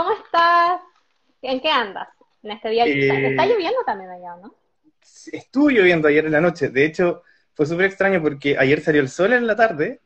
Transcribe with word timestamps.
¿cómo 0.00 0.12
estás? 0.12 0.80
¿En 1.42 1.60
qué 1.60 1.68
andas? 1.68 2.08
En 2.42 2.52
este 2.52 2.70
día 2.70 2.84
Eh, 2.86 3.28
está 3.30 3.44
lloviendo 3.46 3.80
también 3.84 4.10
allá, 4.10 4.36
¿no? 4.42 4.54
Estuvo 5.32 5.68
lloviendo 5.70 6.08
ayer 6.08 6.24
en 6.24 6.32
la 6.32 6.40
noche. 6.40 6.70
De 6.70 6.84
hecho, 6.86 7.22
fue 7.54 7.66
súper 7.66 7.86
extraño 7.86 8.22
porque 8.22 8.56
ayer 8.58 8.80
salió 8.80 9.02
el 9.02 9.08
sol 9.10 9.32
en 9.34 9.46
la 9.46 9.56
tarde 9.56 10.00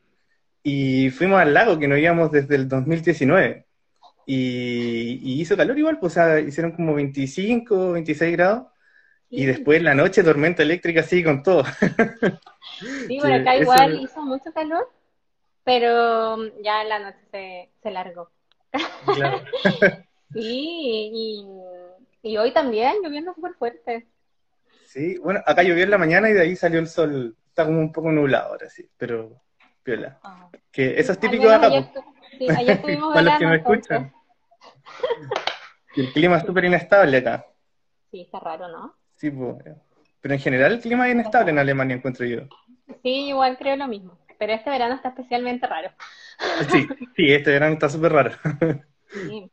y 0.63 1.09
fuimos 1.11 1.39
al 1.39 1.53
lago 1.53 1.79
que 1.79 1.87
no 1.87 1.97
íbamos 1.97 2.31
desde 2.31 2.55
el 2.55 2.67
2019. 2.67 3.65
Y, 4.27 5.19
y 5.23 5.41
hizo 5.41 5.55
calor 5.55 5.77
igual, 5.77 5.99
pues, 5.99 6.13
o 6.13 6.15
sea, 6.15 6.39
hicieron 6.39 6.73
como 6.73 6.93
25, 6.95 7.93
26 7.93 8.33
grados. 8.33 8.67
Y 9.29 9.45
después 9.45 9.79
en 9.79 9.85
la 9.85 9.95
noche 9.95 10.23
tormenta 10.23 10.63
eléctrica 10.63 11.01
así 11.01 11.23
con 11.23 11.43
todo. 11.43 11.63
Sí, 13.07 13.19
por 13.19 13.31
acá 13.31 13.55
igual 13.55 13.95
hizo 14.01 14.21
mucho 14.21 14.51
calor, 14.53 14.91
pero 15.63 16.37
ya 16.63 16.81
en 16.83 16.89
la 16.89 16.99
noche 16.99 17.19
se, 17.31 17.71
se 17.83 17.91
largó. 17.91 18.31
Claro. 19.15 19.41
Sí, 20.33 21.11
y, 21.13 21.45
y 22.23 22.37
hoy 22.37 22.51
también 22.51 22.95
lloviendo 23.01 23.33
súper 23.33 23.53
fuerte. 23.53 24.07
Sí, 24.85 25.17
bueno, 25.19 25.39
acá 25.45 25.63
llovió 25.63 25.83
en 25.85 25.91
la 25.91 25.97
mañana 25.97 26.29
y 26.29 26.33
de 26.33 26.41
ahí 26.41 26.55
salió 26.57 26.79
el 26.79 26.87
sol. 26.87 27.37
Está 27.47 27.63
como 27.65 27.79
un 27.79 27.93
poco 27.93 28.11
nublado 28.11 28.49
ahora, 28.49 28.69
sí, 28.69 28.85
pero 28.97 29.41
piola. 29.81 30.19
Ah. 30.23 30.49
Que 30.71 30.99
eso 30.99 31.13
es 31.13 31.19
típico 31.19 31.47
de 31.47 31.55
acá, 31.55 31.67
ayer, 31.67 31.85
tu- 31.93 32.03
sí, 32.37 32.49
ayer 32.49 32.81
tuvimos 32.81 33.13
para 33.13 33.21
los 33.29 33.37
que 33.37 33.43
entonces. 33.45 33.61
escuchan. 33.81 34.13
el 35.95 36.11
clima 36.11 36.37
es 36.37 36.43
súper 36.45 36.65
inestable 36.65 37.17
acá. 37.17 37.45
Sí, 38.11 38.21
está 38.21 38.39
raro, 38.39 38.67
¿no? 38.67 38.93
Sí, 39.15 39.29
pues, 39.31 39.55
pero 40.19 40.33
en 40.33 40.39
general 40.41 40.73
el 40.73 40.79
clima 40.81 41.07
es 41.07 41.13
inestable 41.13 41.51
en 41.51 41.59
Alemania, 41.59 41.95
encuentro 41.95 42.25
yo. 42.25 42.41
Sí, 43.03 43.27
igual 43.29 43.57
creo 43.57 43.77
lo 43.77 43.87
mismo. 43.87 44.17
Pero 44.37 44.53
este 44.53 44.69
verano 44.69 44.95
está 44.95 45.09
especialmente 45.09 45.65
raro. 45.67 45.89
Sí, 46.71 46.87
sí, 47.15 47.31
este 47.31 47.51
verano 47.51 47.73
está 47.73 47.89
súper 47.89 48.11
raro. 48.13 48.31
Sí. 49.11 49.49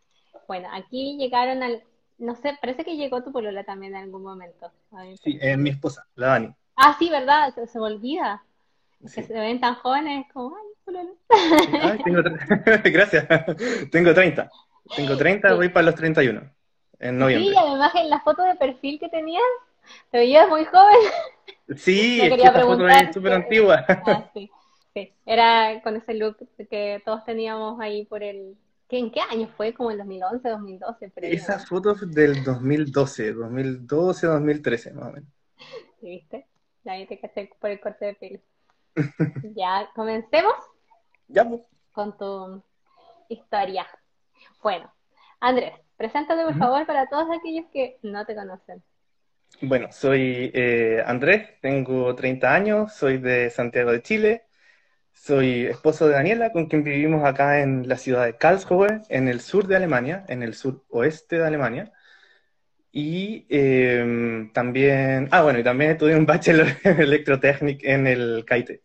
Bueno, 0.48 0.68
aquí 0.72 1.16
llegaron 1.18 1.62
al, 1.62 1.82
no 2.18 2.34
sé, 2.34 2.56
parece 2.60 2.84
que 2.84 2.96
llegó 2.96 3.22
tu 3.22 3.30
polola 3.32 3.62
también 3.64 3.94
en 3.94 4.02
algún 4.02 4.22
momento. 4.24 4.70
Sí, 5.22 5.38
es 5.40 5.56
mi 5.56 5.70
esposa, 5.70 6.06
la 6.16 6.28
Dani. 6.28 6.54
Ah, 6.76 6.96
sí, 6.98 7.08
¿verdad? 7.10 7.54
Se, 7.54 7.66
se 7.66 7.78
me 7.78 7.84
olvida. 7.86 8.42
Sí. 9.06 9.20
Que 9.20 9.26
se 9.28 9.34
ven 9.34 9.60
tan 9.60 9.74
jóvenes 9.76 10.26
como, 10.32 10.56
ay, 10.56 10.62
polola. 10.84 11.10
Ay, 11.82 11.98
tengo 12.04 12.20
tre- 12.20 12.82
Gracias. 12.92 13.26
Tengo 13.90 14.12
30. 14.14 14.50
Tengo 14.96 15.16
30, 15.16 15.48
Sí. 15.48 15.54
voy 15.54 15.68
para 15.68 15.86
los 15.86 15.94
31 15.94 16.40
en 16.98 17.10
Sí, 17.14 17.16
noviembre. 17.16 17.52
y 17.52 17.56
además 17.56 17.94
en 17.94 18.10
la 18.10 18.20
foto 18.20 18.42
de 18.42 18.54
perfil 18.56 18.98
que 19.00 19.08
tenías, 19.08 19.42
te 20.10 20.18
veías 20.18 20.48
muy 20.48 20.64
joven. 20.64 20.96
Sí, 21.76 22.20
es 22.22 22.28
que 22.34 22.42
esta 22.42 22.60
foto 22.62 22.88
es 22.88 23.14
súper 23.14 23.30
que- 23.32 23.36
antigua. 23.36 23.84
Ah, 23.88 24.24
sí, 24.34 24.50
sí. 24.94 25.12
Era 25.26 25.80
con 25.82 25.96
ese 25.96 26.14
look 26.14 26.36
que 26.70 27.02
todos 27.04 27.24
teníamos 27.24 27.80
ahí 27.80 28.04
por 28.06 28.22
el... 28.22 28.56
¿qué- 28.88 28.98
¿En 28.98 29.10
qué 29.10 29.20
año 29.20 29.48
fue? 29.56 29.74
Como 29.74 29.90
el 29.90 29.98
2011, 29.98 30.48
2012, 30.48 31.08
por 31.10 31.24
ahí, 31.24 31.36
Esa 31.36 31.58
¿no? 31.58 31.58
foto 31.58 31.92
es 31.92 32.10
del 32.12 32.44
2012, 32.44 33.32
2012, 33.32 34.26
2013, 34.26 34.92
más 34.92 35.08
o 35.08 35.12
menos. 35.12 35.30
¿Sí, 36.00 36.06
¿Viste? 36.08 36.46
Ahí 36.86 37.06
te 37.06 37.18
caché 37.20 37.50
por 37.60 37.70
el 37.70 37.80
corte 37.80 38.06
de 38.06 38.14
pelo. 38.14 38.38
Ya, 39.54 39.90
comencemos 39.94 40.54
Ya, 41.28 41.44
pues. 41.48 41.62
con 41.92 42.16
tu 42.18 42.62
historia. 43.28 43.86
Bueno, 44.62 44.92
Andrés, 45.40 45.74
preséntate 45.96 46.44
por 46.44 46.56
Ujú. 46.56 46.58
favor 46.58 46.86
para 46.86 47.08
todos 47.08 47.28
aquellos 47.30 47.66
que 47.72 47.98
no 48.02 48.26
te 48.26 48.34
conocen. 48.36 48.82
Bueno, 49.60 49.88
soy 49.92 50.50
eh, 50.54 51.02
Andrés, 51.06 51.50
tengo 51.60 52.14
30 52.16 52.54
años, 52.54 52.94
soy 52.94 53.18
de 53.18 53.48
Santiago 53.50 53.92
de 53.92 54.02
Chile, 54.02 54.44
soy 55.12 55.66
esposo 55.66 56.08
de 56.08 56.14
Daniela, 56.14 56.52
con 56.52 56.66
quien 56.66 56.82
vivimos 56.82 57.24
acá 57.24 57.60
en 57.60 57.88
la 57.88 57.96
ciudad 57.96 58.24
de 58.24 58.36
Karlsruhe, 58.36 59.02
en 59.08 59.28
el 59.28 59.40
sur 59.40 59.66
de 59.66 59.76
Alemania, 59.76 60.24
en 60.28 60.42
el 60.42 60.54
suroeste 60.54 61.38
de 61.38 61.46
Alemania. 61.46 61.92
Y 62.90 63.46
eh, 63.48 64.50
también, 64.52 65.28
ah, 65.30 65.42
bueno, 65.42 65.58
y 65.58 65.64
también 65.64 65.92
estudié 65.92 66.16
un 66.16 66.26
bachelor 66.26 66.66
en 66.84 67.00
electrotecnic 67.00 67.82
en 67.84 68.06
el 68.06 68.44
KIT. 68.46 68.80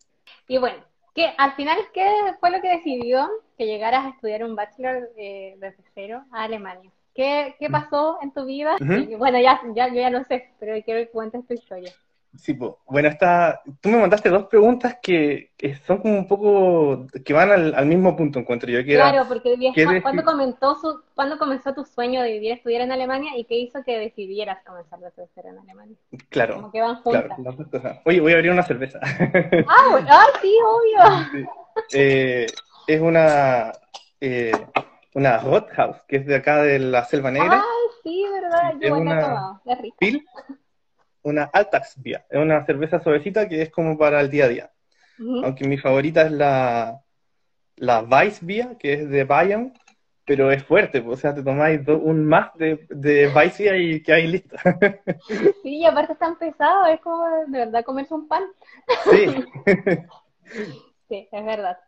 Y 0.48 0.58
bueno, 0.58 0.78
¿qué, 1.14 1.32
al 1.36 1.54
final, 1.54 1.76
¿qué 1.92 2.08
fue 2.40 2.50
lo 2.50 2.60
que 2.62 2.70
decidió 2.70 3.28
que 3.58 3.66
llegaras 3.66 4.06
a 4.06 4.08
estudiar 4.10 4.44
un 4.44 4.56
bachelor 4.56 5.10
eh, 5.16 5.56
desde 5.58 5.82
cero 5.94 6.24
a 6.32 6.44
Alemania? 6.44 6.90
¿Qué, 7.14 7.56
qué 7.58 7.68
pasó 7.68 8.18
en 8.22 8.32
tu 8.32 8.46
vida? 8.46 8.76
Y, 8.78 9.16
bueno, 9.16 9.40
ya, 9.40 9.60
ya, 9.74 9.88
yo 9.88 9.94
ya 9.94 10.08
lo 10.08 10.22
sé, 10.24 10.50
pero 10.60 10.80
quiero 10.84 11.00
que 11.00 11.10
cuentes 11.10 11.44
tu 11.46 11.54
historia. 11.54 11.92
Sí, 12.36 12.54
po. 12.54 12.80
Bueno, 12.86 13.08
esta, 13.08 13.60
tú 13.80 13.88
me 13.88 13.98
mandaste 13.98 14.28
dos 14.28 14.44
preguntas 14.46 14.98
que, 15.02 15.52
que 15.56 15.74
son 15.76 15.98
como 15.98 16.18
un 16.18 16.28
poco, 16.28 17.06
que 17.24 17.32
van 17.32 17.50
al, 17.50 17.74
al 17.74 17.86
mismo 17.86 18.14
punto, 18.16 18.38
encuentro 18.38 18.70
yo, 18.70 18.84
que 18.84 18.94
era, 18.94 19.10
Claro, 19.10 19.28
porque 19.28 19.56
vieja, 19.56 19.74
¿qué 19.74 19.86
deci- 19.86 20.02
¿cuándo 20.02 20.24
comenzó, 20.24 20.74
su, 20.76 21.02
¿cuándo 21.14 21.38
comenzó 21.38 21.74
tu 21.74 21.84
sueño 21.84 22.22
de 22.22 22.32
vivir, 22.32 22.52
estudiar 22.52 22.82
en 22.82 22.92
Alemania 22.92 23.32
y 23.36 23.44
qué 23.44 23.56
hizo 23.58 23.82
que 23.82 23.98
decidieras 23.98 24.62
comenzar 24.64 25.00
desde 25.00 25.26
cero 25.34 25.48
en 25.50 25.58
Alemania? 25.58 25.96
claro, 26.28 26.54
Como 26.56 26.70
que 26.70 26.80
van 26.80 26.96
juntas. 27.02 27.38
Oye, 28.04 28.20
voy 28.20 28.32
a 28.32 28.36
abrir 28.36 28.52
una 28.52 28.62
cerveza. 28.62 29.00
Ah, 29.02 29.86
bueno, 29.90 30.06
ah, 30.10 30.26
sí, 30.40 30.54
obvio. 30.66 31.26
Sí. 31.32 31.46
Eh, 31.94 32.46
es 32.86 33.00
una, 33.00 33.72
eh, 34.20 34.52
una 35.14 35.38
Rothaus, 35.38 35.96
que 36.06 36.16
es 36.16 36.26
de 36.26 36.36
acá 36.36 36.62
de 36.62 36.78
la 36.78 37.04
Selva 37.04 37.30
Negra, 37.30 37.54
Ay, 37.56 37.86
sí, 38.02 38.24
verdad, 38.30 38.74
yo 38.80 38.86
es 38.86 38.92
una- 38.92 39.20
tomado, 39.20 39.60
es 39.64 39.78
rica. 39.80 39.96
Pil, 39.98 40.26
una 41.22 41.50
Alltagsbier, 41.52 42.24
es 42.30 42.38
una 42.40 42.64
cerveza 42.66 43.00
suavecita 43.00 43.48
que 43.48 43.62
es 43.62 43.70
como 43.70 43.96
para 43.98 44.20
el 44.20 44.30
día 44.30 44.44
a 44.44 44.48
día. 44.48 44.70
Aunque 45.18 45.66
mi 45.66 45.78
favorita 45.78 46.22
es 46.22 46.32
la, 46.32 47.00
la 47.76 48.00
Weissbier, 48.02 48.76
que 48.78 48.92
es 48.94 49.08
de 49.10 49.24
Bayern, 49.24 49.72
pero 50.24 50.52
es 50.52 50.62
fuerte, 50.62 51.00
pues, 51.02 51.18
o 51.18 51.20
sea, 51.20 51.34
te 51.34 51.42
tomáis 51.42 51.84
do- 51.84 51.98
un 51.98 52.24
más 52.26 52.54
de, 52.56 52.86
de 52.90 53.28
Weissbier 53.34 53.80
y 53.80 54.02
que 54.02 54.12
hay 54.12 54.26
listo. 54.26 54.56
Sí, 55.62 55.78
y 55.78 55.84
aparte 55.84 56.12
es 56.14 56.18
tan 56.18 56.38
pesado, 56.38 56.86
es 56.86 57.00
como 57.00 57.26
de 57.48 57.58
verdad 57.58 57.84
comerse 57.84 58.14
un 58.14 58.28
pan. 58.28 58.44
Sí, 59.10 59.26
Sí, 61.08 61.28
es 61.32 61.44
verdad. 61.44 61.78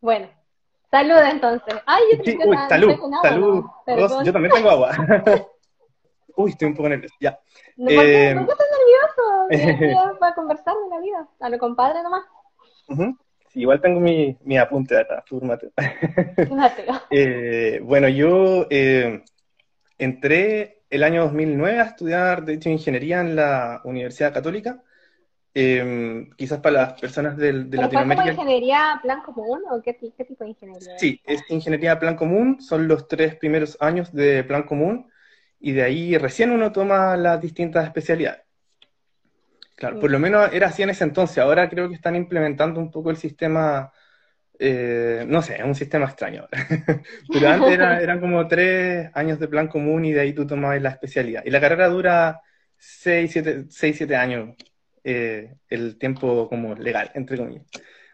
Bueno, 0.00 0.28
salud 0.90 1.16
entonces. 1.30 1.74
Ay, 1.86 2.02
yo 2.16 2.24
sí, 2.24 2.38
uy, 2.44 2.56
salud, 2.68 2.90
agua, 2.90 3.22
salud. 3.22 3.64
¿no? 3.86 3.96
Dos, 3.96 4.24
yo 4.24 4.32
también 4.32 4.52
tengo 4.54 4.70
agua. 4.70 4.90
Uy, 6.36 6.50
estoy 6.50 6.68
un 6.68 6.74
poco 6.74 6.88
nervioso, 6.88 7.14
ya. 7.20 7.38
No, 7.76 7.86
¿por 7.86 8.04
qué, 8.04 8.12
Eh, 8.12 8.34
por 8.34 8.46
qué 8.46 8.52
estás 8.52 8.68
nervioso? 8.70 10.18
Para 10.18 10.34
conversar 10.34 10.74
de 10.74 10.88
la 10.90 11.00
vida, 11.00 11.28
a 11.40 11.48
lo 11.48 11.58
compadre 11.58 12.02
nomás. 12.02 12.24
Ujú. 12.88 13.16
Sí, 13.52 13.60
igual 13.60 13.80
tengo 13.80 14.00
mi, 14.00 14.36
mi 14.44 14.56
apunte 14.58 14.96
acá, 14.98 15.22
fúrmate. 15.26 15.72
Eh, 17.14 17.80
bueno, 17.84 18.08
yo 18.08 18.66
eh, 18.70 19.22
entré 19.98 20.82
el 20.88 21.02
año 21.02 21.24
2009 21.24 21.78
a 21.80 21.84
estudiar, 21.84 22.44
de 22.44 22.54
hecho, 22.54 22.70
ingeniería 22.70 23.20
en 23.20 23.36
la 23.36 23.82
Universidad 23.84 24.32
Católica. 24.32 24.82
Eh, 25.54 26.30
quizás 26.38 26.60
para 26.60 26.76
las 26.76 27.00
personas 27.00 27.36
del- 27.36 27.68
de 27.68 27.76
¿Pero 27.76 27.90
fue 27.90 28.00
como 28.00 28.14
Latinoamérica. 28.14 28.32
ingeniería 28.32 29.00
plan 29.02 29.20
común 29.20 29.60
o 29.70 29.82
qué, 29.82 29.94
qué 29.94 30.24
tipo 30.24 30.44
de 30.44 30.50
ingeniería? 30.50 30.96
Sí, 30.98 31.20
es 31.26 31.42
ingeniería 31.50 31.98
plan 31.98 32.16
común, 32.16 32.58
son 32.62 32.88
los 32.88 33.06
tres 33.06 33.36
primeros 33.36 33.76
años 33.80 34.10
de 34.14 34.44
plan 34.44 34.62
común 34.62 35.11
y 35.62 35.72
de 35.72 35.82
ahí 35.84 36.18
recién 36.18 36.50
uno 36.50 36.72
toma 36.72 37.16
las 37.16 37.40
distintas 37.40 37.84
especialidades. 37.86 38.42
Claro, 39.76 39.98
por 39.98 40.10
lo 40.10 40.18
menos 40.18 40.52
era 40.52 40.68
así 40.68 40.82
en 40.82 40.90
ese 40.90 41.04
entonces, 41.04 41.38
ahora 41.38 41.68
creo 41.68 41.88
que 41.88 41.94
están 41.94 42.14
implementando 42.14 42.78
un 42.78 42.90
poco 42.90 43.10
el 43.10 43.16
sistema, 43.16 43.92
eh, 44.58 45.24
no 45.26 45.42
sé, 45.42 45.56
es 45.56 45.64
un 45.64 45.74
sistema 45.74 46.06
extraño 46.06 46.42
ahora. 46.42 46.58
Pero 47.32 47.48
antes 47.48 47.74
era- 47.74 48.00
eran 48.02 48.20
como 48.20 48.46
tres 48.46 49.10
años 49.14 49.38
de 49.40 49.48
plan 49.48 49.68
común 49.68 50.04
y 50.04 50.12
de 50.12 50.20
ahí 50.20 50.32
tú 50.34 50.46
tomabas 50.46 50.80
la 50.82 50.90
especialidad. 50.90 51.42
Y 51.44 51.50
la 51.50 51.60
carrera 51.60 51.88
dura 51.88 52.40
seis, 52.76 53.32
siete, 53.32 53.64
seis, 53.70 53.96
siete 53.96 54.14
años, 54.16 54.54
eh, 55.04 55.54
el 55.68 55.98
tiempo 55.98 56.48
como 56.48 56.74
legal, 56.74 57.10
entre 57.14 57.38
comillas. 57.38 57.64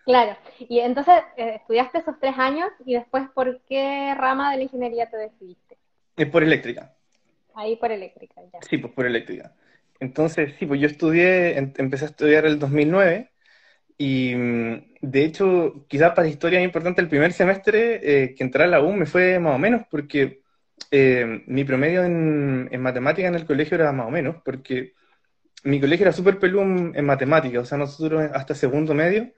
Claro. 0.05 0.39
Y 0.59 0.81
entonces 0.81 1.15
eh, 1.37 1.57
estudiaste 1.57 1.99
esos 1.99 2.19
tres 2.19 2.35
años 2.39 2.71
y 2.87 2.95
después, 2.95 3.25
¿por 3.35 3.61
qué 3.69 4.15
rama 4.17 4.51
de 4.53 4.59
la 4.59 4.63
ingeniería 4.63 5.11
te 5.11 5.19
decidiste? 5.19 5.77
Es 6.17 6.27
por 6.29 6.43
eléctrica. 6.43 6.95
Ahí 7.59 7.75
por 7.77 7.91
eléctrica, 7.91 8.41
ya. 8.53 8.61
Sí, 8.71 8.79
pues 8.79 8.93
por 8.93 9.05
eléctrica. 9.05 9.53
Entonces, 9.99 10.55
sí, 10.59 10.67
pues 10.67 10.81
yo 10.81 10.87
estudié, 10.87 11.59
em- 11.59 11.73
empecé 11.77 12.05
a 12.05 12.09
estudiar 12.09 12.47
el 12.47 12.59
2009 12.61 13.31
y 13.99 14.35
mm, 14.37 14.95
de 15.01 15.25
hecho, 15.25 15.85
quizás 15.89 16.13
para 16.15 16.29
historia 16.29 16.61
es 16.61 16.65
importante, 16.65 17.01
el 17.01 17.09
primer 17.09 17.33
semestre 17.33 18.01
eh, 18.25 18.35
que 18.37 18.45
entré 18.45 18.63
a 18.65 18.67
la 18.69 18.81
U 18.81 18.93
me 18.93 19.07
fue 19.07 19.41
más 19.41 19.57
o 19.57 19.59
menos 19.59 19.83
porque 19.91 20.43
eh, 20.93 21.43
mi 21.49 21.65
promedio 21.65 22.05
en, 22.05 22.69
en 22.71 22.81
matemática 22.81 23.27
en 23.27 23.35
el 23.35 23.45
colegio 23.45 23.75
era 23.75 23.91
más 23.93 24.07
o 24.07 24.11
menos, 24.11 24.37
porque 24.45 24.95
mi 25.65 25.81
colegio 25.81 26.05
era 26.05 26.13
súper 26.13 26.39
pelú 26.39 26.61
en, 26.63 26.93
en 26.95 27.05
matemática, 27.05 27.61
o 27.61 27.65
sea, 27.65 27.79
nosotros 27.79 28.31
hasta 28.33 28.55
segundo 28.55 28.95
medio, 28.95 29.33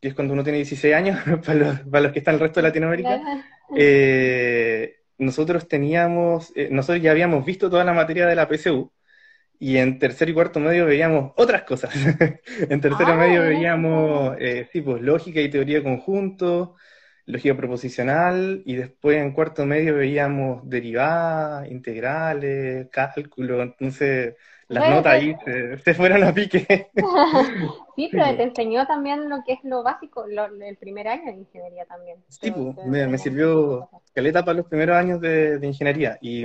que 0.00 0.08
es 0.08 0.14
cuando 0.14 0.34
uno 0.34 0.44
tiene 0.44 0.58
16 0.58 0.94
años, 0.94 1.18
para 1.46 1.54
los, 1.58 1.80
para 1.80 2.02
los 2.02 2.12
que 2.12 2.18
están 2.20 2.34
en 2.34 2.40
el 2.40 2.46
resto 2.46 2.60
de 2.60 2.68
Latinoamérica, 2.68 3.20
eh, 3.76 4.95
nosotros 5.18 5.68
teníamos, 5.68 6.52
eh, 6.56 6.68
nosotros 6.70 7.02
ya 7.02 7.10
habíamos 7.12 7.44
visto 7.44 7.70
toda 7.70 7.84
la 7.84 7.92
materia 7.94 8.26
de 8.26 8.34
la 8.36 8.48
PSU 8.48 8.92
y 9.58 9.78
en 9.78 9.98
tercer 9.98 10.28
y 10.28 10.34
cuarto 10.34 10.60
medio 10.60 10.86
veíamos 10.86 11.32
otras 11.36 11.62
cosas. 11.64 11.94
en 12.70 12.80
tercero 12.80 13.14
Ah, 13.14 13.16
medio 13.16 13.42
veíamos, 13.42 14.36
eh, 14.38 14.68
sí, 14.72 14.80
pues 14.82 15.02
lógica 15.02 15.40
y 15.40 15.50
teoría 15.50 15.78
de 15.78 15.84
conjunto, 15.84 16.76
lógica 17.26 17.56
proposicional 17.56 18.62
y 18.66 18.76
después 18.76 19.18
en 19.18 19.32
cuarto 19.32 19.66
medio 19.66 19.94
veíamos 19.96 20.68
derivadas, 20.68 21.68
integrales, 21.70 22.88
cálculo, 22.90 23.62
entonces 23.62 24.34
las 24.68 24.90
notas 24.90 25.12
ahí 25.12 25.36
se, 25.84 25.94
fueron 25.94 26.24
a 26.24 26.34
pique. 26.34 26.88
sí, 27.96 28.08
pero 28.10 28.36
te 28.36 28.42
enseñó 28.42 28.86
también 28.86 29.28
lo 29.28 29.42
que 29.46 29.54
es 29.54 29.60
lo 29.62 29.82
básico, 29.82 30.24
el 30.26 30.76
primer 30.76 31.08
año 31.08 31.26
de 31.26 31.38
ingeniería 31.38 31.84
también. 31.86 32.18
Sí, 32.28 32.50
pues, 32.50 32.86
me, 32.86 33.18
sirvió 33.18 33.88
caleta 34.12 34.44
para 34.44 34.58
los 34.58 34.66
primeros 34.66 34.96
años 34.96 35.20
de, 35.20 35.58
ingeniería 35.62 36.18
y 36.20 36.44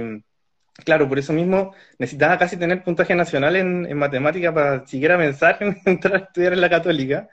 claro, 0.86 1.08
por 1.10 1.20
eso 1.20 1.34
mismo 1.34 1.74
necesitaba 1.98 2.38
casi 2.38 2.58
tener 2.58 2.84
puntaje 2.84 3.16
nacional 3.16 3.56
en, 3.56 3.86
en 3.86 3.98
matemática 3.98 4.54
para 4.54 4.86
siquiera 4.86 5.18
pensar 5.18 5.58
en 5.60 5.78
entrar 5.86 6.16
a 6.16 6.20
estudiar 6.20 6.54
en 6.54 6.62
la 6.62 6.70
católica 6.70 7.28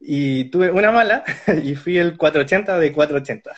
y 0.00 0.44
tuve 0.50 0.70
una 0.70 0.92
mala 0.92 1.24
y 1.62 1.74
fui 1.74 1.98
el 1.98 2.16
480 2.16 2.78
de 2.78 2.92
480. 2.92 3.50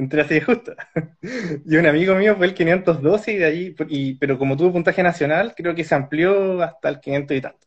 Entré 0.00 0.22
así 0.22 0.34
de 0.34 0.40
justo. 0.40 0.74
Y 1.66 1.76
un 1.76 1.86
amigo 1.86 2.14
mío 2.14 2.34
fue 2.36 2.46
el 2.46 2.54
512 2.54 3.32
y 3.32 3.36
de 3.36 3.44
ahí, 3.44 3.76
y, 3.88 4.14
pero 4.14 4.38
como 4.38 4.56
tuvo 4.56 4.72
puntaje 4.72 5.02
nacional, 5.02 5.54
creo 5.54 5.74
que 5.74 5.84
se 5.84 5.94
amplió 5.94 6.62
hasta 6.62 6.88
el 6.88 7.00
500 7.00 7.36
y 7.36 7.40
tanto. 7.40 7.66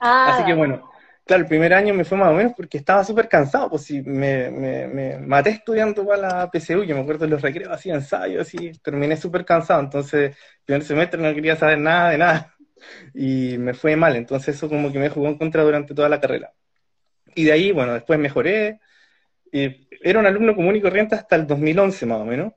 Ah, 0.00 0.34
así 0.34 0.44
que 0.44 0.54
bueno, 0.54 0.90
claro, 1.24 1.42
el 1.42 1.48
primer 1.48 1.74
año 1.74 1.94
me 1.94 2.04
fue 2.04 2.18
más 2.18 2.28
o 2.28 2.34
menos 2.34 2.52
porque 2.56 2.78
estaba 2.78 3.04
súper 3.04 3.28
cansado, 3.28 3.70
pues 3.70 3.82
sí, 3.82 4.02
me, 4.02 4.50
me, 4.50 5.18
maté 5.18 5.50
estudiando 5.50 6.06
para 6.06 6.22
la 6.22 6.50
PSU, 6.52 6.84
yo 6.84 6.94
me 6.94 7.02
acuerdo 7.02 7.24
de 7.24 7.30
los 7.32 7.42
recreos, 7.42 7.72
así 7.72 7.90
ensayos, 7.90 8.52
y 8.54 8.72
terminé 8.78 9.16
súper 9.16 9.44
cansado, 9.44 9.80
entonces, 9.80 10.36
el 10.36 10.64
primer 10.64 10.84
semestre 10.84 11.20
no 11.20 11.34
quería 11.34 11.56
saber 11.56 11.78
nada 11.78 12.10
de 12.10 12.18
nada, 12.18 12.54
y 13.14 13.58
me 13.58 13.74
fue 13.74 13.96
mal, 13.96 14.14
entonces 14.14 14.54
eso 14.56 14.68
como 14.68 14.92
que 14.92 14.98
me 15.00 15.08
jugó 15.08 15.28
en 15.28 15.38
contra 15.38 15.64
durante 15.64 15.94
toda 15.94 16.08
la 16.08 16.20
carrera. 16.20 16.52
Y 17.34 17.44
de 17.44 17.52
ahí, 17.52 17.72
bueno, 17.72 17.94
después 17.94 18.18
mejoré. 18.18 18.80
Era 19.52 20.20
un 20.20 20.26
alumno 20.26 20.54
común 20.54 20.76
y 20.76 20.82
corriente 20.82 21.14
hasta 21.14 21.36
el 21.36 21.46
2011 21.46 22.06
más 22.06 22.20
o 22.20 22.24
menos, 22.24 22.52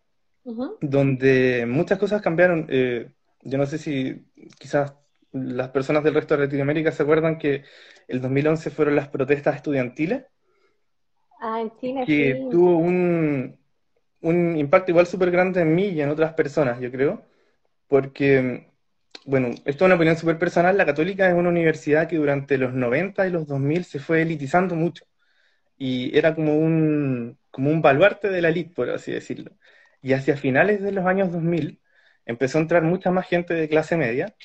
donde 0.81 1.65
muchas 1.67 1.99
cosas 1.99 2.21
cambiaron. 2.21 2.67
Eh, 2.69 3.11
yo 3.43 3.57
no 3.57 3.65
sé 3.65 3.77
si 3.77 4.25
quizás 4.59 4.95
las 5.31 5.69
personas 5.69 6.03
del 6.03 6.13
resto 6.15 6.35
de 6.37 6.45
Latinoamérica 6.45 6.91
se 6.91 7.03
acuerdan 7.03 7.37
que 7.37 7.63
el 8.07 8.21
2011 8.21 8.71
fueron 8.71 8.95
las 8.95 9.09
protestas 9.09 9.55
estudiantiles. 9.57 10.25
Ah, 11.41 11.59
en 11.61 11.71
Chile, 11.77 12.05
que 12.05 12.47
tuvo 12.49 12.77
un, 12.77 13.59
un 14.21 14.57
impacto 14.57 14.91
igual 14.91 15.07
súper 15.07 15.31
grande 15.31 15.61
en 15.61 15.75
mí 15.75 15.87
y 15.87 16.01
en 16.01 16.09
otras 16.09 16.33
personas, 16.33 16.79
yo 16.81 16.91
creo, 16.91 17.25
porque 17.87 18.67
bueno, 19.25 19.49
esto 19.49 19.69
es 19.69 19.81
una 19.83 19.95
opinión 19.95 20.17
súper 20.17 20.39
personal, 20.39 20.77
la 20.77 20.85
católica 20.85 21.29
es 21.29 21.35
una 21.35 21.49
universidad 21.49 22.07
que 22.09 22.17
durante 22.17 22.57
los 22.57 22.73
90 22.73 23.27
y 23.27 23.31
los 23.31 23.47
2000 23.47 23.85
se 23.85 23.99
fue 23.99 24.21
elitizando 24.23 24.75
mucho. 24.75 25.05
Y 25.83 26.15
era 26.15 26.35
como 26.35 26.55
un, 26.55 27.39
como 27.49 27.71
un 27.71 27.81
baluarte 27.81 28.29
de 28.29 28.39
la 28.41 28.49
elite, 28.49 28.71
por 28.75 28.91
así 28.91 29.11
decirlo. 29.11 29.51
Y 30.03 30.13
hacia 30.13 30.37
finales 30.37 30.81
de 30.83 30.91
los 30.91 31.05
años 31.07 31.31
2000 31.31 31.81
empezó 32.25 32.59
a 32.59 32.61
entrar 32.61 32.83
mucha 32.83 33.09
más 33.11 33.27
gente 33.27 33.55
de 33.55 33.67
clase 33.67 33.97
media, 33.97 34.35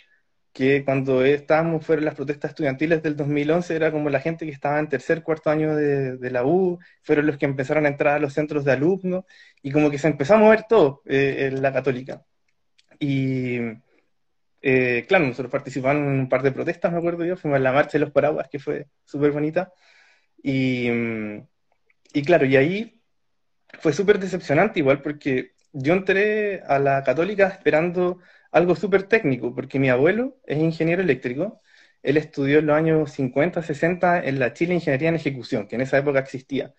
que 0.54 0.84
cuando 0.84 1.24
estábamos 1.24 1.84
fueron 1.86 2.06
las 2.06 2.14
protestas 2.14 2.52
estudiantiles 2.52 3.02
del 3.02 3.16
2011 3.16 3.76
era 3.76 3.92
como 3.92 4.08
la 4.10 4.20
gente 4.20 4.46
que 4.46 4.52
estaba 4.52 4.78
en 4.80 4.88
tercer, 4.88 5.22
cuarto 5.22 5.50
año 5.50 5.76
de, 5.76 6.30
la 6.30 6.46
U, 6.46 6.78
fueron 7.02 7.26
los 7.26 7.36
que 7.38 7.46
empezaron 7.46 7.84
a 7.86 7.88
entrar 7.90 8.16
a 8.16 8.20
los 8.20 8.32
centros 8.34 8.64
de 8.64 8.72
alumnos, 8.72 9.24
y 9.62 9.72
como 9.72 9.90
que 9.90 9.98
se 9.98 10.08
empezó 10.08 10.34
a 10.36 10.38
mover 10.38 10.64
todo 10.68 11.02
eh, 11.06 11.50
en 11.52 11.62
la 11.62 11.72
católica. 11.72 12.24
Y 12.98 13.58
eh, 14.62 15.04
claro, 15.08 15.26
nosotros 15.26 15.52
participamos 15.52 16.02
en 16.02 16.20
un 16.20 16.28
par 16.28 16.42
de 16.42 16.52
protestas, 16.52 16.92
me 16.92 16.98
acuerdo 16.98 17.24
yo, 17.26 17.36
fuimos 17.36 17.58
a 17.58 17.60
la 17.60 17.72
marcha 17.72 17.98
de 17.98 18.00
los 18.00 18.10
paraguas, 18.12 18.48
que 18.50 18.58
fue 18.58 18.88
súper 19.04 19.32
bonita. 19.32 19.72
Y, 20.42 20.88
y 22.12 22.22
claro, 22.22 22.46
y 22.46 22.56
ahí 22.56 23.02
fue 23.80 23.92
súper 23.92 24.18
decepcionante 24.18 24.80
igual, 24.80 25.02
porque 25.02 25.52
yo 25.72 25.92
entré 25.92 26.62
a 26.62 26.78
la 26.78 27.02
católica 27.04 27.48
esperando 27.48 28.18
algo 28.50 28.76
súper 28.76 29.04
técnico, 29.04 29.54
porque 29.54 29.78
mi 29.78 29.90
abuelo 29.90 30.38
es 30.46 30.58
ingeniero 30.58 31.02
eléctrico, 31.02 31.60
él 32.02 32.16
estudió 32.16 32.60
en 32.60 32.66
los 32.66 32.76
años 32.76 33.10
50, 33.12 33.62
60 33.62 34.24
en 34.24 34.38
la 34.38 34.52
Chile 34.52 34.74
Ingeniería 34.74 35.08
en 35.10 35.16
Ejecución, 35.16 35.66
que 35.66 35.76
en 35.76 35.82
esa 35.82 35.98
época 35.98 36.20
existía. 36.20 36.74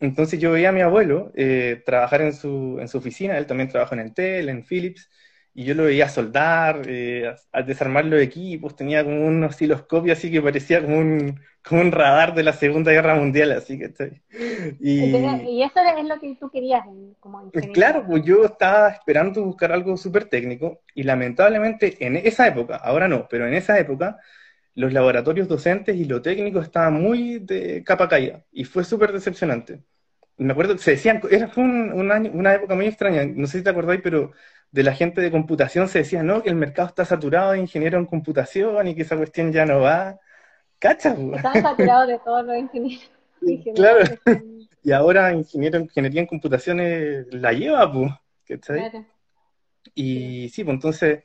Entonces 0.00 0.40
yo 0.40 0.52
veía 0.52 0.70
a 0.70 0.72
mi 0.72 0.80
abuelo 0.80 1.32
eh, 1.36 1.82
trabajar 1.86 2.22
en 2.22 2.32
su, 2.32 2.78
en 2.80 2.88
su 2.88 2.98
oficina, 2.98 3.38
él 3.38 3.46
también 3.46 3.68
trabajó 3.68 3.94
en 3.94 4.00
Entel, 4.00 4.48
en 4.48 4.64
Philips, 4.64 5.10
y 5.54 5.64
yo 5.64 5.74
lo 5.74 5.84
veía 5.84 6.08
soldar, 6.08 6.82
eh, 6.86 7.32
a, 7.52 7.62
desarmar 7.62 8.04
los 8.06 8.20
equipos, 8.20 8.74
tenía 8.74 9.04
como 9.04 9.24
un 9.24 9.44
osciloscopio 9.44 10.12
así 10.12 10.30
que 10.30 10.42
parecía 10.42 10.82
como 10.82 10.98
un, 10.98 11.40
como 11.66 11.80
un 11.80 11.92
radar 11.92 12.34
de 12.34 12.42
la 12.42 12.52
Segunda 12.52 12.90
Guerra 12.90 13.14
Mundial, 13.14 13.52
así 13.52 13.78
que 13.78 14.20
y, 14.80 15.04
y 15.04 15.62
eso 15.62 15.80
es 15.96 16.04
lo 16.04 16.18
que 16.18 16.36
tú 16.40 16.50
querías 16.50 16.84
como 17.20 17.42
ingeniero. 17.42 17.72
Claro, 17.72 18.04
pues 18.06 18.24
yo 18.24 18.44
estaba 18.44 18.88
esperando 18.88 19.44
buscar 19.44 19.70
algo 19.70 19.96
súper 19.96 20.24
técnico 20.24 20.80
y 20.92 21.04
lamentablemente 21.04 22.04
en 22.04 22.16
esa 22.16 22.48
época, 22.48 22.76
ahora 22.76 23.06
no, 23.06 23.28
pero 23.28 23.46
en 23.46 23.54
esa 23.54 23.78
época 23.78 24.18
los 24.74 24.92
laboratorios 24.92 25.46
docentes 25.46 25.94
y 25.94 26.04
lo 26.04 26.20
técnico 26.20 26.60
estaban 26.60 26.94
muy 26.94 27.38
de 27.38 27.84
capa 27.84 28.08
caída 28.08 28.44
y 28.50 28.64
fue 28.64 28.82
súper 28.82 29.12
decepcionante. 29.12 29.82
Me 30.36 30.52
acuerdo, 30.52 30.76
se 30.78 30.92
decían, 30.92 31.20
era, 31.30 31.48
fue 31.48 31.62
un, 31.62 32.10
año, 32.10 32.30
una 32.34 32.54
época 32.54 32.74
muy 32.74 32.86
extraña, 32.86 33.24
no 33.24 33.46
sé 33.46 33.58
si 33.58 33.64
te 33.64 33.70
acordáis, 33.70 34.00
pero 34.02 34.32
de 34.72 34.82
la 34.82 34.92
gente 34.92 35.20
de 35.20 35.30
computación 35.30 35.88
se 35.88 36.00
decía, 36.00 36.22
no, 36.22 36.42
que 36.42 36.48
el 36.48 36.56
mercado 36.56 36.88
está 36.88 37.04
saturado 37.04 37.52
de 37.52 37.60
ingenieros 37.60 38.00
en 38.00 38.06
computación 38.06 38.88
y 38.88 38.94
que 38.96 39.02
esa 39.02 39.16
cuestión 39.16 39.52
ya 39.52 39.64
no 39.64 39.80
va. 39.80 40.18
¿Cacha? 40.80 41.14
Están 41.34 41.62
saturados 41.62 42.08
de 42.08 42.18
todos 42.24 42.44
los 42.44 42.56
ingenieros. 42.56 43.10
claro. 43.74 44.04
y 44.82 44.92
ahora 44.92 45.32
ingeniero, 45.32 45.78
ingeniería 45.78 46.22
en 46.22 46.26
computación 46.26 46.78
la 47.30 47.52
lleva, 47.52 47.92
pues. 47.92 48.12
Claro. 48.60 49.06
Y 49.94 50.48
sí, 50.48 50.64
pues 50.64 50.74
entonces, 50.74 51.24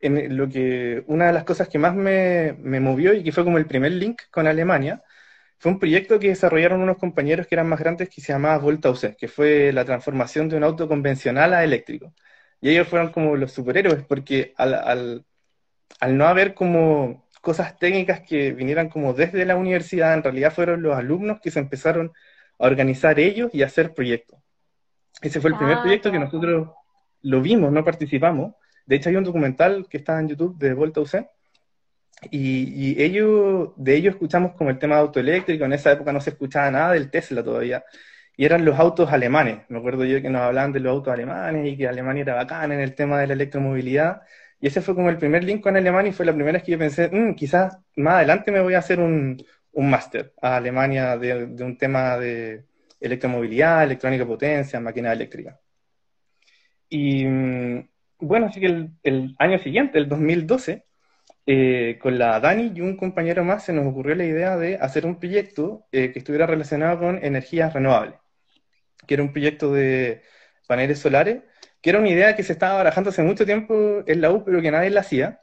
en 0.00 0.36
lo 0.36 0.48
que, 0.48 1.02
una 1.08 1.26
de 1.26 1.32
las 1.32 1.44
cosas 1.44 1.68
que 1.68 1.78
más 1.78 1.94
me, 1.94 2.54
me 2.58 2.80
movió 2.80 3.12
y 3.12 3.22
que 3.22 3.32
fue 3.32 3.44
como 3.44 3.58
el 3.58 3.66
primer 3.66 3.92
link 3.92 4.22
con 4.30 4.46
Alemania, 4.46 5.02
fue 5.60 5.72
un 5.72 5.78
proyecto 5.78 6.18
que 6.18 6.28
desarrollaron 6.28 6.80
unos 6.80 6.96
compañeros 6.96 7.46
que 7.46 7.54
eran 7.54 7.68
más 7.68 7.78
grandes 7.78 8.08
que 8.08 8.22
se 8.22 8.32
llamaba 8.32 8.56
Volta 8.56 8.90
UC, 8.90 9.14
que 9.16 9.28
fue 9.28 9.72
la 9.74 9.84
transformación 9.84 10.48
de 10.48 10.56
un 10.56 10.64
auto 10.64 10.88
convencional 10.88 11.52
a 11.52 11.62
eléctrico. 11.62 12.14
Y 12.62 12.70
ellos 12.70 12.88
fueron 12.88 13.12
como 13.12 13.36
los 13.36 13.52
superhéroes, 13.52 14.02
porque 14.04 14.54
al, 14.56 14.72
al, 14.72 15.26
al 16.00 16.16
no 16.16 16.26
haber 16.26 16.54
como 16.54 17.28
cosas 17.42 17.78
técnicas 17.78 18.20
que 18.20 18.52
vinieran 18.52 18.88
como 18.88 19.12
desde 19.12 19.44
la 19.44 19.56
universidad, 19.56 20.14
en 20.14 20.22
realidad 20.22 20.50
fueron 20.50 20.80
los 20.80 20.96
alumnos 20.96 21.40
que 21.42 21.50
se 21.50 21.58
empezaron 21.58 22.12
a 22.58 22.66
organizar 22.66 23.20
ellos 23.20 23.50
y 23.52 23.62
a 23.62 23.66
hacer 23.66 23.92
proyectos. 23.92 24.38
Ese 25.20 25.42
fue 25.42 25.50
el 25.50 25.58
primer 25.58 25.76
ah, 25.76 25.82
proyecto 25.82 26.10
que 26.10 26.18
nosotros 26.18 26.70
lo 27.20 27.42
vimos, 27.42 27.70
no 27.70 27.84
participamos. 27.84 28.54
De 28.86 28.96
hecho, 28.96 29.10
hay 29.10 29.16
un 29.16 29.24
documental 29.24 29.86
que 29.90 29.98
está 29.98 30.18
en 30.20 30.28
YouTube 30.28 30.56
de 30.56 30.72
Volta 30.72 31.02
UC. 31.02 31.26
Y, 32.30 32.92
y 32.92 33.02
ellos, 33.02 33.70
de 33.76 33.96
ellos 33.96 34.14
escuchamos 34.14 34.52
como 34.52 34.70
el 34.70 34.78
tema 34.78 34.96
de 34.96 35.02
auto 35.02 35.20
eléctrico. 35.20 35.64
En 35.64 35.72
esa 35.72 35.92
época 35.92 36.12
no 36.12 36.20
se 36.20 36.30
escuchaba 36.30 36.70
nada 36.70 36.92
del 36.92 37.10
Tesla 37.10 37.42
todavía 37.42 37.84
y 38.40 38.46
eran 38.46 38.64
los 38.64 38.78
autos 38.78 39.12
alemanes. 39.12 39.58
Me 39.68 39.78
acuerdo 39.78 40.02
yo 40.06 40.22
que 40.22 40.30
nos 40.30 40.40
hablaban 40.40 40.72
de 40.72 40.80
los 40.80 40.92
autos 40.92 41.12
alemanes 41.12 41.68
y 41.68 41.76
que 41.76 41.86
Alemania 41.86 42.22
era 42.22 42.34
bacana 42.36 42.72
en 42.72 42.80
el 42.80 42.94
tema 42.94 43.20
de 43.20 43.26
la 43.26 43.34
electromovilidad. 43.34 44.22
Y 44.58 44.68
ese 44.68 44.80
fue 44.80 44.94
como 44.94 45.10
el 45.10 45.18
primer 45.18 45.44
link 45.44 45.60
con 45.62 45.76
Alemania 45.76 46.08
y 46.08 46.14
fue 46.14 46.24
la 46.24 46.32
primera 46.32 46.54
vez 46.54 46.62
que 46.62 46.72
yo 46.72 46.78
pensé, 46.78 47.10
mm, 47.12 47.34
quizás 47.34 47.76
más 47.96 48.14
adelante 48.14 48.50
me 48.50 48.62
voy 48.62 48.72
a 48.72 48.78
hacer 48.78 48.98
un, 48.98 49.44
un 49.72 49.90
máster 49.90 50.32
a 50.40 50.56
Alemania 50.56 51.18
de, 51.18 51.44
un 51.44 51.76
tema 51.76 52.16
de 52.16 52.64
electromovilidad, 52.98 53.84
electrónica 53.84 54.26
potencia, 54.26 54.80
máquina 54.80 55.12
eléctrica. 55.12 55.60
Y 56.88 57.26
mm, 57.26 57.88
bueno, 58.20 58.46
así 58.46 58.58
que 58.60 58.88
el, 59.02 59.34
año 59.38 59.58
siguiente, 59.58 59.98
el 59.98 60.08
2012, 60.08 60.84
eh, 61.46 61.98
con 62.00 62.18
la 62.18 62.40
Dani 62.40 62.72
y 62.74 62.80
un 62.80 62.96
compañero 62.96 63.44
más 63.44 63.64
se 63.64 63.72
nos 63.72 63.86
ocurrió 63.86 64.14
la 64.14 64.24
idea 64.24 64.56
de 64.56 64.76
hacer 64.76 65.06
un 65.06 65.18
proyecto 65.18 65.86
eh, 65.92 66.12
que 66.12 66.20
estuviera 66.20 66.46
relacionado 66.46 67.00
con 67.00 67.24
energías 67.24 67.72
renovables 67.72 68.20
que 69.06 69.14
era 69.14 69.22
un 69.22 69.32
proyecto 69.32 69.72
de 69.72 70.22
paneles 70.66 70.98
solares, 71.00 71.42
que 71.82 71.90
era 71.90 71.98
una 71.98 72.10
idea 72.10 72.36
que 72.36 72.42
se 72.44 72.52
estaba 72.52 72.74
barajando 72.74 73.10
hace 73.10 73.22
mucho 73.22 73.44
tiempo 73.46 74.02
en 74.06 74.20
la 74.20 74.30
U, 74.30 74.44
pero 74.44 74.62
que 74.62 74.70
nadie 74.70 74.90
la 74.90 75.00
hacía, 75.00 75.40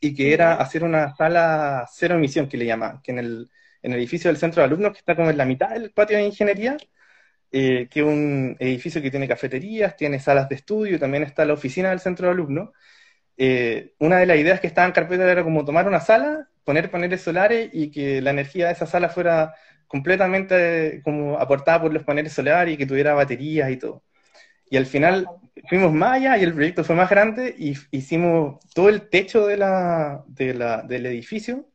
y 0.00 0.14
que 0.14 0.32
era 0.32 0.54
hacer 0.54 0.84
una 0.84 1.14
sala 1.16 1.86
cero 1.92 2.14
emisión, 2.16 2.48
que 2.48 2.56
le 2.56 2.66
llamaban, 2.66 3.02
que 3.02 3.12
en 3.12 3.18
el, 3.18 3.50
en 3.82 3.92
el 3.92 3.98
edificio 3.98 4.30
del 4.30 4.38
centro 4.38 4.62
de 4.62 4.66
alumnos, 4.66 4.92
que 4.92 4.98
está 4.98 5.16
como 5.16 5.30
en 5.30 5.36
la 5.36 5.44
mitad 5.44 5.70
del 5.70 5.92
patio 5.92 6.16
de 6.18 6.24
ingeniería, 6.24 6.76
eh, 7.52 7.88
que 7.90 8.00
es 8.00 8.06
un 8.06 8.56
edificio 8.60 9.02
que 9.02 9.10
tiene 9.10 9.28
cafeterías, 9.28 9.96
tiene 9.96 10.20
salas 10.20 10.48
de 10.48 10.54
estudio, 10.56 10.98
también 10.98 11.24
está 11.24 11.44
la 11.44 11.54
oficina 11.54 11.90
del 11.90 12.00
centro 12.00 12.26
de 12.28 12.32
alumnos. 12.34 12.70
Eh, 13.42 13.94
una 13.98 14.18
de 14.18 14.26
las 14.26 14.36
ideas 14.36 14.60
que 14.60 14.66
estaba 14.66 14.86
en 14.86 14.92
carpeta 14.92 15.32
era 15.32 15.42
como 15.42 15.64
tomar 15.64 15.88
una 15.88 16.00
sala, 16.00 16.50
poner 16.62 16.90
paneles 16.90 17.22
solares 17.22 17.70
y 17.72 17.90
que 17.90 18.20
la 18.20 18.32
energía 18.32 18.66
de 18.66 18.74
esa 18.74 18.84
sala 18.84 19.08
fuera 19.08 19.54
completamente 19.86 21.00
como 21.02 21.38
aportada 21.38 21.80
por 21.80 21.90
los 21.94 22.04
paneles 22.04 22.34
solares 22.34 22.74
y 22.74 22.76
que 22.76 22.84
tuviera 22.84 23.14
baterías 23.14 23.70
y 23.70 23.78
todo. 23.78 24.04
Y 24.68 24.76
al 24.76 24.84
final 24.84 25.26
fuimos 25.70 25.90
más 25.90 26.18
allá 26.18 26.36
y 26.36 26.42
el 26.42 26.52
proyecto 26.52 26.84
fue 26.84 26.96
más 26.96 27.08
grande 27.08 27.54
y 27.58 27.74
hicimos 27.92 28.60
todo 28.74 28.90
el 28.90 29.08
techo 29.08 29.46
de 29.46 29.56
la, 29.56 30.22
de 30.28 30.52
la, 30.52 30.82
del 30.82 31.06
edificio, 31.06 31.66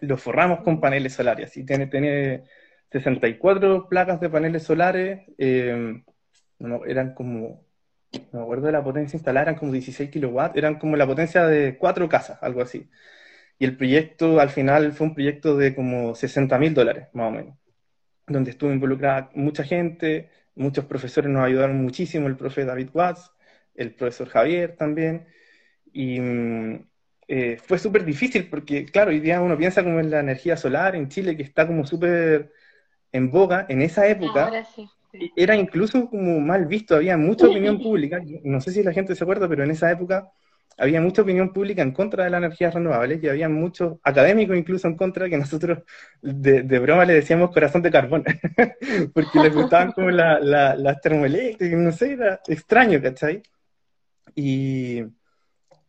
lo 0.00 0.16
forramos 0.16 0.62
con 0.62 0.80
paneles 0.80 1.12
solares. 1.14 1.56
Y 1.56 1.64
tiene, 1.64 1.86
tiene, 1.86 2.42
64 2.90 3.88
placas 3.88 4.20
de 4.20 4.28
paneles 4.28 4.64
solares, 4.64 5.20
eh, 5.38 6.02
eran 6.88 7.14
como, 7.14 7.64
me 8.32 8.40
acuerdo 8.40 8.66
de 8.66 8.72
la 8.72 8.82
potencia 8.82 9.16
instalada, 9.16 9.44
eran 9.44 9.58
como 9.58 9.72
16 9.72 10.10
kilowatts, 10.10 10.56
eran 10.56 10.78
como 10.78 10.96
la 10.96 11.06
potencia 11.06 11.46
de 11.46 11.76
cuatro 11.78 12.08
casas, 12.08 12.38
algo 12.42 12.62
así. 12.62 12.88
Y 13.58 13.64
el 13.64 13.76
proyecto 13.76 14.40
al 14.40 14.50
final 14.50 14.92
fue 14.92 15.08
un 15.08 15.14
proyecto 15.14 15.56
de 15.56 15.74
como 15.74 16.14
60 16.14 16.58
mil 16.58 16.74
dólares, 16.74 17.08
más 17.12 17.28
o 17.28 17.30
menos, 17.30 17.56
donde 18.26 18.50
estuvo 18.50 18.72
involucrada 18.72 19.30
mucha 19.34 19.64
gente, 19.64 20.30
muchos 20.54 20.84
profesores 20.86 21.30
nos 21.30 21.44
ayudaron 21.44 21.82
muchísimo, 21.82 22.26
el 22.26 22.36
profe 22.36 22.64
David 22.64 22.90
Watts, 22.92 23.30
el 23.74 23.94
profesor 23.94 24.28
Javier 24.28 24.76
también, 24.76 25.26
y 25.92 26.20
mm, 26.20 26.86
eh, 27.28 27.58
fue 27.62 27.78
súper 27.78 28.04
difícil 28.04 28.48
porque, 28.48 28.86
claro, 28.86 29.10
hoy 29.10 29.20
día 29.20 29.40
uno 29.40 29.56
piensa 29.56 29.84
como 29.84 30.00
en 30.00 30.10
la 30.10 30.20
energía 30.20 30.56
solar 30.56 30.96
en 30.96 31.08
Chile, 31.08 31.36
que 31.36 31.42
está 31.42 31.66
como 31.66 31.86
súper 31.86 32.52
en 33.12 33.30
boga, 33.30 33.66
en 33.68 33.82
esa 33.82 34.06
época 34.08 34.50
era 35.36 35.56
incluso 35.56 36.08
como 36.08 36.40
mal 36.40 36.66
visto, 36.66 36.96
había 36.96 37.16
mucha 37.16 37.48
opinión 37.48 37.80
pública, 37.80 38.20
no 38.44 38.60
sé 38.60 38.72
si 38.72 38.82
la 38.82 38.92
gente 38.92 39.14
se 39.14 39.24
acuerda, 39.24 39.48
pero 39.48 39.64
en 39.64 39.70
esa 39.70 39.90
época 39.90 40.30
había 40.78 41.00
mucha 41.00 41.22
opinión 41.22 41.52
pública 41.52 41.82
en 41.82 41.92
contra 41.92 42.24
de 42.24 42.30
las 42.30 42.38
energías 42.38 42.72
renovables 42.72 43.22
y 43.22 43.28
había 43.28 43.48
muchos 43.48 43.98
académicos 44.02 44.56
incluso 44.56 44.88
en 44.88 44.96
contra 44.96 45.28
que 45.28 45.36
nosotros 45.36 45.80
de, 46.22 46.78
broma 46.78 47.04
le 47.04 47.14
decíamos 47.14 47.50
corazón 47.50 47.82
de 47.82 47.90
carbón, 47.90 48.24
porque 49.14 49.40
les 49.40 49.54
gustaban 49.54 49.92
como 49.92 50.10
las 50.10 51.00
termoeléctricas, 51.02 51.78
no 51.78 51.92
sé, 51.92 52.12
era 52.12 52.40
extraño, 52.46 53.00
¿cachai? 53.02 53.42
Y, 54.34 55.02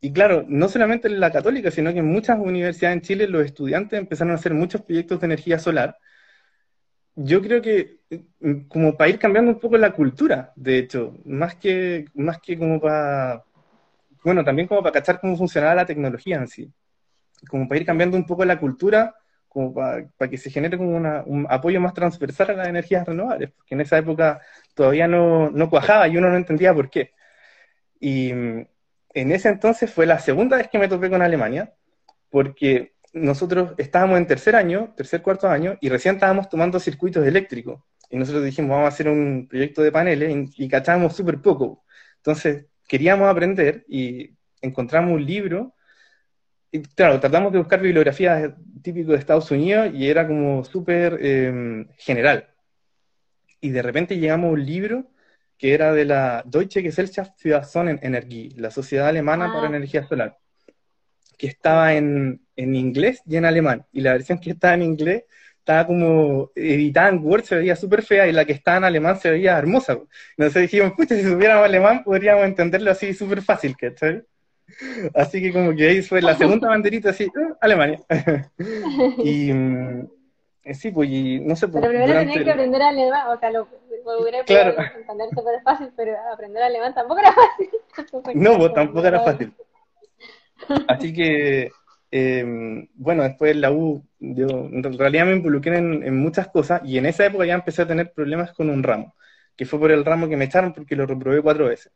y 0.02 0.12
claro, 0.12 0.44
no 0.48 0.68
solamente 0.68 1.08
en 1.08 1.20
la 1.20 1.32
católica, 1.32 1.72
sino 1.72 1.94
que 1.94 2.00
en 2.00 2.08
muchas 2.08 2.40
universidades 2.40 2.98
en 2.98 3.02
Chile 3.02 3.28
los 3.28 3.46
estudiantes 3.46 4.00
empezaron 4.00 4.32
a 4.32 4.36
hacer 4.36 4.54
muchos 4.54 4.82
proyectos 4.82 5.22
de 5.22 5.26
energía 5.26 5.60
solar, 5.60 5.96
yo 7.16 7.42
creo 7.42 7.62
que 7.62 8.00
mm, 8.40 8.68
como 8.68 8.96
para 8.96 9.10
ir 9.10 9.20
cambiando 9.20 9.52
un 9.52 9.60
poco 9.60 9.78
la 9.78 9.92
cultura, 9.92 10.54
de 10.56 10.78
hecho, 10.80 11.18
más 11.26 11.56
que, 11.56 12.06
más 12.14 12.40
que 12.40 12.58
como 12.58 12.80
para, 12.80 13.44
bueno, 14.24 14.44
también 14.44 14.68
como 14.68 14.82
para 14.82 14.94
cachar 14.94 15.20
cómo 15.20 15.38
funcionaba 15.38 15.76
la 15.76 15.86
tecnología 15.86 16.38
en 16.38 16.48
sí, 16.48 16.72
como 17.50 17.68
para 17.68 17.80
ir 17.80 17.86
cambiando 17.86 18.18
un 18.18 18.26
poco 18.26 18.46
la 18.46 18.60
cultura, 18.60 19.16
como 19.48 19.74
para, 19.74 20.08
que 20.30 20.38
se 20.38 20.50
genere 20.50 20.78
como 20.78 20.96
un 20.96 21.46
apoyo 21.50 21.82
más 21.82 21.94
transversal 21.94 22.52
a 22.52 22.54
las 22.54 22.68
energías 22.70 23.06
renovables, 23.06 23.52
porque 23.52 23.76
en 23.76 23.82
esa 23.82 23.98
época 23.98 24.40
todavía 24.74 25.08
no, 25.08 25.50
no 25.50 25.70
cuajaba 25.70 26.08
y 26.08 26.18
uno 26.18 26.30
no 26.30 26.38
entendía 26.38 26.74
por 26.74 26.90
qué. 26.90 27.12
Y 28.00 28.34
mm, 28.34 28.68
en 29.14 29.32
ese 29.32 29.50
entonces 29.50 29.92
fue 29.92 30.06
la 30.06 30.20
segunda 30.20 30.58
vez 30.58 30.70
que 30.70 30.80
me 30.80 30.88
topé 30.88 31.10
con 31.10 31.22
Alemania, 31.22 31.74
porque 32.30 32.94
nosotros 33.14 33.74
estábamos 33.78 34.18
en 34.18 34.28
tercer 34.28 34.56
año, 34.56 34.94
tercer, 34.96 35.22
cuarto 35.22 35.48
año, 35.48 35.78
y 35.82 35.90
recién 35.90 36.16
estábamos 36.16 36.50
tomando 36.50 36.80
circuitos 36.80 37.26
eléctricos. 37.26 37.82
Y 38.10 38.18
nosotros 38.18 38.44
dijimos, 38.44 38.72
vamos 38.72 38.86
a 38.86 38.90
hacer 38.90 39.08
un 39.08 39.48
proyecto 39.50 39.82
de 39.82 39.92
paneles, 39.92 40.52
y, 40.58 40.68
cachábamos 40.68 41.16
súper 41.16 41.42
poco. 41.42 41.84
Entonces, 42.18 42.66
queríamos 42.88 43.30
aprender 43.30 43.86
y 43.88 44.32
encontramos 44.62 45.14
un 45.14 45.26
libro. 45.26 45.74
Y 46.72 46.82
claro, 46.82 47.20
tratamos 47.20 47.52
de 47.52 47.60
buscar 47.60 47.82
bibliografías 47.82 48.54
típicas 48.82 49.10
de 49.10 49.16
Estados 49.18 49.52
Unidos 49.52 49.92
y 49.94 50.10
era 50.10 50.28
como 50.28 50.64
súper 50.64 51.18
em, 51.22 51.88
general. 51.98 52.50
Y 53.60 53.70
de 53.72 53.82
repente 53.82 54.18
llegamos 54.18 54.50
a 54.50 54.54
un 54.54 54.66
libro 54.66 55.12
que 55.58 55.74
era 55.74 55.94
de 55.94 56.06
la 56.06 56.44
Deutsche 56.46 56.82
Gesellschaft 56.82 57.34
für 57.38 57.64
Sonnenenergie, 57.64 58.54
la 58.58 58.72
Sociedad 58.72 59.08
Alemana 59.08 59.48
para 59.54 59.64
ah. 59.64 59.68
Energía 59.68 60.08
Solar 60.08 60.38
que 61.42 61.48
estaba 61.48 61.96
en, 61.96 62.40
en, 62.64 62.76
inglés 62.76 63.22
y 63.26 63.36
en 63.38 63.46
alemán. 63.46 63.86
Y 63.92 64.02
la 64.02 64.14
versión 64.14 64.40
que 64.40 64.52
estaba 64.52 64.74
en 64.74 64.84
inglés 64.84 65.24
estaba 65.60 65.86
como 65.86 66.52
editada 66.56 67.10
en 67.10 67.24
Word, 67.24 67.44
se 67.44 67.56
veía 67.56 67.76
súper 67.76 68.02
fea, 68.02 68.28
y 68.28 68.32
la 68.32 68.46
que 68.46 68.54
estaba 68.54 68.78
en 68.78 68.84
alemán 68.86 69.20
se 69.20 69.30
veía 69.30 69.58
hermosa. 69.58 70.00
Entonces 70.38 70.64
dijimos, 70.64 70.94
pucha, 70.94 71.16
si 71.16 71.24
supiéramos 71.24 71.66
alemán 71.66 72.04
podríamos 72.04 72.46
entenderlo 72.46 72.92
así 72.92 73.14
súper 73.14 73.42
fácil, 73.42 73.76
¿cachai? 73.78 74.24
Así 75.14 75.42
que 75.42 75.54
como 75.54 75.76
que 75.76 75.88
ahí 75.88 76.02
fue 76.02 76.22
la 76.22 76.36
segunda 76.36 76.70
banderita 76.70 77.12
así, 77.12 77.26
uh, 77.26 77.56
Alemania. 77.60 78.00
y 79.18 79.54
mm, 79.54 80.10
sí, 80.74 80.92
pues, 80.92 81.10
y 81.10 81.40
no 81.40 81.56
sé... 81.56 81.68
Pues, 81.68 81.82
pero 81.82 81.94
primero 81.94 82.20
tenías 82.20 82.44
que 82.44 82.52
aprender 82.52 82.82
alemán, 82.82 83.28
o 83.28 83.40
sea, 83.40 83.52
lo, 83.52 83.68
hubiera 84.20 84.44
claro. 84.44 84.76
entender 84.98 85.30
súper 85.30 85.62
fácil, 85.64 85.92
pero 85.96 86.16
aprender 86.34 86.64
alemán 86.64 86.94
tampoco 86.94 87.20
era 87.20 87.34
fácil. 87.34 88.36
no, 88.36 88.58
pues 88.58 88.74
tampoco 88.74 89.08
era 89.08 89.20
fácil. 89.20 89.54
Así 90.88 91.14
que, 91.14 91.72
em, 92.12 92.88
bueno, 92.94 93.24
después 93.24 93.56
la 93.56 93.72
U, 93.72 94.06
yo 94.20 94.48
en 94.72 94.98
realidad 94.98 95.26
me 95.26 95.36
involucré 95.36 95.78
en, 95.78 96.18
muchas 96.18 96.48
cosas 96.50 96.82
y 96.86 96.98
en 96.98 97.06
esa 97.06 97.26
época 97.26 97.46
ya 97.46 97.56
empecé 97.56 97.82
a 97.82 97.88
tener 97.88 98.12
problemas 98.12 98.52
con 98.52 98.70
un 98.70 98.84
ramo, 98.84 99.16
que 99.56 99.66
fue 99.66 99.80
por 99.80 99.92
el 99.92 100.06
ramo 100.06 100.30
que 100.30 100.38
me 100.38 100.46
echaron 100.46 100.74
porque 100.74 100.96
lo 100.96 101.06
reprobé 101.06 101.42
cuatro 101.42 101.66
veces. 101.66 101.92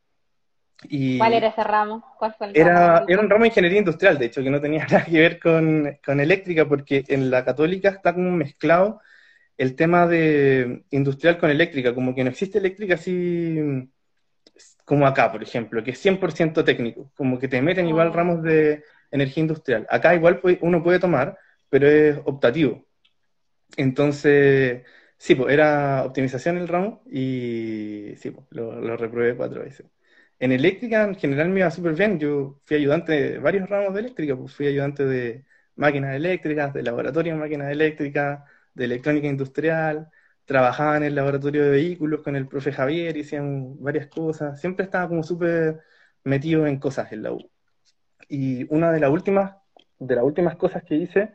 Y 0.89 1.17
¿Cuál 1.17 1.33
era 1.33 1.47
ese 1.47 1.63
ramo? 1.63 2.03
¿Cuál 2.17 2.33
fue 2.33 2.47
el 2.47 2.57
era, 2.57 2.95
ramo? 2.97 3.05
Era 3.07 3.21
un 3.21 3.29
ramo 3.29 3.43
de 3.43 3.47
ingeniería 3.49 3.79
industrial, 3.79 4.17
de 4.17 4.25
hecho, 4.25 4.43
que 4.43 4.49
no 4.49 4.61
tenía 4.61 4.85
nada 4.91 5.05
que 5.05 5.19
ver 5.19 5.39
con, 5.39 5.97
con 6.05 6.19
eléctrica, 6.19 6.65
porque 6.67 7.03
en 7.07 7.29
la 7.29 7.45
católica 7.45 7.89
está 7.89 8.13
como 8.13 8.31
mezclado 8.31 9.01
el 9.57 9.75
tema 9.75 10.05
de 10.07 10.83
industrial 10.91 11.37
con 11.37 11.49
eléctrica, 11.49 11.93
como 11.93 12.13
que 12.13 12.23
no 12.23 12.29
existe 12.29 12.57
eléctrica 12.57 12.95
así 12.95 13.89
como 14.85 15.07
acá, 15.07 15.31
por 15.31 15.41
ejemplo, 15.41 15.83
que 15.83 15.91
es 15.91 16.05
100% 16.05 16.63
técnico, 16.63 17.11
como 17.15 17.39
que 17.39 17.47
te 17.47 17.61
meten 17.61 17.87
igual 17.87 18.09
ah. 18.09 18.11
ramos 18.11 18.43
de 18.43 18.83
energía 19.15 19.41
industrial. 19.41 19.87
Acá 19.89 20.15
igual 20.15 20.41
uno 20.61 20.83
puede 20.83 20.99
tomar, 20.99 21.37
pero 21.69 21.87
es 21.87 22.17
optativo. 22.25 22.85
Entonces, 23.77 24.83
sí, 25.17 25.35
pues 25.35 25.53
era 25.53 26.03
optimización 26.05 26.57
el 26.57 26.67
ramo 26.67 27.03
y 27.11 28.13
sí, 28.17 28.31
pues 28.31 28.47
lo, 28.51 28.79
lo 28.79 28.97
reprobé 28.97 29.35
cuatro 29.35 29.61
veces. 29.63 29.87
En 30.39 30.51
eléctrica 30.51 31.03
en 31.03 31.15
general 31.15 31.49
me 31.49 31.61
iba 31.61 31.71
súper 31.71 31.93
bien, 31.95 32.19
yo 32.19 32.59
fui 32.65 32.77
ayudante 32.77 33.13
de 33.13 33.39
varios 33.39 33.69
ramos 33.69 33.93
de 33.93 34.01
eléctrica, 34.01 34.35
pues 34.37 34.53
fui 34.53 34.67
ayudante 34.67 35.05
de 35.05 35.45
máquinas 35.75 36.15
eléctricas, 36.15 36.73
de 36.73 36.83
laboratorio 36.83 37.33
de 37.33 37.39
máquinas 37.39 37.71
eléctricas, 37.71 38.41
de 38.73 38.85
electrónica 38.85 39.27
industrial, 39.27 40.09
trabajaba 40.45 40.97
en 40.97 41.03
el 41.03 41.15
laboratorio 41.15 41.63
de 41.63 41.69
vehículos 41.71 42.21
con 42.21 42.35
el 42.35 42.47
profe 42.47 42.71
Javier, 42.71 43.17
hacían 43.19 43.81
varias 43.81 44.07
cosas, 44.07 44.59
siempre 44.59 44.85
estaba 44.85 45.07
como 45.07 45.23
súper 45.23 45.81
metido 46.23 46.67
en 46.67 46.79
cosas 46.79 47.11
en 47.11 47.23
la 47.23 47.31
U. 47.33 47.49
Y 48.29 48.65
una 48.73 48.91
de 48.91 48.99
las 48.99 49.09
últimas, 49.09 49.55
de 49.99 50.15
las 50.15 50.23
últimas 50.23 50.55
cosas 50.55 50.83
que 50.83 50.95
hice 50.95 51.31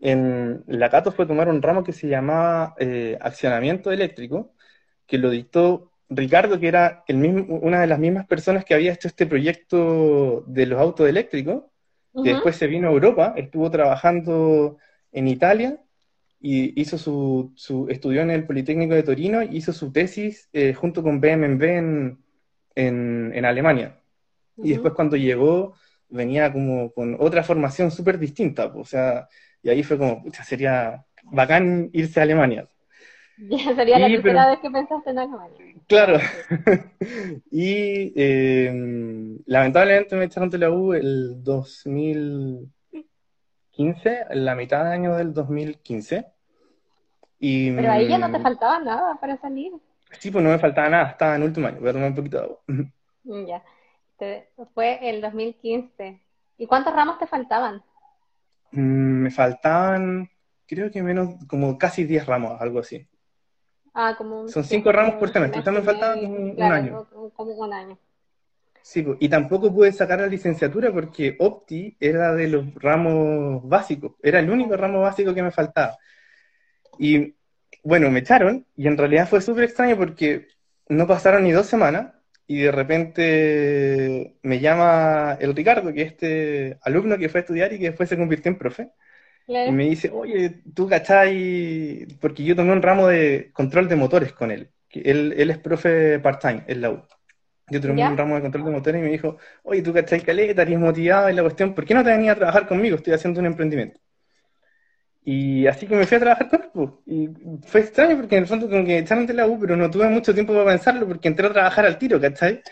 en 0.00 0.62
la 0.66 0.90
Cato 0.90 1.12
fue 1.12 1.26
tomar 1.26 1.48
un 1.48 1.62
ramo 1.62 1.82
que 1.82 1.92
se 1.92 2.08
llamaba 2.08 2.74
eh, 2.78 3.16
accionamiento 3.20 3.90
eléctrico, 3.90 4.52
que 5.06 5.18
lo 5.18 5.30
dictó 5.30 5.92
Ricardo, 6.08 6.60
que 6.60 6.68
era 6.68 7.04
el 7.08 7.16
mismo, 7.16 7.56
una 7.56 7.80
de 7.80 7.86
las 7.86 7.98
mismas 7.98 8.26
personas 8.26 8.64
que 8.64 8.74
había 8.74 8.92
hecho 8.92 9.08
este 9.08 9.26
proyecto 9.26 10.44
de 10.46 10.66
los 10.66 10.80
autos 10.80 11.08
eléctricos, 11.08 11.64
que 12.22 12.32
después 12.32 12.56
se 12.56 12.66
vino 12.66 12.88
a 12.88 12.92
Europa, 12.92 13.34
estuvo 13.36 13.70
trabajando 13.70 14.78
en 15.12 15.28
Italia 15.28 15.78
y 16.40 16.80
hizo 16.80 16.96
su, 16.96 17.52
su, 17.56 17.88
estudió 17.88 18.22
en 18.22 18.30
el 18.30 18.46
Politécnico 18.46 18.94
de 18.94 19.02
Torino 19.02 19.42
y 19.42 19.56
hizo 19.56 19.72
su 19.72 19.92
tesis 19.92 20.48
eh, 20.52 20.72
junto 20.72 21.02
con 21.02 21.20
BMB 21.20 21.62
en, 21.62 22.18
en, 22.74 23.44
Alemania. 23.44 24.00
Y 24.56 24.70
después 24.70 24.94
cuando 24.94 25.16
llegó 25.16 25.74
venía 26.08 26.52
como 26.52 26.92
con 26.92 27.16
otra 27.18 27.42
formación 27.42 27.90
súper 27.90 28.18
distinta, 28.18 28.66
o 28.66 28.84
sea, 28.84 29.28
y 29.62 29.70
ahí 29.70 29.82
fue 29.82 29.98
como, 29.98 30.22
pucha, 30.22 30.44
sería 30.44 31.04
bacán 31.24 31.90
irse 31.92 32.20
a 32.20 32.24
Alemania. 32.24 32.68
Ya 33.38 33.74
sería 33.74 33.98
la 33.98 34.06
primera 34.06 34.48
vez 34.48 34.60
que 34.60 34.70
pensaste 34.70 35.10
en 35.10 35.18
Alemania. 35.18 35.58
Claro. 35.86 36.18
y 37.50 38.10
eh, 38.16 38.72
lamentablemente 39.44 40.16
me 40.16 40.24
echaron 40.24 40.48
de 40.48 40.56
la 40.56 40.70
U 40.70 40.94
el 40.94 41.44
2000 41.44 42.72
15, 43.76 44.24
la 44.30 44.54
mitad 44.54 44.84
de 44.84 44.90
año 44.90 45.16
del 45.16 45.34
2015. 45.34 46.26
Y, 47.38 47.70
Pero 47.72 47.92
ahí 47.92 48.08
ya 48.08 48.16
no 48.16 48.32
te 48.32 48.38
mm, 48.38 48.42
faltaba 48.42 48.78
nada 48.80 49.20
para 49.20 49.36
salir. 49.36 49.72
Sí, 50.18 50.30
pues 50.30 50.42
no 50.42 50.50
me 50.50 50.58
faltaba 50.58 50.88
nada, 50.88 51.10
estaba 51.10 51.36
en 51.36 51.42
último 51.42 51.68
año, 51.68 51.80
voy 51.80 51.90
a 51.90 51.92
tomar 51.92 52.08
un 52.08 52.14
poquito 52.14 52.38
de 52.38 52.44
agua. 52.44 52.58
Mm, 52.66 53.46
ya, 54.20 54.44
fue 54.74 54.98
el 55.08 55.20
2015. 55.20 56.20
¿Y 56.58 56.66
cuántos 56.66 56.94
ramos 56.94 57.18
te 57.18 57.26
faltaban? 57.26 57.82
Mm, 58.72 59.22
me 59.22 59.30
faltaban, 59.30 60.30
creo 60.66 60.90
que 60.90 61.02
menos, 61.02 61.34
como 61.48 61.78
casi 61.78 62.04
10 62.04 62.26
ramos, 62.26 62.60
algo 62.60 62.80
así. 62.80 63.06
Ah, 63.94 64.14
como 64.16 64.48
Son 64.48 64.64
5 64.64 64.92
ramos 64.92 65.14
por 65.14 65.32
semestre, 65.32 65.58
entonces 65.58 65.82
me 65.82 65.86
faltaban 65.86 66.18
un, 66.26 66.62
año. 66.62 67.08
Como 67.34 67.52
un 67.52 67.72
año. 67.72 67.98
Sí, 68.82 69.04
y 69.18 69.28
tampoco 69.28 69.72
pude 69.72 69.90
sacar 69.90 70.20
la 70.20 70.26
licenciatura 70.26 70.92
porque 70.92 71.36
Opti 71.40 71.96
era 71.98 72.34
de 72.34 72.46
los 72.48 72.74
ramos 72.74 73.66
básicos, 73.66 74.12
era 74.22 74.38
el 74.38 74.50
único 74.50 74.76
ramo 74.76 75.00
básico 75.00 75.34
que 75.34 75.42
me 75.42 75.50
faltaba. 75.50 75.96
Y 76.98 77.34
bueno, 77.82 78.10
me 78.10 78.20
echaron 78.20 78.66
y 78.76 78.86
en 78.86 78.96
realidad 78.96 79.28
fue 79.28 79.40
súper 79.40 79.64
extraño 79.64 79.96
porque 79.96 80.46
no 80.88 81.06
pasaron 81.06 81.44
ni 81.44 81.52
dos 81.52 81.66
semanas 81.66 82.15
y 82.46 82.58
de 82.62 82.72
repente 82.72 84.36
me 84.42 84.60
llama 84.60 85.36
el 85.40 85.54
Ricardo, 85.54 85.92
que 85.92 86.02
es 86.02 86.12
este 86.12 86.78
alumno 86.82 87.18
que 87.18 87.28
fue 87.28 87.40
a 87.40 87.42
estudiar 87.42 87.72
y 87.72 87.78
que 87.78 87.86
después 87.86 88.08
se 88.08 88.16
convirtió 88.16 88.50
en 88.50 88.58
profe, 88.58 88.92
Y 89.64 89.72
me 89.72 89.84
dice, 89.84 90.10
oye, 90.10 90.62
tú 90.74 90.88
cachai, 90.88 92.06
porque 92.20 92.44
yo 92.44 92.56
tomé 92.56 92.72
un 92.72 92.82
ramo 92.82 93.08
de 93.08 93.50
control 93.52 93.88
de 93.88 93.96
motores 93.96 94.32
con 94.32 94.50
él. 94.52 94.70
Él, 94.90 95.34
él 95.36 95.50
es 95.50 95.58
profe 95.58 96.18
part-time 96.20 96.64
en 96.68 96.80
la 96.82 96.90
U. 96.90 97.02
Yo 97.68 97.80
tomé 97.80 97.94
un 98.06 98.16
ramo 98.18 98.36
de 98.36 98.42
control 98.42 98.64
de 98.66 98.70
motores 98.72 99.00
y 99.02 99.04
me 99.04 99.10
dijo, 99.12 99.38
oye, 99.64 99.82
tú 99.82 99.92
cachai 99.94 100.22
caleta, 100.22 100.62
eres 100.62 100.78
motivado 100.78 101.28
en 101.28 101.36
la 101.36 101.42
cuestión, 101.42 101.74
¿por 101.74 101.84
qué 101.86 101.94
no 101.94 102.04
te 102.04 102.10
venía 102.10 102.32
a 102.32 102.36
trabajar 102.36 102.66
conmigo? 102.68 102.96
Estoy 102.96 103.14
haciendo 103.14 103.40
un 103.40 103.46
emprendimiento. 103.46 104.00
Y 105.28 105.66
así 105.66 105.88
que 105.88 105.96
me 105.96 106.06
fui 106.06 106.18
a 106.18 106.20
trabajar 106.20 106.48
con 106.48 106.62
él. 106.62 106.68
Pues. 106.72 106.90
Y 107.04 107.28
fue 107.66 107.80
extraño 107.80 108.16
porque 108.16 108.36
en 108.36 108.42
el 108.44 108.48
fondo 108.48 108.70
como 108.70 108.84
que 108.84 108.98
echaron 108.98 109.26
de 109.26 109.34
la 109.34 109.48
U, 109.48 109.58
pero 109.58 109.76
no 109.76 109.90
tuve 109.90 110.08
mucho 110.08 110.32
tiempo 110.32 110.52
para 110.52 110.66
pensarlo 110.66 111.04
porque 111.04 111.26
entré 111.26 111.48
a 111.48 111.52
trabajar 111.52 111.84
al 111.84 111.98
tiro, 111.98 112.20
¿cachai? 112.20 112.62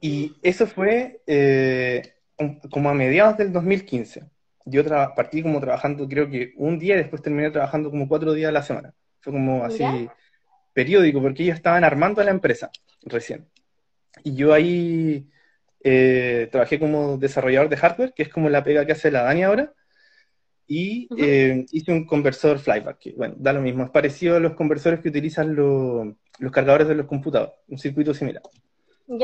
Y 0.00 0.34
eso 0.42 0.66
fue 0.66 1.22
eh, 1.28 2.02
como 2.72 2.90
a 2.90 2.94
mediados 2.94 3.36
del 3.36 3.52
2015. 3.52 4.24
Yo 4.64 4.84
partí 5.14 5.40
como 5.40 5.60
trabajando 5.60 6.08
creo 6.08 6.28
que 6.28 6.54
un 6.56 6.76
día 6.76 6.96
y 6.96 6.98
después 6.98 7.22
terminé 7.22 7.52
trabajando 7.52 7.88
como 7.88 8.08
cuatro 8.08 8.32
días 8.32 8.48
a 8.48 8.52
la 8.52 8.64
semana. 8.64 8.92
Fue 9.20 9.32
como 9.32 9.64
así 9.64 9.84
periódico 10.72 11.22
porque 11.22 11.44
ellos 11.44 11.54
estaban 11.54 11.84
armando 11.84 12.20
la 12.24 12.32
empresa 12.32 12.68
recién. 13.02 13.48
Y 14.24 14.34
yo 14.34 14.52
ahí 14.52 15.30
eh, 15.84 16.48
trabajé 16.50 16.80
como 16.80 17.16
desarrollador 17.16 17.68
de 17.68 17.76
hardware, 17.76 18.12
que 18.12 18.24
es 18.24 18.28
como 18.28 18.48
la 18.48 18.64
pega 18.64 18.84
que 18.84 18.92
hace 18.92 19.12
la 19.12 19.22
Dani 19.22 19.44
ahora 19.44 19.72
y 20.70 21.08
eh, 21.16 21.64
hice 21.72 21.90
un 21.90 22.04
conversor 22.04 22.58
flyback, 22.58 22.98
que 22.98 23.12
bueno, 23.12 23.34
da 23.38 23.54
lo 23.54 23.62
mismo, 23.62 23.84
es 23.84 23.90
parecido 23.90 24.36
a 24.36 24.40
los 24.40 24.52
conversores 24.52 25.00
que 25.00 25.08
utilizan 25.08 25.56
los 25.56 26.52
cargadores 26.52 26.86
de 26.86 26.94
los 26.94 27.06
computadores, 27.06 27.54
un 27.68 27.78
circuito 27.78 28.12
similar. 28.12 28.42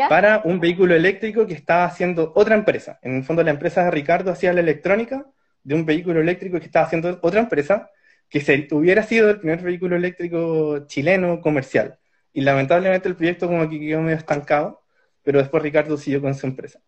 Para 0.09 0.41
un 0.47 0.59
vehículo 0.59 0.95
eléctrico 0.95 1.47
que 1.47 1.53
estaba 1.53 1.85
haciendo 1.85 2.33
otra 2.35 2.55
empresa. 2.55 2.99
En 3.03 3.17
el 3.17 3.25
fondo 3.25 3.43
la 3.43 3.51
empresa 3.51 3.85
de 3.85 3.91
Ricardo 3.91 4.33
hacía 4.33 4.55
la 4.55 4.61
electrónica 4.61 5.27
de 5.63 5.75
un 5.75 5.85
vehículo 5.85 6.23
eléctrico 6.23 6.59
que 6.59 6.65
estaba 6.65 6.87
haciendo 6.87 7.19
otra 7.21 7.41
empresa 7.41 7.91
que 8.31 8.41
se, 8.41 8.67
hubiera 8.73 9.03
sido 9.03 9.29
el 9.29 9.41
primer 9.41 9.61
vehículo 9.61 9.97
eléctrico 9.97 10.87
chileno 10.87 11.43
comercial. 11.43 11.99
Y 12.33 12.41
lamentablemente 12.41 13.07
el 13.07 13.17
proyecto 13.17 13.47
como 13.47 13.69
que 13.69 13.79
quedó 13.79 14.01
medio 14.01 14.17
estancado, 14.17 14.81
pero 15.23 15.41
después 15.41 15.63
Ricardo 15.63 15.99
siguió 15.99 16.23
con 16.23 16.35
su 16.35 16.47
empresa. 16.47 16.81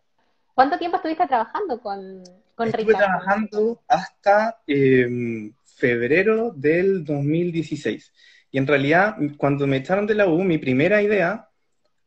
¿Cuánto 0.54 0.78
tiempo 0.78 0.96
estuviste 0.96 1.26
trabajando 1.26 1.78
con, 1.82 2.22
Estuve 2.64 2.94
trabajando 2.94 3.82
hasta 3.86 4.60
em, 4.66 5.52
febrero 5.64 6.52
del 6.54 7.04
2016. 7.04 8.12
Y 8.50 8.58
en 8.58 8.66
realidad, 8.66 9.16
cuando 9.36 9.66
me 9.66 9.76
echaron 9.76 10.06
de 10.06 10.14
la 10.14 10.26
U, 10.26 10.42
mi 10.42 10.58
primera 10.58 11.02
idea 11.02 11.48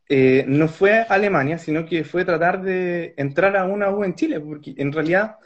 eh, 0.08 0.44
no 0.48 0.66
fue 0.66 1.06
Alemania, 1.08 1.56
sino 1.58 1.86
que 1.86 2.02
fue 2.02 2.24
tratar 2.24 2.62
de 2.62 3.14
entrar 3.16 3.56
a 3.56 3.64
una 3.64 3.90
U 3.90 4.02
en 4.02 4.16
Chile, 4.16 4.40
porque 4.40 4.74
en 4.76 4.92
realidad 4.92 5.36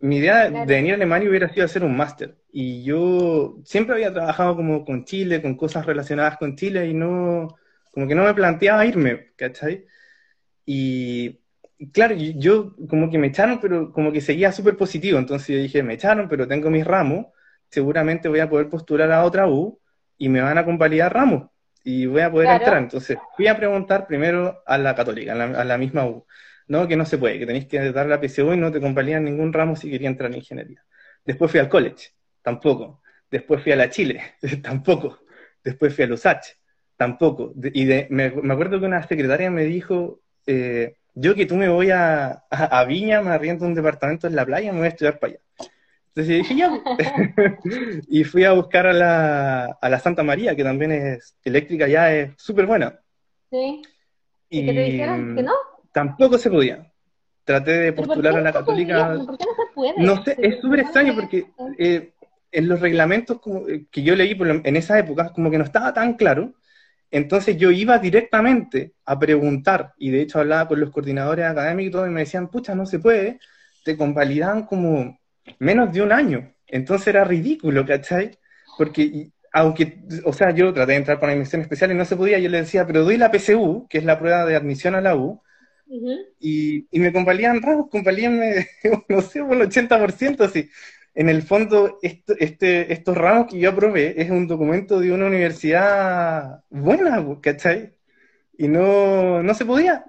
mi 0.00 0.16
idea 0.16 0.50
de 0.50 0.64
venir 0.66 0.92
a 0.92 0.96
Alemania 0.96 1.28
hubiera 1.28 1.48
sido 1.48 1.64
hacer 1.64 1.84
un 1.84 1.96
máster. 1.96 2.36
Y 2.50 2.82
yo 2.82 3.58
siempre 3.64 3.94
había 3.94 4.12
trabajado 4.12 4.56
como 4.56 4.84
con 4.84 5.04
Chile, 5.04 5.40
con 5.40 5.56
cosas 5.56 5.86
relacionadas 5.86 6.36
con 6.36 6.56
Chile, 6.56 6.88
y 6.88 6.94
no, 6.94 7.56
como 7.92 8.08
que 8.08 8.14
no 8.16 8.24
me 8.24 8.34
planteaba 8.34 8.86
irme, 8.86 9.32
¿cachai? 9.36 9.86
Y 10.66 11.40
claro, 11.92 12.14
yo 12.16 12.74
como 12.88 13.10
que 13.10 13.18
me 13.18 13.28
echaron, 13.28 13.60
pero 13.60 13.92
como 13.92 14.12
que 14.12 14.20
seguía 14.20 14.52
súper 14.52 14.76
positivo. 14.76 15.18
Entonces 15.18 15.48
yo 15.48 15.62
dije, 15.62 15.82
me 15.82 15.94
echaron, 15.94 16.28
pero 16.28 16.48
tengo 16.48 16.70
mis 16.70 16.84
ramos, 16.86 17.26
seguramente 17.70 18.28
voy 18.28 18.40
a 18.40 18.48
poder 18.48 18.68
postular 18.68 19.10
a 19.12 19.24
otra 19.24 19.48
U 19.48 19.80
y 20.16 20.28
me 20.28 20.40
van 20.40 20.58
a 20.58 20.64
convalidar 20.64 21.12
ramos 21.14 21.50
y 21.84 22.06
voy 22.06 22.22
a 22.22 22.30
poder 22.30 22.50
entrar. 22.50 22.78
Entonces 22.78 23.18
fui 23.36 23.46
a 23.46 23.56
preguntar 23.56 24.06
primero 24.06 24.62
a 24.66 24.78
la 24.78 24.94
católica, 24.94 25.32
a 25.32 25.64
la, 25.64 25.78
misma 25.78 26.06
U. 26.06 26.26
No, 26.66 26.86
que 26.86 26.96
no 26.96 27.06
se 27.06 27.16
puede, 27.16 27.38
que 27.38 27.46
tenéis 27.46 27.66
que 27.66 27.92
dar 27.92 28.06
la 28.06 28.20
PSU 28.20 28.52
y 28.52 28.56
no 28.58 28.70
te 28.70 28.80
convalidan 28.80 29.24
ningún 29.24 29.52
ramo 29.52 29.74
si 29.76 29.90
quería 29.90 30.08
entrar 30.08 30.30
en 30.30 30.38
ingeniería. 30.38 30.84
Después 31.24 31.50
fui 31.50 31.60
al 31.60 31.68
college, 31.68 32.10
tampoco. 32.42 33.02
Después 33.30 33.62
fui 33.62 33.72
a 33.72 33.76
la 33.76 33.88
Chile, 33.88 34.22
tampoco. 34.62 35.20
Después 35.62 35.94
fui 35.94 36.04
a 36.04 36.12
USACH, 36.12 36.46
tampoco. 36.96 37.54
Y 37.72 37.86
me, 38.10 38.24
acuerdo 38.50 38.80
que 38.80 38.86
una 38.86 39.06
secretaria 39.06 39.50
me 39.50 39.64
dijo, 39.64 40.20
eh, 40.46 40.96
yo 41.20 41.34
que 41.34 41.46
tú 41.46 41.56
me 41.56 41.68
voy 41.68 41.90
a, 41.90 42.44
a, 42.50 42.84
Viña, 42.84 43.20
me 43.22 43.30
arriendo 43.30 43.66
un 43.66 43.74
departamento 43.74 44.26
en 44.26 44.36
la 44.36 44.46
playa, 44.46 44.72
me 44.72 44.78
voy 44.78 44.86
a 44.86 44.90
estudiar 44.90 45.18
para 45.18 45.32
allá. 45.32 45.40
Entonces 46.14 46.38
dije, 46.38 46.56
ya. 46.56 46.70
y 48.08 48.24
fui 48.24 48.44
a 48.44 48.52
buscar 48.52 48.86
a 48.86 48.92
la, 48.92 49.64
a 49.80 49.88
la 49.88 49.98
Santa 49.98 50.22
María, 50.22 50.54
que 50.54 50.64
también 50.64 50.92
es 50.92 51.36
eléctrica, 51.44 51.88
ya 51.88 52.12
es 52.12 52.30
súper 52.36 52.66
buena. 52.66 53.00
Sí. 53.50 53.82
¿Y, 54.48 54.66
que 54.66 54.72
te 54.72 54.84
dijeron 54.84 55.36
que 55.36 55.42
no? 55.42 55.54
Tampoco 55.92 56.38
se 56.38 56.50
podía. 56.50 56.90
Traté 57.44 57.72
de 57.72 57.92
postular 57.92 58.36
a 58.36 58.40
la 58.40 58.52
católica. 58.52 59.14
¿Por 59.14 59.38
qué 59.38 59.44
no 59.44 59.54
se 59.54 59.74
puede? 59.74 59.94
No 59.98 60.24
sé, 60.24 60.36
es 60.38 60.60
súper 60.60 60.80
extraño 60.80 61.14
porque 61.14 61.46
eh, 61.78 62.12
en 62.52 62.68
los 62.68 62.80
reglamentos 62.80 63.38
eh, 63.68 63.86
que 63.90 64.02
yo 64.02 64.14
leí 64.14 64.36
en 64.40 64.76
esa 64.76 64.98
época, 64.98 65.32
como 65.32 65.50
que 65.50 65.58
no 65.58 65.64
estaba 65.64 65.92
tan 65.92 66.14
claro 66.14 66.52
entonces 67.10 67.56
yo 67.56 67.70
iba 67.70 67.98
directamente 67.98 68.92
a 69.04 69.18
preguntar, 69.18 69.94
y 69.98 70.10
de 70.10 70.22
hecho 70.22 70.40
hablaba 70.40 70.68
con 70.68 70.80
los 70.80 70.90
coordinadores 70.90 71.46
académicos 71.46 71.88
y 71.88 71.92
todo, 71.92 72.06
y 72.06 72.10
me 72.10 72.20
decían, 72.20 72.48
pucha, 72.48 72.74
no 72.74 72.86
se 72.86 72.98
puede, 72.98 73.40
te 73.84 73.96
convalidaban 73.96 74.66
como 74.66 75.18
menos 75.58 75.92
de 75.92 76.02
un 76.02 76.12
año. 76.12 76.52
Entonces 76.66 77.08
era 77.08 77.24
ridículo, 77.24 77.86
¿cachai? 77.86 78.38
Porque, 78.76 79.30
aunque, 79.52 80.00
o 80.24 80.32
sea, 80.32 80.50
yo 80.50 80.72
traté 80.74 80.92
de 80.92 80.98
entrar 80.98 81.18
para 81.18 81.32
una 81.32 81.40
admisión 81.40 81.62
especial 81.62 81.92
y 81.92 81.94
no 81.94 82.04
se 82.04 82.16
podía, 82.16 82.38
yo 82.38 82.50
le 82.50 82.58
decía, 82.62 82.86
pero 82.86 83.04
doy 83.04 83.16
la 83.16 83.30
PSU, 83.32 83.86
que 83.88 83.98
es 83.98 84.04
la 84.04 84.18
prueba 84.18 84.44
de 84.44 84.56
admisión 84.56 84.94
a 84.94 85.00
la 85.00 85.16
U, 85.16 85.40
y, 86.38 86.86
me 86.92 87.12
convalidan 87.12 87.62
ramos, 87.62 87.88
convalíanme, 87.90 88.68
no 89.08 89.22
sé, 89.22 89.42
por 89.42 89.56
el 89.56 89.68
80%, 89.68 90.40
así 90.42 90.68
en 91.14 91.28
el 91.28 91.42
fondo, 91.42 91.98
este, 92.02 92.92
estos 92.92 93.16
ramos 93.16 93.48
que 93.48 93.58
yo 93.58 93.70
aprobé 93.70 94.14
es 94.20 94.30
un 94.30 94.46
documento 94.46 95.00
de 95.00 95.12
una 95.12 95.26
universidad 95.26 96.62
buena, 96.70 97.24
¿cachai? 97.40 97.96
Y 98.56 98.68
no, 98.68 99.42
no 99.42 99.54
se 99.54 99.64
podía. 99.64 100.04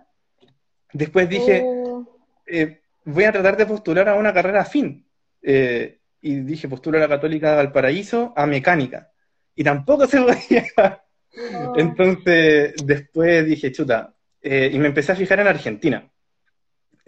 Después 0.93 1.29
dije, 1.29 1.63
oh. 1.65 2.17
eh, 2.45 2.81
voy 3.05 3.23
a 3.23 3.31
tratar 3.31 3.57
de 3.57 3.65
postular 3.65 4.09
a 4.09 4.15
una 4.15 4.33
carrera 4.33 4.62
afín. 4.62 5.07
Eh, 5.41 5.99
y 6.21 6.41
dije, 6.41 6.67
postulo 6.67 6.97
a 6.97 7.01
la 7.01 7.07
Católica 7.07 7.51
de 7.51 7.57
Valparaíso 7.57 8.33
a 8.35 8.45
mecánica. 8.45 9.12
Y 9.55 9.63
tampoco 9.63 10.07
se 10.07 10.21
podía. 10.21 10.65
Oh. 11.55 11.73
Entonces, 11.77 12.73
después 12.85 13.45
dije, 13.45 13.71
chuta. 13.71 14.13
Eh, 14.41 14.69
y 14.73 14.79
me 14.79 14.88
empecé 14.88 15.12
a 15.12 15.15
fijar 15.15 15.39
en 15.39 15.47
Argentina 15.47 16.09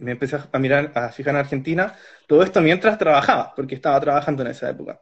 me 0.01 0.11
empecé 0.11 0.37
a 0.51 0.59
mirar, 0.59 0.91
a 0.95 1.09
fijar 1.09 1.35
en 1.35 1.39
Argentina, 1.41 1.95
todo 2.27 2.43
esto 2.43 2.61
mientras 2.61 2.97
trabajaba, 2.97 3.53
porque 3.55 3.75
estaba 3.75 3.99
trabajando 3.99 4.41
en 4.43 4.49
esa 4.49 4.69
época. 4.69 4.99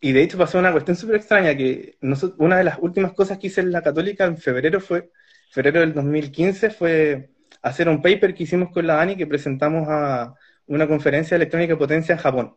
Y 0.00 0.12
de 0.12 0.22
hecho 0.22 0.38
pasó 0.38 0.58
una 0.58 0.72
cuestión 0.72 0.96
súper 0.96 1.16
extraña, 1.16 1.56
que 1.56 1.96
una 2.38 2.56
de 2.56 2.64
las 2.64 2.78
últimas 2.80 3.12
cosas 3.12 3.38
que 3.38 3.48
hice 3.48 3.60
en 3.60 3.70
la 3.70 3.82
Católica 3.82 4.24
en 4.24 4.38
febrero 4.38 4.80
fue, 4.80 5.10
febrero 5.50 5.80
del 5.80 5.94
2015, 5.94 6.70
fue 6.70 7.30
hacer 7.62 7.88
un 7.88 8.02
paper 8.02 8.34
que 8.34 8.42
hicimos 8.44 8.70
con 8.70 8.86
la 8.86 8.94
Dani 8.96 9.16
que 9.16 9.26
presentamos 9.26 9.86
a 9.88 10.34
una 10.66 10.88
conferencia 10.88 11.36
de 11.36 11.44
electrónica 11.44 11.74
de 11.74 11.78
potencia 11.78 12.14
en 12.14 12.18
Japón. 12.18 12.56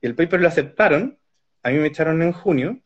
Y 0.00 0.06
el 0.06 0.14
paper 0.14 0.40
lo 0.40 0.48
aceptaron, 0.48 1.18
a 1.62 1.70
mí 1.70 1.78
me 1.78 1.88
echaron 1.88 2.22
en 2.22 2.32
junio, 2.32 2.80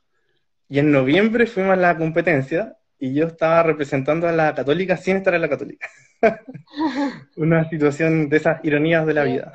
y 0.68 0.78
en 0.78 0.90
noviembre 0.90 1.46
fuimos 1.46 1.74
a 1.74 1.76
la 1.76 1.96
competencia, 1.96 2.76
y 2.98 3.14
yo 3.14 3.26
estaba 3.26 3.62
representando 3.62 4.26
a 4.26 4.32
la 4.32 4.54
Católica 4.54 4.96
sin 4.96 5.18
estar 5.18 5.34
en 5.34 5.42
la 5.42 5.48
Católica. 5.48 5.88
Una 7.36 7.68
situación 7.68 8.28
de 8.28 8.36
esas 8.36 8.64
ironías 8.64 9.06
de 9.06 9.14
la 9.14 9.24
vida. 9.24 9.52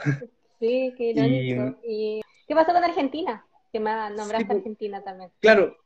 Sí, 0.60 0.94
qué 0.98 1.12
irónico. 1.12 1.80
Y... 1.88 2.22
qué 2.48 2.56
pasó 2.56 2.74
con 2.74 2.84
Argentina? 2.84 3.46
Que 3.72 3.80
me 3.80 3.92
nombraste 3.92 4.46
pues, 4.46 4.58
Argentina 4.58 5.02
también. 5.04 5.30
Claro, 5.40 5.78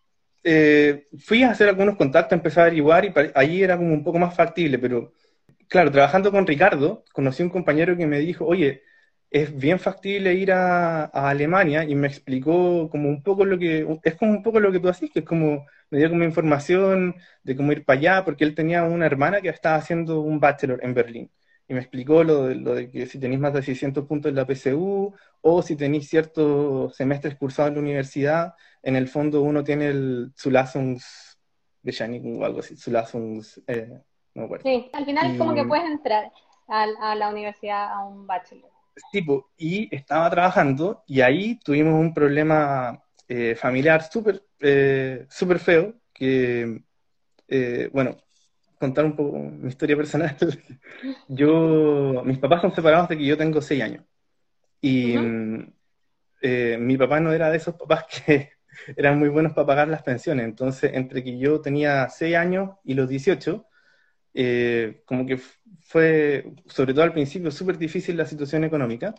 eh, 0.43 1.07
fui 1.19 1.43
a 1.43 1.51
hacer 1.51 1.69
algunos 1.69 1.95
contactos, 1.95 2.33
empecé 2.33 2.59
a 2.59 2.63
averiguar 2.63 3.05
y 3.05 3.13
ahí 3.35 3.63
era 3.63 3.77
como 3.77 3.93
un 3.93 4.03
poco 4.03 4.19
más 4.19 4.35
factible, 4.35 4.77
pero 4.79 5.13
claro, 5.67 5.91
trabajando 5.91 6.31
con 6.31 6.45
Ricardo, 6.45 7.03
conocí 7.13 7.43
a 7.43 7.45
un 7.45 7.51
compañero 7.51 7.95
que 7.95 8.07
me 8.07 8.19
dijo, 8.19 8.45
oye, 8.45 8.83
es 9.33 9.57
bien 9.57 9.79
factible 9.79 10.35
ir 10.35 10.51
a, 10.51 11.05
Alemania 11.05 11.83
y 11.83 11.95
me 11.95 12.07
explicó 12.07 12.87
como 12.89 13.09
un 13.09 13.23
poco 13.23 13.45
lo 13.45 13.57
que, 13.57 13.85
es 14.03 14.15
como 14.15 14.31
un 14.31 14.43
poco 14.43 14.59
lo 14.59 14.71
que 14.71 14.79
tú 14.79 14.89
haces, 14.89 15.09
que 15.11 15.19
es 15.19 15.25
como, 15.25 15.65
me 15.89 15.97
dio 15.97 16.09
como 16.09 16.23
información 16.23 17.15
de 17.43 17.55
cómo 17.55 17.71
ir 17.71 17.83
para 17.83 17.99
allá, 17.99 18.25
porque 18.25 18.43
él 18.43 18.53
tenía 18.53 18.83
una 18.83 19.07
hermana 19.07 19.41
que 19.41 19.49
estaba 19.49 19.77
haciendo 19.77 20.21
un 20.21 20.39
bachelor 20.39 20.79
en 20.83 20.93
Berlín. 20.93 21.31
Y 21.67 21.73
me 21.73 21.79
explicó 21.79 22.23
lo 22.23 22.45
de, 22.45 22.55
lo 22.55 22.75
de 22.75 22.91
que 22.91 23.07
si 23.07 23.19
tenéis 23.19 23.39
más 23.39 23.53
de 23.53 23.63
600 23.63 24.05
puntos 24.05 24.29
en 24.29 24.35
la 24.35 24.45
PSU 24.45 25.11
o 25.41 25.61
si 25.63 25.75
tenéis 25.75 26.07
ciertos 26.09 26.95
semestres 26.95 27.35
cursados 27.35 27.69
en 27.69 27.75
la 27.75 27.81
universidad, 27.81 28.53
en 28.83 28.95
el 28.95 29.07
fondo 29.07 29.41
uno 29.41 29.63
tiene 29.63 29.87
el 29.87 30.31
Zulassungs 30.37 31.39
de 31.81 32.31
o 32.39 32.45
algo 32.45 32.59
así, 32.59 32.77
Zulassungs, 32.77 33.63
eh, 33.65 33.99
no 34.35 34.47
me 34.47 34.59
Sí, 34.59 34.91
al 34.93 35.05
final 35.05 35.31
es 35.31 35.37
como 35.39 35.55
que 35.55 35.65
puedes 35.65 35.85
entrar 35.85 36.31
a, 36.67 36.83
a 36.83 37.15
la 37.15 37.29
universidad 37.29 37.91
a 37.91 38.05
un 38.05 38.27
bachelor 38.27 38.72
tipo, 39.11 39.51
y 39.57 39.93
estaba 39.95 40.29
trabajando 40.29 41.03
y 41.07 41.21
ahí 41.21 41.59
tuvimos 41.63 41.93
un 41.99 42.13
problema 42.13 43.01
eh, 43.27 43.55
familiar 43.55 44.03
súper 44.03 44.43
eh, 44.59 45.25
super 45.29 45.59
feo, 45.59 45.93
que, 46.13 46.83
eh, 47.49 47.89
bueno, 47.91 48.17
contar 48.79 49.03
un 49.03 49.15
poco 49.15 49.37
mi 49.37 49.67
historia 49.67 49.97
personal. 49.97 50.37
yo, 51.27 52.23
mis 52.25 52.37
papás 52.37 52.61
son 52.61 52.73
separados 52.73 53.09
de 53.09 53.17
que 53.17 53.25
yo 53.25 53.37
tengo 53.37 53.61
seis 53.61 53.83
años. 53.83 54.05
Y 54.79 55.15
eh, 56.41 56.77
mi 56.77 56.97
papá 56.97 57.19
no 57.19 57.31
era 57.31 57.49
de 57.49 57.57
esos 57.57 57.75
papás 57.75 58.05
que 58.25 58.51
eran 58.95 59.19
muy 59.19 59.29
buenos 59.29 59.53
para 59.53 59.67
pagar 59.67 59.87
las 59.89 60.03
pensiones. 60.03 60.45
Entonces, 60.45 60.91
entre 60.93 61.23
que 61.23 61.37
yo 61.37 61.61
tenía 61.61 62.07
6 62.09 62.35
años 62.35 62.71
y 62.83 62.93
los 62.93 63.09
18, 63.09 63.65
eh, 64.33 65.01
como 65.05 65.25
que 65.25 65.39
fue, 65.81 66.53
sobre 66.67 66.93
todo 66.93 67.03
al 67.03 67.13
principio, 67.13 67.51
súper 67.51 67.77
difícil 67.77 68.17
la 68.17 68.25
situación 68.25 68.63
económica. 68.63 69.13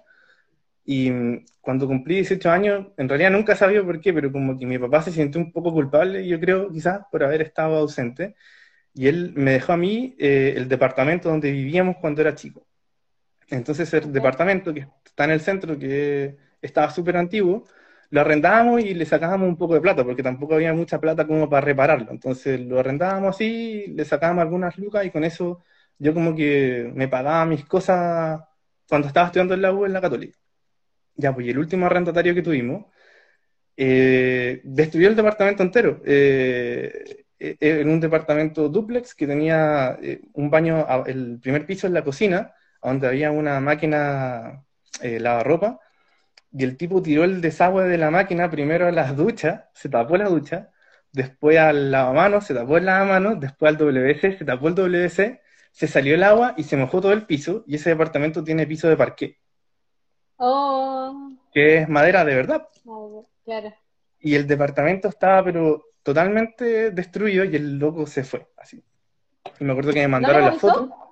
Y 0.85 1.11
mm, 1.11 1.47
cuando 1.61 1.87
cumplí 1.87 2.17
18 2.17 2.51
años, 2.51 2.87
en 2.97 3.09
realidad 3.09 3.31
nunca 3.31 3.57
sabía 3.57 3.83
por 3.85 4.01
qué, 4.01 4.13
pero 4.13 4.33
como 4.33 4.59
que 4.59 4.67
mi 4.67 4.79
papá 4.79 5.03
se 5.03 5.13
sintió 5.13 5.41
un 5.41 5.53
poco 5.53 5.73
culpable, 5.73 6.27
yo 6.27 6.39
creo, 6.41 6.71
quizás, 6.71 7.03
por 7.11 7.25
haber 7.25 7.43
estado 7.43 7.77
ausente. 7.77 8.37
Y 8.95 9.09
él 9.09 9.33
me 9.37 9.53
dejó 9.53 9.73
a 9.73 9.77
mí 9.77 10.15
eh, 10.19 10.55
el 10.57 10.69
departamento 10.69 11.29
donde 11.29 11.51
vivíamos 11.53 11.97
cuando 12.01 12.21
era 12.21 12.35
chico. 12.35 12.67
Entonces, 13.51 13.93
el 13.95 14.13
departamento 14.13 14.73
que 14.75 14.87
está 15.05 15.25
en 15.25 15.31
el 15.33 15.41
centro, 15.41 15.79
que 15.79 16.37
estaba 16.63 16.91
súper 16.91 17.17
antiguo, 17.17 17.65
lo 18.11 18.21
arrendábamos 18.21 18.83
y 18.83 18.95
le 18.95 19.07
sacábamos 19.07 19.49
un 19.49 19.57
poco 19.57 19.75
de 19.75 19.81
plata, 19.81 20.05
porque 20.05 20.23
tampoco 20.23 20.55
había 20.55 20.73
mucha 20.73 21.01
plata 21.01 21.27
como 21.27 21.49
para 21.49 21.65
repararlo. 21.65 22.11
Entonces 22.11 22.61
lo 22.61 22.81
arrendábamos 22.81 23.35
así, 23.35 23.87
le 23.89 24.05
sacábamos 24.05 24.43
algunas 24.43 24.79
lucas 24.79 25.05
y 25.05 25.11
con 25.11 25.25
eso 25.25 25.63
yo 25.99 26.15
como 26.15 26.35
que 26.35 26.91
me 26.95 27.09
pagaba 27.09 27.45
mis 27.47 27.65
cosas 27.65 28.41
cuando 28.89 29.09
estaba 29.09 29.27
estudiando 29.27 29.55
en 29.55 29.63
la 29.63 29.73
U 29.73 29.85
en 29.87 29.93
la 29.93 30.01
Católica. 30.01 30.39
Ya, 31.17 31.33
pues 31.35 31.47
y 31.47 31.51
el 31.51 31.59
último 31.59 31.87
arrendatario 31.87 32.35
que 32.35 32.43
tuvimos 32.43 32.87
eh, 33.77 34.61
destruyó 34.65 35.09
el 35.09 35.17
departamento 35.17 35.63
entero. 35.63 36.01
Eh, 36.05 37.25
eh, 37.39 37.57
en 37.61 37.89
un 37.89 38.01
departamento 38.01 38.69
duplex 38.69 39.15
que 39.15 39.27
tenía 39.27 39.99
un 40.35 40.51
baño, 40.51 40.87
el 41.07 41.39
primer 41.41 41.67
piso 41.67 41.87
en 41.87 41.95
la 41.95 42.05
cocina, 42.05 42.55
donde 42.83 43.09
había 43.09 43.31
una 43.31 43.61
máquina 43.61 44.65
lavarropa, 45.03 45.81
y 46.57 46.63
el 46.63 46.77
tipo 46.77 47.03
tiró 47.03 47.25
el 47.25 47.41
desagüe 47.41 47.89
de 47.89 47.99
la 47.99 48.13
máquina 48.13 48.49
primero 48.49 48.87
a 48.87 48.93
las 48.93 49.17
duchas, 49.17 49.65
se 49.75 49.89
tapó 49.89 50.17
la 50.17 50.29
ducha, 50.29 50.71
después 51.13 51.59
al 51.59 51.91
lavamanos, 51.91 52.47
se 52.47 52.55
tapó 52.55 52.77
el 52.77 52.85
lavamanos, 52.87 53.41
después 53.41 53.71
al 53.71 53.77
WC, 53.77 54.39
se 54.39 54.45
tapó 54.45 54.69
el 54.69 54.77
WC, 54.77 55.41
se 55.73 55.87
salió 55.89 56.15
el 56.15 56.23
agua 56.23 56.55
y 56.57 56.63
se 56.63 56.77
mojó 56.77 57.01
todo 57.01 57.13
el 57.13 57.27
piso, 57.27 57.65
y 57.67 57.75
ese 57.75 57.91
departamento 57.91 58.45
tiene 58.45 58.69
piso 58.69 58.89
de 58.89 58.97
parqué. 58.97 59.41
Oh. 60.37 61.33
Que 61.53 61.79
es 61.79 61.89
madera 61.89 62.25
de 62.25 62.37
verdad. 62.37 62.69
Oh, 62.87 63.29
claro. 63.45 63.75
Y 64.21 64.37
el 64.37 64.47
departamento 64.47 65.09
estaba 65.09 65.43
pero 65.43 65.87
totalmente 66.05 66.93
destruido 66.93 67.45
y 67.45 67.57
el 67.57 67.81
loco 67.81 68.07
se 68.07 68.23
fue, 68.23 68.47
así. 68.57 68.81
Y 69.59 69.65
me 69.65 69.73
acuerdo 69.73 69.93
que 69.93 70.01
me 70.03 70.09
mandaron 70.09 70.45
la 70.45 70.53
foto. 70.53 71.04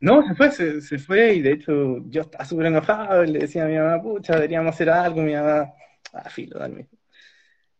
No, 0.00 0.22
se 0.26 0.34
fue, 0.34 0.50
se, 0.50 0.98
fue 0.98 1.34
y 1.34 1.42
de 1.42 1.52
hecho 1.52 1.98
yo 2.06 2.22
estaba 2.22 2.44
súper 2.44 2.66
enojado 2.66 3.24
y 3.24 3.28
le 3.28 3.38
decía 3.40 3.64
a 3.64 3.68
mi 3.68 3.76
mamá, 3.76 4.02
pucha, 4.02 4.34
deberíamos 4.34 4.74
hacer 4.74 4.90
algo, 4.90 5.20
mi 5.22 5.34
mamá, 5.34 5.72
ah, 6.12 6.30
filo, 6.30 6.58
dale. 6.58 6.88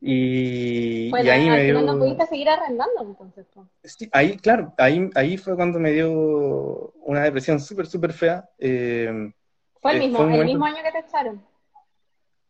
Y, 0.01 1.11
y 1.17 1.29
ahí 1.29 1.49
me 1.49 1.63
dio... 1.63 1.81
no 1.81 1.97
pudiste 1.97 2.27
seguir 2.27 2.49
arrendando 2.49 3.03
entonces. 3.03 3.47
Sí, 3.85 4.09
ahí, 4.13 4.37
claro, 4.37 4.75
ahí, 4.77 5.09
ahí 5.15 5.37
fue 5.37 5.55
cuando 5.55 5.79
me 5.79 5.93
dio 5.93 6.11
una 7.05 7.23
depresión 7.23 7.61
súper, 7.61 7.87
súper 7.87 8.13
fea. 8.13 8.49
Eh, 8.59 9.33
¿Fue 9.81 9.93
el 9.93 9.99
eh, 9.99 10.01
mismo, 10.01 10.29
el 10.29 10.45
mismo 10.45 10.65
año 10.65 10.83
que 10.83 10.91
te 10.91 10.99
echaron? 11.07 11.45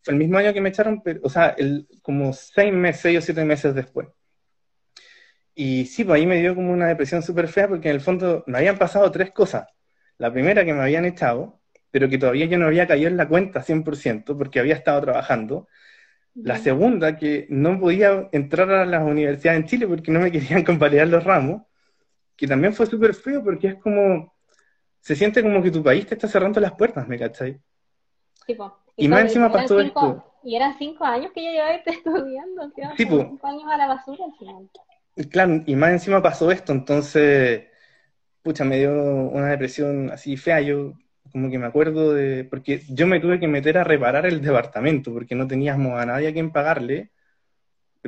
Fue 0.03 0.14
el 0.14 0.18
mismo 0.18 0.38
año 0.38 0.53
que 0.55 0.61
me 0.62 0.70
echaron, 0.70 1.03
pero, 1.03 1.20
o 1.22 1.29
sea, 1.29 1.51
el, 1.59 1.87
como 2.01 2.33
seis 2.33 2.72
meses, 2.72 3.03
seis 3.03 3.18
o 3.18 3.20
siete 3.20 3.44
meses 3.44 3.75
después. 3.75 4.09
Y 5.54 5.86
sí, 5.86 6.04
pues 6.04 6.20
ahí 6.20 6.26
me 6.26 6.40
dio 6.40 6.54
como 6.54 6.72
una 6.72 6.86
depresión 6.86 7.22
súper 7.22 7.48
fea 7.48 7.68
porque 7.68 7.88
en 7.88 7.96
el 7.96 8.00
fondo 8.00 8.42
me 8.46 8.58
habían 8.58 8.78
pasado 8.78 9.10
tres 9.10 9.32
cosas. 9.32 9.66
La 10.18 10.32
primera 10.32 10.64
que 10.64 10.72
me 10.72 10.80
habían 10.80 11.04
echado, 11.04 11.60
pero 11.90 12.08
que 12.08 12.18
todavía 12.18 12.46
yo 12.46 12.58
no 12.58 12.66
había 12.66 12.86
caído 12.86 13.08
en 13.08 13.16
la 13.16 13.28
cuenta 13.28 13.62
100% 13.62 14.36
porque 14.36 14.60
había 14.60 14.74
estado 14.74 15.00
trabajando. 15.02 15.68
La 16.34 16.56
segunda, 16.56 17.16
que 17.16 17.46
no 17.50 17.78
podía 17.78 18.28
entrar 18.32 18.70
a 18.70 18.86
las 18.86 19.02
universidades 19.02 19.60
en 19.60 19.66
Chile 19.66 19.86
porque 19.86 20.10
no 20.10 20.20
me 20.20 20.32
querían 20.32 20.64
convalidar 20.64 21.08
los 21.08 21.22
ramos, 21.22 21.62
que 22.36 22.46
también 22.46 22.72
fue 22.72 22.86
súper 22.86 23.14
feo 23.14 23.44
porque 23.44 23.68
es 23.68 23.74
como, 23.76 24.34
se 25.00 25.14
siente 25.14 25.42
como 25.42 25.62
que 25.62 25.70
tu 25.70 25.82
país 25.82 26.06
te 26.06 26.14
está 26.14 26.28
cerrando 26.28 26.60
las 26.60 26.72
puertas, 26.72 27.06
¿me 27.06 27.18
cachai? 27.18 27.60
Y, 28.96 29.08
más 29.08 29.22
encima 29.22 29.52
pasó 29.52 29.80
esto. 29.80 30.24
Y 30.42 30.56
eran 30.56 30.76
cinco 30.78 31.04
años 31.04 31.30
que 31.32 31.44
yo 31.44 31.50
llevaba 31.52 31.74
estudiando, 31.86 32.72
sí, 32.96 33.06
cinco 33.06 33.46
años 33.46 33.64
a 33.70 33.76
la 33.76 33.86
basura 33.86 34.24
al 34.24 34.32
final. 34.38 34.70
Claro, 35.31 35.62
y 35.66 35.77
más 35.77 35.90
encima 35.92 36.22
pasó 36.22 36.51
esto, 36.51 36.72
entonces, 36.72 37.64
pucha, 38.42 38.64
me 38.64 38.79
dio 38.79 38.92
una 38.94 39.48
depresión 39.51 40.11
así 40.11 40.37
fea. 40.37 40.61
Yo 40.62 40.94
como 41.33 41.51
que 41.51 41.59
me 41.59 41.66
acuerdo 41.66 42.14
de, 42.14 42.44
porque 42.44 42.83
yo 42.90 43.07
me 43.07 43.20
tuve 43.20 43.40
que 43.40 43.48
meter 43.48 43.79
a 43.79 43.85
reparar 43.85 44.27
el 44.27 44.42
departamento, 44.42 45.12
porque 45.12 45.35
no 45.35 45.46
teníamos 45.48 46.01
a 46.01 46.07
nadie 46.07 46.29
a 46.29 46.33
quien 46.33 46.53
pagarle, 46.53 47.11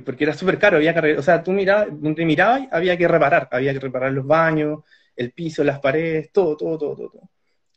porque 0.05 0.25
era 0.25 0.35
súper 0.35 0.59
caro, 0.59 0.77
había 0.77 0.95
que, 0.95 1.17
o 1.19 1.23
sea, 1.23 1.43
tú 1.43 1.53
mirabas, 1.53 1.88
donde 1.93 2.25
mirabas 2.25 2.69
había 2.73 2.97
que 2.99 3.09
reparar, 3.09 3.49
había 3.53 3.73
que 3.73 3.81
reparar 3.81 4.12
los 4.12 4.27
baños, 4.27 4.81
el 5.17 5.33
piso, 5.33 5.64
las 5.64 5.81
paredes, 5.81 6.33
todo, 6.33 6.57
todo, 6.57 6.79
todo, 6.79 6.97
todo. 6.97 7.31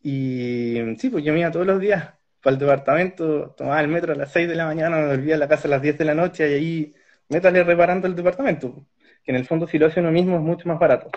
Y 0.04 0.78
sí, 0.98 1.10
pues 1.10 1.24
yo 1.24 1.34
me 1.34 1.40
iba 1.42 1.52
todos 1.52 1.68
los 1.68 1.80
días 1.80 2.14
para 2.42 2.54
el 2.54 2.60
departamento, 2.60 3.52
tomaba 3.58 3.82
el 3.82 3.88
metro 3.88 4.14
a 4.14 4.16
las 4.16 4.32
6 4.32 4.48
de 4.48 4.56
la 4.56 4.66
mañana, 4.66 4.98
me 4.98 5.08
volvía 5.08 5.36
a 5.36 5.38
la 5.38 5.48
casa 5.48 5.68
a 5.68 5.72
las 5.72 5.82
10 5.82 5.98
de 5.98 6.06
la 6.06 6.16
noche 6.16 6.50
y 6.50 6.54
ahí 6.54 6.96
métale 7.30 7.64
reparando 7.64 8.08
el 8.08 8.16
departamento 8.16 8.88
que 9.28 9.32
en 9.32 9.36
el 9.36 9.46
fondo 9.46 9.68
si 9.68 9.78
lo 9.78 9.88
hace 9.88 10.00
uno 10.00 10.10
mismo 10.10 10.38
es 10.38 10.42
mucho 10.42 10.70
más 10.70 10.80
barato. 10.80 11.10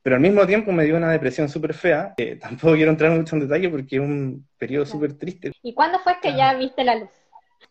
Pero 0.00 0.14
al 0.14 0.22
mismo 0.22 0.46
tiempo 0.46 0.70
me 0.70 0.84
dio 0.84 0.96
una 0.96 1.10
depresión 1.10 1.48
súper 1.48 1.74
fea. 1.74 2.14
tampoco 2.40 2.74
quiero 2.74 2.92
entrar 2.92 3.10
mucho 3.10 3.34
en 3.34 3.40
detalle 3.40 3.68
porque 3.68 3.96
es 3.96 4.00
un 4.02 4.46
periodo 4.56 4.86
súper 4.86 5.14
triste. 5.14 5.50
¿Y 5.60 5.74
cuándo 5.74 5.98
fue 5.98 6.14
que 6.22 6.36
ya 6.36 6.54
viste 6.54 6.84
la 6.84 6.94
luz? 6.94 7.10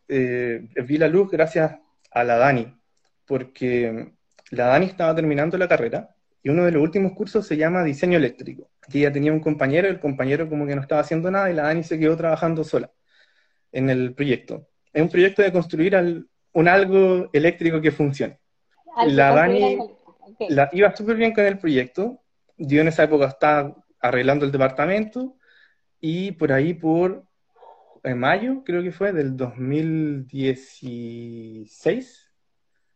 Eh, 0.09 0.67
vi 0.85 0.97
la 0.97 1.07
luz 1.07 1.31
gracias 1.31 1.77
a 2.11 2.23
la 2.25 2.35
Dani, 2.35 2.67
porque 3.25 4.11
la 4.51 4.65
Dani 4.65 4.87
estaba 4.87 5.15
terminando 5.15 5.57
la 5.57 5.69
carrera 5.69 6.09
y 6.43 6.49
uno 6.49 6.65
de 6.65 6.71
los 6.71 6.83
últimos 6.83 7.13
cursos 7.13 7.47
se 7.47 7.55
llama 7.55 7.85
diseño 7.85 8.17
eléctrico. 8.17 8.69
Y 8.91 8.99
ella 8.99 9.13
tenía 9.13 9.31
un 9.31 9.39
compañero, 9.39 9.87
el 9.87 10.01
compañero 10.01 10.49
como 10.49 10.67
que 10.67 10.75
no 10.75 10.81
estaba 10.81 10.99
haciendo 10.99 11.31
nada 11.31 11.49
y 11.49 11.53
la 11.53 11.63
Dani 11.63 11.83
se 11.83 11.97
quedó 11.97 12.17
trabajando 12.17 12.65
sola 12.65 12.91
en 13.71 13.89
el 13.89 14.13
proyecto. 14.13 14.67
Es 14.91 15.01
un 15.01 15.09
proyecto 15.09 15.43
de 15.43 15.53
construir 15.53 15.95
un 16.51 16.67
algo 16.67 17.29
eléctrico 17.31 17.79
que 17.79 17.91
funcione 17.91 18.37
la 19.05 19.33
Dani 19.33 19.77
la, 20.49 20.69
iba 20.73 20.93
súper 20.95 21.17
bien 21.17 21.33
con 21.33 21.45
el 21.45 21.59
proyecto. 21.59 22.21
Yo 22.57 22.81
en 22.81 22.87
esa 22.87 23.03
época 23.03 23.27
estaba 23.27 23.75
arreglando 23.99 24.45
el 24.45 24.51
departamento 24.51 25.35
y 25.99 26.31
por 26.33 26.51
ahí 26.51 26.73
por 26.73 27.25
en 28.03 28.19
mayo, 28.19 28.63
creo 28.63 28.83
que 28.83 28.91
fue, 28.91 29.11
del 29.11 29.35
2016. 29.35 32.31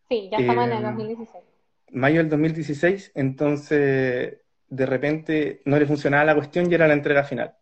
Sí, 0.09 0.29
ya 0.31 0.37
estamos 0.37 0.67
en 0.67 0.73
el 0.73 0.83
2016. 0.83 1.43
Eh, 1.43 1.47
mayo 1.91 2.19
del 2.19 2.29
2016, 2.29 3.11
entonces 3.15 4.37
de 4.67 4.85
repente 4.85 5.63
no 5.65 5.77
le 5.77 5.85
funcionaba 5.85 6.23
la 6.23 6.35
cuestión 6.35 6.71
y 6.71 6.75
era 6.75 6.87
la 6.87 6.93
entrega 6.93 7.25
final. 7.25 7.53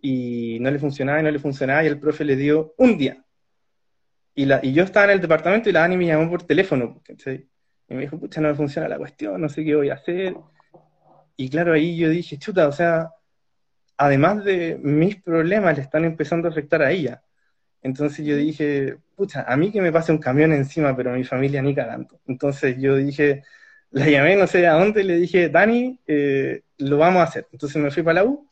Y 0.00 0.58
no 0.60 0.70
le 0.70 0.78
funcionaba 0.78 1.20
y 1.20 1.22
no 1.22 1.30
le 1.30 1.38
funcionaba 1.38 1.84
y 1.84 1.86
el 1.86 2.00
profe 2.00 2.24
le 2.24 2.36
dio 2.36 2.74
un 2.78 2.96
día 2.98 3.24
y, 4.38 4.44
la, 4.44 4.60
y 4.62 4.72
yo 4.72 4.84
estaba 4.84 5.06
en 5.06 5.10
el 5.10 5.20
departamento 5.20 5.68
y 5.68 5.72
la 5.72 5.80
Dani 5.80 5.96
me 5.96 6.06
llamó 6.06 6.30
por 6.30 6.44
teléfono, 6.44 7.02
Y 7.88 7.94
me 7.94 8.02
dijo, 8.02 8.20
pucha, 8.20 8.40
no 8.40 8.46
me 8.46 8.54
funciona 8.54 8.86
la 8.86 8.96
cuestión, 8.96 9.40
no 9.40 9.48
sé 9.48 9.64
qué 9.64 9.74
voy 9.74 9.90
a 9.90 9.94
hacer. 9.94 10.36
Y 11.36 11.50
claro, 11.50 11.72
ahí 11.72 11.96
yo 11.96 12.08
dije, 12.08 12.38
chuta, 12.38 12.68
o 12.68 12.72
sea, 12.72 13.10
además 13.96 14.44
de 14.44 14.78
mis 14.80 15.20
problemas, 15.20 15.74
le 15.76 15.82
están 15.82 16.04
empezando 16.04 16.46
a 16.46 16.52
afectar 16.52 16.82
a 16.82 16.92
ella. 16.92 17.20
Entonces 17.82 18.24
yo 18.24 18.36
dije, 18.36 18.98
pucha, 19.16 19.42
a 19.42 19.56
mí 19.56 19.72
que 19.72 19.82
me 19.82 19.90
pase 19.90 20.12
un 20.12 20.18
camión 20.18 20.52
encima, 20.52 20.96
pero 20.96 21.10
a 21.10 21.14
mi 21.14 21.24
familia 21.24 21.60
ni 21.60 21.74
cagando. 21.74 22.20
Entonces 22.28 22.76
yo 22.78 22.94
dije, 22.94 23.42
la 23.90 24.08
llamé 24.08 24.36
no 24.36 24.46
sé 24.46 24.68
a 24.68 24.74
dónde 24.74 25.00
y 25.00 25.04
le 25.04 25.16
dije, 25.16 25.48
Dani, 25.48 25.98
eh, 26.06 26.62
lo 26.78 26.98
vamos 26.98 27.22
a 27.22 27.24
hacer. 27.24 27.48
Entonces 27.50 27.82
me 27.82 27.90
fui 27.90 28.04
para 28.04 28.22
la 28.22 28.24
U, 28.24 28.48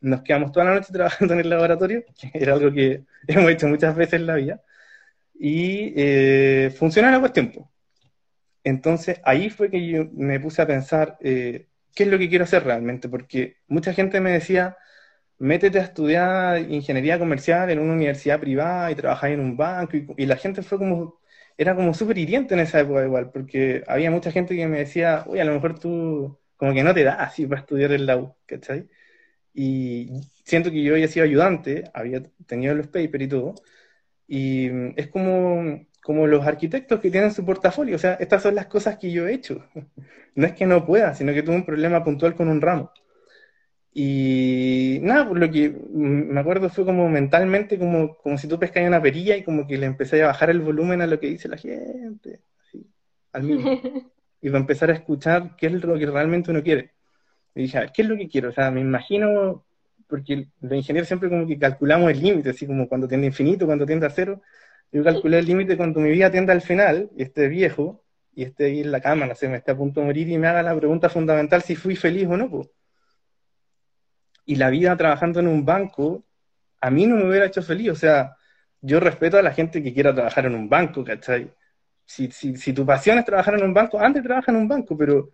nos 0.00 0.22
quedamos 0.22 0.52
toda 0.52 0.64
la 0.64 0.74
noche 0.76 0.88
trabajando 0.92 1.34
en 1.34 1.40
el 1.40 1.50
laboratorio, 1.50 2.02
que 2.18 2.30
era 2.32 2.54
algo 2.54 2.72
que 2.72 3.04
hemos 3.28 3.50
hecho 3.50 3.68
muchas 3.68 3.94
veces 3.94 4.14
en 4.14 4.26
la 4.26 4.36
vida 4.36 4.62
y 5.38 5.92
eh, 5.96 6.74
funciona 6.76 7.10
la 7.10 7.20
cuestión. 7.20 7.52
Entonces 8.64 9.20
ahí 9.24 9.50
fue 9.50 9.70
que 9.70 9.86
yo 9.86 10.06
me 10.12 10.40
puse 10.40 10.62
a 10.62 10.66
pensar 10.66 11.16
eh, 11.20 11.68
qué 11.94 12.04
es 12.04 12.10
lo 12.10 12.18
que 12.18 12.28
quiero 12.28 12.44
hacer 12.44 12.64
realmente, 12.64 13.08
porque 13.08 13.56
mucha 13.68 13.94
gente 13.94 14.20
me 14.20 14.32
decía, 14.32 14.76
métete 15.38 15.80
a 15.80 15.84
estudiar 15.84 16.60
ingeniería 16.70 17.18
comercial 17.18 17.70
en 17.70 17.80
una 17.80 17.94
universidad 17.94 18.40
privada 18.40 18.90
y 18.90 18.96
trabajar 18.96 19.30
en 19.32 19.40
un 19.40 19.56
banco, 19.56 19.96
y, 20.16 20.26
la 20.26 20.36
gente 20.36 20.62
fue 20.62 20.78
como, 20.78 21.20
era 21.56 21.74
como 21.76 21.94
súper 21.94 22.18
hiriente 22.18 22.54
en 22.54 22.60
esa 22.60 22.80
época 22.80 23.04
igual, 23.04 23.30
porque 23.32 23.84
había 23.88 24.10
mucha 24.10 24.32
gente 24.32 24.56
que 24.56 24.66
me 24.68 24.78
decía, 24.80 25.24
oye, 25.26 25.42
a 25.42 25.44
lo 25.44 25.54
mejor 25.54 25.78
tú 25.78 26.38
como 26.56 26.74
que 26.74 26.82
no 26.82 26.94
te 26.94 27.04
da 27.04 27.14
así 27.14 27.46
para 27.46 27.60
estudiar 27.62 27.92
en 27.92 28.06
la 28.06 28.16
U, 28.16 28.34
¿cachai? 28.46 28.88
Y 29.54 30.10
siento 30.44 30.70
que 30.70 30.82
yo 30.82 30.94
había 30.94 31.08
sido 31.08 31.24
ayudante, 31.24 31.90
había 31.94 32.22
tenido 32.46 32.74
los 32.74 32.88
papers 32.88 33.24
y 33.24 33.28
todo, 33.28 33.54
y 34.28 34.68
mm, 34.70 34.94
es 34.96 35.08
como, 35.08 35.86
como 36.02 36.26
los 36.26 36.46
arquitectos 36.46 37.00
que 37.00 37.10
tienen 37.10 37.32
su 37.32 37.44
portafolio, 37.44 37.96
o 37.96 37.98
sea, 37.98 38.14
estas 38.14 38.42
son 38.42 38.54
las 38.54 38.66
cosas 38.66 38.98
que 38.98 39.10
yo 39.10 39.26
he 39.26 39.34
hecho. 39.34 39.64
No 40.34 40.46
es 40.46 40.52
que 40.52 40.66
no 40.66 40.86
pueda, 40.86 41.14
sino 41.14 41.34
que 41.34 41.42
tuve 41.42 41.56
un 41.56 41.66
problema 41.66 42.04
puntual 42.04 42.36
con 42.36 42.48
un 42.48 42.60
ramo. 42.60 42.92
Y 43.92 45.00
nada, 45.02 45.26
por 45.26 45.36
lo 45.36 45.50
que 45.50 45.70
me 45.70 46.38
acuerdo 46.38 46.68
fue 46.70 46.84
como 46.84 47.08
mentalmente, 47.08 47.76
como, 47.76 48.16
como 48.18 48.38
si 48.38 48.46
tú 48.46 48.56
pescas 48.56 48.86
una 48.86 49.02
perilla 49.02 49.36
y 49.36 49.42
como 49.42 49.66
que 49.66 49.76
le 49.76 49.86
empecé 49.86 50.22
a 50.22 50.28
bajar 50.28 50.50
el 50.50 50.60
volumen 50.60 51.00
a 51.00 51.08
lo 51.08 51.18
que 51.18 51.26
dice 51.26 51.48
la 51.48 51.56
gente, 51.56 52.42
así, 52.62 52.86
al 53.32 53.42
mismo. 53.42 53.68
y 54.40 54.48
para 54.48 54.60
empezar 54.60 54.90
a 54.90 54.94
escuchar 54.94 55.56
qué 55.56 55.66
es 55.66 55.72
lo 55.72 55.98
que 55.98 56.06
realmente 56.06 56.52
uno 56.52 56.62
quiere. 56.62 56.92
Y 57.56 57.62
dije, 57.62 57.78
a 57.78 57.80
ver, 57.80 57.92
¿qué 57.92 58.02
es 58.02 58.08
lo 58.08 58.16
que 58.16 58.28
quiero? 58.28 58.50
O 58.50 58.52
sea, 58.52 58.70
me 58.70 58.80
imagino, 58.80 59.64
porque 60.08 60.48
los 60.60 60.72
ingenieros 60.72 61.06
siempre 61.06 61.28
como 61.28 61.46
que 61.46 61.58
calculamos 61.58 62.10
el 62.10 62.20
límite, 62.20 62.50
así 62.50 62.66
como 62.66 62.88
cuando 62.88 63.06
tiende 63.06 63.26
a 63.26 63.28
infinito, 63.28 63.66
cuando 63.66 63.86
tiende 63.86 64.06
a 64.06 64.10
cero. 64.10 64.42
Yo 64.90 65.04
calculé 65.04 65.38
el 65.38 65.46
límite 65.46 65.76
cuando 65.76 66.00
mi 66.00 66.10
vida 66.10 66.30
tienda 66.30 66.52
al 66.52 66.62
final, 66.62 67.10
y 67.16 67.22
esté 67.22 67.48
viejo, 67.48 68.02
y 68.34 68.44
esté 68.44 68.66
ahí 68.66 68.80
en 68.80 68.90
la 68.90 69.00
cama, 69.00 69.26
no 69.26 69.34
sé, 69.34 69.48
me 69.48 69.58
esté 69.58 69.72
a 69.72 69.76
punto 69.76 70.00
de 70.00 70.06
morir 70.06 70.28
y 70.28 70.38
me 70.38 70.48
haga 70.48 70.62
la 70.62 70.74
pregunta 70.76 71.08
fundamental 71.08 71.62
si 71.62 71.76
fui 71.76 71.96
feliz 71.96 72.26
o 72.28 72.36
no, 72.36 72.48
pues 72.50 72.68
y 74.48 74.56
la 74.56 74.70
vida 74.70 74.96
trabajando 74.96 75.40
en 75.40 75.46
un 75.46 75.66
banco, 75.66 76.24
a 76.80 76.90
mí 76.90 77.06
no 77.06 77.16
me 77.16 77.28
hubiera 77.28 77.44
hecho 77.44 77.62
feliz. 77.62 77.90
O 77.90 77.94
sea, 77.94 78.34
yo 78.80 78.98
respeto 78.98 79.36
a 79.36 79.42
la 79.42 79.52
gente 79.52 79.82
que 79.82 79.92
quiera 79.92 80.14
trabajar 80.14 80.46
en 80.46 80.54
un 80.54 80.70
banco, 80.70 81.04
¿cachai? 81.04 81.52
Si, 82.06 82.30
si, 82.30 82.56
si 82.56 82.72
tu 82.72 82.86
pasión 82.86 83.18
es 83.18 83.26
trabajar 83.26 83.56
en 83.56 83.64
un 83.64 83.74
banco, 83.74 84.00
antes 84.00 84.22
trabaja 84.22 84.50
en 84.50 84.56
un 84.56 84.66
banco, 84.66 84.96
pero 84.96 85.32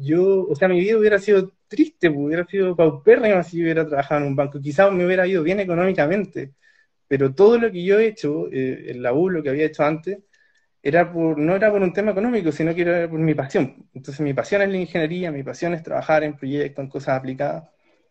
yo, 0.00 0.46
o 0.48 0.54
sea, 0.56 0.68
mi 0.68 0.80
vida 0.80 0.98
hubiera 0.98 1.18
sido 1.18 1.52
triste, 1.68 2.10
pues, 2.10 2.26
hubiera 2.26 2.44
sido 2.46 2.76
paupérrima 2.76 3.42
si 3.42 3.62
hubiera 3.62 3.86
trabajado 3.86 4.22
en 4.22 4.28
un 4.28 4.36
banco. 4.36 4.60
Quizás 4.60 4.92
me 4.92 5.06
hubiera 5.06 5.26
ido 5.26 5.42
bien 5.42 5.60
económicamente, 5.60 6.54
pero 7.08 7.34
todo 7.34 7.58
lo 7.58 7.70
que 7.72 7.84
yo 7.84 7.98
he 8.00 8.06
hecho, 8.08 8.48
eh, 8.52 8.90
en 8.90 9.02
la 9.02 9.12
U, 9.12 9.30
lo 9.30 9.42
que 9.42 9.50
había 9.50 9.66
hecho 9.66 9.84
antes, 9.84 10.18
era 10.82 11.12
por, 11.12 11.38
no 11.38 11.56
era 11.56 11.70
por 11.70 11.82
un 11.82 11.92
tema 11.92 12.12
económico, 12.12 12.52
sino 12.52 12.74
que 12.74 12.82
era 12.82 13.10
por 13.10 13.20
mi 13.20 13.34
pasión. 13.34 13.88
Entonces 13.94 14.20
mi 14.20 14.34
pasión 14.34 14.62
es 14.62 14.70
la 14.70 14.78
ingeniería, 14.78 15.30
mi 15.32 15.42
pasión 15.42 15.74
es 15.74 15.82
trabajar 15.82 16.24
en 16.24 16.36
proyectos, 16.36 16.84
en 16.84 16.90
cosas 16.90 17.18
aplicadas 17.18 17.64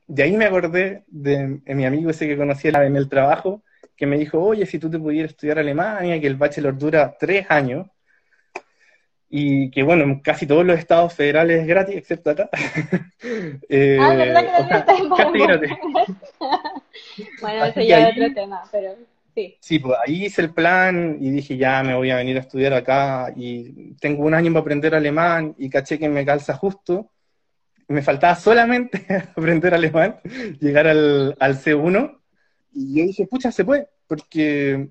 de 0.10 0.24
ahí 0.24 0.36
me 0.36 0.46
acordé 0.46 1.04
de, 1.08 1.62
mi 1.68 1.86
amigo 1.86 2.10
ese 2.10 2.28
que 2.28 2.36
conocí 2.36 2.68
en 2.68 2.96
el 2.96 3.08
trabajo, 3.08 3.64
que 3.96 4.08
me 4.08 4.18
dijo, 4.18 4.40
oye, 4.44 4.66
si 4.66 4.80
tú 4.80 4.90
te 4.90 4.98
pudieras 4.98 5.32
estudiar 5.32 5.60
Alemania, 5.60 6.20
que 6.20 6.26
el 6.28 6.36
bachelor 6.36 6.78
dura 6.78 7.16
tres 7.20 7.46
años, 7.50 7.88
y 9.30 9.70
que 9.70 9.84
bueno, 9.84 10.04
en 10.04 10.20
casi 10.22 10.48
todos 10.48 10.66
los 10.66 10.80
estados 10.80 11.14
federales 11.14 11.62
es 11.62 11.68
gratis, 11.68 11.96
excepto 11.96 12.32
acá. 12.32 12.50
eh, 13.70 13.98
ah, 14.02 14.16
¿verdad 14.16 14.42
que 14.42 14.64
sea, 14.68 14.86
casi 14.86 15.40
gratis. 15.40 15.72
bueno, 17.42 17.66
ese 17.66 17.88
ya 17.88 18.10
es 18.10 18.18
otro 18.18 18.34
tema, 18.34 18.64
pero 18.72 18.96
sí. 19.36 19.56
Sí, 19.60 19.80
pues 19.80 19.98
ahí 20.06 20.26
hice 20.26 20.42
el 20.42 20.52
plan 20.52 21.18
y 21.22 21.30
dije, 21.30 21.58
ya 21.58 21.84
me 21.84 21.94
voy 21.94 22.10
a 22.10 22.16
venir 22.16 22.38
a 22.38 22.42
estudiar 22.42 22.74
acá, 22.74 23.32
y 23.36 23.94
tengo 23.96 24.24
un 24.24 24.34
año 24.34 24.52
para 24.52 24.62
aprender 24.62 24.96
alemán, 24.96 25.54
y 25.60 25.70
caché 25.70 26.00
que 26.00 26.10
me 26.10 26.26
calza 26.26 26.56
justo, 26.56 27.12
me 27.88 28.02
faltaba 28.02 28.36
solamente 28.36 29.06
aprender 29.36 29.76
alemán, 29.76 30.20
llegar 30.60 30.88
al, 30.88 31.36
al, 31.40 31.56
C1, 31.56 32.18
y 32.74 32.98
yo 32.98 33.06
dije, 33.06 33.28
pucha, 33.28 33.52
se 33.52 33.64
puede, 33.64 33.90
porque, 34.08 34.90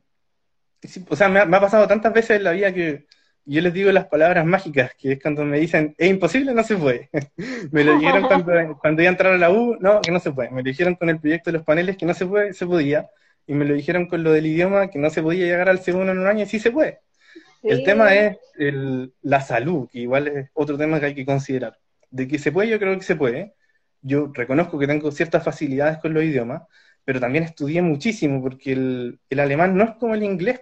o 1.08 1.16
sea, 1.16 1.28
me 1.28 1.40
ha, 1.40 1.60
pasado 1.60 1.88
tantas 1.88 2.12
veces 2.12 2.36
en 2.36 2.44
la 2.44 2.52
vida 2.52 2.72
que 2.72 3.06
yo 3.54 3.60
les 3.62 3.72
digo 3.72 3.90
las 3.92 4.06
palabras 4.06 4.44
mágicas, 4.46 4.92
que 4.96 5.12
es 5.12 5.22
cuando 5.22 5.44
me 5.44 5.58
dicen, 5.58 5.94
es 5.98 6.10
imposible, 6.10 6.54
no 6.54 6.62
se 6.62 6.76
puede. 6.76 7.10
me 7.72 7.84
lo 7.84 7.98
dijeron 7.98 8.22
cuando, 8.28 8.78
cuando 8.80 9.02
iba 9.02 9.10
a 9.10 9.12
entrar 9.12 9.32
a 9.32 9.38
la 9.38 9.50
U, 9.50 9.76
no, 9.80 10.00
que 10.00 10.10
no 10.10 10.20
se 10.20 10.32
puede. 10.32 10.50
Me 10.50 10.62
lo 10.62 10.68
dijeron 10.68 10.94
con 10.94 11.08
el 11.10 11.20
proyecto 11.20 11.50
de 11.50 11.58
los 11.58 11.66
paneles, 11.66 11.96
que 11.96 12.06
no 12.06 12.14
se 12.14 12.26
puede, 12.26 12.52
se 12.52 12.66
podía. 12.66 13.08
Y 13.46 13.54
me 13.54 13.64
lo 13.64 13.74
dijeron 13.74 14.06
con 14.06 14.22
lo 14.22 14.32
del 14.32 14.46
idioma, 14.46 14.88
que 14.88 14.98
no 14.98 15.10
se 15.10 15.22
podía 15.22 15.46
llegar 15.46 15.68
al 15.68 15.80
C1 15.80 16.10
en 16.10 16.18
un 16.18 16.26
año, 16.26 16.44
y 16.44 16.46
sí 16.46 16.58
se 16.58 16.70
puede. 16.70 17.00
El 17.62 17.82
tema 17.82 18.14
es 18.14 18.38
el, 18.56 19.12
la 19.22 19.40
salud, 19.40 19.88
que 19.90 20.00
igual 20.00 20.28
es 20.28 20.50
otro 20.54 20.78
tema 20.78 21.00
que 21.00 21.06
hay 21.06 21.14
que 21.14 21.26
considerar 21.26 21.76
de 22.10 22.28
que 22.28 22.38
se 22.38 22.52
puede, 22.52 22.70
yo 22.70 22.78
creo 22.78 22.96
que 22.96 23.04
se 23.04 23.16
puede. 23.16 23.54
Yo 24.00 24.30
reconozco 24.32 24.78
que 24.78 24.86
tengo 24.86 25.10
ciertas 25.10 25.44
facilidades 25.44 25.98
con 25.98 26.14
los 26.14 26.22
idiomas, 26.24 26.62
pero 27.04 27.20
también 27.20 27.44
estudié 27.44 27.82
muchísimo 27.82 28.42
porque 28.42 28.72
el, 28.72 29.20
el 29.28 29.40
alemán 29.40 29.76
no 29.76 29.84
es 29.84 29.90
como 29.96 30.14
el 30.14 30.22
inglés. 30.22 30.60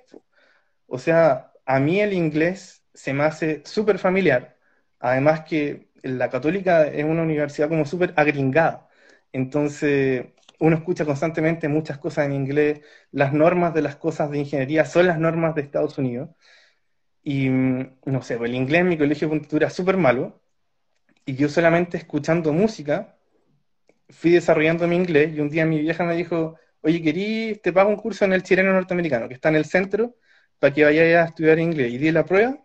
O 0.87 0.99
sea, 0.99 1.53
a 1.67 1.81
mí 1.81 2.01
el 2.01 2.13
inglés 2.15 2.85
se 2.95 3.13
me 3.15 3.25
hace 3.25 3.63
súper 3.67 3.99
familiar. 3.99 4.59
Además 5.01 5.43
que 5.43 5.91
la 6.03 6.31
católica 6.31 6.87
es 6.87 7.05
una 7.05 7.23
universidad 7.23 7.69
como 7.69 7.85
súper 7.87 8.15
agringada. 8.17 8.89
Entonces, 9.33 10.27
uno 10.61 10.77
escucha 10.77 11.05
constantemente 11.05 11.69
muchas 11.69 11.99
cosas 11.99 12.27
en 12.27 12.33
inglés. 12.33 12.81
Las 13.13 13.33
normas 13.33 13.75
de 13.75 13.83
las 13.83 13.97
cosas 13.97 14.31
de 14.31 14.39
ingeniería 14.39 14.85
son 14.87 15.07
las 15.07 15.19
normas 15.19 15.55
de 15.55 15.63
Estados 15.63 15.99
Unidos. 15.99 16.31
Y 17.23 17.49
mm, 17.51 17.99
no 18.07 18.23
sé, 18.23 18.35
el 18.35 18.55
inglés 18.55 18.83
en 18.83 18.89
mi 18.89 18.99
colegio 18.99 19.29
de 19.29 19.39
puntura 19.39 19.67
es 19.69 19.75
súper 19.75 19.97
malo 19.97 20.41
y 21.27 21.37
yo 21.37 21.49
solamente 21.49 21.99
escuchando 21.99 22.53
música 22.53 23.17
fui 24.11 24.31
desarrollando 24.33 24.87
mi 24.89 24.97
inglés 24.97 25.35
y 25.35 25.41
un 25.41 25.51
día 25.51 25.67
mi 25.67 25.81
vieja 25.81 26.05
me 26.05 26.15
dijo, 26.17 26.57
oye, 26.83 27.03
querí, 27.03 27.61
te 27.63 27.73
pago 27.73 27.91
un 27.91 27.97
curso 27.97 28.25
en 28.25 28.33
el 28.33 28.43
chileno 28.43 28.73
norteamericano, 28.73 29.29
que 29.29 29.35
está 29.35 29.49
en 29.49 29.57
el 29.57 29.65
centro, 29.65 30.17
para 30.59 30.73
que 30.73 30.85
vayas 30.85 31.25
a 31.25 31.29
estudiar 31.29 31.59
inglés. 31.59 31.93
Y 31.93 31.99
di 31.99 32.11
la 32.11 32.25
prueba 32.25 32.59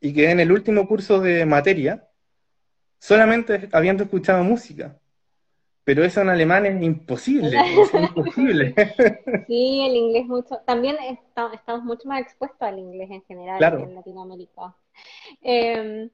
y 0.00 0.12
quedé 0.12 0.30
en 0.30 0.40
el 0.40 0.52
último 0.52 0.86
curso 0.86 1.20
de 1.20 1.44
materia, 1.46 2.08
solamente 2.98 3.68
habiendo 3.72 4.04
escuchado 4.04 4.42
música. 4.44 4.96
Pero 5.84 6.04
eso 6.04 6.20
en 6.20 6.28
alemán 6.28 6.66
es 6.66 6.82
imposible, 6.82 7.58
es 7.82 7.94
imposible. 7.94 8.74
Sí, 9.46 9.82
el 9.84 9.96
inglés 9.96 10.26
mucho, 10.26 10.58
también 10.64 10.96
estamos 11.52 11.82
mucho 11.82 12.08
más 12.08 12.20
expuestos 12.20 12.62
al 12.62 12.78
inglés 12.78 13.10
en 13.10 13.22
general 13.24 13.62
en 13.62 13.94
Latinoamérica. 13.94 14.76
Em, 15.42 16.08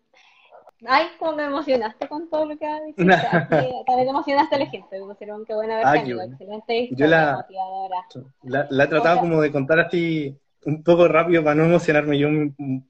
Ay, 0.84 1.06
cómo 1.18 1.32
me 1.32 1.44
emocionaste 1.44 2.06
con 2.06 2.28
todo 2.28 2.44
lo 2.46 2.58
que 2.58 2.66
has 2.66 2.84
dicho. 2.84 2.96
También 3.86 4.08
emocionaste 4.08 4.56
a 4.56 4.58
la 4.58 4.66
gente. 4.66 5.00
Me 5.00 5.06
pusieron 5.06 5.44
qué 5.44 5.54
buena 5.54 5.76
ver 5.76 5.86
excelente 6.30 6.78
historia, 6.80 7.06
Yo 7.06 7.10
la, 7.10 7.36
motivadora. 7.36 7.96
La, 8.42 8.66
la 8.70 8.84
he 8.84 8.86
tratado 8.86 9.20
como 9.20 9.40
de 9.40 9.52
contar 9.52 9.80
así 9.80 10.38
un 10.64 10.82
poco 10.82 11.06
rápido 11.06 11.44
para 11.44 11.54
no 11.54 11.64
emocionarme 11.64 12.18
yo 12.18 12.28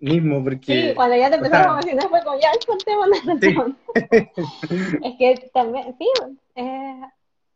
mismo, 0.00 0.42
porque... 0.42 0.88
Sí, 0.88 0.94
cuando 0.94 1.16
ya 1.16 1.28
te 1.28 1.36
empezaron 1.36 1.66
a 1.66 1.72
emocionar 1.72 2.08
fue 2.08 2.22
como, 2.24 2.40
ya, 2.40 2.50
contemos 2.66 3.08
razón. 3.24 3.78
es 5.02 5.14
que 5.18 5.50
también, 5.52 5.94
sí, 5.98 6.08
eh, 6.54 7.00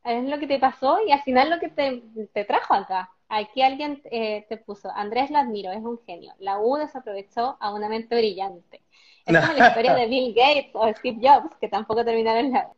es 0.05 0.25
lo 0.25 0.39
que 0.39 0.47
te 0.47 0.59
pasó 0.59 0.99
y 1.07 1.13
al 1.13 1.23
final 1.23 1.51
lo 1.51 1.59
que 1.59 1.69
te, 1.69 2.03
te 2.33 2.45
trajo 2.45 2.75
acá. 2.75 3.11
Aquí 3.29 3.63
alguien 3.63 4.03
eh, 4.11 4.45
te 4.49 4.57
puso, 4.57 4.91
Andrés 4.91 5.31
la 5.31 5.41
admiro, 5.41 5.71
es 5.71 5.83
un 5.83 6.01
genio. 6.05 6.35
La 6.41 6.59
U 6.59 6.77
desaprovechó 6.77 7.57
a 7.61 7.73
una 7.73 7.89
mente 7.89 8.17
brillante. 8.17 8.83
Es 9.25 9.39
como 9.39 9.53
la 9.53 9.69
historia 9.69 9.95
de 9.95 10.07
Bill 10.09 10.35
Gates 10.35 10.71
o 10.75 10.93
Steve 10.95 11.19
Jobs, 11.23 11.55
que 11.61 11.69
tampoco 11.69 12.05
terminaron 12.05 12.51
la... 12.51 12.71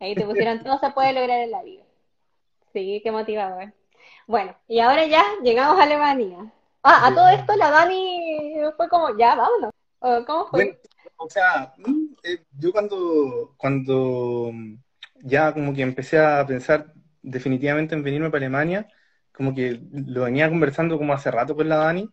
Ahí 0.00 0.14
te 0.14 0.24
pusieron, 0.24 0.62
todo 0.64 0.78
se 0.78 0.90
puede 0.90 1.12
lograr 1.12 1.40
en 1.40 1.52
la 1.52 1.62
vida. 1.62 1.84
Sí, 2.72 3.00
qué 3.04 3.12
motivador. 3.12 3.72
Bueno, 4.26 4.56
y 4.66 4.80
ahora 4.80 5.06
ya 5.06 5.22
llegamos 5.42 5.78
a 5.78 5.84
Alemania. 5.84 6.52
Ah, 6.82 7.06
a 7.06 7.14
todo 7.14 7.28
esto 7.28 7.56
la 7.56 7.70
Dani 7.70 8.54
fue 8.76 8.88
como, 8.88 9.16
ya, 9.16 9.36
vámonos. 9.36 9.70
¿Cómo 10.26 10.46
fue? 10.46 10.80
o 11.16 11.30
sea, 11.30 11.72
mm, 11.78 12.14
eh, 12.24 12.44
yo 12.58 12.72
cuando, 12.72 13.54
cuando 13.56 14.52
ya 15.22 15.52
como 15.52 15.72
que 15.72 15.82
empecé 15.82 16.18
a 16.18 16.44
pensar 16.46 16.92
definitivamente 17.22 17.94
en 17.94 18.02
venirme 18.02 18.30
para 18.30 18.38
Alemania, 18.38 18.88
como 19.32 19.54
que 19.54 19.80
lo 19.92 20.24
venía 20.24 20.48
conversando 20.48 20.98
como 20.98 21.12
hace 21.12 21.30
rato 21.30 21.54
con 21.56 21.68
la 21.68 21.76
Dani, 21.76 22.10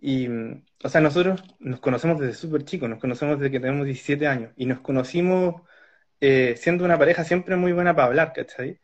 y, 0.00 0.28
o 0.28 0.88
sea, 0.88 1.00
nosotros 1.00 1.42
nos 1.60 1.80
conocemos 1.80 2.18
desde 2.20 2.34
súper 2.34 2.64
chicos, 2.64 2.88
nos 2.88 3.00
conocemos 3.00 3.38
desde 3.38 3.52
que 3.52 3.60
tenemos 3.60 3.86
17 3.86 4.26
años 4.26 4.52
y 4.56 4.66
nos 4.66 4.80
conocimos 4.80 5.62
eh, 6.20 6.54
siendo 6.58 6.84
una 6.84 6.98
pareja 6.98 7.24
siempre 7.24 7.56
muy 7.56 7.72
buena 7.72 7.94
para 7.94 8.08
hablar, 8.08 8.32
¿cachai? 8.32 8.80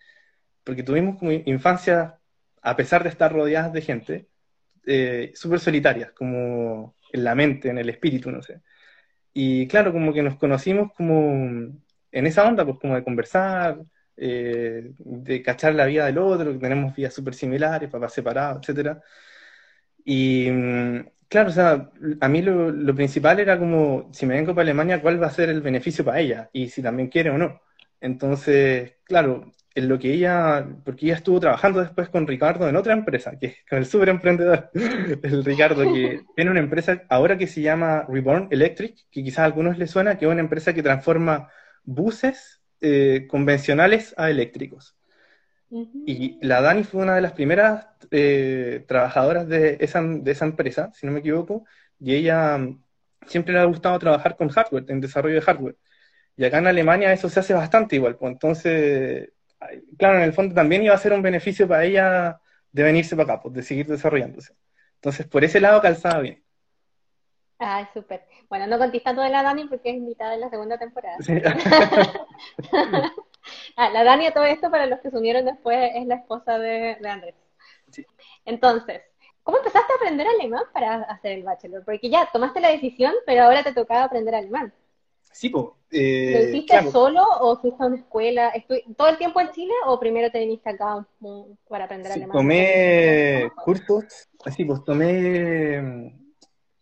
Porque 0.64 0.83
tuvimos 0.83 1.19
como 1.19 1.33
infancia, 1.33 2.21
a 2.62 2.77
pesar 2.77 3.03
de 3.03 3.11
estar 3.11 3.33
rodeadas 3.33 3.73
de 3.73 3.83
gente, 3.83 4.29
eh, 4.88 5.33
súper 5.35 5.61
solitarias, 5.61 6.12
como 6.12 6.96
en 7.12 7.24
la 7.24 7.35
mente, 7.35 7.68
en 7.68 7.79
el 7.79 7.90
espíritu, 7.90 8.31
no 8.31 8.42
sé. 8.42 8.62
Y 9.35 9.68
claro, 9.68 9.92
como 9.92 10.12
que 10.12 10.22
nos 10.22 10.37
conocimos 10.37 10.92
como 10.94 11.33
en 12.12 12.27
esa 12.27 12.48
onda, 12.48 12.64
pues 12.64 12.79
como 12.81 12.94
de 12.96 13.05
conversar, 13.05 13.79
eh, 14.16 14.92
de 14.98 15.42
cachar 15.42 15.74
la 15.74 15.87
vida 15.87 16.07
del 16.07 16.18
otro, 16.18 16.53
que 16.53 16.59
tenemos 16.59 16.94
vidas 16.96 17.14
súper 17.14 17.35
similares, 17.35 17.90
papás 17.90 18.14
separados, 18.14 18.62
etcétera. 18.62 19.03
Y 20.05 20.51
mm, 20.51 21.07
claro, 21.29 21.51
o 21.51 21.53
sea, 21.53 21.90
a 22.20 22.29
mí 22.29 22.42
lo, 22.42 22.94
principal 22.94 23.40
era 23.40 23.59
como, 23.59 24.09
si 24.12 24.27
me 24.27 24.35
vengo 24.35 24.55
para 24.55 24.62
Alemania, 24.62 25.03
¿cuál 25.03 25.22
va 25.22 25.27
a 25.29 25.31
ser 25.31 25.51
el 25.51 25.61
beneficio 25.62 26.05
para 26.05 26.20
ella? 26.20 26.51
Y 26.53 26.68
si 26.68 26.83
también 26.83 27.09
quiere 27.09 27.31
o 27.31 27.38
no. 27.38 27.61
Entonces, 28.01 28.94
claro, 29.05 29.53
en 29.79 29.88
lo 29.88 29.99
que 29.99 30.12
ella, 30.12 30.67
porque 30.85 31.07
ella 31.07 31.14
estuvo 31.14 31.38
trabajando 31.38 31.81
después 31.81 32.09
con 32.09 32.27
Ricardo 32.27 32.69
en 32.69 32.75
otra 32.75 32.93
empresa, 32.93 33.38
que 33.38 33.47
es 33.47 33.57
con 33.69 33.79
el 33.79 33.87
super 33.87 34.09
emprendedor, 34.09 34.71
el 35.23 35.45
Ricardo, 35.45 35.83
que 35.93 36.23
tiene 36.37 36.51
una 36.51 36.61
empresa 36.61 37.05
ahora 37.09 37.38
que 37.38 37.47
se 37.47 37.62
llama 37.62 38.05
Reborn 38.09 38.49
Electric, 38.51 38.97
que 39.11 39.23
quizás 39.23 39.41
a 39.41 39.45
algunos 39.45 39.79
les 39.79 39.91
suena, 39.91 40.19
que 40.19 40.27
es 40.27 40.31
una 40.33 40.41
empresa 40.41 40.75
que 40.75 40.83
transforma 40.83 41.49
buses 41.85 42.61
eh, 42.81 43.27
convencionales 43.29 44.14
a 44.17 44.31
eléctricos. 44.31 44.97
Y 45.71 46.38
la 46.45 46.62
Dani 46.62 46.83
fue 46.83 47.03
una 47.03 47.14
de 47.14 47.21
las 47.21 47.33
primeras 47.33 47.87
eh, 48.11 48.85
trabajadoras 48.88 49.47
de 49.47 49.77
esa, 49.81 50.03
de 50.03 50.31
esa 50.31 50.47
empresa, 50.47 50.91
si 50.95 51.07
no 51.07 51.12
me 51.12 51.21
equivoco, 51.21 51.67
y 52.01 52.14
ella 52.14 52.59
mm, 52.59 52.83
siempre 53.27 53.53
le 53.53 53.61
ha 53.61 53.64
gustado 53.64 53.99
trabajar 53.99 54.37
con 54.37 54.49
hardware, 54.49 54.87
en 54.88 55.01
desarrollo 55.01 55.37
de 55.37 55.43
hardware. 55.43 55.77
Y 56.37 56.45
acá 56.45 56.59
en 56.59 56.67
Alemania 56.69 57.12
eso 57.12 57.29
se 57.29 57.41
hace 57.41 57.55
bastante 57.55 57.97
igual, 57.97 58.17
pues 58.17 58.33
entonces 58.33 59.31
claro, 59.97 60.18
en 60.18 60.25
el 60.25 60.33
fondo 60.33 60.55
también 60.55 60.83
iba 60.83 60.94
a 60.94 60.99
ser 60.99 61.12
un 61.12 61.23
beneficio 61.23 61.66
para 61.66 61.85
ella 61.85 62.40
de 62.73 62.83
venirse 62.83 63.16
para 63.16 63.35
acá, 63.35 63.42
pues, 63.42 63.55
de 63.55 63.62
seguir 63.62 63.87
desarrollándose. 63.87 64.55
Entonces, 64.97 65.27
por 65.27 65.44
ese 65.44 65.61
lado 65.61 65.81
calzaba 65.81 66.21
bien. 66.21 66.42
Ah, 67.59 67.88
súper. 67.92 68.25
Bueno, 68.49 68.66
no 68.68 68.79
contestando 68.79 69.23
de 69.23 69.31
la 69.31 69.42
Dani 69.42 69.64
porque 69.64 69.90
es 69.90 69.97
invitada 69.97 70.35
en 70.35 70.40
la 70.40 70.51
segunda 70.51 70.79
temporada. 70.79 71.16
ah, 73.77 73.90
la 73.90 74.05
Dani 74.05 74.27
a 74.27 74.33
todo 74.33 74.44
esto, 74.44 74.71
para 74.71 74.87
los 74.87 75.01
que 75.01 75.11
se 75.11 75.16
unieron 75.16 75.44
después, 75.44 75.90
es 75.94 76.07
la 76.07 76.16
esposa 76.16 76.59
de, 76.59 76.97
Andrés. 77.05 77.35
Entonces, 78.44 79.03
¿cómo 79.42 79.59
empezaste 79.59 79.92
a 79.92 79.97
aprender 79.97 80.27
alemán 80.29 80.64
para 80.73 81.03
hacer 81.03 81.33
el 81.33 81.42
bachelor? 81.42 81.85
Porque 81.85 82.09
ya 82.09 82.29
tomaste 82.33 82.61
la 82.61 82.71
decisión, 82.71 83.12
pero 83.27 83.42
ahora 83.42 83.64
te 83.64 83.73
tocaba 83.73 84.05
aprender 84.05 84.37
alemán. 84.37 84.73
Sí, 85.33 85.51
pues. 85.51 85.67
¿Lo 85.91 86.41
hiciste 86.41 86.91
solo 86.91 87.23
o 87.41 87.57
fuiste 87.57 87.83
a 87.83 87.87
una 87.87 87.97
escuela? 87.97 88.53
¿Todo 88.97 89.09
el 89.09 89.19
tiempo 89.19 89.41
en 89.41 89.51
Chile 89.51 89.73
o 89.87 89.99
primero 89.99 90.31
te 90.31 90.41
viniste 90.41 90.69
acá 90.69 91.07
para 91.69 91.85
aprender 91.85 92.12
alemán? 92.12 92.33
Tomé 92.33 93.51
cursos, 93.64 94.29
así 94.45 94.64
pues 94.64 94.85
tomé 94.85 96.12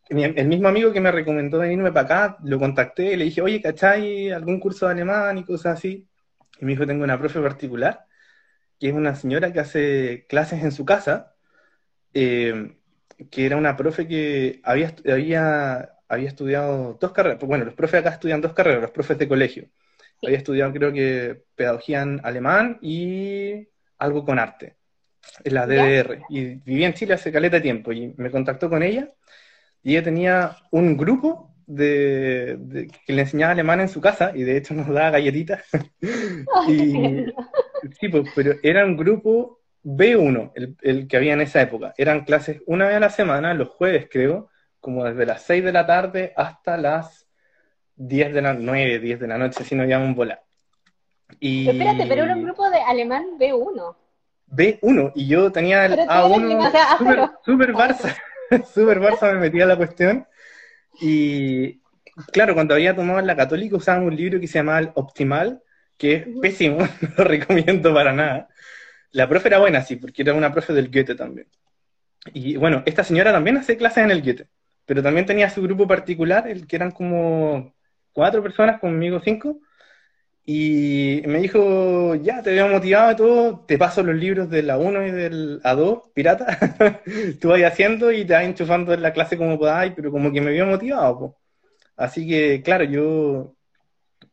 el 0.08 0.48
mismo 0.48 0.68
amigo 0.68 0.92
que 0.92 1.00
me 1.00 1.10
recomendó 1.10 1.58
venirme 1.58 1.90
para 1.90 2.04
acá, 2.06 2.38
lo 2.44 2.58
contacté 2.58 3.12
y 3.12 3.16
le 3.16 3.24
dije, 3.24 3.42
oye, 3.42 3.60
¿cachai 3.60 4.30
algún 4.30 4.60
curso 4.60 4.86
de 4.86 4.92
alemán 4.92 5.38
y 5.38 5.44
cosas 5.44 5.78
así? 5.78 6.06
Y 6.60 6.64
me 6.64 6.72
dijo, 6.72 6.86
tengo 6.86 7.04
una 7.04 7.18
profe 7.18 7.40
particular, 7.40 8.06
que 8.78 8.88
es 8.88 8.94
una 8.94 9.14
señora 9.16 9.52
que 9.52 9.60
hace 9.60 10.26
clases 10.28 10.62
en 10.62 10.72
su 10.72 10.84
casa, 10.84 11.34
eh, 12.14 12.76
que 13.30 13.46
era 13.46 13.56
una 13.56 13.76
profe 13.76 14.06
que 14.06 14.60
había, 14.62 14.94
había, 15.10 15.90
había 16.08 16.28
estudiado 16.28 16.96
dos 17.00 17.12
carreras, 17.12 17.38
bueno, 17.40 17.64
los 17.64 17.74
profes 17.74 18.00
acá 18.00 18.10
estudian 18.10 18.40
dos 18.40 18.52
carreras, 18.52 18.82
los 18.82 18.90
profes 18.90 19.18
de 19.18 19.28
colegio. 19.28 19.68
Había 20.22 20.38
estudiado 20.38 20.72
creo 20.72 20.92
que 20.92 21.42
pedagogía 21.54 22.02
en 22.02 22.20
alemán 22.24 22.78
y 22.80 23.68
algo 23.98 24.24
con 24.24 24.38
arte, 24.38 24.76
en 25.44 25.54
la 25.54 25.66
DDR. 25.66 26.22
Y 26.30 26.56
vivía 26.56 26.86
en 26.86 26.94
Chile 26.94 27.14
hace 27.14 27.32
caleta 27.32 27.56
de 27.56 27.62
tiempo 27.62 27.92
y 27.92 28.14
me 28.16 28.30
contactó 28.30 28.70
con 28.70 28.82
ella 28.82 29.10
y 29.82 29.92
ella 29.92 30.04
tenía 30.04 30.56
un 30.70 30.96
grupo 30.96 31.54
de, 31.66 32.88
que 33.06 33.12
le 33.12 33.22
enseñaba 33.22 33.52
alemán 33.52 33.80
en 33.80 33.88
su 33.88 34.00
casa 34.00 34.32
y 34.34 34.42
de 34.42 34.56
hecho 34.56 34.74
nos 34.74 34.88
daba 34.88 35.10
galletitas. 35.10 35.62
y, 36.68 37.26
sí, 38.00 38.08
pues, 38.10 38.30
pero 38.34 38.54
era 38.62 38.84
un 38.84 38.96
grupo 38.96 39.60
B1, 39.84 40.76
el, 40.82 41.06
que 41.06 41.16
había 41.16 41.34
en 41.34 41.42
esa 41.42 41.62
época. 41.62 41.94
Eran 41.96 42.24
clases 42.24 42.62
una 42.66 42.86
vez 42.86 42.96
a 42.96 43.00
la 43.00 43.10
semana, 43.10 43.54
los 43.54 43.68
jueves 43.68 44.08
creo, 44.10 44.48
como 44.86 45.04
desde 45.04 45.26
las 45.26 45.42
6 45.42 45.64
de 45.64 45.72
la 45.72 45.84
tarde 45.84 46.32
hasta 46.36 46.76
las 46.76 47.26
10 47.96 48.32
de 48.32 48.40
la 48.40 48.54
9, 48.54 49.00
10 49.00 49.18
de 49.18 49.26
la 49.26 49.36
noche, 49.36 49.64
si 49.64 49.74
no 49.74 49.84
llaman 49.84 50.14
volar. 50.14 50.44
Y... 51.40 51.68
Espérate, 51.68 52.06
pero 52.06 52.22
era 52.22 52.36
un 52.36 52.44
grupo 52.44 52.70
de 52.70 52.80
alemán 52.82 53.24
B1. 53.36 53.96
B1, 54.46 55.12
y 55.16 55.26
yo 55.26 55.50
tenía 55.50 55.86
el 55.86 55.98
A1 55.98 57.32
super 57.44 57.74
Barça. 57.74 58.14
súper 58.72 59.00
Barça 59.00 59.32
me 59.32 59.40
metía 59.40 59.66
la 59.66 59.76
cuestión. 59.76 60.24
Y 61.00 61.80
claro, 62.30 62.54
cuando 62.54 62.74
había 62.74 62.94
tomado 62.94 63.18
en 63.18 63.26
la 63.26 63.34
católica 63.34 63.74
usábamos 63.74 64.10
un 64.10 64.16
libro 64.16 64.38
que 64.38 64.46
se 64.46 64.60
llamaba 64.60 64.78
el 64.78 64.92
Optimal, 64.94 65.64
que 65.98 66.14
es 66.14 66.26
pésimo, 66.40 66.78
no 67.00 67.08
lo 67.16 67.24
recomiendo 67.24 67.92
para 67.92 68.12
nada. 68.12 68.46
La 69.10 69.28
profe 69.28 69.48
era 69.48 69.58
buena, 69.58 69.82
sí, 69.82 69.96
porque 69.96 70.22
era 70.22 70.32
una 70.32 70.52
profe 70.52 70.72
del 70.72 70.92
Goethe 70.92 71.16
también. 71.16 71.48
Y 72.32 72.56
bueno, 72.56 72.84
esta 72.86 73.02
señora 73.02 73.32
también 73.32 73.56
hace 73.56 73.76
clases 73.76 74.04
en 74.04 74.12
el 74.12 74.22
Goethe, 74.22 74.46
pero 74.86 75.02
también 75.02 75.26
tenía 75.26 75.50
su 75.50 75.60
grupo 75.62 75.86
particular, 75.86 76.48
el 76.48 76.66
que 76.66 76.76
eran 76.76 76.92
como 76.92 77.74
cuatro 78.12 78.42
personas, 78.42 78.80
conmigo 78.80 79.20
cinco, 79.22 79.58
y 80.48 81.22
me 81.26 81.40
dijo, 81.40 82.14
ya, 82.14 82.40
te 82.40 82.52
veo 82.52 82.68
motivado 82.68 83.10
y 83.10 83.16
todo, 83.16 83.64
te 83.66 83.76
paso 83.76 84.04
los 84.04 84.14
libros 84.14 84.48
de 84.48 84.62
la 84.62 84.78
1 84.78 85.06
y 85.06 85.10
del 85.10 85.60
A2, 85.62 86.12
pirata, 86.14 86.46
tú 87.40 87.48
vas 87.48 87.62
haciendo 87.64 88.12
y 88.12 88.24
te 88.24 88.32
vas 88.32 88.44
enchufando 88.44 88.94
en 88.94 89.02
la 89.02 89.12
clase 89.12 89.36
como 89.36 89.58
podáis, 89.58 89.92
pero 89.96 90.12
como 90.12 90.32
que 90.32 90.40
me 90.40 90.52
vio 90.52 90.64
motivado. 90.64 91.36
Así 91.96 92.28
que, 92.28 92.62
claro, 92.62 92.84
yo 92.84 93.56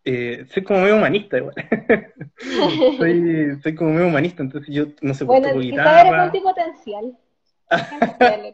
eh, 0.05 0.45
soy 0.53 0.63
como 0.63 0.81
medio 0.81 0.97
humanista 0.97 1.37
igual. 1.37 1.55
soy, 2.97 3.59
soy 3.63 3.73
como 3.73 3.93
medio 3.93 4.07
humanista, 4.07 4.43
entonces 4.43 4.73
yo 4.73 4.85
no 5.01 5.15
sé, 5.15 5.23
bueno, 5.23 5.57
guitarra. 5.57 6.09
Bueno, 6.09 6.23
multipotencial 6.25 7.17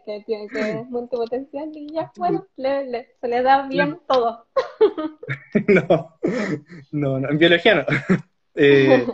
que 0.05 0.23
tiene 0.25 0.47
que 0.47 0.85
multipotencial 0.89 1.69
y 1.73 1.93
ya, 1.93 2.11
bueno, 2.17 2.45
le, 2.57 3.15
se 3.19 3.27
le 3.27 3.41
da 3.41 3.67
bien 3.67 3.99
todo. 4.07 4.45
no, 5.67 6.17
no, 6.91 7.19
no, 7.19 7.29
en 7.29 7.37
biología 7.37 7.75
no. 7.75 7.85
Eh, 8.61 9.05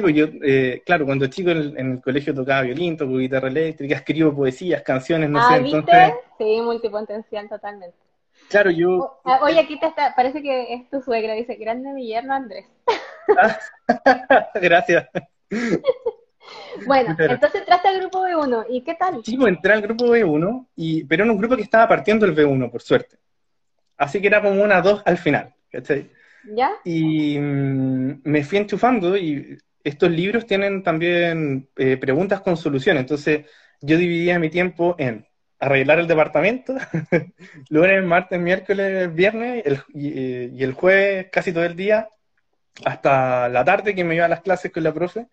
pues 0.00 0.14
yo, 0.14 0.26
eh, 0.42 0.82
claro, 0.86 1.04
cuando 1.04 1.26
chico 1.26 1.50
en 1.50 1.76
el, 1.76 2.00
colegio 2.00 2.34
tocaba 2.34 2.62
violín, 2.62 2.96
toco 2.96 3.18
guitarra 3.18 3.48
eléctrica, 3.48 3.96
escribo 3.96 4.34
poesías, 4.34 4.82
canciones, 4.82 5.28
no 5.28 5.38
ah, 5.38 5.48
sé, 5.48 5.62
¿viste? 5.62 5.78
entonces... 5.78 6.14
Sí, 6.38 6.60
multipotencial 6.62 7.48
totalmente. 7.48 7.96
Claro, 8.48 8.70
yo... 8.70 9.18
Ah, 9.24 9.40
oye, 9.42 9.58
aquí 9.58 9.78
te 9.78 9.86
está, 9.86 10.14
parece 10.14 10.42
que 10.42 10.74
es 10.74 10.88
tu 10.88 11.02
suegra, 11.02 11.34
dice, 11.34 11.56
grande 11.56 11.92
mi 11.92 12.06
yerno 12.06 12.34
Andrés. 12.34 12.66
Gracias. 14.54 15.08
Bueno, 16.86 17.16
entonces 17.18 17.60
entraste 17.60 17.88
al 17.88 18.00
grupo 18.00 18.22
B1, 18.24 18.66
¿y 18.68 18.82
qué 18.82 18.94
tal? 18.94 19.22
Sí, 19.24 19.36
pues 19.36 19.54
entré 19.54 19.72
al 19.72 19.82
grupo 19.82 20.06
B1, 20.06 20.66
y, 20.76 21.04
pero 21.04 21.24
en 21.24 21.30
un 21.30 21.38
grupo 21.38 21.56
que 21.56 21.62
estaba 21.62 21.88
partiendo 21.88 22.26
el 22.26 22.34
B1, 22.34 22.70
por 22.70 22.82
suerte. 22.82 23.16
Así 23.96 24.20
que 24.20 24.26
era 24.26 24.42
como 24.42 24.62
una 24.62 24.80
2 24.80 25.02
al 25.04 25.18
final, 25.18 25.54
¿cachai? 25.70 26.10
¿Ya? 26.44 26.70
Y 26.84 27.38
mm, 27.38 28.20
me 28.24 28.44
fui 28.44 28.58
enchufando 28.58 29.16
y 29.16 29.58
estos 29.82 30.10
libros 30.10 30.46
tienen 30.46 30.82
también 30.82 31.68
eh, 31.76 31.96
preguntas 31.96 32.40
con 32.40 32.56
soluciones, 32.56 33.00
entonces 33.00 33.46
yo 33.80 33.96
dividía 33.96 34.38
mi 34.38 34.50
tiempo 34.50 34.96
en 34.98 35.26
arreglar 35.58 35.98
el 35.98 36.06
departamento, 36.06 36.74
lunes, 37.70 38.04
martes, 38.04 38.38
miércoles, 38.38 39.14
viernes 39.14 39.64
y, 39.94 40.08
y 40.54 40.62
el 40.62 40.72
jueves 40.72 41.28
casi 41.32 41.52
todo 41.52 41.64
el 41.64 41.76
día, 41.76 42.08
hasta 42.84 43.48
la 43.48 43.64
tarde 43.64 43.94
que 43.94 44.04
me 44.04 44.16
iba 44.16 44.26
a 44.26 44.28
las 44.28 44.42
clases 44.42 44.70
con 44.70 44.82
la 44.82 44.92
profe, 44.92 45.28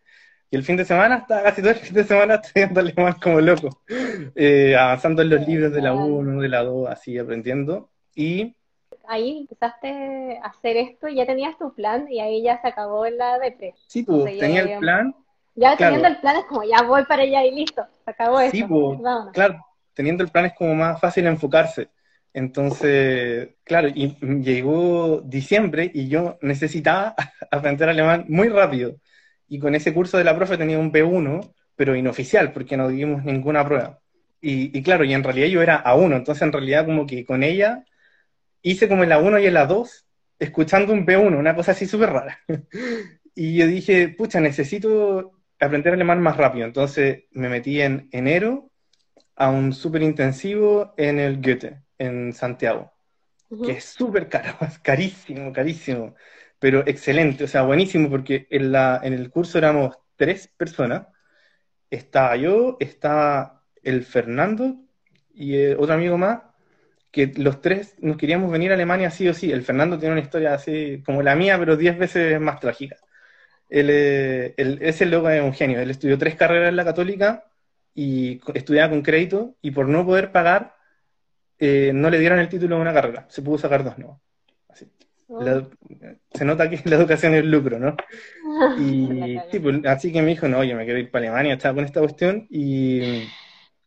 y 0.54 0.56
el 0.56 0.64
fin 0.64 0.78
de 0.78 0.86
semana, 0.86 1.16
estaba 1.16 1.42
casi 1.42 1.64
todo 1.64 1.72
el 1.72 1.78
fin 1.78 1.96
de 1.96 2.04
semana 2.04 2.36
estudiando 2.44 2.80
alemán 2.80 3.16
como 3.20 3.42
loco, 3.42 3.82
eh, 4.36 4.76
avanzando 4.78 5.24
en 5.24 5.30
los 5.32 5.48
libros 5.48 5.74
de 5.74 5.82
la 5.82 5.94
1, 5.94 6.42
de 6.42 6.48
la 6.48 6.64
2, 6.64 6.90
así 6.92 7.18
aprendiendo. 7.18 7.90
Y 8.14 8.56
ahí 9.08 9.40
empezaste 9.40 10.38
a 10.44 10.50
hacer 10.50 10.78
esto 10.78 11.08
y 11.08 11.16
ya 11.16 11.26
tenías 11.26 11.58
tu 11.58 11.74
plan 11.74 12.06
y 12.08 12.20
ahí 12.20 12.44
ya 12.44 12.62
se 12.62 12.68
acabó 12.68 13.08
la 13.08 13.40
depre. 13.40 13.74
Sí, 13.88 14.04
pues 14.04 14.38
tenía 14.38 14.62
el 14.62 14.78
plan. 14.78 15.16
Ya 15.56 15.76
teniendo 15.76 16.08
el 16.08 16.18
plan 16.18 16.36
es 16.36 16.46
como 16.46 16.64
ya 16.64 16.84
voy 16.84 17.04
para 17.06 17.24
allá 17.24 17.44
y 17.46 17.56
listo, 17.56 17.84
se 18.06 18.12
acabó 18.12 18.40
sí, 18.52 18.64
pues, 18.64 19.00
claro, 19.34 19.58
teniendo 19.96 20.24
el 20.24 20.30
plan 20.30 20.46
es 20.46 20.54
como 20.54 20.76
más 20.76 21.02
fácil 21.02 21.26
enfocarse. 21.26 21.90
Entonces, 22.32 23.56
claro, 23.64 23.88
y 23.88 24.18
llegó 24.44 25.20
diciembre 25.22 25.90
y 25.92 26.10
yo 26.10 26.38
necesitaba 26.42 27.16
aprender 27.52 27.90
alemán 27.90 28.26
muy 28.28 28.50
rápido 28.50 28.98
y 29.54 29.60
con 29.60 29.76
ese 29.76 29.94
curso 29.94 30.18
de 30.18 30.24
la 30.24 30.36
profe 30.36 30.58
tenía 30.58 30.80
un 30.80 30.92
B1, 30.92 31.54
pero 31.76 31.96
inoficial, 31.96 32.52
porque 32.54 32.76
no 32.76 32.88
dimos 32.88 33.24
ninguna 33.24 33.64
prueba. 33.64 34.00
Y, 34.42 34.82
claro, 34.82 35.04
y 35.04 35.14
en 35.14 35.24
realidad 35.24 35.48
yo 35.48 35.62
era 35.62 35.84
A1, 35.84 36.16
entonces 36.16 36.42
en 36.42 36.52
realidad 36.52 36.88
como 36.88 37.06
que 37.06 37.24
con 37.24 37.44
ella 37.44 37.86
hice 38.64 38.90
como 38.90 39.04
el 39.04 39.12
A1 39.12 39.44
y 39.44 39.46
el 39.46 39.56
A2, 39.56 40.06
escuchando 40.40 40.92
un 40.92 41.06
B1, 41.06 41.38
una 41.38 41.56
cosa 41.56 41.74
así 41.74 41.86
súper 41.86 42.10
rara. 42.10 42.40
y 43.36 43.56
yo 43.56 43.68
dije, 43.68 44.10
pucha, 44.10 44.40
necesito 44.40 45.34
aprender 45.60 45.94
alemán 45.94 46.20
más 46.20 46.36
rápido, 46.36 46.66
entonces 46.66 47.26
me 47.30 47.48
metí 47.48 47.80
en 47.80 48.10
enero 48.12 48.72
a 49.36 49.52
un 49.52 49.72
súper 49.72 50.02
intensivo 50.02 50.96
en 50.98 51.20
el 51.20 51.40
Goethe, 51.40 51.84
en 52.00 52.34
Santiago, 52.34 52.92
que 53.64 53.74
es 53.74 53.86
súper 53.86 54.30
caro, 54.30 54.58
carísimo, 54.82 55.54
carísimo 55.54 56.16
pero 56.64 56.88
excelente, 56.88 57.44
o 57.44 57.48
sea, 57.48 57.64
buenísimo, 57.64 58.10
porque 58.10 58.48
en, 58.50 58.72
la, 58.72 59.02
en 59.04 59.12
el 59.12 59.30
curso 59.30 59.58
éramos 59.58 59.98
tres 60.16 60.48
personas. 60.48 61.08
Estaba 61.90 62.38
yo, 62.38 62.78
estaba 62.80 63.66
el 63.84 64.06
Fernando 64.06 64.78
y 65.34 65.58
eh, 65.58 65.76
otro 65.78 65.94
amigo 65.96 66.18
más, 66.18 66.42
que 67.12 67.34
los 67.36 67.60
tres 67.60 67.96
nos 68.00 68.16
queríamos 68.16 68.50
venir 68.50 68.72
a 68.72 68.76
Alemania 68.76 69.12
sí 69.12 69.28
o 69.28 69.34
sí. 69.34 69.52
El 69.52 69.64
Fernando 69.64 70.00
tiene 70.00 70.14
una 70.14 70.22
historia 70.22 70.54
así 70.54 71.04
como 71.06 71.22
la 71.22 71.36
mía, 71.36 71.58
pero 71.60 71.76
diez 71.76 71.98
veces 71.98 72.40
más 72.40 72.62
trágica. 72.62 72.96
Él, 73.70 73.90
eh, 73.92 74.54
es 74.58 75.02
el 75.02 75.12
loco 75.12 75.28
de 75.28 75.42
un 75.42 75.54
genio. 75.54 75.82
Él 75.82 75.92
estudió 75.92 76.18
tres 76.18 76.36
carreras 76.36 76.70
en 76.70 76.78
la 76.78 76.86
católica 76.86 77.46
y 77.94 78.40
estudiaba 78.54 78.90
con 78.90 79.02
crédito 79.02 79.58
y 79.62 79.72
por 79.72 79.90
no 79.90 80.06
poder 80.06 80.32
pagar 80.32 80.76
eh, 81.60 81.92
no 81.94 82.10
le 82.10 82.20
dieron 82.20 82.40
el 82.40 82.48
título 82.48 82.78
de 82.78 82.82
una 82.84 82.94
carrera. 82.94 83.26
Se 83.30 83.42
pudo 83.42 83.58
sacar 83.58 83.84
dos 83.84 83.98
no 85.30 85.70
se 86.34 86.46
nota 86.46 86.70
que 86.70 86.80
la 86.90 86.96
educación 86.96 87.34
es 87.34 87.46
lucro, 87.46 87.80
¿no? 87.80 87.96
Y 88.78 89.60
pues, 89.60 89.86
así 89.86 90.12
que 90.12 90.22
me 90.22 90.30
dijo, 90.30 90.48
no, 90.48 90.64
yo 90.64 90.76
me 90.76 90.86
quiero 90.86 91.00
ir 91.00 91.12
para 91.12 91.26
Alemania, 91.26 91.54
estaba 91.54 91.76
con 91.76 91.86
esta 91.86 92.00
cuestión, 92.00 92.48
y 92.50 93.24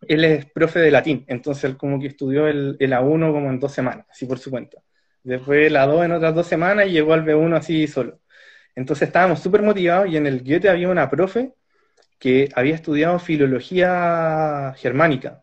él 0.09 0.24
es 0.24 0.47
profe 0.47 0.80
de 0.80 0.91
latín, 0.91 1.24
entonces 1.28 1.64
él 1.64 1.76
como 1.76 2.01
que 2.01 2.09
estudió 2.09 2.47
el, 2.47 2.76
el 2.78 2.93
A1 2.93 3.32
como 3.32 3.51
en 3.51 3.59
dos 3.59 3.72
semanas, 3.72 4.07
así 4.11 4.26
por 4.26 4.39
su 4.39 4.51
cuenta. 4.51 4.78
Después 5.26 5.66
el 5.66 5.74
A2 5.74 6.05
en 6.05 6.12
otras 6.12 6.34
dos 6.37 6.47
semanas 6.47 6.87
y 6.87 6.93
llegó 6.93 7.12
al 7.12 7.24
B1 7.24 7.57
así 7.57 7.89
solo. 7.89 8.20
Entonces 8.76 9.09
estábamos 9.09 9.41
súper 9.41 9.62
motivados 9.62 10.09
y 10.09 10.16
en 10.16 10.26
el 10.26 10.45
Goethe 10.45 10.68
había 10.68 10.89
una 10.89 11.11
profe 11.11 11.53
que 12.20 12.49
había 12.55 12.76
estudiado 12.76 13.18
filología 13.18 14.72
germánica. 14.76 15.43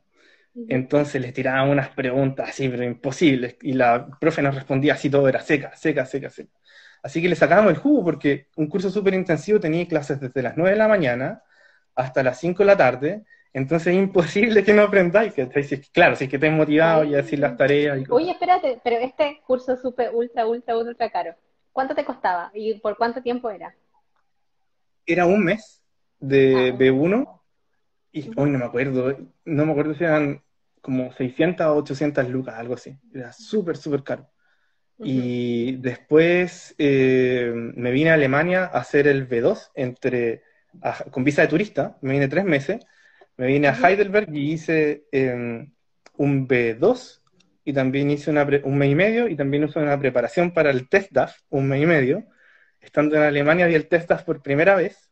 Entonces 0.56 1.20
les 1.20 1.34
tiraba 1.34 1.64
unas 1.64 1.90
preguntas 1.90 2.50
así, 2.50 2.70
pero 2.70 2.84
imposibles, 2.84 3.58
y 3.62 3.74
la 3.74 4.08
profe 4.20 4.42
nos 4.42 4.54
respondía 4.54 4.94
así 4.94 5.10
todo, 5.10 5.28
era 5.28 5.42
seca, 5.42 5.76
seca, 5.76 6.06
seca, 6.06 6.30
seca. 6.30 6.52
Así 7.02 7.22
que 7.22 7.30
le 7.30 7.36
sacábamos 7.36 7.72
el 7.72 7.80
jugo 7.80 8.04
porque 8.04 8.48
un 8.56 8.68
curso 8.68 8.90
súper 8.90 9.14
intensivo 9.14 9.60
tenía 9.60 9.88
clases 9.88 10.20
desde 10.20 10.42
las 10.42 10.56
9 10.56 10.72
de 10.72 10.78
la 10.78 10.88
mañana 10.88 11.44
hasta 11.96 12.24
las 12.24 12.40
5 12.40 12.60
de 12.60 12.68
la 12.68 12.78
tarde, 12.78 13.24
entonces 13.52 13.94
es 13.94 14.00
imposible 14.00 14.64
que 14.64 14.74
no 14.74 14.84
aprendáis. 14.84 15.34
Que, 15.34 15.48
claro, 15.92 16.16
si 16.16 16.24
es 16.24 16.30
que 16.30 16.38
estés 16.38 16.52
motivado 16.52 17.04
y 17.04 17.16
así 17.16 17.38
las 17.38 17.56
tareas. 17.56 18.00
Y 18.00 18.06
Oye, 18.10 18.32
espérate, 18.32 18.80
pero 18.84 18.98
este 18.98 19.42
curso 19.46 19.76
súper, 19.76 20.12
ultra, 20.14 20.48
ultra, 20.48 20.78
ultra 20.78 21.10
caro, 21.10 21.36
¿cuánto 21.72 21.94
te 21.94 22.04
costaba 22.06 22.52
y 22.54 22.76
por 22.80 22.98
cuánto 22.98 23.22
tiempo 23.22 23.50
era? 23.50 23.76
Era 25.06 25.26
un 25.26 25.44
mes 25.44 25.84
de 26.20 26.72
ah, 26.74 26.78
B1 26.78 27.40
y 28.14 28.30
hoy 28.36 28.52
no 28.52 28.60
me 28.60 28.66
acuerdo, 28.66 29.18
no 29.44 29.66
me 29.66 29.72
acuerdo 29.72 29.96
si 29.96 30.04
eran 30.04 30.42
como 30.82 31.12
600 31.12 31.66
o 31.66 31.76
800 31.78 32.30
lucas, 32.30 32.56
algo 32.56 32.76
así. 32.76 32.96
Era 33.14 33.34
súper, 33.34 33.76
súper 33.76 34.04
caro. 34.04 34.30
Y 35.00 35.78
después 35.78 36.76
eh, 36.78 37.52
me 37.56 37.92
vine 37.92 38.12
a 38.12 38.14
Alemania 38.14 38.66
a 38.66 38.80
hacer 38.80 39.08
el 39.08 39.28
B2 39.28 39.72
entre, 39.74 40.44
con 41.10 41.24
visa 41.24 41.42
de 41.42 41.48
turista, 41.48 41.98
me 42.02 42.14
vine 42.14 42.28
tres 42.28 42.46
meses, 42.46 42.86
me 43.36 43.48
vine 43.48 43.68
a 43.68 43.74
Heidelberg 43.74 44.34
y 44.34 44.54
hice 44.54 45.06
em, 45.12 45.72
un 46.16 46.48
B2 46.48 47.22
y 47.66 47.74
también 47.74 48.12
hice 48.12 48.30
una 48.30 48.48
un 48.64 48.78
mes 48.78 48.92
y 48.92 48.96
medio 48.96 49.28
y 49.28 49.36
también 49.36 49.64
hice 49.64 49.80
una 49.80 50.00
preparación 50.00 50.52
para 50.54 50.70
el 50.70 50.88
test 50.88 51.12
DAF, 51.12 51.36
un 51.50 51.68
mes 51.68 51.82
y 51.82 51.88
medio. 51.88 52.28
Estando 52.80 53.16
en 53.16 53.24
Alemania 53.24 53.66
vi 53.66 53.74
el 53.74 53.88
test 53.88 54.08
DAF 54.08 54.24
por 54.24 54.44
primera 54.44 54.76
vez 54.76 55.03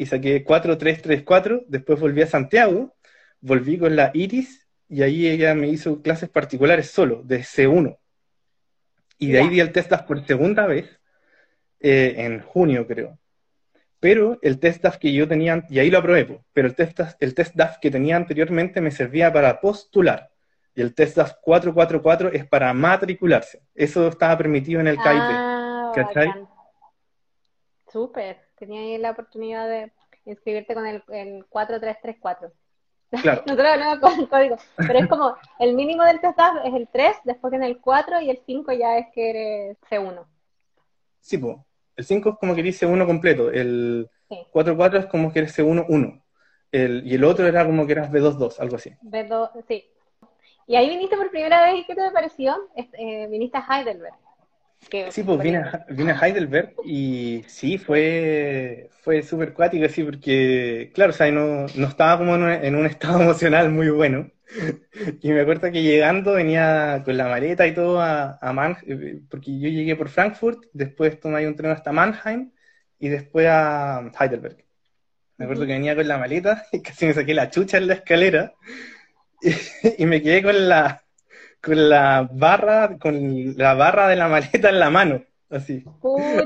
y 0.00 0.06
saqué 0.06 0.42
4-3-3-4, 0.46 1.66
después 1.68 2.00
volví 2.00 2.22
a 2.22 2.26
Santiago, 2.26 2.96
volví 3.42 3.76
con 3.76 3.96
la 3.96 4.10
Iris 4.14 4.66
y 4.88 5.02
ahí 5.02 5.28
ella 5.28 5.54
me 5.54 5.68
hizo 5.68 6.00
clases 6.00 6.30
particulares 6.30 6.90
solo, 6.90 7.20
de 7.22 7.40
C1. 7.40 7.98
Y 9.18 9.32
de 9.32 9.40
ahí 9.40 9.50
di 9.50 9.60
el 9.60 9.72
test 9.72 9.90
DAF 9.90 10.04
por 10.04 10.24
segunda 10.26 10.66
vez, 10.66 10.98
eh, 11.80 12.14
en 12.16 12.40
junio 12.40 12.86
creo. 12.86 13.18
Pero 14.00 14.38
el 14.40 14.58
test 14.58 14.82
DAF 14.82 14.96
que 14.96 15.12
yo 15.12 15.28
tenía, 15.28 15.66
y 15.68 15.80
ahí 15.80 15.90
lo 15.90 15.98
aprobé, 15.98 16.40
pero 16.54 16.68
el 16.68 16.74
test, 16.74 16.98
el 17.20 17.34
test 17.34 17.54
DAF 17.54 17.76
que 17.76 17.90
tenía 17.90 18.16
anteriormente 18.16 18.80
me 18.80 18.92
servía 18.92 19.30
para 19.30 19.60
postular. 19.60 20.30
Y 20.74 20.80
el 20.80 20.94
test 20.94 21.18
DAF 21.18 21.34
444 21.42 22.32
es 22.32 22.46
para 22.46 22.72
matricularse. 22.72 23.60
Eso 23.74 24.08
estaba 24.08 24.38
permitido 24.38 24.80
en 24.80 24.86
el 24.86 24.96
ah, 24.98 25.92
¿Cachai? 25.94 26.32
Súper. 27.92 28.49
Tenía 28.60 28.82
ahí 28.82 28.98
la 28.98 29.12
oportunidad 29.12 29.66
de 29.66 29.90
inscribirte 30.26 30.74
con 30.74 30.86
el, 30.86 31.02
el 31.08 31.46
4334. 31.46 32.52
Claro. 33.22 33.42
Nosotros 33.46 33.68
hablamos 33.72 33.98
con 34.00 34.20
el 34.20 34.28
código, 34.28 34.56
pero 34.76 34.98
es 34.98 35.08
como 35.08 35.34
el 35.58 35.74
mínimo 35.74 36.04
del 36.04 36.20
test 36.20 36.38
es 36.62 36.74
el 36.74 36.86
3, 36.92 37.16
después 37.24 37.54
en 37.54 37.62
el 37.62 37.80
4 37.80 38.20
y 38.20 38.28
el 38.28 38.38
5 38.44 38.72
ya 38.72 38.98
es 38.98 39.06
que 39.14 39.30
eres 39.30 39.78
C1. 39.90 40.26
Sí, 41.20 41.38
pues. 41.38 41.56
El 41.96 42.04
5 42.04 42.28
es 42.28 42.36
como 42.38 42.54
que 42.54 42.60
eres 42.60 42.82
C1 42.82 43.06
completo, 43.06 43.50
el 43.50 44.10
4-4 44.28 44.98
es 44.98 45.06
como 45.06 45.32
que 45.32 45.38
eres 45.40 45.58
C1 45.58 45.86
1. 45.88 46.22
El, 46.72 47.06
y 47.06 47.14
el 47.14 47.24
otro 47.24 47.46
era 47.46 47.64
como 47.64 47.86
que 47.86 47.92
eras 47.92 48.12
B2-2, 48.12 48.60
algo 48.60 48.76
así. 48.76 48.90
B2, 49.02 49.64
sí. 49.66 49.90
Y 50.66 50.76
ahí 50.76 50.88
viniste 50.88 51.16
por 51.16 51.30
primera 51.30 51.62
vez, 51.62 51.80
¿y 51.80 51.84
qué 51.86 51.94
te 51.94 52.10
pareció? 52.12 52.68
Eh, 52.76 53.26
viniste 53.28 53.56
a 53.58 53.66
Heidelberg 53.66 54.14
sí, 55.10 55.22
pues 55.22 55.38
vine 55.38 55.58
a, 55.58 55.86
a, 55.86 56.26
Heidelberg 56.26 56.74
y 56.84 57.44
sí, 57.46 57.78
fue, 57.78 58.90
fue 59.02 59.22
súper 59.22 59.52
cuático, 59.52 59.88
sí, 59.88 60.04
porque, 60.04 60.90
claro, 60.94 61.10
o 61.10 61.14
sea, 61.14 61.30
no, 61.30 61.66
no 61.74 61.86
estaba 61.86 62.18
como 62.18 62.34
en 62.34 62.74
un, 62.74 62.86
estado 62.86 63.20
emocional 63.22 63.70
muy 63.70 63.90
bueno. 63.90 64.30
Y 65.22 65.30
me 65.30 65.42
acuerdo 65.42 65.70
que 65.70 65.82
llegando 65.82 66.32
venía 66.32 67.02
con 67.04 67.16
la 67.16 67.28
maleta 67.28 67.66
y 67.68 67.74
todo 67.74 68.00
a, 68.00 68.36
a 68.40 68.52
Mannheim, 68.52 69.26
porque 69.28 69.58
yo 69.60 69.68
llegué 69.68 69.94
por 69.94 70.08
Frankfurt, 70.08 70.64
después 70.72 71.20
tomé 71.20 71.46
un 71.46 71.54
tren 71.54 71.70
hasta 71.70 71.92
Mannheim 71.92 72.50
y 72.98 73.08
después 73.08 73.46
a 73.48 74.10
Heidelberg. 74.18 74.64
Me 75.40 75.44
acuerdo 75.44 75.66
que 75.66 75.72
venía 75.72 75.96
con 75.96 76.06
la 76.06 76.18
maleta 76.18 76.66
y 76.72 76.82
casi 76.82 77.06
me 77.06 77.14
saqué 77.14 77.32
la 77.32 77.50
chucha 77.50 77.78
en 77.78 77.86
la 77.86 77.94
escalera 77.94 78.54
y 79.98 80.04
me 80.04 80.20
quedé 80.20 80.42
con 80.42 80.68
la, 80.68 81.02
con 81.62 81.88
la 81.88 82.28
barra, 82.32 82.96
con 82.98 83.56
la 83.56 83.74
barra 83.74 84.08
de 84.08 84.16
la 84.16 84.28
maleta 84.28 84.70
en 84.70 84.80
la 84.80 84.90
mano, 84.90 85.22
así. 85.50 85.84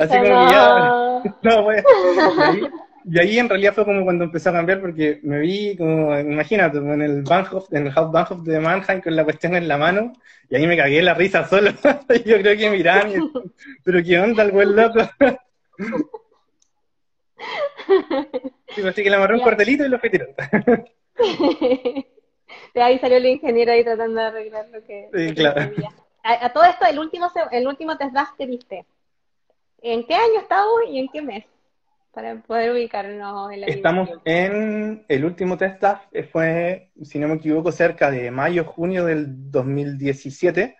así 0.01 0.19
como 0.19 0.51
ya, 0.51 1.23
no, 1.43 1.67
y, 3.05 3.19
ahí, 3.19 3.39
en 3.39 3.49
realidad 3.49 3.75
fue 3.75 3.85
como 3.85 4.05
cuando 4.05 4.25
empezó 4.25 4.51
a 4.51 4.55
cambiar 4.55 4.81
porque 4.81 5.21
me 5.23 5.39
vi 5.41 5.77
como, 5.77 6.19
imagínate, 6.19 6.79
en 6.79 7.03
el 7.03 7.23
Bahnhof, 7.23 7.73
en 7.73 7.87
el 7.87 7.93
Hauptbahnhof 7.97 8.43
de 8.43 8.61
Mannheim 8.61 9.01
con 9.01 9.15
la 9.15 9.25
cuestión 9.25 9.55
en 9.55 9.69
la 9.69 9.77
mano, 9.77 10.13
y 10.51 10.57
ahí 10.57 10.67
me 10.67 10.77
cagué 10.77 11.03
la 11.03 11.15
risa 11.15 11.47
solo. 11.47 11.71
Yo 12.25 12.39
creo 12.39 12.57
que 12.57 12.71
miran, 12.71 13.13
pero 13.85 14.03
qué 14.03 14.19
onda 14.19 14.43
el 14.43 14.53
buen 14.53 14.75
loco. 14.75 15.01
así 18.89 19.03
que 19.03 19.11
le 19.11 19.17
amarré 19.17 19.35
un 19.35 19.43
cuartelito 19.43 19.85
y 19.85 19.89
lo 19.89 19.99
fui 19.99 20.11
tirando. 20.11 20.35
De 22.75 22.83
ahí 22.83 22.99
salió 22.99 23.17
el 23.17 23.27
ingeniero 23.27 23.73
ahí 23.73 23.85
tratando 23.85 24.21
de 24.21 24.27
arreglar 24.27 24.69
lo 24.71 24.85
que, 24.85 25.09
sí, 25.15 25.35
claro. 25.35 25.73
a, 26.23 26.53
todo 26.53 26.65
esto, 26.65 26.85
el 26.87 26.99
último, 26.99 27.31
el 27.51 27.67
último 27.67 27.97
test 27.97 28.15
que 28.37 28.47
viste, 28.47 28.85
¿en 29.81 30.05
qué 30.07 30.15
año 30.15 30.41
estábamos 30.41 30.81
y 30.89 30.99
en 30.99 31.09
qué 31.09 31.23
mes? 31.23 31.45
Para 32.13 32.37
poder 32.37 32.71
ubicarnos 32.71 33.53
en 33.53 33.61
la 33.61 33.67
Estamos 33.67 34.09
en 34.25 35.05
el 35.09 35.25
último 35.25 35.57
test 35.59 35.81
DAF, 35.81 36.03
fue, 36.31 36.91
si 37.03 37.19
no 37.19 37.27
me 37.27 37.35
equivoco, 37.35 37.73
cerca 37.73 38.09
de 38.11 38.31
mayo, 38.31 38.65
junio 38.65 39.05
del 39.05 39.51
2017, 39.51 40.77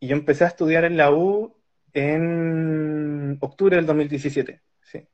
y 0.00 0.08
yo 0.08 0.16
empecé 0.16 0.44
a 0.44 0.48
estudiar 0.48 0.84
en 0.84 0.98
la 0.98 1.10
U 1.10 1.56
en 1.94 3.38
octubre 3.40 3.76
del 3.76 3.86
2017. 3.86 4.60
Sí. 4.82 5.08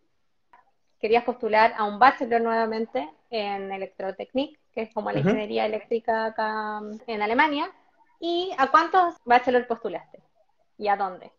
Querías 0.99 1.23
postular 1.23 1.73
a 1.77 1.85
un 1.85 2.01
bachelor 2.01 2.41
nuevamente 2.41 3.09
en 3.31 3.71
electrotecnic 3.71 4.60
que 4.81 4.89
es 4.89 4.95
como 4.95 5.13
la 5.13 5.19
ingeniería 5.19 5.67
eléctrica 5.67 6.27
acá 6.27 6.81
en 7.07 7.23
Alemania. 7.23 7.71
¿Y 8.19 8.51
a 8.59 8.71
cuántos 8.71 9.15
bachelor 9.25 9.67
postulaste? 9.67 10.21
¿Y 10.79 10.89
a 10.89 10.97
dónde? 10.97 11.31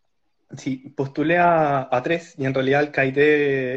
Sí, 0.57 0.93
postulé 0.95 1.37
a, 1.39 1.89
tres 2.03 2.35
y 2.37 2.45
en 2.45 2.53
realidad 2.53 2.81
el 2.81 2.91
KIT 2.91 3.17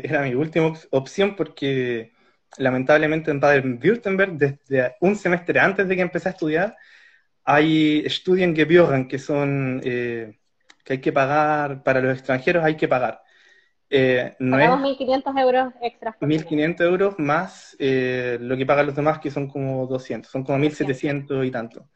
era 0.04 0.22
mi 0.22 0.34
última 0.34 0.72
opción 0.90 1.36
porque 1.36 2.12
lamentablemente 2.58 3.30
en 3.30 3.40
Baden-Württemberg, 3.40 4.32
desde 4.32 4.96
un 5.00 5.16
semestre 5.16 5.60
antes 5.60 5.88
de 5.88 5.96
que 5.96 6.02
empecé 6.02 6.28
a 6.28 6.32
estudiar, 6.32 6.76
hay 7.44 8.04
Studiengebühren 8.08 9.06
que 9.06 9.18
son 9.18 9.80
eh, 9.84 10.38
que 10.82 10.94
hay 10.94 11.00
que 11.00 11.12
pagar, 11.12 11.82
para 11.82 12.00
los 12.00 12.18
extranjeros 12.18 12.64
hay 12.64 12.76
que 12.76 12.88
pagar. 12.88 13.22
Eh, 13.90 14.34
no 14.38 14.56
1.500 14.56 15.40
euros 15.40 15.74
extra. 15.80 16.16
1.500 16.20 16.80
euros 16.80 17.18
más 17.18 17.76
eh, 17.78 18.38
lo 18.40 18.56
que 18.56 18.66
pagan 18.66 18.86
los 18.86 18.96
demás, 18.96 19.18
que 19.18 19.30
son 19.30 19.48
como 19.48 19.86
200, 19.86 20.30
son 20.30 20.44
como 20.44 20.58
1.700 20.58 21.46
y 21.46 21.50
tanto. 21.50 21.88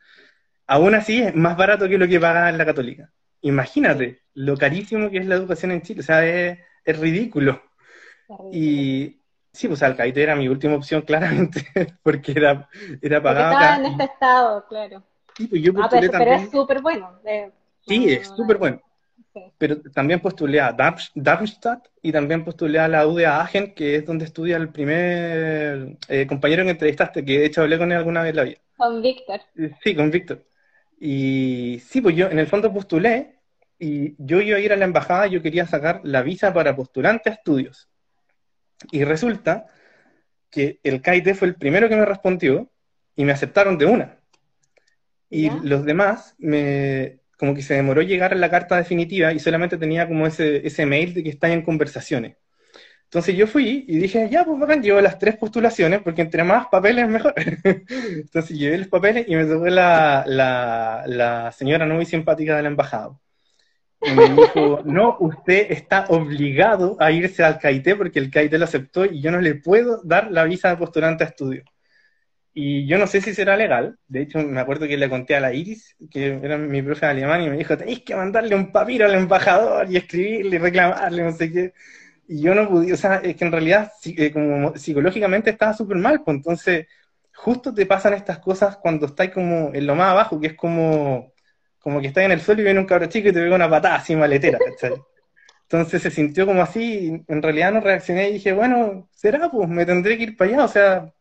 Aún 0.66 0.94
así, 0.94 1.22
es 1.22 1.34
más 1.34 1.56
barato 1.56 1.88
que 1.88 1.98
lo 1.98 2.06
que 2.06 2.20
paga 2.20 2.52
la 2.52 2.66
católica. 2.66 3.10
Imagínate 3.40 4.20
lo 4.34 4.56
carísimo 4.56 5.10
que 5.10 5.18
es 5.18 5.26
la 5.26 5.36
educación 5.36 5.72
en 5.72 5.82
Chile, 5.82 6.00
o 6.00 6.04
sea, 6.04 6.26
es, 6.26 6.58
ridículo. 6.84 7.62
Y 8.52 9.20
sí, 9.52 9.68
pues 9.68 9.82
Alcaite 9.82 10.22
era 10.22 10.36
mi 10.36 10.48
última 10.48 10.74
opción, 10.74 11.02
claramente, 11.06 11.66
porque 12.02 12.32
era, 12.32 12.68
era 13.00 13.22
pagado. 13.22 13.52
estaba 13.52 13.76
en 13.76 13.84
este 13.86 14.04
estado, 14.04 14.66
claro. 14.68 15.02
Sí, 15.36 15.46
pues 15.46 15.62
yo 15.62 15.72
ah, 15.80 15.88
pero, 15.90 16.32
es 16.32 16.50
súper 16.50 16.82
bueno. 16.82 17.20
sí, 17.86 18.12
es 18.12 18.28
súper 18.28 18.58
bueno. 18.58 18.80
Pero 19.58 19.80
también 19.92 20.20
postulé 20.20 20.60
a 20.60 20.72
Darmstadt 20.72 21.88
y 22.02 22.12
también 22.12 22.44
postulé 22.44 22.78
a 22.78 22.88
la 22.88 23.06
UDA 23.06 23.40
Aachen, 23.40 23.74
que 23.74 23.96
es 23.96 24.06
donde 24.06 24.24
estudia 24.24 24.56
el 24.56 24.70
primer 24.70 25.96
eh, 26.08 26.26
compañero 26.26 26.64
que 26.64 26.70
entrevistaste, 26.70 27.24
que 27.24 27.40
de 27.40 27.46
hecho 27.46 27.62
hablé 27.62 27.78
con 27.78 27.90
él 27.90 27.98
alguna 27.98 28.22
vez 28.22 28.30
en 28.30 28.36
la 28.36 28.44
vida. 28.44 28.58
Con 28.76 29.02
Víctor. 29.02 29.40
Sí, 29.82 29.94
con 29.94 30.10
Víctor. 30.10 30.44
Y 31.00 31.80
sí, 31.84 32.00
pues 32.00 32.16
yo 32.16 32.28
en 32.30 32.38
el 32.38 32.46
fondo 32.46 32.72
postulé 32.72 33.38
y 33.78 34.14
yo 34.18 34.40
iba 34.40 34.56
a 34.56 34.60
ir 34.60 34.72
a 34.72 34.76
la 34.76 34.84
embajada 34.84 35.28
yo 35.28 35.40
quería 35.40 35.66
sacar 35.66 36.00
la 36.02 36.22
visa 36.22 36.52
para 36.52 36.74
postulante 36.74 37.30
a 37.30 37.34
estudios. 37.34 37.88
Y 38.90 39.04
resulta 39.04 39.66
que 40.50 40.80
el 40.82 41.02
KIT 41.02 41.34
fue 41.34 41.48
el 41.48 41.54
primero 41.54 41.88
que 41.88 41.96
me 41.96 42.04
respondió 42.04 42.70
y 43.14 43.24
me 43.24 43.32
aceptaron 43.32 43.78
de 43.78 43.86
una. 43.86 44.18
Y 45.30 45.50
los 45.50 45.84
demás 45.84 46.34
me, 46.38 47.20
como 47.38 47.54
que 47.54 47.62
se 47.62 47.74
demoró 47.74 48.02
llegar 48.02 48.32
a 48.32 48.36
la 48.36 48.50
carta 48.50 48.76
definitiva 48.76 49.32
y 49.32 49.38
solamente 49.38 49.78
tenía 49.78 50.08
como 50.08 50.26
ese, 50.26 50.66
ese 50.66 50.86
mail 50.86 51.14
de 51.14 51.22
que 51.22 51.30
están 51.30 51.52
en 51.52 51.62
conversaciones. 51.62 52.36
Entonces 53.08 53.36
yo 53.36 53.46
fui 53.46 53.86
y 53.88 53.96
dije, 53.98 54.28
ya, 54.30 54.44
pues 54.44 54.58
bacán, 54.58 54.82
llevo 54.82 55.00
las 55.00 55.18
tres 55.18 55.36
postulaciones, 55.36 56.02
porque 56.02 56.20
entre 56.20 56.44
más 56.44 56.66
papeles 56.66 57.08
mejor. 57.08 57.32
Entonces 57.64 58.58
llevé 58.58 58.76
los 58.76 58.88
papeles 58.88 59.26
y 59.28 59.34
me 59.34 59.46
tocó 59.46 59.64
la, 59.66 60.24
la, 60.26 61.04
la, 61.06 61.52
señora 61.52 61.86
no 61.86 61.94
muy 61.94 62.04
simpática 62.04 62.56
de 62.56 62.64
la. 62.64 62.76
Y 64.02 64.10
me 64.10 64.28
dijo, 64.28 64.82
no, 64.84 65.16
usted 65.20 65.70
está 65.70 66.04
obligado 66.08 66.96
a 67.00 67.10
irse 67.10 67.42
al 67.42 67.58
CAIT 67.58 67.96
porque 67.96 68.18
el 68.18 68.30
CAIT 68.30 68.52
lo 68.52 68.64
aceptó 68.64 69.06
y 69.06 69.22
yo 69.22 69.30
no 69.30 69.40
le 69.40 69.54
puedo 69.54 70.02
dar 70.04 70.30
la 70.30 70.44
visa 70.44 70.68
de 70.68 70.76
postulante 70.76 71.24
a 71.24 71.28
estudio. 71.28 71.64
Y 72.54 72.86
yo 72.86 72.98
no 72.98 73.06
sé 73.06 73.20
si 73.20 73.34
será 73.34 73.56
legal. 73.56 73.98
De 74.08 74.22
hecho, 74.22 74.40
me 74.40 74.60
acuerdo 74.60 74.86
que 74.86 74.96
le 74.96 75.08
conté 75.08 75.36
a 75.36 75.40
la 75.40 75.52
Iris, 75.52 75.96
que 76.10 76.40
era 76.42 76.58
mi 76.58 76.82
profe 76.82 77.06
de 77.06 77.12
alemán, 77.12 77.42
y 77.42 77.50
me 77.50 77.56
dijo, 77.56 77.76
tenéis 77.76 78.02
que 78.02 78.16
mandarle 78.16 78.54
un 78.54 78.72
papiro 78.72 79.06
al 79.06 79.14
embajador 79.14 79.90
y 79.90 79.96
escribirle 79.96 80.56
y 80.56 80.58
reclamarle, 80.58 81.22
no 81.22 81.32
sé 81.32 81.52
qué. 81.52 81.72
Y 82.26 82.42
yo 82.42 82.54
no 82.54 82.68
pude, 82.68 82.92
o 82.92 82.96
sea, 82.96 83.16
es 83.16 83.36
que 83.36 83.44
en 83.44 83.52
realidad 83.52 83.92
eh, 84.04 84.32
como 84.32 84.76
psicológicamente 84.76 85.50
estaba 85.50 85.72
súper 85.72 85.96
mal, 85.98 86.22
pues 86.24 86.36
entonces 86.36 86.86
justo 87.34 87.72
te 87.72 87.86
pasan 87.86 88.14
estas 88.14 88.38
cosas 88.40 88.76
cuando 88.76 89.06
estás 89.06 89.30
como 89.30 89.72
en 89.72 89.86
lo 89.86 89.94
más 89.94 90.10
abajo, 90.10 90.40
que 90.40 90.48
es 90.48 90.54
como, 90.54 91.32
como 91.78 92.00
que 92.00 92.08
estás 92.08 92.24
en 92.24 92.32
el 92.32 92.40
suelo 92.40 92.60
y 92.60 92.64
viene 92.64 92.80
un 92.80 92.86
cabro 92.86 93.06
chico 93.06 93.28
y 93.28 93.32
te 93.32 93.40
pega 93.40 93.54
una 93.54 93.70
patada 93.70 93.96
así 93.96 94.16
maletera, 94.16 94.58
¿cachai? 94.58 94.94
Entonces 95.62 96.02
se 96.02 96.10
sintió 96.10 96.46
como 96.46 96.62
así, 96.62 97.22
en 97.28 97.42
realidad 97.42 97.72
no 97.72 97.80
reaccioné 97.80 98.30
y 98.30 98.34
dije, 98.34 98.52
bueno, 98.52 99.08
será, 99.12 99.50
pues 99.50 99.68
me 99.68 99.86
tendré 99.86 100.16
que 100.16 100.24
ir 100.24 100.36
para 100.36 100.50
allá, 100.50 100.64
o 100.64 100.68
sea, 100.68 101.14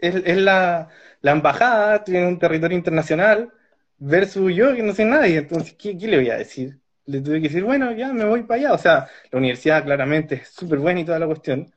mm, 0.00 0.06
es, 0.24 0.36
la, 0.38 0.88
la, 1.20 1.32
embajada, 1.32 2.04
tiene 2.04 2.26
un 2.26 2.38
territorio 2.38 2.76
internacional, 2.76 3.52
versus 3.98 4.54
yo 4.54 4.74
que 4.74 4.82
no 4.82 4.92
sé 4.94 5.04
nadie, 5.04 5.38
entonces, 5.38 5.74
¿qué, 5.74 5.96
¿qué, 5.96 6.08
le 6.08 6.18
voy 6.18 6.30
a 6.30 6.38
decir? 6.38 6.78
Le 7.06 7.20
tuve 7.20 7.36
que 7.40 7.48
decir, 7.48 7.64
bueno, 7.64 7.92
ya 7.92 8.12
me 8.12 8.24
voy 8.24 8.42
para 8.42 8.60
allá, 8.60 8.72
o 8.74 8.78
sea, 8.78 9.08
la 9.30 9.38
universidad 9.38 9.84
claramente 9.84 10.36
es 10.36 10.48
súper 10.48 10.78
buena 10.78 11.00
y 11.00 11.04
toda 11.04 11.18
la 11.18 11.26
cuestión, 11.26 11.72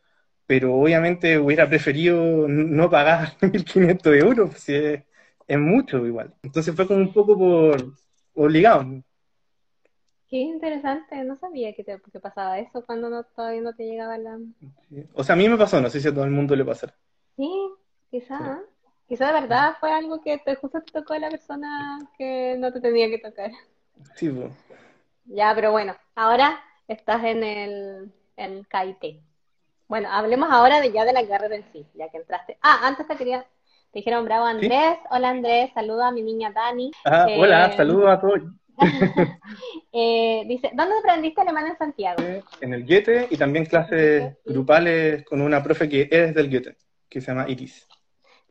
pero 0.46 0.74
obviamente 0.76 1.38
hubiera 1.38 1.70
preferido 1.70 2.48
no 2.48 2.90
pagar 2.90 3.38
1.500 3.42 4.16
euros, 4.18 4.54
si 4.58 4.74
es, 4.74 5.04
es, 5.48 5.60
mucho 5.60 6.06
igual. 6.06 6.34
Entonces 6.42 6.76
fue 6.76 6.88
como 6.88 7.00
un 7.00 7.14
poco 7.14 7.38
por 7.38 7.94
obligado. 8.34 9.04
Qué 10.30 10.38
interesante, 10.38 11.24
no 11.24 11.38
sabía 11.38 11.74
que, 11.74 11.84
te, 11.84 12.00
que 12.12 12.20
pasaba 12.20 12.60
eso 12.60 12.86
cuando 12.86 13.10
no, 13.10 13.24
todavía 13.24 13.62
no 13.62 13.74
te 13.74 13.84
llegaba 13.84 14.18
la... 14.18 14.40
O 15.14 15.24
sea, 15.24 15.34
a 15.34 15.36
mí 15.36 15.50
me 15.50 15.58
pasó, 15.58 15.82
no 15.82 15.90
sé 15.90 16.00
si 16.00 16.08
a 16.08 16.14
todo 16.14 16.24
el 16.24 16.32
mundo 16.32 16.56
le 16.56 16.66
pasará. 16.66 16.96
Sí, 17.36 17.50
quizá. 18.10 18.60
Quizá 19.08 19.28
de 19.28 19.42
verdad 19.42 19.76
fue 19.80 19.92
algo 19.92 20.22
que 20.22 20.38
te, 20.38 20.56
justo 20.56 20.82
te 20.82 20.92
tocó 20.92 21.14
a 21.14 21.20
la 21.20 21.30
persona 21.30 22.00
que 22.16 22.56
no 22.60 22.72
te 22.72 22.80
tenía 22.80 23.10
que 23.10 23.18
tocar. 23.18 23.50
Sí, 24.16 24.30
pues. 24.30 24.52
Ya, 25.26 25.54
pero 25.56 25.72
bueno, 25.72 25.96
ahora 26.16 26.60
estás 26.88 27.24
en 27.24 27.44
el 27.44 28.12
en 28.38 28.66
KIT. 28.66 29.22
Bueno, 29.88 30.10
hablemos 30.12 30.50
ahora 30.52 30.80
de 30.80 30.92
ya 30.92 31.06
de 31.06 31.14
la 31.14 31.28
carrera 31.28 31.56
en 31.56 31.66
sí, 31.74 31.86
ya 31.96 32.10
que 32.10 32.18
entraste. 32.18 32.58
Ah, 32.62 32.82
antes 32.84 33.08
te 33.08 33.16
quería, 33.16 33.42
te 33.92 34.00
dijeron 34.00 34.26
bravo 34.26 34.46
Andrés. 34.46 35.00
Hola 35.10 35.30
Andrés, 35.30 35.72
saluda 35.74 36.10
a 36.10 36.12
mi 36.12 36.22
niña 36.22 36.52
Dani. 36.52 36.92
Ah, 37.06 37.26
hola, 37.36 37.76
saludos 37.76 38.10
a 38.10 38.22
todos. 38.22 38.42
eh, 39.92 40.44
dice, 40.48 40.70
¿dónde 40.74 41.00
aprendiste 41.00 41.42
alemán 41.42 41.66
en 41.66 41.78
Santiago? 41.78 42.22
En 42.62 42.74
el 42.74 42.86
Goethe 42.86 43.28
y 43.32 43.38
también 43.38 43.66
clases 43.66 44.38
grupales 44.46 45.26
con 45.26 45.42
una 45.42 45.64
profe 45.64 45.90
que 45.90 46.08
es 46.12 46.36
del 46.36 46.50
Goethe, 46.52 46.78
que 47.10 47.20
se 47.20 47.28
llama 47.32 47.50
Iris. 47.50 47.89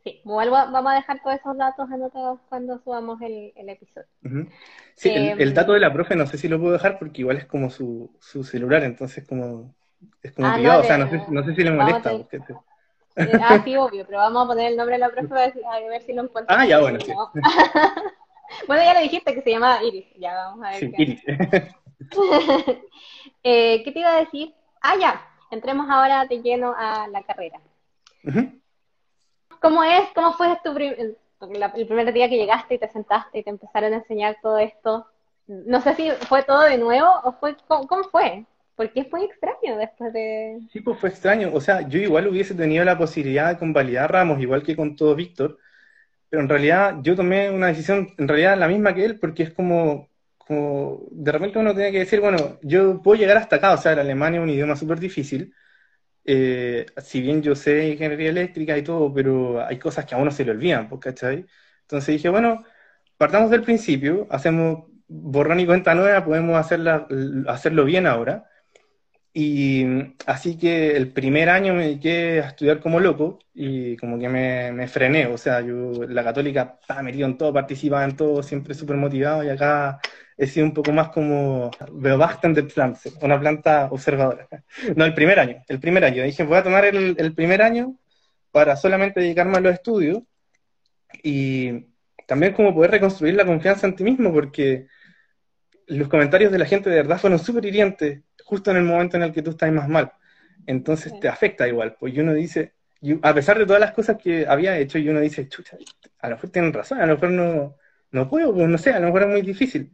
Sí, 0.09 0.21
vamos 0.25 0.91
a 0.91 0.95
dejar 0.95 1.21
todos 1.21 1.35
esos 1.35 1.57
datos 1.57 1.91
anotados 1.91 2.39
cuando 2.49 2.79
subamos 2.79 3.21
el, 3.21 3.53
episodio. 3.55 4.07
Sí, 4.95 5.09
el, 5.09 5.39
em, 5.39 5.53
dato 5.53 5.73
de 5.73 5.79
la 5.79 5.93
profe 5.93 6.15
no 6.15 6.25
sé 6.25 6.37
si 6.37 6.47
lo 6.47 6.59
puedo 6.59 6.73
dejar 6.73 6.97
porque 6.97 7.21
igual 7.21 7.37
es 7.37 7.45
como 7.45 7.69
su, 7.69 8.15
su 8.19 8.43
celular, 8.43 8.83
entonces 8.83 9.27
como 9.27 9.75
es 10.23 10.31
como 10.31 10.47
ah, 10.47 10.77
o 10.79 10.83
sea, 10.83 10.97
no 10.97 11.09
sé, 11.09 11.21
no 11.29 11.43
sé 11.43 11.55
si 11.55 11.63
le 11.63 11.71
molesta. 11.71 12.11
ah, 13.41 13.61
sí, 13.63 13.75
obvio, 13.75 14.05
pero 14.05 14.19
vamos 14.19 14.43
a 14.43 14.47
poner 14.47 14.71
el 14.71 14.77
nombre 14.77 14.95
de 14.95 14.99
la 14.99 15.09
profe 15.09 15.33
a 15.33 15.79
ver 15.79 16.01
si 16.03 16.13
lo 16.13 16.23
encuentro. 16.23 16.55
Ah, 16.55 16.65
ya, 16.65 16.79
bueno, 16.79 16.99
sí. 16.99 17.11
bueno, 18.67 18.83
ya 18.83 18.93
le 18.93 19.01
dijiste 19.01 19.33
que 19.33 19.41
se 19.41 19.51
llamaba 19.51 19.83
Iris, 19.83 20.07
ya 20.17 20.33
vamos 20.33 20.65
a 20.65 20.71
ver. 20.71 20.79
Sí, 20.79 20.93
Iris. 20.97 21.23
eh, 23.43 23.83
¿Qué 23.83 23.91
te 23.91 23.99
iba 23.99 24.13
a 24.13 24.19
decir? 24.19 24.53
Ah, 24.81 24.95
ya, 24.99 25.21
entremos 25.51 25.87
ahora 25.89 26.25
de 26.25 26.41
lleno 26.41 26.73
a 26.77 27.07
la 27.09 27.21
carrera. 27.23 27.59
¿Cómo 29.61 29.83
es, 29.83 30.09
cómo 30.15 30.33
fue 30.33 30.57
tu 30.63 30.75
el 30.77 31.87
primer 31.87 32.13
día 32.13 32.29
que 32.29 32.37
llegaste 32.37 32.75
y 32.75 32.79
te 32.79 32.89
sentaste 32.89 33.39
y 33.39 33.43
te 33.43 33.49
empezaron 33.49 33.93
a 33.93 33.97
enseñar 33.97 34.37
todo 34.41 34.57
esto? 34.57 35.05
No 35.47 35.81
sé 35.81 35.95
si 35.95 36.11
fue 36.27 36.43
todo 36.43 36.61
de 36.61 36.77
nuevo 36.77 37.07
o 37.23 37.31
fue, 37.33 37.55
cómo 37.67 38.03
fue? 38.11 38.45
Porque 38.75 39.03
fue 39.05 39.25
extraño 39.25 39.77
después 39.77 40.13
de... 40.13 40.59
Sí, 40.71 40.79
pues 40.79 40.99
fue 40.99 41.09
extraño. 41.09 41.51
O 41.53 41.59
sea, 41.59 41.87
yo 41.87 41.99
igual 41.99 42.27
hubiese 42.27 42.55
tenido 42.55 42.85
la 42.85 42.97
posibilidad 42.97 43.49
de 43.49 43.57
convalidar 43.57 44.11
Ramos, 44.11 44.39
igual 44.39 44.63
que 44.63 44.75
con 44.75 44.95
todo 44.95 45.15
Víctor, 45.15 45.57
pero 46.29 46.43
en 46.43 46.49
realidad 46.49 46.97
yo 47.01 47.15
tomé 47.15 47.49
una 47.49 47.67
decisión, 47.67 48.13
en 48.17 48.27
realidad 48.27 48.57
la 48.57 48.67
misma 48.67 48.93
que 48.93 49.03
él, 49.03 49.19
porque 49.19 49.43
es 49.43 49.53
como, 49.53 50.07
como 50.37 51.01
de 51.11 51.31
repente 51.31 51.59
uno 51.59 51.73
tiene 51.73 51.91
que 51.91 51.99
decir, 51.99 52.21
bueno, 52.21 52.59
yo 52.61 53.01
puedo 53.01 53.19
llegar 53.19 53.37
hasta 53.37 53.57
acá, 53.57 53.73
o 53.73 53.77
sea, 53.77 53.93
el 53.93 53.99
alemán 53.99 54.35
es 54.35 54.41
un 54.41 54.49
idioma 54.49 54.75
súper 54.75 54.99
difícil, 54.99 55.53
eh, 56.25 56.85
si 57.01 57.21
bien 57.21 57.41
yo 57.41 57.55
sé 57.55 57.89
ingeniería 57.89 58.29
eléctrica 58.29 58.77
y 58.77 58.83
todo, 58.83 59.13
pero 59.13 59.65
hay 59.65 59.79
cosas 59.79 60.05
que 60.05 60.15
a 60.15 60.17
uno 60.17 60.31
se 60.31 60.45
le 60.45 60.51
olvidan, 60.51 60.89
pues, 60.89 61.01
¿cachai? 61.01 61.45
Entonces 61.81 62.15
dije, 62.15 62.29
bueno, 62.29 62.63
partamos 63.17 63.51
del 63.51 63.63
principio, 63.63 64.27
hacemos 64.29 64.85
borrón 65.07 65.59
y 65.59 65.65
cuenta 65.65 65.95
nueva, 65.95 66.23
podemos 66.25 66.57
hacerla, 66.57 67.07
hacerlo 67.47 67.85
bien 67.85 68.07
ahora, 68.07 68.45
y 69.33 69.85
así 70.25 70.57
que 70.57 70.97
el 70.97 71.11
primer 71.13 71.49
año 71.49 71.73
me 71.73 71.83
dediqué 71.83 72.41
a 72.41 72.47
estudiar 72.47 72.79
como 72.79 72.99
loco 72.99 73.39
y 73.53 73.95
como 73.97 74.17
que 74.19 74.27
me, 74.27 74.71
me 74.71 74.87
frené, 74.87 75.27
o 75.27 75.37
sea, 75.37 75.61
yo 75.61 75.91
la 76.07 76.23
católica 76.23 76.77
estaba 76.81 77.03
metido 77.03 77.27
en 77.27 77.37
todo, 77.37 77.53
participaba 77.53 78.03
en 78.05 78.15
todo, 78.17 78.41
siempre 78.43 78.73
súper 78.73 78.97
motivado 78.97 79.43
y 79.43 79.49
acá 79.49 79.99
he 80.39 80.47
sido 80.47 80.65
un 80.65 80.73
poco 80.73 80.93
más 80.93 81.09
como 81.09 81.69
bastante 81.91 82.63
Pflanze, 82.63 83.11
una 83.21 83.37
planta 83.39 83.89
observadora. 83.91 84.47
No, 84.95 85.03
el 85.03 85.13
primer 85.13 85.37
año, 85.37 85.63
el 85.67 85.79
primer 85.79 86.05
año. 86.05 86.23
Dije, 86.23 86.43
voy 86.43 86.57
a 86.57 86.63
tomar 86.63 86.85
el, 86.85 87.15
el 87.19 87.33
primer 87.35 87.61
año 87.61 87.97
para 88.51 88.77
solamente 88.77 89.19
dedicarme 89.19 89.57
a 89.57 89.61
los 89.61 89.73
estudios 89.73 90.23
y 91.23 91.87
también 92.25 92.53
como 92.53 92.73
poder 92.73 92.91
reconstruir 92.91 93.35
la 93.35 93.45
confianza 93.45 93.85
en 93.85 93.95
ti 93.95 94.03
mismo, 94.05 94.31
porque 94.31 94.87
los 95.87 96.07
comentarios 96.07 96.53
de 96.53 96.59
la 96.59 96.65
gente 96.65 96.89
de 96.89 96.95
verdad 96.95 97.19
fueron 97.19 97.39
súper 97.39 97.65
hirientes 97.65 98.21
justo 98.45 98.71
en 98.71 98.77
el 98.77 98.83
momento 98.83 99.17
en 99.17 99.23
el 99.23 99.33
que 99.33 99.41
tú 99.41 99.51
estás 99.51 99.71
más 99.73 99.89
mal. 99.89 100.13
Entonces 100.65 101.19
te 101.19 101.27
afecta 101.27 101.67
igual, 101.67 101.97
pues 101.99 102.17
uno 102.17 102.33
dice, 102.33 102.75
a 103.23 103.33
pesar 103.33 103.57
de 103.57 103.65
todas 103.65 103.81
las 103.81 103.91
cosas 103.91 104.17
que 104.17 104.47
había 104.47 104.77
hecho, 104.77 104.97
y 104.99 105.09
uno 105.09 105.19
dice, 105.19 105.49
chucha, 105.49 105.77
a 106.19 106.29
lo 106.29 106.35
mejor 106.35 106.49
tienen 106.49 106.71
razón, 106.71 107.01
a 107.01 107.05
lo 107.05 107.15
mejor 107.15 107.31
no, 107.31 107.75
no 108.11 108.29
puedo, 108.29 108.53
pues 108.53 108.69
no 108.69 108.77
sé, 108.77 108.91
a 108.91 108.99
lo 108.99 109.07
mejor 109.07 109.23
es 109.23 109.27
muy 109.29 109.41
difícil. 109.41 109.91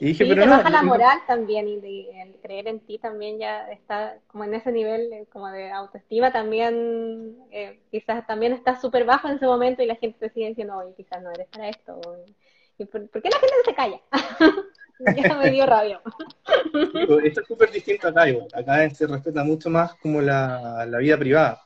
Y 0.00 0.06
dije, 0.06 0.24
pero 0.24 0.40
te 0.40 0.46
no, 0.46 0.56
baja 0.56 0.70
la 0.70 0.82
moral 0.82 1.18
también 1.26 1.68
y 1.68 2.08
el 2.08 2.34
creer 2.42 2.68
en 2.68 2.80
ti 2.80 2.98
también 2.98 3.38
ya 3.38 3.70
está 3.70 4.16
como 4.28 4.44
en 4.44 4.54
ese 4.54 4.72
nivel 4.72 5.12
eh, 5.12 5.26
como 5.30 5.50
de 5.50 5.70
autoestima 5.70 6.32
también 6.32 7.36
eh, 7.50 7.80
quizás 7.90 8.26
también 8.26 8.54
está 8.54 8.80
súper 8.80 9.04
bajo 9.04 9.28
en 9.28 9.34
ese 9.36 9.44
momento 9.44 9.82
y 9.82 9.86
la 9.86 9.96
gente 9.96 10.18
te 10.18 10.30
sigue 10.30 10.48
diciendo, 10.48 10.74
oye, 10.78 10.94
quizás 10.96 11.22
no 11.22 11.30
eres 11.30 11.48
para 11.48 11.68
esto. 11.68 12.00
¿Y 12.78 12.86
por, 12.86 13.10
qué 13.10 13.28
la 13.28 13.38
gente 13.38 13.54
se 13.62 13.74
calla? 13.74 14.00
ya 15.28 15.36
me 15.36 15.50
dio 15.50 15.66
rabia. 15.66 16.00
Esto 17.22 17.40
es 17.42 17.46
súper 17.46 17.70
distinto 17.70 18.08
acá, 18.08 18.24
acá 18.54 18.88
se 18.90 19.06
respeta 19.06 19.44
mucho 19.44 19.68
más 19.68 19.94
como 19.96 20.22
la, 20.22 20.86
vida 20.98 21.18
privada. 21.18 21.62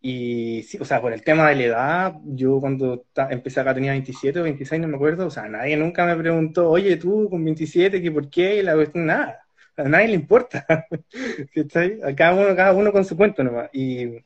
Y 0.00 0.62
sí, 0.62 0.78
o 0.80 0.84
sea, 0.84 1.00
por 1.00 1.12
el 1.12 1.22
tema 1.24 1.48
de 1.48 1.56
la 1.56 1.62
edad, 1.64 2.14
yo 2.24 2.60
cuando 2.60 3.06
empecé 3.30 3.60
acá 3.60 3.74
tenía 3.74 3.92
27 3.92 4.40
o 4.40 4.44
26, 4.44 4.80
no 4.80 4.88
me 4.88 4.96
acuerdo, 4.96 5.26
o 5.26 5.30
sea, 5.30 5.48
nadie 5.48 5.76
nunca 5.76 6.06
me 6.06 6.16
preguntó, 6.16 6.70
oye, 6.70 6.96
tú 6.96 7.28
con 7.28 7.44
27, 7.44 8.00
¿qué 8.00 8.10
por 8.12 8.30
qué? 8.30 8.56
Y 8.56 8.62
la 8.62 8.74
cuestión, 8.74 9.06
nada, 9.06 9.40
a 9.76 9.82
nadie 9.84 10.08
le 10.08 10.14
importa. 10.14 10.66
A 12.04 12.14
cada 12.14 12.34
uno, 12.34 12.56
cada 12.56 12.72
uno 12.72 12.92
con 12.92 13.04
su 13.04 13.16
cuento 13.16 13.42
nomás. 13.44 13.70
Y 13.72 14.24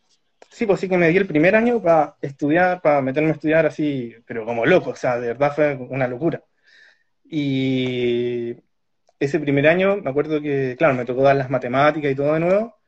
sí, 0.50 0.66
pues 0.66 0.80
sí 0.80 0.88
que 0.88 0.98
me 0.98 1.08
di 1.08 1.16
el 1.16 1.26
primer 1.26 1.54
año 1.56 1.82
para 1.82 2.16
estudiar, 2.20 2.80
para 2.82 3.02
meterme 3.02 3.30
a 3.30 3.32
estudiar 3.32 3.66
así, 3.66 4.14
pero 4.26 4.44
como 4.44 4.66
loco, 4.66 4.90
o 4.90 4.96
sea, 4.96 5.18
de 5.18 5.28
verdad 5.28 5.54
fue 5.54 5.74
una 5.76 6.08
locura. 6.08 6.42
Y 7.24 8.56
ese 9.18 9.40
primer 9.40 9.66
año, 9.68 9.96
me 9.98 10.10
acuerdo 10.10 10.40
que, 10.42 10.76
claro, 10.78 10.94
me 10.94 11.04
tocó 11.04 11.22
dar 11.22 11.36
las 11.36 11.50
matemáticas 11.50 12.12
y 12.12 12.14
todo 12.14 12.34
de 12.34 12.40
nuevo, 12.40 12.81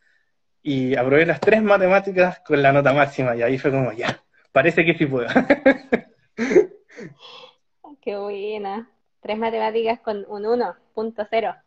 y 0.66 0.96
aprobé 0.96 1.26
las 1.26 1.40
tres 1.40 1.62
matemáticas 1.62 2.40
con 2.40 2.62
la 2.62 2.72
nota 2.72 2.94
máxima, 2.94 3.36
y 3.36 3.42
ahí 3.42 3.58
fue 3.58 3.70
como, 3.70 3.92
ya, 3.92 4.22
parece 4.50 4.82
que 4.84 4.94
sí 4.94 5.04
puedo. 5.04 5.28
Qué 8.00 8.16
buena. 8.16 8.88
Tres 9.20 9.38
matemáticas 9.38 10.00
con 10.00 10.24
un 10.28 10.44
1.0. 10.44 11.62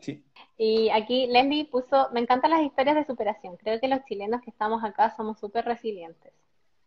Sí. 0.00 0.22
Y 0.58 0.90
aquí 0.90 1.26
Lendy 1.26 1.64
puso, 1.64 2.10
me 2.12 2.20
encantan 2.20 2.50
las 2.50 2.60
historias 2.62 2.96
de 2.96 3.04
superación. 3.04 3.56
Creo 3.56 3.80
que 3.80 3.88
los 3.88 4.04
chilenos 4.04 4.42
que 4.42 4.50
estamos 4.50 4.84
acá 4.84 5.14
somos 5.16 5.38
súper 5.38 5.64
resilientes. 5.64 6.34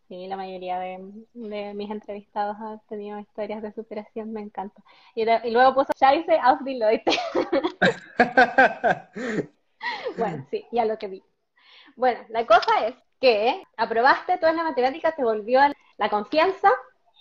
Sí, 0.08 0.28
la 0.28 0.38
mayoría 0.38 0.78
de, 0.78 1.00
mis 1.34 1.90
entrevistados 1.90 2.56
han 2.60 2.80
tenido 2.88 3.18
historias 3.20 3.64
de 3.64 3.72
superación, 3.72 4.32
me 4.32 4.42
encanta. 4.42 4.84
Y, 5.16 5.26
luego 5.26 5.74
puso 5.74 5.92
Scheiße 5.96 6.38
aus 6.40 6.64
die 6.64 6.78
Leute. 6.78 7.12
bueno, 10.18 10.46
sí, 10.52 10.66
ya 10.72 10.86
lo 10.86 11.00
que 11.00 11.08
vi. 11.08 11.24
Bueno, 11.96 12.20
la 12.30 12.46
cosa 12.46 12.88
es 12.88 12.96
que 13.20 13.64
aprobaste 13.78 14.38
toda 14.38 14.54
la 14.54 14.64
matemática, 14.64 15.14
te 15.16 15.24
volvió 15.24 15.60
la 15.98 16.10
confianza, 16.10 16.70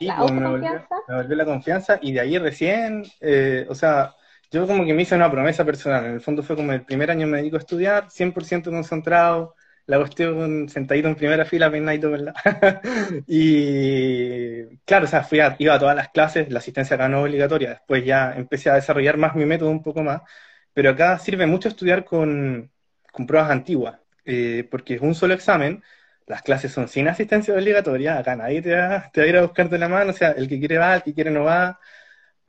la 0.00 0.16
pues, 0.16 0.30
autoconfianza. 0.30 0.94
Me 1.08 1.16
volvió, 1.16 1.36
la 1.36 1.44
confianza 1.44 1.98
y 2.00 2.12
de 2.12 2.20
ahí 2.20 2.38
recién, 2.38 3.04
eh, 3.20 3.66
o 3.68 3.74
sea, 3.74 4.14
yo 4.50 4.66
como 4.66 4.84
que 4.84 4.94
me 4.94 5.02
hice 5.02 5.14
una 5.14 5.30
promesa 5.30 5.64
personal. 5.64 6.06
En 6.06 6.12
el 6.14 6.20
fondo 6.20 6.42
fue 6.42 6.56
como 6.56 6.72
el 6.72 6.84
primer 6.84 7.10
año 7.10 7.26
me 7.26 7.38
dedico 7.38 7.56
a 7.56 7.60
estudiar, 7.60 8.10
100% 8.10 8.70
concentrado, 8.70 9.54
la 9.86 9.98
cuestión 9.98 10.68
sentadito 10.68 11.08
en 11.08 11.16
primera 11.16 11.44
fila, 11.44 11.70
peinadito, 11.70 12.10
¿verdad? 12.10 12.34
y 13.26 14.76
claro, 14.84 15.04
o 15.04 15.08
sea, 15.08 15.24
fui 15.24 15.40
a, 15.40 15.56
iba 15.58 15.74
a 15.74 15.78
todas 15.78 15.96
las 15.96 16.08
clases, 16.10 16.50
la 16.50 16.60
asistencia 16.60 16.94
acá 16.94 17.08
no 17.08 17.22
obligatoria. 17.22 17.70
Después 17.70 18.04
ya 18.04 18.32
empecé 18.36 18.70
a 18.70 18.74
desarrollar 18.74 19.16
más 19.16 19.34
mi 19.34 19.44
método 19.44 19.70
un 19.70 19.82
poco 19.82 20.02
más. 20.02 20.22
Pero 20.72 20.90
acá 20.90 21.18
sirve 21.18 21.46
mucho 21.46 21.68
estudiar 21.68 22.04
con, 22.04 22.70
con 23.12 23.26
pruebas 23.26 23.50
antiguas, 23.50 23.98
eh, 24.30 24.64
porque 24.70 24.94
es 24.94 25.00
un 25.02 25.14
solo 25.14 25.34
examen, 25.34 25.82
las 26.26 26.42
clases 26.42 26.72
son 26.72 26.88
sin 26.88 27.08
asistencia 27.08 27.54
obligatoria, 27.54 28.18
acá 28.18 28.36
nadie 28.36 28.62
te 28.62 28.74
va, 28.74 29.10
te 29.12 29.20
va 29.20 29.26
a 29.26 29.28
ir 29.28 29.36
a 29.36 29.42
buscar 29.42 29.68
de 29.68 29.78
la 29.78 29.88
mano, 29.88 30.10
o 30.10 30.14
sea, 30.14 30.30
el 30.32 30.48
que 30.48 30.58
quiere 30.58 30.78
va, 30.78 30.96
el 30.96 31.02
que 31.02 31.14
quiere 31.14 31.30
no 31.30 31.44
va, 31.44 31.80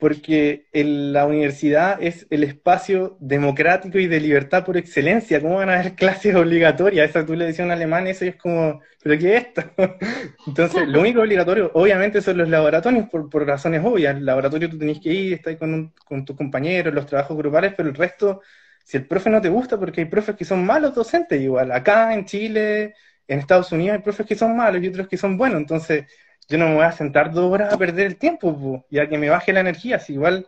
porque 0.02 0.66
la 0.72 1.26
universidad 1.26 2.02
es 2.02 2.26
el 2.30 2.42
espacio 2.42 3.16
democrático 3.20 3.98
y 4.00 4.08
de 4.08 4.18
libertad 4.18 4.64
por 4.64 4.76
excelencia. 4.76 5.40
¿Cómo 5.40 5.56
van 5.58 5.70
a 5.70 5.78
haber 5.78 5.94
clases 5.94 6.34
obligatorias? 6.34 7.08
Esa 7.08 7.24
tú 7.24 7.36
le 7.36 7.44
decías 7.46 7.60
a 7.60 7.66
un 7.66 7.70
alemán, 7.70 8.08
eso 8.08 8.24
es 8.24 8.34
como, 8.34 8.80
¿pero 9.00 9.16
qué 9.16 9.36
es 9.36 9.44
esto? 9.46 9.62
Entonces, 10.48 10.88
lo 10.88 11.00
único 11.00 11.20
obligatorio, 11.20 11.70
obviamente, 11.74 12.20
son 12.20 12.38
los 12.38 12.48
laboratorios, 12.48 13.08
por, 13.10 13.30
por 13.30 13.46
razones 13.46 13.80
obvias. 13.84 14.16
El 14.16 14.26
laboratorio 14.26 14.68
tú 14.68 14.76
tenés 14.76 14.98
que 14.98 15.10
ir, 15.12 15.34
estás 15.34 15.54
con, 15.56 15.92
con 16.04 16.24
tus 16.24 16.36
compañeros, 16.36 16.92
los 16.92 17.06
trabajos 17.06 17.36
grupales, 17.36 17.72
pero 17.76 17.88
el 17.88 17.94
resto, 17.94 18.42
si 18.84 18.96
el 18.96 19.06
profe 19.06 19.30
no 19.30 19.40
te 19.40 19.48
gusta, 19.48 19.78
porque 19.78 20.02
hay 20.02 20.06
profes 20.06 20.36
que 20.36 20.44
son 20.44 20.64
malos 20.64 20.94
docentes, 20.94 21.40
igual. 21.40 21.72
Acá 21.72 22.14
en 22.14 22.24
Chile, 22.24 22.94
en 23.28 23.38
Estados 23.38 23.72
Unidos, 23.72 23.96
hay 23.96 24.02
profes 24.02 24.26
que 24.26 24.34
son 24.34 24.56
malos 24.56 24.82
y 24.82 24.88
otros 24.88 25.08
que 25.08 25.16
son 25.16 25.36
buenos. 25.36 25.60
Entonces, 25.60 26.06
yo 26.48 26.58
no 26.58 26.68
me 26.68 26.74
voy 26.74 26.84
a 26.84 26.92
sentar 26.92 27.32
dos 27.32 27.52
horas 27.52 27.72
a 27.72 27.78
perder 27.78 28.06
el 28.06 28.16
tiempo, 28.16 28.86
ya 28.90 29.08
que 29.08 29.18
me 29.18 29.30
baje 29.30 29.52
la 29.52 29.60
energía. 29.60 29.98
Si 29.98 30.14
igual, 30.14 30.46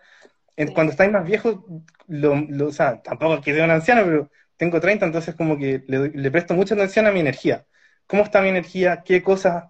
cuando 0.75 0.93
estáis 0.93 1.11
más 1.13 1.27
viejos, 1.27 1.59
lo, 2.09 2.35
o 2.67 2.73
sea, 2.73 3.03
tampoco 3.03 3.41
que 3.41 3.55
sea 3.55 3.65
un 3.65 3.71
anciano, 3.71 4.05
pero 4.05 4.31
tengo 4.57 4.81
30, 4.81 5.07
entonces 5.07 5.35
como 5.35 5.59
que 5.59 5.83
le, 5.87 6.31
presto 6.31 6.55
mucha 6.55 6.75
atención 6.75 7.07
a 7.07 7.13
mi 7.13 7.21
energía. 7.21 7.67
¿Cómo 8.07 8.23
está 8.23 8.43
mi 8.43 8.49
energía? 8.49 9.03
¿Qué 9.05 9.23
cosas 9.23 9.65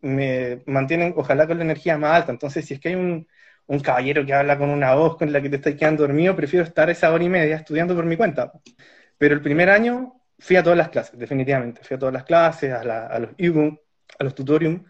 me 0.00 0.62
mantienen, 0.66 1.14
ojalá, 1.16 1.46
con 1.46 1.58
la 1.58 1.64
energía 1.64 1.98
más 1.98 2.12
alta? 2.16 2.32
Entonces, 2.32 2.66
si 2.66 2.74
es 2.74 2.80
que 2.80 2.90
hay 2.90 2.94
un, 2.96 3.28
un 3.66 3.80
caballero 3.80 4.24
que 4.24 4.34
habla 4.34 4.58
con 4.58 4.70
una 4.70 4.94
voz 4.94 5.16
con 5.16 5.32
la 5.32 5.40
que 5.40 5.48
te 5.48 5.56
estás 5.56 5.74
quedando 5.74 6.02
dormido, 6.02 6.36
prefiero 6.36 6.64
estar 6.64 6.88
esa 6.90 7.12
hora 7.12 7.24
y 7.24 7.28
media 7.28 7.56
estudiando 7.56 7.94
por 7.94 8.04
mi 8.04 8.16
cuenta. 8.16 8.52
Pero 9.18 9.34
el 9.34 9.42
primer 9.42 9.70
año 9.70 10.20
fui 10.38 10.56
a 10.56 10.62
todas 10.62 10.78
las 10.78 10.90
clases, 10.90 11.18
definitivamente. 11.18 11.82
Fui 11.82 11.96
a 11.96 11.98
todas 11.98 12.14
las 12.14 12.24
clases, 12.24 12.72
a, 12.72 13.06
a 13.06 13.18
los 13.18 13.30
Übungen, 13.38 13.80
a 14.18 14.24
los 14.24 14.34
tutorium, 14.34 14.84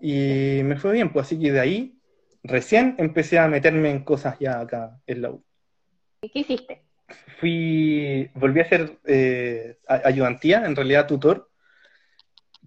y 0.00 0.60
me 0.64 0.76
fue 0.76 0.92
bien, 0.92 1.12
pues 1.12 1.26
así 1.26 1.38
que 1.38 1.52
de 1.52 1.60
ahí 1.60 1.98
recién 2.42 2.94
empecé 2.98 3.38
a 3.38 3.48
meterme 3.48 3.90
en 3.90 4.04
cosas 4.04 4.38
ya 4.38 4.60
acá 4.60 4.98
en 5.06 5.22
la 5.22 5.30
U. 5.30 5.44
¿Y 6.22 6.30
qué 6.30 6.40
hiciste? 6.40 6.82
Fui, 7.40 8.30
volví 8.34 8.60
a 8.60 8.68
ser 8.68 8.98
eh, 9.04 9.78
ayudantía, 9.86 10.64
en 10.64 10.76
realidad 10.76 11.06
tutor, 11.06 11.49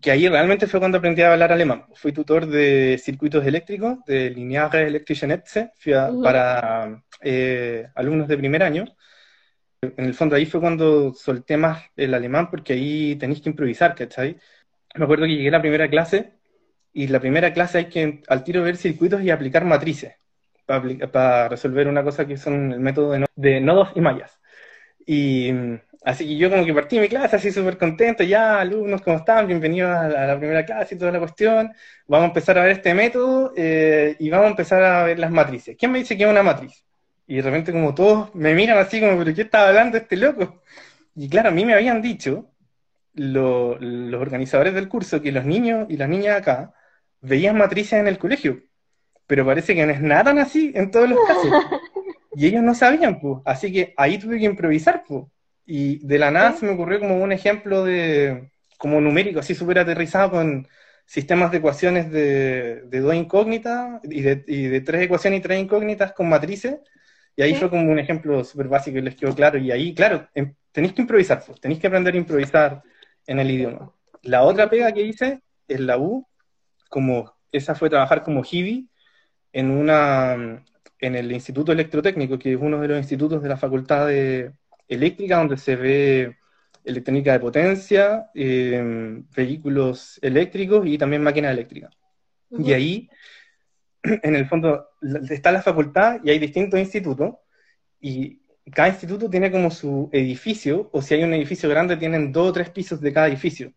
que 0.04 0.12
ahí 0.12 0.28
realmente 0.28 0.68
fue 0.68 0.82
cuando 0.82 0.98
aprendí 0.98 1.22
a 1.22 1.32
hablar 1.32 1.54
alemán. 1.54 1.86
Fui 1.96 2.12
tutor 2.12 2.46
de 2.46 3.00
circuitos 3.02 3.46
eléctricos, 3.46 4.04
de 4.06 4.30
Lineare 4.32 4.86
Elektrische 4.88 5.26
Netze, 5.26 5.72
para 6.22 7.02
eh, 7.22 7.88
alumnos 7.96 8.28
de 8.28 8.38
primer 8.38 8.64
año. 8.64 8.86
En 9.82 10.06
el 10.06 10.14
fondo 10.14 10.36
ahí 10.36 10.46
fue 10.46 10.60
cuando 10.60 11.14
solté 11.14 11.56
más 11.56 11.86
el 11.96 12.14
alemán, 12.14 12.50
porque 12.52 12.74
ahí 12.74 13.16
tenéis 13.16 13.42
que 13.42 13.50
improvisar, 13.50 13.96
¿cachai? 13.96 14.38
Me 14.96 15.06
acuerdo 15.06 15.26
que 15.26 15.36
llegué 15.36 15.48
a 15.48 15.54
la 15.54 15.62
primera 15.62 15.90
clase 15.90 16.34
y 16.92 17.08
la 17.08 17.22
primera 17.22 17.54
clase 17.54 17.78
hay 17.80 17.86
que 17.86 18.22
al 18.28 18.44
tiro 18.44 18.62
ver 18.62 18.76
circuitos 18.76 19.22
y 19.22 19.32
aplicar 19.32 19.64
matrices 19.64 20.16
para, 20.66 21.48
resolver 21.48 21.88
una 21.88 22.04
cosa 22.04 22.28
que 22.28 22.36
son 22.36 22.74
el 22.74 22.80
método 22.82 23.16
de, 23.36 23.62
nodos 23.62 23.90
y 23.96 24.02
mallas. 24.02 24.38
Y 25.06 25.50
así 26.06 26.28
que 26.28 26.38
yo 26.38 26.50
como 26.50 26.66
que 26.66 26.74
partí 26.74 27.00
mi 27.00 27.08
clase 27.08 27.36
así 27.36 27.52
súper 27.52 27.78
contento, 27.78 28.24
ya 28.24 28.60
alumnos, 28.60 29.02
¿cómo 29.02 29.18
están? 29.18 29.48
Bienvenidos 29.48 29.92
a 29.92 30.08
la, 30.08 30.38
primera 30.38 30.66
clase 30.66 30.96
y 30.96 30.98
toda 30.98 31.12
la 31.12 31.20
cuestión. 31.20 31.72
Vamos 32.08 32.26
a 32.26 32.28
empezar 32.28 32.58
a 32.58 32.64
ver 32.64 32.72
este 32.72 32.94
método 32.94 33.54
eh, 33.56 34.16
y 34.20 34.30
vamos 34.30 34.48
a 34.48 34.50
empezar 34.50 34.84
a 34.84 35.04
ver 35.04 35.20
las 35.20 35.32
matrices. 35.32 35.76
¿Quién 35.78 35.92
me 35.92 36.00
dice 36.00 36.18
que 36.18 36.24
es 36.24 36.30
una 36.30 36.44
matriz? 36.44 36.84
Y 37.28 37.38
de 37.38 37.42
repente 37.42 37.72
como 37.72 37.94
todos 37.94 38.34
me 38.36 38.54
miran 38.54 38.78
así 38.78 39.00
como, 39.00 39.18
¿pero 39.18 39.34
qué 39.34 39.44
estaba 39.44 39.70
hablando 39.70 39.98
este 39.98 40.18
loco? 40.18 40.62
Y 41.16 41.30
claro, 41.30 41.50
a 41.50 41.52
mí 41.52 41.66
me 41.66 41.74
habían 41.74 42.02
dicho 42.02 42.50
los 43.14 43.78
organizadores 44.14 44.74
del 44.74 44.90
curso 44.90 45.22
que 45.22 45.32
los 45.32 45.46
niños 45.46 45.86
y 45.90 45.98
las 45.98 46.10
niñas 46.10 46.38
acá 46.38 46.74
veían 47.22 47.58
matrices 47.58 48.00
en 48.00 48.08
el 48.08 48.18
colegio, 48.18 48.62
pero 49.28 49.46
parece 49.46 49.76
que 49.76 49.86
no 49.86 49.94
es 49.94 50.02
nada 50.02 50.32
así 50.42 50.72
en 50.76 50.92
todos 50.92 51.10
los 51.10 51.20
casos. 51.28 51.52
Y 52.36 52.48
ellos 52.48 52.64
no 52.64 52.74
sabían, 52.74 53.20
pues. 53.20 53.40
Así 53.46 53.72
que 53.72 53.94
ahí 53.98 54.18
tuve 54.18 54.40
que 54.40 54.46
improvisar, 54.46 55.04
pues. 55.08 55.26
Y 55.66 56.06
de 56.06 56.20
la 56.20 56.32
nada 56.32 56.54
se 56.54 56.66
me 56.66 56.74
ocurrió 56.74 57.00
como 57.00 57.18
un 57.18 57.32
ejemplo 57.32 57.84
de, 57.84 58.52
como 58.78 59.00
numérico, 59.00 59.40
así 59.40 59.56
súper 59.56 59.80
aterrizado 59.80 60.32
con 60.32 60.68
sistemas 61.06 61.52
de 61.52 61.58
ecuaciones 61.58 62.12
de, 62.12 62.82
de 62.84 63.00
dos 63.00 63.16
incógnitas 63.16 64.02
y 64.04 64.22
de, 64.22 64.44
y 64.48 64.68
de, 64.68 64.82
tres 64.82 65.04
ecuaciones 65.04 65.40
y 65.40 65.44
tres 65.44 65.62
incógnitas 65.62 66.14
con 66.14 66.30
matrices. 66.30 66.80
Y 67.36 67.42
ahí 67.42 67.56
fue 67.56 67.70
como 67.70 67.92
un 67.92 68.00
ejemplo 68.00 68.44
súper 68.44 68.68
básico 68.68 68.98
y 68.98 69.02
les 69.02 69.16
quedó 69.16 69.34
claro. 69.34 69.58
Y 69.58 69.72
ahí, 69.72 69.96
claro, 69.96 70.28
em, 70.36 70.54
tenéis 70.72 70.94
que 70.94 71.02
improvisar, 71.02 71.44
pues. 71.46 71.60
Tenéis 71.60 71.80
que 71.80 71.88
aprender 71.88 72.14
a 72.14 72.18
improvisar 72.18 72.84
en 73.26 73.40
el 73.40 73.52
idioma. 73.52 73.92
La 74.22 74.44
otra 74.44 74.70
pega 74.70 74.92
que 74.92 75.02
hice 75.02 75.42
en 75.68 75.88
la 75.88 75.98
U 75.98 76.28
como, 76.90 77.36
esa 77.52 77.76
fue 77.76 77.90
trabajar 77.90 78.24
como 78.24 78.44
hibi 78.50 78.90
en 79.52 79.72
una, 79.72 80.64
en 81.00 81.16
el 81.16 81.32
Instituto 81.32 81.72
Electrotécnico, 81.72 82.38
que 82.38 82.54
es 82.54 82.60
uno 82.60 82.80
de 82.80 82.88
los 82.88 82.98
institutos 82.98 83.42
de 83.42 83.50
la 83.50 83.58
Facultad 83.58 84.08
de 84.08 84.54
Eléctrica, 84.88 85.38
donde 85.38 85.58
se 85.58 85.76
ve 85.76 86.38
electrónica 86.84 87.34
de 87.34 87.40
potencia, 87.40 88.30
em, 88.34 89.26
vehículos 89.36 90.20
eléctricos 90.22 90.86
y 90.86 90.98
también 90.98 91.24
máquinas 91.24 91.54
eléctricas. 91.54 91.96
Y 92.58 92.74
ahí, 92.74 93.10
en 94.04 94.36
el 94.36 94.48
fondo, 94.48 94.90
está 95.30 95.52
la 95.52 95.62
facultad 95.62 96.20
y 96.24 96.30
hay 96.30 96.40
distintos 96.40 96.80
institutos, 96.80 97.36
y 98.00 98.42
cada 98.72 98.90
instituto 98.90 99.30
tiene 99.30 99.52
como 99.52 99.72
su 99.72 100.10
edificio, 100.12 100.90
o 100.92 101.02
si 101.02 101.14
hay 101.14 101.24
un 101.24 101.34
edificio 101.34 101.70
grande, 101.70 101.98
tienen 101.98 102.32
dos 102.32 102.50
o 102.50 102.54
tres 102.54 102.70
pisos 102.70 103.02
de 103.02 103.14
cada 103.14 103.28
edificio. 103.28 103.74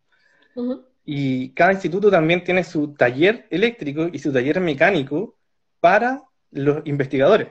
Y 1.04 1.50
cada 1.50 1.72
instituto 1.72 2.10
también 2.10 2.42
tiene 2.42 2.64
su 2.64 2.94
taller 2.94 3.46
eléctrico 3.50 4.08
y 4.12 4.18
su 4.18 4.32
taller 4.32 4.60
mecánico 4.60 5.38
para 5.80 6.22
los 6.50 6.84
investigadores. 6.86 7.48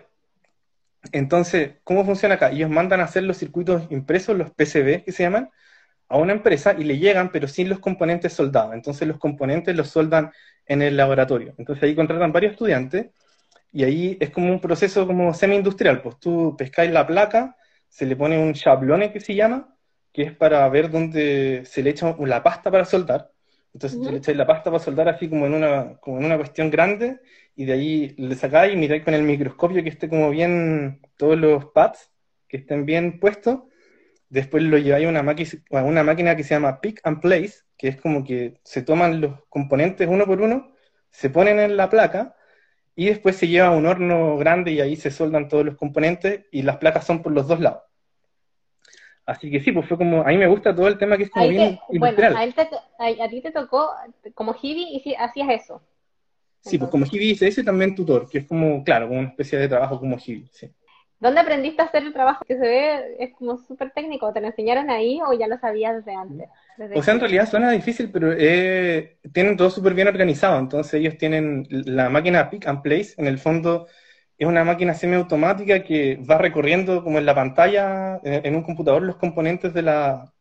Entonces, 1.11 1.73
¿cómo 1.83 2.05
funciona 2.05 2.35
acá? 2.35 2.51
Ellos 2.51 2.69
mandan 2.69 3.01
a 3.01 3.05
hacer 3.05 3.23
los 3.23 3.37
circuitos 3.37 3.83
impresos, 3.89 4.37
los 4.37 4.51
PCB 4.51 5.03
que 5.03 5.11
se 5.11 5.23
llaman, 5.23 5.49
a 6.07 6.17
una 6.17 6.33
empresa 6.33 6.75
y 6.77 6.83
le 6.83 6.97
llegan, 6.97 7.31
pero 7.31 7.47
sin 7.47 7.69
los 7.69 7.79
componentes 7.79 8.33
soldados. 8.33 8.73
Entonces 8.73 9.07
los 9.07 9.17
componentes 9.17 9.75
los 9.75 9.89
soldan 9.89 10.31
en 10.65 10.81
el 10.81 10.97
laboratorio. 10.97 11.53
Entonces 11.57 11.83
ahí 11.83 11.95
contratan 11.95 12.31
varios 12.31 12.53
estudiantes 12.53 13.07
y 13.71 13.83
ahí 13.83 14.17
es 14.19 14.29
como 14.29 14.51
un 14.51 14.59
proceso 14.59 15.07
como 15.07 15.33
semi-industrial. 15.33 16.01
Pues 16.01 16.19
tú 16.19 16.55
pescáis 16.57 16.91
la 16.91 17.07
placa, 17.07 17.55
se 17.89 18.05
le 18.05 18.15
pone 18.15 18.37
un 18.37 18.53
chablone 18.53 19.11
que 19.11 19.19
se 19.19 19.35
llama, 19.35 19.75
que 20.13 20.23
es 20.23 20.33
para 20.33 20.67
ver 20.69 20.89
dónde 20.91 21.63
se 21.65 21.83
le 21.83 21.91
echa 21.91 22.15
la 22.19 22.43
pasta 22.43 22.71
para 22.71 22.85
soldar. 22.85 23.31
Entonces 23.73 23.99
tú 24.01 24.09
le 24.11 24.19
echáis 24.19 24.37
la 24.37 24.47
pasta 24.47 24.71
para 24.71 24.81
soldar 24.81 25.09
así 25.09 25.27
como 25.27 25.45
en 25.45 25.53
una, 25.53 25.97
como 25.99 26.19
en 26.19 26.25
una 26.25 26.37
cuestión 26.37 26.69
grande 26.69 27.19
y 27.55 27.65
de 27.65 27.73
ahí 27.73 28.15
le 28.17 28.35
sacáis 28.35 28.73
y 28.73 28.77
miráis 28.77 29.03
con 29.03 29.13
el 29.13 29.23
microscopio 29.23 29.83
que 29.83 29.89
esté 29.89 30.09
como 30.09 30.29
bien, 30.29 31.01
todos 31.17 31.37
los 31.37 31.65
pads 31.65 32.11
que 32.47 32.57
estén 32.57 32.85
bien 32.85 33.19
puestos. 33.19 33.61
Después 34.29 34.63
lo 34.63 34.77
lleváis 34.77 35.07
a 35.07 35.09
una, 35.09 35.35
a 35.71 35.83
una 35.83 36.03
máquina 36.03 36.35
que 36.35 36.43
se 36.43 36.55
llama 36.55 36.81
Pick 36.81 36.99
and 37.03 37.21
Place, 37.21 37.59
que 37.77 37.87
es 37.87 38.01
como 38.01 38.23
que 38.23 38.59
se 38.63 38.81
toman 38.81 39.21
los 39.21 39.45
componentes 39.49 40.07
uno 40.07 40.25
por 40.25 40.41
uno, 40.41 40.73
se 41.11 41.29
ponen 41.29 41.59
en 41.59 41.77
la 41.77 41.89
placa 41.89 42.35
y 42.95 43.07
después 43.07 43.37
se 43.37 43.47
lleva 43.47 43.67
a 43.67 43.71
un 43.71 43.85
horno 43.85 44.37
grande 44.37 44.71
y 44.71 44.81
ahí 44.81 44.95
se 44.95 45.11
soldan 45.11 45.47
todos 45.47 45.65
los 45.65 45.75
componentes 45.75 46.45
y 46.51 46.63
las 46.63 46.77
placas 46.77 47.05
son 47.05 47.21
por 47.21 47.31
los 47.31 47.47
dos 47.47 47.59
lados. 47.59 47.83
Así 49.25 49.49
que 49.49 49.59
sí, 49.59 49.71
pues 49.71 49.87
fue 49.87 49.97
como, 49.97 50.21
a 50.21 50.27
mí 50.27 50.37
me 50.37 50.47
gusta 50.47 50.75
todo 50.75 50.87
el 50.87 50.97
tema 50.97 51.17
que 51.17 51.23
es 51.23 51.29
como 51.31 51.47
bien 51.47 51.79
Bueno, 51.97 52.37
a, 52.37 53.29
ti 53.29 53.41
te 53.41 53.51
tocó 53.51 53.91
como 54.33 54.55
hibi 54.61 54.95
y 54.95 54.99
si 54.99 55.15
hacías 55.15 55.49
eso. 55.49 55.81
Sí, 56.65 56.77
pues 56.77 56.89
como 56.89 57.05
hibi 57.05 57.31
hice 57.31 57.47
ese 57.47 57.63
también 57.63 57.93
tutor, 57.93 58.27
que 58.27 58.39
es 58.39 58.45
como, 58.45 58.83
claro, 58.83 59.07
como 59.07 59.19
una 59.19 59.29
especie 59.29 59.59
de 59.59 59.67
trabajo 59.67 59.99
como 59.99 60.17
hibi, 60.25 60.47
sí. 60.51 60.69
¿Dónde 61.19 61.39
aprendiste 61.39 61.81
a 61.81 61.85
hacer 61.85 62.03
el 62.03 62.13
trabajo 62.13 62.43
que 62.45 62.55
se 62.55 62.61
ve, 62.61 63.15
es 63.19 63.33
como 63.33 63.57
súper 63.57 63.91
técnico? 63.91 64.33
¿Te 64.33 64.41
lo 64.41 64.47
enseñaron 64.47 64.89
ahí 64.89 65.19
o 65.25 65.33
ya 65.33 65.47
lo 65.47 65.57
sabías 65.57 65.95
desde 65.95 66.13
antes? 66.13 66.49
o 66.93 67.01
sea, 67.01 67.13
en 67.13 67.19
realidad 67.21 67.49
suena 67.49 67.71
difícil, 67.71 68.11
pero 68.11 68.33
eh, 68.37 69.17
tienen 69.33 69.55
todo 69.55 69.69
súper 69.69 69.93
bien 69.93 70.09
organizado. 70.09 70.59
Entonces 70.59 70.95
ellos 70.95 71.17
tienen 71.17 71.65
la 71.69 72.09
máquina 72.09 72.49
Pick 72.49 72.67
and 72.67 72.81
Place, 72.81 73.13
en 73.17 73.27
el 73.27 73.39
fondo 73.39 73.87
es 74.37 74.47
una 74.47 74.63
máquina 74.63 74.93
semiautomática 74.93 75.83
que 75.83 76.17
va 76.17 76.37
recorriendo 76.37 77.03
como 77.03 77.19
en 77.19 77.25
la 77.25 77.33
pantalla, 77.33 78.19
en, 78.23 78.55
un 78.55 78.63
computador, 78.63 79.01
los 79.01 79.15
componentes 79.15 79.73
de 79.73 79.81
la, 79.81 80.33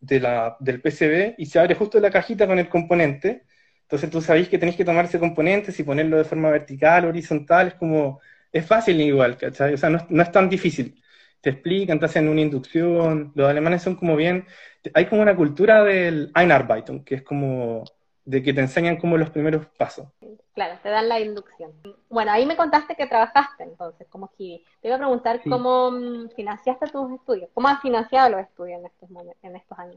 de 0.00 0.20
la, 0.20 0.56
del 0.60 0.82
PCB 0.82 1.36
y 1.38 1.46
se 1.46 1.58
abre 1.58 1.74
justo 1.74 1.98
la 1.98 2.10
cajita 2.10 2.46
con 2.46 2.58
el 2.58 2.68
componente. 2.68 3.44
Entonces 3.92 4.10
tú 4.10 4.22
sabéis 4.22 4.48
que 4.48 4.56
tenéis 4.56 4.78
que 4.78 4.86
tomar 4.86 5.04
ese 5.04 5.18
componente, 5.18 5.70
si 5.70 5.82
ponerlo 5.84 6.16
de 6.16 6.24
forma 6.24 6.48
vertical, 6.48 7.04
horizontal, 7.04 7.68
es 7.68 7.74
como 7.74 8.20
es 8.50 8.64
fácil 8.66 8.98
igual, 9.02 9.36
¿cachai? 9.36 9.74
O 9.74 9.76
sea, 9.76 9.90
no, 9.90 10.22
es 10.22 10.32
tan 10.32 10.48
difícil. 10.48 10.98
Te 11.42 11.50
explican, 11.50 12.00
te 12.00 12.06
hacen 12.06 12.26
una 12.28 12.40
inducción, 12.40 13.32
los 13.34 13.50
alemanes 13.50 13.82
son 13.82 13.96
como 13.96 14.16
bien, 14.16 14.46
hay 14.94 15.04
como 15.06 15.20
una 15.20 15.36
cultura 15.36 15.84
del 15.84 16.32
Einarbeitung, 16.34 17.04
que 17.04 17.16
es 17.16 17.22
como 17.22 17.84
de 18.24 18.42
que 18.42 18.52
te 18.52 18.60
enseñan 18.60 18.96
como 18.96 19.16
los 19.16 19.30
primeros 19.30 19.66
pasos. 19.78 20.06
Claro, 20.54 20.78
te 20.82 20.90
dan 20.90 21.08
la 21.08 21.18
inducción. 21.18 21.72
Bueno, 22.08 22.30
ahí 22.30 22.46
me 22.46 22.56
contaste 22.56 22.94
que 22.94 23.06
trabajaste 23.06 23.64
entonces 23.64 24.06
como 24.08 24.28
Kiwi. 24.36 24.64
Te 24.80 24.88
iba 24.88 24.96
a 24.96 24.98
preguntar 24.98 25.40
cómo 25.48 25.90
mm, 25.90 26.30
financiaste 26.36 26.86
tus 26.88 27.12
estudios, 27.12 27.50
cómo 27.54 27.68
has 27.68 27.80
financiado 27.80 28.30
los 28.30 28.40
estudios 28.42 28.80
en 28.80 28.86
estos, 28.86 29.08
en 29.42 29.56
estos 29.56 29.78
años. 29.78 29.96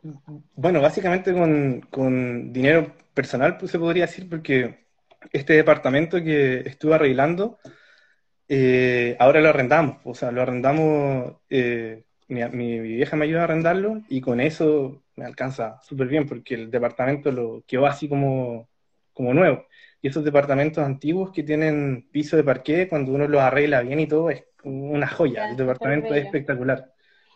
Bueno, 0.55 0.81
básicamente 0.81 1.33
con, 1.33 1.81
con 1.91 2.53
dinero 2.53 2.93
personal, 3.13 3.57
pues 3.57 3.71
se 3.71 3.79
podría 3.79 4.05
decir, 4.05 4.29
porque 4.29 4.85
este 5.31 5.53
departamento 5.53 6.21
que 6.23 6.59
estuve 6.61 6.95
arreglando, 6.95 7.59
eh, 8.47 9.15
ahora 9.19 9.41
lo 9.41 9.49
arrendamos, 9.49 9.97
o 10.03 10.13
sea, 10.13 10.31
lo 10.31 10.41
arrendamos, 10.41 11.35
eh, 11.49 12.03
mi, 12.27 12.79
vieja 12.79 13.15
me 13.15 13.25
ayuda 13.25 13.41
a 13.41 13.43
arrendarlo 13.45 14.01
y 14.09 14.21
con 14.21 14.39
eso 14.39 15.03
me 15.15 15.25
alcanza 15.25 15.79
súper 15.81 16.07
bien 16.07 16.27
porque 16.27 16.55
el 16.55 16.71
departamento 16.71 17.31
lo 17.31 17.63
quedó 17.67 17.85
así 17.85 18.07
como, 18.09 18.69
como 19.13 19.33
nuevo. 19.33 19.65
Y 20.01 20.07
esos 20.07 20.23
departamentos 20.23 20.83
antiguos 20.83 21.31
que 21.31 21.43
tienen 21.43 22.09
piso 22.11 22.37
de 22.37 22.43
parqué, 22.43 22.87
cuando 22.87 23.11
uno 23.13 23.27
los 23.27 23.41
arregla 23.41 23.81
bien 23.81 23.99
y 23.99 24.07
todo, 24.07 24.29
es 24.29 24.43
una 24.63 25.07
joya. 25.07 25.49
el 25.49 25.57
departamento 25.57 26.13
es 26.13 26.25
espectacular. 26.25 26.91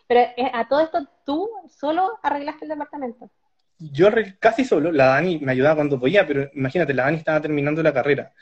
Pero 0.06 0.20
eh, 0.36 0.50
a 0.52 0.66
todo 0.68 0.80
esto, 0.80 1.06
¿tú 1.24 1.48
solo 1.68 2.18
arreglaste 2.22 2.64
el 2.64 2.70
departamento? 2.70 3.30
Yo 3.78 4.08
casi 4.38 4.64
solo, 4.64 4.92
la 4.92 5.06
Dani 5.06 5.38
me 5.38 5.52
ayudaba 5.52 5.76
cuando 5.76 5.98
podía, 5.98 6.26
pero 6.26 6.50
imagínate, 6.52 6.92
la 6.92 7.04
Dani 7.04 7.16
estaba 7.16 7.40
terminando 7.40 7.82
la 7.82 7.94
carrera. 7.94 8.32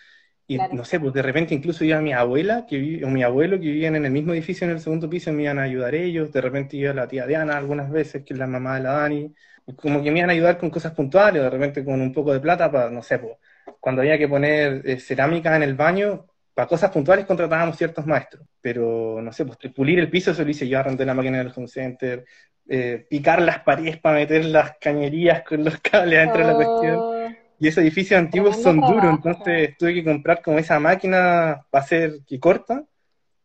Y 0.51 0.57
no 0.57 0.83
sé, 0.83 0.99
pues 0.99 1.13
de 1.13 1.21
repente 1.21 1.55
incluso 1.55 1.85
iba 1.85 2.01
mi 2.01 2.15
abuela 2.15 2.65
que 2.67 3.05
o 3.05 3.09
mi 3.09 3.23
abuelo 3.23 3.61
que 3.61 3.67
vivían 3.67 3.97
en 3.97 4.07
el 4.07 4.11
mismo 4.11 4.33
edificio 4.33 4.65
en 4.65 4.71
el 4.73 4.81
segundo 4.81 5.09
piso 5.09 5.31
me 5.31 5.43
iban 5.43 5.59
a 5.59 5.65
ayudar 5.65 5.95
ellos. 5.95 6.33
De 6.33 6.41
repente 6.41 6.79
iba 6.79 6.95
la 6.95 7.07
tía 7.07 7.27
Diana 7.27 7.59
algunas 7.59 7.91
veces, 7.91 8.25
que 8.25 8.33
es 8.33 8.39
la 8.39 8.47
mamá 8.47 8.77
de 8.77 8.83
la 8.83 8.93
Dani. 8.93 9.35
Como 9.77 10.03
que 10.03 10.11
me 10.11 10.21
iban 10.21 10.31
a 10.31 10.33
ayudar 10.33 10.57
con 10.57 10.71
cosas 10.71 10.95
puntuales, 10.95 11.43
de 11.43 11.51
repente 11.51 11.85
con 11.85 12.01
un 12.01 12.15
poco 12.15 12.33
de 12.33 12.41
plata 12.41 12.73
para, 12.73 12.89
no 12.89 13.03
sé, 13.03 13.19
pues, 13.19 13.35
cuando 13.79 14.01
había 14.01 14.17
que 14.17 14.27
poner 14.27 14.81
eh, 14.87 14.99
cerámica 14.99 15.55
en 15.55 15.63
el 15.65 15.75
baño, 15.75 16.27
para 16.55 16.67
cosas 16.67 16.91
puntuales 16.91 17.27
contratábamos 17.27 17.77
ciertos 17.77 18.07
maestros. 18.07 18.47
Pero, 18.63 19.21
no 19.21 19.31
sé, 19.33 19.45
pues 19.45 19.59
pulir 19.75 19.99
el 19.99 20.09
piso, 20.11 20.31
eso 20.31 20.45
lo 20.45 20.51
hice 20.51 20.67
yo, 20.67 20.79
arrendé 20.79 21.05
la 21.05 21.15
máquina 21.15 21.39
del 21.39 21.53
home 21.55 21.69
center, 21.69 22.25
eh, 22.67 23.07
picar 23.09 23.43
las 23.43 23.61
paredes 23.61 23.99
para 23.99 24.17
meter 24.17 24.47
las 24.47 24.79
cañerías 24.81 25.43
con 25.43 25.63
los 25.65 25.79
cables 25.81 26.21
dentro 26.21 26.41
de 26.41 26.47
la 26.49 26.55
cuestión. 26.55 27.18
Y 27.59 27.69
esos 27.69 27.83
edificios 27.83 28.19
antiguos 28.19 28.63
son 28.63 28.81
duros, 28.81 29.05
entonces 29.05 29.77
tuve 29.77 29.95
que 29.95 30.05
comprar 30.05 30.43
como 30.43 30.59
esa 30.59 30.79
máquina 30.79 31.67
para 31.71 31.85
hacer 31.85 32.21
que 32.27 32.39
corta, 32.39 32.85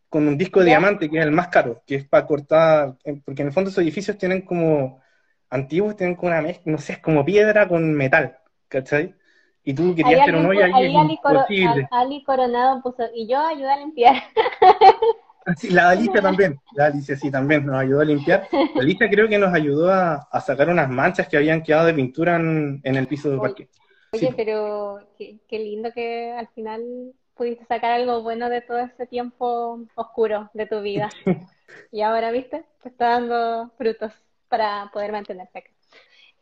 con 0.08 0.28
un 0.28 0.38
disco 0.38 0.60
de 0.60 0.68
diamante, 0.68 1.10
que 1.10 1.18
es 1.18 1.26
el 1.26 1.32
más 1.32 1.48
caro, 1.48 1.82
que 1.88 1.96
es 1.96 2.08
para 2.08 2.28
cortar, 2.28 2.96
eh, 3.04 3.20
porque 3.26 3.42
en 3.42 3.48
el 3.48 3.54
fondo 3.54 3.72
esos 3.72 3.84
edificios 3.84 4.18
tienen 4.18 4.42
como, 4.42 5.02
antiguos 5.50 5.96
tienen 5.96 6.16
como 6.16 6.32
una 6.32 6.42
mezcla, 6.42 6.72
no 6.72 6.78
sé, 6.78 6.94
es 6.94 7.00
como 7.00 7.26
piedra 7.26 7.68
con 7.68 7.92
metal, 7.94 8.38
¿cachai? 8.68 9.16
Y 9.64 9.74
tú 9.74 9.96
querías 9.96 10.22
hacer 10.22 10.36
un 10.36 10.46
hoyo 10.46 10.66
ahí, 10.66 10.96
es 10.96 11.88
Ali 11.90 12.24
Coronado 12.24 12.82
puso, 12.84 13.04
y 13.16 13.28
yo 13.28 13.40
ayudé 13.40 13.72
a 13.72 13.78
limpiar. 13.78 14.16
Ah, 15.46 15.54
la 15.70 15.90
Alicia 15.90 16.22
también, 16.22 16.58
la 16.74 16.86
Alicia 16.86 17.18
sí 17.18 17.30
también 17.30 17.66
nos 17.66 17.76
ayudó 17.76 18.00
a 18.00 18.06
limpiar. 18.06 18.48
La 18.76 18.82
Alicia 18.82 19.10
creo 19.10 19.28
que 19.28 19.38
nos 19.38 19.54
ayudó 19.54 19.92
a, 19.92 20.26
sacar 20.40 20.70
unas 20.70 20.90
manchas 20.90 21.28
que 21.28 21.36
habían 21.36 21.62
quedado 21.62 21.88
de 21.88 21.94
pintura 21.94 22.38
en, 22.38 22.82
el 22.84 23.08
piso 23.08 23.30
del 23.30 23.40
parque. 23.40 23.68
Oye, 24.14 24.32
pero 24.36 25.00
qué, 25.18 25.40
lindo 25.60 25.92
que 25.92 26.32
al 26.34 26.48
final 26.50 27.14
pudiste 27.36 27.66
sacar 27.66 27.94
algo 27.94 28.22
bueno 28.22 28.48
de 28.48 28.62
todo 28.62 28.78
ese 28.78 29.08
tiempo 29.08 29.80
oscuro 29.96 30.52
de 30.54 30.68
tu 30.68 30.82
vida. 30.82 31.10
y 31.92 32.02
ahora, 32.02 32.32
¿viste? 32.32 32.64
Te 32.84 32.90
está 32.90 33.20
dando 33.20 33.72
frutos 33.78 34.14
para 34.50 34.92
poder 34.94 35.12
mantenerte 35.12 35.60
acá. 35.60 35.72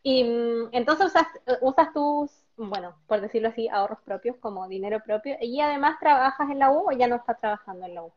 Y 0.03 0.25
mm, 0.25 0.69
entonces 0.73 1.05
usas, 1.07 1.27
usas 1.61 1.93
tus, 1.93 2.31
bueno, 2.57 2.95
por 3.07 3.21
decirlo 3.21 3.49
así, 3.49 3.69
ahorros 3.69 4.01
propios 4.01 4.35
como 4.37 4.67
dinero 4.67 4.99
propio 5.05 5.37
y 5.39 5.61
además 5.61 5.97
trabajas 5.99 6.49
en 6.49 6.59
la 6.59 6.71
U 6.71 6.89
o 6.89 6.91
ya 6.91 7.07
no 7.07 7.15
estás 7.15 7.39
trabajando 7.39 7.85
en 7.85 7.95
la 7.95 8.03
U. 8.03 8.11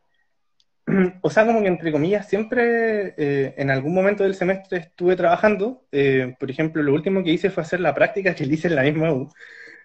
O 1.22 1.30
sea, 1.30 1.47
como 1.47 1.62
que 1.62 1.68
entre 1.68 1.93
comillas, 1.93 2.28
siempre 2.28 3.14
eh, 3.16 3.55
en 3.57 3.70
algún 3.70 3.95
momento 3.95 4.22
del 4.24 4.35
semestre 4.35 4.78
estuve 4.78 5.16
trabajando. 5.16 5.87
Eh, 5.93 6.35
por 6.39 6.51
ejemplo, 6.51 6.82
lo 6.82 6.93
último 6.95 7.22
que 7.24 7.32
hice 7.32 7.51
fue 7.51 7.62
hacer 7.62 7.80
la 7.80 7.95
práctica 7.95 8.35
que 8.35 8.45
hice 8.45 8.68
en 8.68 8.76
la 8.76 8.82
misma 8.82 9.12
U, 9.12 9.28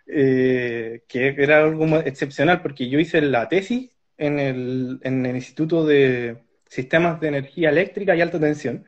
eh, 0.08 1.04
que 1.08 1.36
era 1.38 1.64
algo 1.64 1.86
excepcional 2.00 2.62
porque 2.62 2.90
yo 2.90 3.00
hice 3.00 3.22
la 3.22 3.48
tesis 3.48 3.92
en 4.18 4.40
el, 4.40 5.00
en 5.04 5.26
el 5.26 5.36
Instituto 5.36 5.86
de 5.86 6.44
Sistemas 6.68 7.20
de 7.20 7.30
Energía 7.30 7.70
Eléctrica 7.70 8.16
y 8.16 8.22
Alta 8.22 8.40
Tensión. 8.40 8.86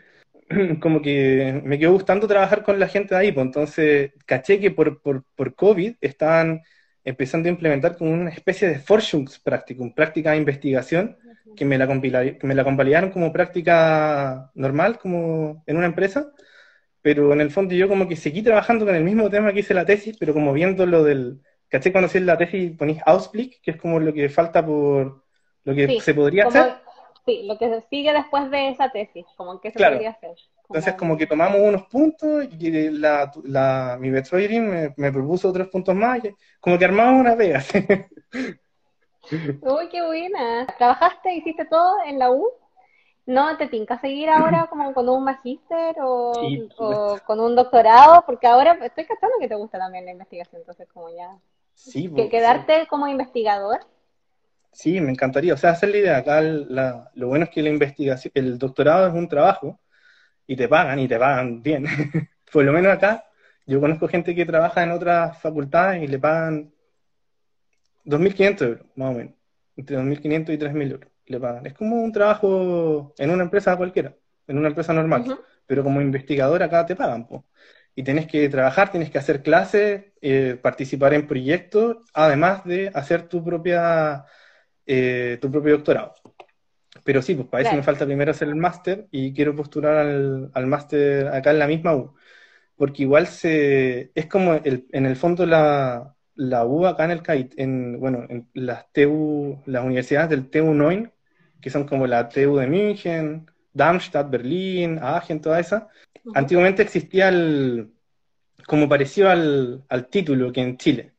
Como 0.81 1.01
que 1.01 1.61
me 1.63 1.79
quedó 1.79 1.93
gustando 1.93 2.27
trabajar 2.27 2.63
con 2.63 2.79
la 2.79 2.87
gente 2.87 3.15
de 3.15 3.21
ahí, 3.21 3.31
pues 3.31 3.45
entonces 3.45 4.11
caché 4.25 4.59
que 4.59 4.71
por, 4.71 5.01
por, 5.01 5.23
por 5.35 5.55
COVID 5.55 5.95
estaban 6.01 6.61
empezando 7.03 7.49
a 7.49 7.51
implementar 7.51 7.97
como 7.97 8.11
una 8.11 8.29
especie 8.29 8.67
de 8.67 8.79
Forschungspraktikum, 8.79 9.93
práctica 9.93 10.31
de 10.31 10.37
investigación, 10.37 11.17
que 11.55 11.65
me 11.65 11.77
la, 11.77 11.87
que 11.87 12.47
me 12.47 12.55
la 12.55 12.63
convalidaron 12.63 13.11
como 13.11 13.33
práctica 13.33 14.51
normal, 14.55 14.99
como 14.99 15.63
en 15.65 15.77
una 15.77 15.87
empresa, 15.87 16.31
pero 17.01 17.33
en 17.33 17.41
el 17.41 17.51
fondo 17.51 17.73
yo 17.75 17.87
como 17.87 18.07
que 18.07 18.15
seguí 18.15 18.41
trabajando 18.41 18.85
con 18.85 18.95
el 18.95 19.03
mismo 19.03 19.29
tema 19.29 19.53
que 19.53 19.59
hice 19.61 19.73
la 19.73 19.85
tesis, 19.85 20.15
pero 20.19 20.33
como 20.33 20.53
viendo 20.53 20.85
lo 20.85 21.03
del, 21.03 21.41
¿caché? 21.67 21.91
Cuando 21.91 22.09
la 22.19 22.37
tesis 22.37 22.71
ponís 22.77 23.01
Ausblick, 23.05 23.61
que 23.61 23.71
es 23.71 23.77
como 23.77 23.99
lo 23.99 24.13
que 24.13 24.29
falta 24.29 24.65
por 24.65 25.23
lo 25.63 25.75
que 25.75 25.99
se 25.99 26.13
podría 26.13 26.47
hacer. 26.47 26.75
Sí, 27.25 27.43
lo 27.43 27.57
que 27.57 27.83
sigue 27.89 28.13
después 28.13 28.49
de 28.49 28.69
esa 28.69 28.91
tesis, 28.91 29.25
como 29.37 29.61
qué 29.61 29.71
se 29.71 29.77
podría 29.77 30.11
hacer. 30.11 30.31
Entonces 30.69 30.93
como 30.93 31.17
que 31.17 31.27
tomamos 31.27 31.59
unos 31.59 31.83
puntos 31.83 32.47
y 32.57 32.89
la, 32.91 33.31
la, 33.43 33.97
mi 33.99 34.09
me, 34.09 34.93
me 34.95 35.11
propuso 35.11 35.49
otros 35.49 35.67
puntos 35.67 35.93
más, 35.93 36.23
y 36.23 36.31
como 36.59 36.79
que 36.79 36.85
armamos 36.85 37.19
una 37.19 37.35
vega. 37.35 37.61
Uy, 39.29 39.89
qué 39.89 40.05
buena. 40.05 40.65
¿Trabajaste, 40.77 41.33
hiciste 41.35 41.65
todo 41.65 41.97
en 42.05 42.19
la 42.19 42.31
U? 42.31 42.47
¿No 43.25 43.55
te 43.57 43.67
tinca 43.67 43.99
seguir 43.99 44.29
ahora 44.29 44.67
como 44.69 44.93
con 44.93 45.07
un 45.07 45.23
magíster 45.23 45.95
o, 46.01 46.33
con 47.25 47.39
un 47.39 47.55
doctorado? 47.55 48.23
Porque 48.25 48.47
ahora 48.47 48.77
estoy 48.83 49.05
captando 49.05 49.35
que 49.39 49.47
te 49.47 49.55
gusta 49.55 49.77
también 49.77 50.05
la 50.05 50.11
investigación, 50.11 50.61
entonces 50.61 50.87
como 50.93 51.09
ya... 51.09 51.37
Sí, 51.73 52.11
que 52.13 52.29
¿Quedarte 52.29 52.85
como 52.87 53.07
investigador? 53.07 53.79
Sí, 54.71 55.01
me 55.01 55.11
encantaría. 55.11 55.53
O 55.53 55.57
sea, 55.57 55.71
hacer 55.71 55.89
la 55.89 55.97
idea. 55.97 56.17
Acá 56.17 56.41
lo 56.41 57.27
bueno 57.27 57.45
es 57.45 57.49
que 57.49 57.63
la 57.63 57.69
investigación, 57.69 58.31
el 58.35 58.57
doctorado 58.57 59.07
es 59.07 59.13
un 59.13 59.27
trabajo 59.27 59.79
y 60.45 60.55
te 60.55 60.67
pagan 60.67 60.99
y 60.99 61.07
te 61.07 61.17
pagan 61.17 61.61
bien. 61.61 61.85
Por 62.51 62.65
lo 62.65 62.71
menos 62.71 62.93
acá, 62.93 63.25
yo 63.65 63.79
conozco 63.79 64.07
gente 64.07 64.35
que 64.35 64.45
trabaja 64.45 64.83
en 64.83 64.91
otras 64.91 65.37
facultades 65.39 66.03
y 66.03 66.07
le 66.07 66.19
pagan 66.19 66.73
2.500 68.05 68.61
euros, 68.67 68.85
más 68.95 69.11
o 69.11 69.17
menos. 69.17 69.33
Entre 69.75 69.97
2.500 69.97 70.53
y 70.53 70.57
3.000 70.57 70.91
euros 70.91 71.11
le 71.25 71.39
pagan. 71.39 71.65
Es 71.65 71.73
como 71.73 72.01
un 72.01 72.11
trabajo 72.11 73.13
en 73.17 73.29
una 73.31 73.43
empresa 73.43 73.77
cualquiera, 73.77 74.15
en 74.47 74.57
una 74.57 74.67
empresa 74.69 74.93
normal. 74.93 75.39
Pero 75.65 75.83
como 75.83 76.01
investigador 76.01 76.61
acá 76.63 76.85
te 76.85 76.95
pagan, 76.95 77.27
Y 77.95 78.03
tienes 78.03 78.27
que 78.27 78.49
trabajar, 78.49 78.91
tienes 78.91 79.09
que 79.09 79.17
hacer 79.17 79.41
clases, 79.41 80.05
eh, 80.21 80.57
participar 80.61 81.13
en 81.13 81.27
proyectos, 81.27 81.97
además 82.13 82.63
de 82.65 82.91
hacer 82.93 83.27
tu 83.27 83.43
propia 83.43 84.25
eh, 84.85 85.37
tu 85.41 85.49
propio 85.51 85.73
doctorado. 85.73 86.15
Pero 87.05 87.21
sí, 87.21 87.35
pues 87.35 87.47
para 87.47 87.63
eso 87.63 87.75
me 87.75 87.83
falta 87.83 88.05
primero 88.05 88.31
hacer 88.31 88.49
el 88.49 88.55
máster 88.55 89.07
y 89.11 89.33
quiero 89.33 89.55
postular 89.55 89.97
al, 89.97 90.51
al 90.53 90.67
máster 90.67 91.27
acá 91.29 91.51
en 91.51 91.59
la 91.59 91.67
misma 91.67 91.95
U. 91.95 92.13
Porque 92.75 93.03
igual 93.03 93.27
se, 93.27 94.11
es 94.15 94.25
como 94.27 94.55
el, 94.55 94.87
en 94.91 95.05
el 95.05 95.15
fondo 95.15 95.45
la, 95.45 96.15
la 96.35 96.65
U 96.65 96.85
acá 96.85 97.05
en 97.05 97.11
el 97.11 97.21
CAIT, 97.21 97.53
en, 97.57 97.99
bueno, 97.99 98.25
en 98.29 98.49
las 98.53 98.91
TU, 98.91 99.61
las 99.65 99.83
universidades 99.83 100.29
del 100.29 100.49
TU 100.49 100.73
9, 100.73 101.11
que 101.61 101.69
son 101.69 101.85
como 101.85 102.07
la 102.07 102.29
TU 102.29 102.57
de 102.57 102.67
München, 102.67 103.49
Darmstadt, 103.73 104.29
Berlín, 104.29 104.99
Aachen, 105.01 105.41
toda 105.41 105.59
esa, 105.59 105.87
antiguamente 106.33 106.81
existía 106.83 107.29
el, 107.29 107.91
como 108.67 108.89
pareció 108.89 109.29
al, 109.29 109.83
al 109.89 110.07
título 110.07 110.51
que 110.51 110.61
en 110.61 110.77
Chile, 110.77 111.13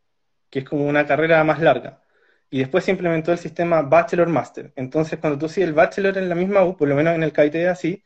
que 0.50 0.60
es 0.60 0.64
como 0.64 0.86
una 0.86 1.06
carrera 1.06 1.42
más 1.44 1.60
larga. 1.60 2.02
Y 2.50 2.58
después 2.58 2.84
se 2.84 2.90
implementó 2.90 3.32
el 3.32 3.38
sistema 3.38 3.82
Bachelor-Master. 3.82 4.72
Entonces, 4.76 5.18
cuando 5.18 5.38
tú 5.38 5.48
sigues 5.48 5.68
el 5.68 5.74
Bachelor 5.74 6.18
en 6.18 6.28
la 6.28 6.34
misma 6.34 6.64
U, 6.64 6.76
por 6.76 6.88
lo 6.88 6.94
menos 6.94 7.14
en 7.14 7.22
el 7.22 7.32
KIT 7.32 7.56
así, 7.66 8.04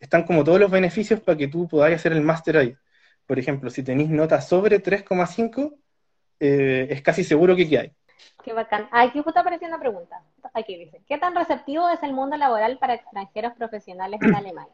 están 0.00 0.24
como 0.24 0.44
todos 0.44 0.60
los 0.60 0.70
beneficios 0.70 1.20
para 1.20 1.38
que 1.38 1.48
tú 1.48 1.68
podáis 1.68 1.96
hacer 1.96 2.12
el 2.12 2.20
máster 2.22 2.56
ahí. 2.56 2.76
Por 3.26 3.38
ejemplo, 3.38 3.70
si 3.70 3.82
tenéis 3.82 4.10
notas 4.10 4.48
sobre 4.48 4.82
3,5, 4.82 5.78
eh, 6.40 6.88
es 6.90 7.02
casi 7.02 7.24
seguro 7.24 7.56
que, 7.56 7.62
hay. 7.78 7.92
Qué 8.44 8.52
bacán. 8.52 8.88
Aquí 8.90 9.20
justo 9.22 9.40
apareció 9.40 9.68
una 9.68 9.80
pregunta. 9.80 10.22
Aquí 10.52 10.76
dice, 10.76 11.00
¿qué 11.08 11.18
tan 11.18 11.34
receptivo 11.34 11.88
es 11.88 12.02
el 12.02 12.12
mundo 12.12 12.36
laboral 12.36 12.78
para 12.78 12.94
extranjeros 12.94 13.52
profesionales 13.54 14.20
en 14.22 14.34
Alemania? 14.34 14.72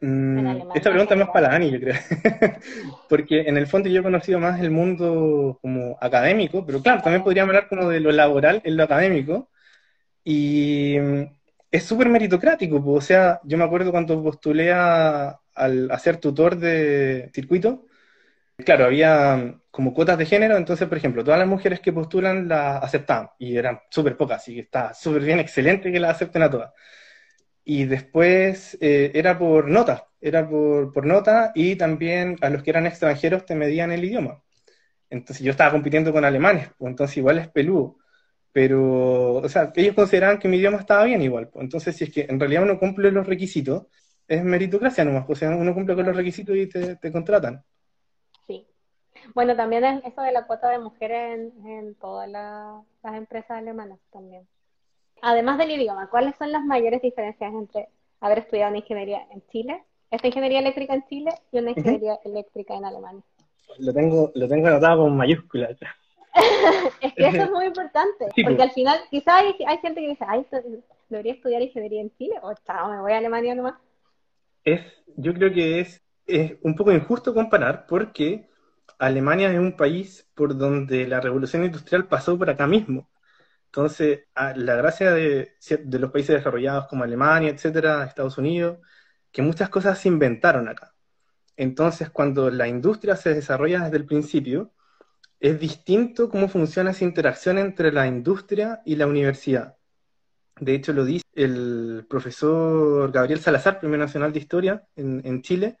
Mm, 0.00 0.70
esta 0.74 0.90
pregunta 0.90 1.14
es 1.14 1.20
más 1.20 1.30
para 1.30 1.54
Ani, 1.54 1.70
yo 1.70 1.80
creo. 1.80 1.94
Porque 3.08 3.40
en 3.42 3.56
el 3.56 3.66
fondo 3.66 3.88
yo 3.88 4.00
he 4.00 4.04
conocido 4.04 4.38
más 4.38 4.60
el 4.60 4.70
mundo 4.70 5.58
como 5.60 5.98
académico, 6.00 6.64
pero 6.64 6.80
claro, 6.80 7.02
también 7.02 7.24
podríamos 7.24 7.50
hablar 7.50 7.68
como 7.68 7.88
de 7.88 8.00
lo 8.00 8.12
laboral 8.12 8.60
en 8.64 8.76
lo 8.76 8.84
académico. 8.84 9.50
Y 10.24 10.96
mm, 11.00 11.22
es 11.70 11.84
súper 11.84 12.08
meritocrático, 12.08 12.82
o 12.84 13.00
sea, 13.00 13.40
yo 13.44 13.58
me 13.58 13.64
acuerdo 13.64 13.90
cuando 13.90 14.22
postulé 14.22 14.72
a, 14.72 15.40
al, 15.54 15.90
a 15.90 15.98
ser 15.98 16.18
tutor 16.18 16.56
de 16.56 17.30
circuito, 17.34 17.86
claro, 18.64 18.84
había 18.86 19.60
como 19.70 19.94
cuotas 19.94 20.18
de 20.18 20.26
género, 20.26 20.56
entonces, 20.56 20.88
por 20.88 20.98
ejemplo, 20.98 21.24
todas 21.24 21.38
las 21.38 21.48
mujeres 21.48 21.80
que 21.80 21.92
postulan 21.92 22.48
las 22.48 22.82
aceptaban, 22.82 23.30
y 23.38 23.56
eran 23.56 23.80
súper 23.90 24.16
pocas, 24.16 24.38
así 24.42 24.54
que 24.54 24.60
está 24.60 24.94
súper 24.94 25.22
bien, 25.22 25.38
excelente 25.40 25.92
que 25.92 26.00
las 26.00 26.16
acepten 26.16 26.42
a 26.42 26.50
todas. 26.50 26.72
Y 27.64 27.84
después 27.84 28.78
eh, 28.80 29.12
era 29.14 29.38
por 29.38 29.68
nota, 29.68 30.08
era 30.20 30.48
por, 30.48 30.92
por 30.92 31.06
nota, 31.06 31.52
y 31.54 31.76
también 31.76 32.36
a 32.40 32.50
los 32.50 32.62
que 32.62 32.70
eran 32.70 32.86
extranjeros 32.86 33.44
te 33.46 33.54
medían 33.54 33.92
el 33.92 34.04
idioma. 34.04 34.42
Entonces 35.10 35.44
yo 35.44 35.50
estaba 35.52 35.72
compitiendo 35.72 36.12
con 36.12 36.24
alemanes, 36.24 36.70
pues 36.78 36.90
entonces 36.90 37.16
igual 37.18 37.38
es 37.38 37.48
peludo. 37.48 37.98
Pero, 38.52 39.34
o 39.34 39.48
sea, 39.48 39.72
ellos 39.76 39.94
consideraban 39.94 40.38
que 40.38 40.48
mi 40.48 40.56
idioma 40.56 40.78
estaba 40.78 41.04
bien 41.04 41.22
igual. 41.22 41.48
Pues. 41.48 41.62
Entonces, 41.64 41.96
si 41.96 42.04
es 42.04 42.12
que 42.12 42.26
en 42.28 42.40
realidad 42.40 42.64
uno 42.64 42.78
cumple 42.78 43.12
los 43.12 43.26
requisitos, 43.26 43.86
es 44.26 44.42
meritocracia 44.44 45.04
nomás. 45.04 45.26
Pues, 45.26 45.38
o 45.38 45.40
sea, 45.40 45.56
uno 45.56 45.74
cumple 45.74 45.94
con 45.94 46.06
los 46.06 46.16
requisitos 46.16 46.56
y 46.56 46.66
te, 46.68 47.12
contratan. 47.12 47.64
Sí. 49.28 49.32
Bueno, 49.34 49.56
también 49.56 49.84
es 49.84 50.04
eso 50.04 50.22
de 50.22 50.32
la 50.32 50.46
cuota 50.46 50.70
de 50.70 50.78
mujeres 50.78 51.52
en, 51.64 51.94
todas 51.96 52.28
las 52.28 53.14
empresas 53.14 53.50
alemanas 53.50 53.98
también. 54.12 54.46
Además 55.22 55.58
del 55.58 55.72
idioma, 55.72 56.08
¿cuáles 56.10 56.36
son 56.36 56.52
las 56.52 56.64
mayores 56.64 57.02
diferencias 57.02 57.52
entre 57.52 57.88
haber 58.20 58.38
estudiado 58.38 58.70
una 58.70 58.78
ingeniería 58.78 59.26
en 59.32 59.42
Chile, 59.50 59.82
esta 60.10 60.28
ingeniería 60.28 60.60
eléctrica 60.60 60.94
en 60.94 61.06
Chile 61.06 61.30
y 61.52 61.58
una 61.58 61.70
ingeniería 61.70 62.18
eléctrica 62.24 62.74
en 62.74 62.84
Alemania? 62.84 63.22
Lo 63.78 63.92
tengo, 63.92 64.32
lo 64.34 64.48
tengo 64.48 64.68
anotado 64.68 65.02
con 65.02 65.16
mayúsculas. 65.16 65.76
es 67.00 67.14
que 67.14 67.26
eso 67.26 67.42
es 67.42 67.50
muy 67.50 67.66
importante, 67.66 68.26
porque 68.26 68.44
pues. 68.44 68.60
al 68.60 68.70
final 68.70 68.98
quizás 69.10 69.34
hay, 69.42 69.54
hay, 69.66 69.78
gente 69.78 70.00
que 70.00 70.08
dice, 70.08 70.24
ay, 70.26 70.46
debería 71.08 71.32
estudiar 71.32 71.62
ingeniería 71.62 72.00
en 72.00 72.14
Chile, 72.16 72.36
o 72.42 72.54
chao, 72.66 72.90
me 72.90 73.00
voy 73.00 73.12
a 73.12 73.18
Alemania 73.18 73.54
nomás. 73.54 73.74
Es, 74.64 74.80
yo 75.16 75.34
creo 75.34 75.52
que 75.52 75.80
es, 75.80 76.02
es 76.26 76.56
un 76.62 76.74
poco 76.76 76.92
injusto 76.92 77.34
comparar, 77.34 77.86
porque 77.86 78.47
Alemania 78.98 79.52
es 79.52 79.58
un 79.58 79.76
país 79.76 80.28
por 80.34 80.56
donde 80.56 81.06
la 81.06 81.20
revolución 81.20 81.64
industrial 81.64 82.08
pasó 82.08 82.38
por 82.38 82.50
acá 82.50 82.66
mismo. 82.66 83.10
Entonces, 83.66 84.20
la 84.34 84.76
gracia 84.76 85.12
de, 85.12 85.56
los 85.90 86.10
países 86.10 86.36
desarrollados 86.36 86.86
como 86.88 87.04
Alemania, 87.04 87.50
etcétera, 87.50 88.04
Estados 88.04 88.38
Unidos, 88.38 88.78
que 89.30 89.42
muchas 89.42 89.68
cosas 89.68 89.98
se 89.98 90.08
inventaron 90.08 90.68
acá. 90.68 90.94
Entonces, 91.56 92.10
cuando 92.10 92.50
la 92.50 92.68
industria 92.68 93.16
se 93.16 93.34
desarrolla 93.34 93.84
desde 93.84 93.98
el 93.98 94.06
principio, 94.06 94.72
es 95.40 95.60
distinto 95.60 96.28
cómo 96.30 96.48
funciona 96.48 96.92
esa 96.92 97.04
interacción 97.04 97.58
entre 97.58 97.92
la 97.92 98.06
industria 98.06 98.82
y 98.84 98.96
la 98.96 99.06
universidad. 99.06 99.76
De 100.60 100.74
hecho, 100.74 100.92
lo 100.92 101.04
dice 101.04 101.24
el 101.34 102.06
profesor 102.08 103.12
Gabriel 103.12 103.40
Salazar, 103.40 103.80
Premio 103.80 103.98
Nacional 103.98 104.32
de 104.32 104.40
Historia 104.40 104.88
en, 104.96 105.42
Chile, 105.42 105.78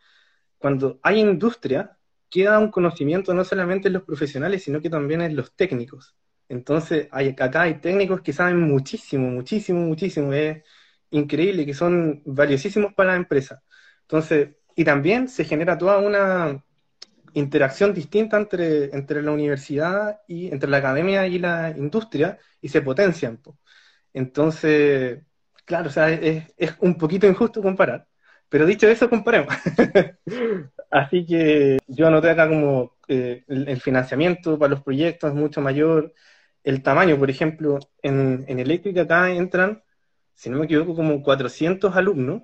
cuando 0.58 1.00
hay 1.02 1.20
industria, 1.20 1.97
queda 2.30 2.58
un 2.58 2.70
conocimiento 2.70 3.34
no 3.34 3.44
solamente 3.44 3.88
en 3.88 3.94
los 3.94 4.04
profesionales, 4.04 4.62
sino 4.64 4.80
que 4.80 4.90
también 4.90 5.22
en 5.22 5.36
los 5.36 5.54
técnicos. 5.54 6.14
Entonces, 6.48 7.08
hay, 7.12 7.28
acá 7.38 7.62
hay 7.62 7.80
técnicos 7.80 8.22
que 8.22 8.32
saben 8.32 8.60
muchísimo, 8.60 9.28
muchísimo, 9.30 9.80
muchísimo. 9.80 10.32
Es 10.32 10.62
increíble, 11.10 11.66
que 11.66 11.74
son 11.74 12.22
valiosísimos 12.26 12.94
para 12.94 13.12
la 13.12 13.16
empresa. 13.16 13.62
Entonces, 14.02 14.50
y 14.76 14.84
también 14.84 15.28
se 15.28 15.44
genera 15.44 15.76
toda 15.78 15.98
una 15.98 16.64
interacción 17.34 17.94
distinta 17.94 18.36
entre, 18.38 18.94
entre 18.96 19.22
la 19.22 19.32
universidad 19.32 20.20
y 20.26 20.48
entre 20.52 20.70
la 20.70 20.78
academia 20.78 21.26
y 21.26 21.38
la 21.38 21.70
industria 21.76 22.38
y 22.60 22.68
se 22.68 22.82
potencian. 22.82 23.40
Entonces, 24.12 25.22
claro, 25.64 25.88
o 25.88 25.92
sea, 25.92 26.10
es, 26.10 26.44
es, 26.56 26.74
un 26.80 26.96
poquito 26.96 27.26
injusto 27.26 27.62
comparar. 27.62 28.06
Pero 28.48 28.66
dicho 28.66 28.88
eso, 28.88 29.10
comparemos. 29.10 29.54
Así 30.90 31.26
que 31.26 31.78
yo 31.86 32.06
anoté 32.06 32.30
acá 32.30 32.48
como 32.48 32.96
eh, 33.08 33.44
el, 33.48 33.80
financiamiento 33.80 34.58
para 34.58 34.70
los 34.70 34.82
proyectos 34.82 35.30
es 35.30 35.36
mucho 35.36 35.60
mayor. 35.60 36.14
El 36.64 36.82
tamaño, 36.82 37.18
por 37.18 37.30
ejemplo, 37.30 37.78
en, 38.02 38.44
en 38.48 38.58
eléctrica 38.58 39.02
acá 39.02 39.30
entran, 39.30 39.82
si 40.34 40.50
no 40.50 40.58
me 40.58 40.64
equivoco, 40.66 40.94
como 40.94 41.22
400 41.22 41.94
alumnos. 41.96 42.42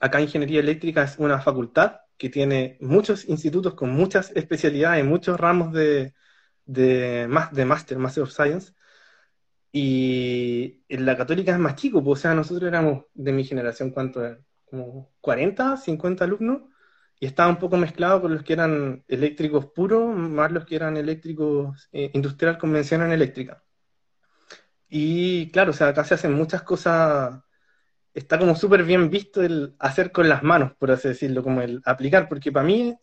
Acá 0.00 0.20
Ingeniería 0.20 0.60
Eléctrica 0.60 1.04
es 1.04 1.18
una 1.18 1.40
facultad 1.40 2.00
que 2.18 2.30
tiene 2.30 2.78
muchos 2.80 3.28
institutos 3.28 3.74
con 3.74 3.90
muchas 3.90 4.32
especialidades, 4.34 5.04
muchos 5.04 5.38
ramos 5.38 5.72
de, 5.72 6.14
de, 6.66 7.28
de 7.52 7.64
Master, 7.64 7.98
Master 7.98 8.24
of 8.24 8.32
Science. 8.32 8.72
Y 9.72 10.84
en 10.88 11.04
la 11.06 11.16
católica 11.16 11.52
es 11.52 11.58
más 11.58 11.76
chico, 11.76 12.02
pues, 12.02 12.20
o 12.20 12.22
sea, 12.22 12.34
nosotros 12.34 12.68
éramos 12.68 13.04
de 13.14 13.32
mi 13.32 13.44
generación, 13.44 13.90
¿cuánto? 13.90 14.22
Como 14.64 15.12
40, 15.20 15.76
50 15.76 16.24
alumnos, 16.24 16.62
y 17.20 17.26
estaba 17.26 17.48
un 17.48 17.58
poco 17.58 17.76
mezclado 17.76 18.22
con 18.22 18.34
los 18.34 18.42
que 18.42 18.52
eran 18.54 19.04
eléctricos 19.08 19.66
puros, 19.66 20.14
más 20.16 20.52
los 20.52 20.64
que 20.66 20.76
eran 20.76 20.96
eléctricos 20.96 21.88
eh, 21.92 22.10
industrial 22.14 22.58
convención 22.58 23.02
en 23.02 23.12
eléctrica. 23.12 23.62
Y 24.88 25.50
claro, 25.50 25.70
o 25.70 25.74
sea, 25.74 25.88
acá 25.88 26.04
se 26.04 26.14
hacen 26.14 26.32
muchas 26.34 26.62
cosas 26.62 27.42
está 28.16 28.38
como 28.38 28.56
súper 28.56 28.82
bien 28.84 29.10
visto 29.10 29.42
el 29.42 29.76
hacer 29.78 30.10
con 30.10 30.28
las 30.28 30.42
manos, 30.42 30.72
por 30.78 30.90
así 30.90 31.08
decirlo, 31.08 31.42
como 31.42 31.60
el 31.60 31.82
aplicar, 31.84 32.28
porque 32.28 32.50
para 32.50 32.64
mí 32.66 32.96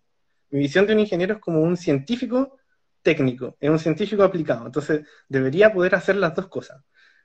mi 0.49 0.59
visión 0.59 0.88
de 0.88 0.93
un 0.93 0.99
ingeniero 1.01 1.36
es 1.36 1.39
como 1.39 1.61
un 1.61 1.78
científico 1.78 2.57
técnico, 3.03 3.55
es 3.59 3.70
un 3.70 3.80
científico 3.80 4.24
aplicado, 4.24 4.66
entonces 4.66 5.05
debería 5.30 5.72
poder 5.72 5.95
hacer 5.95 6.16
las 6.16 6.36
dos 6.36 6.47
cosas. 6.47 6.82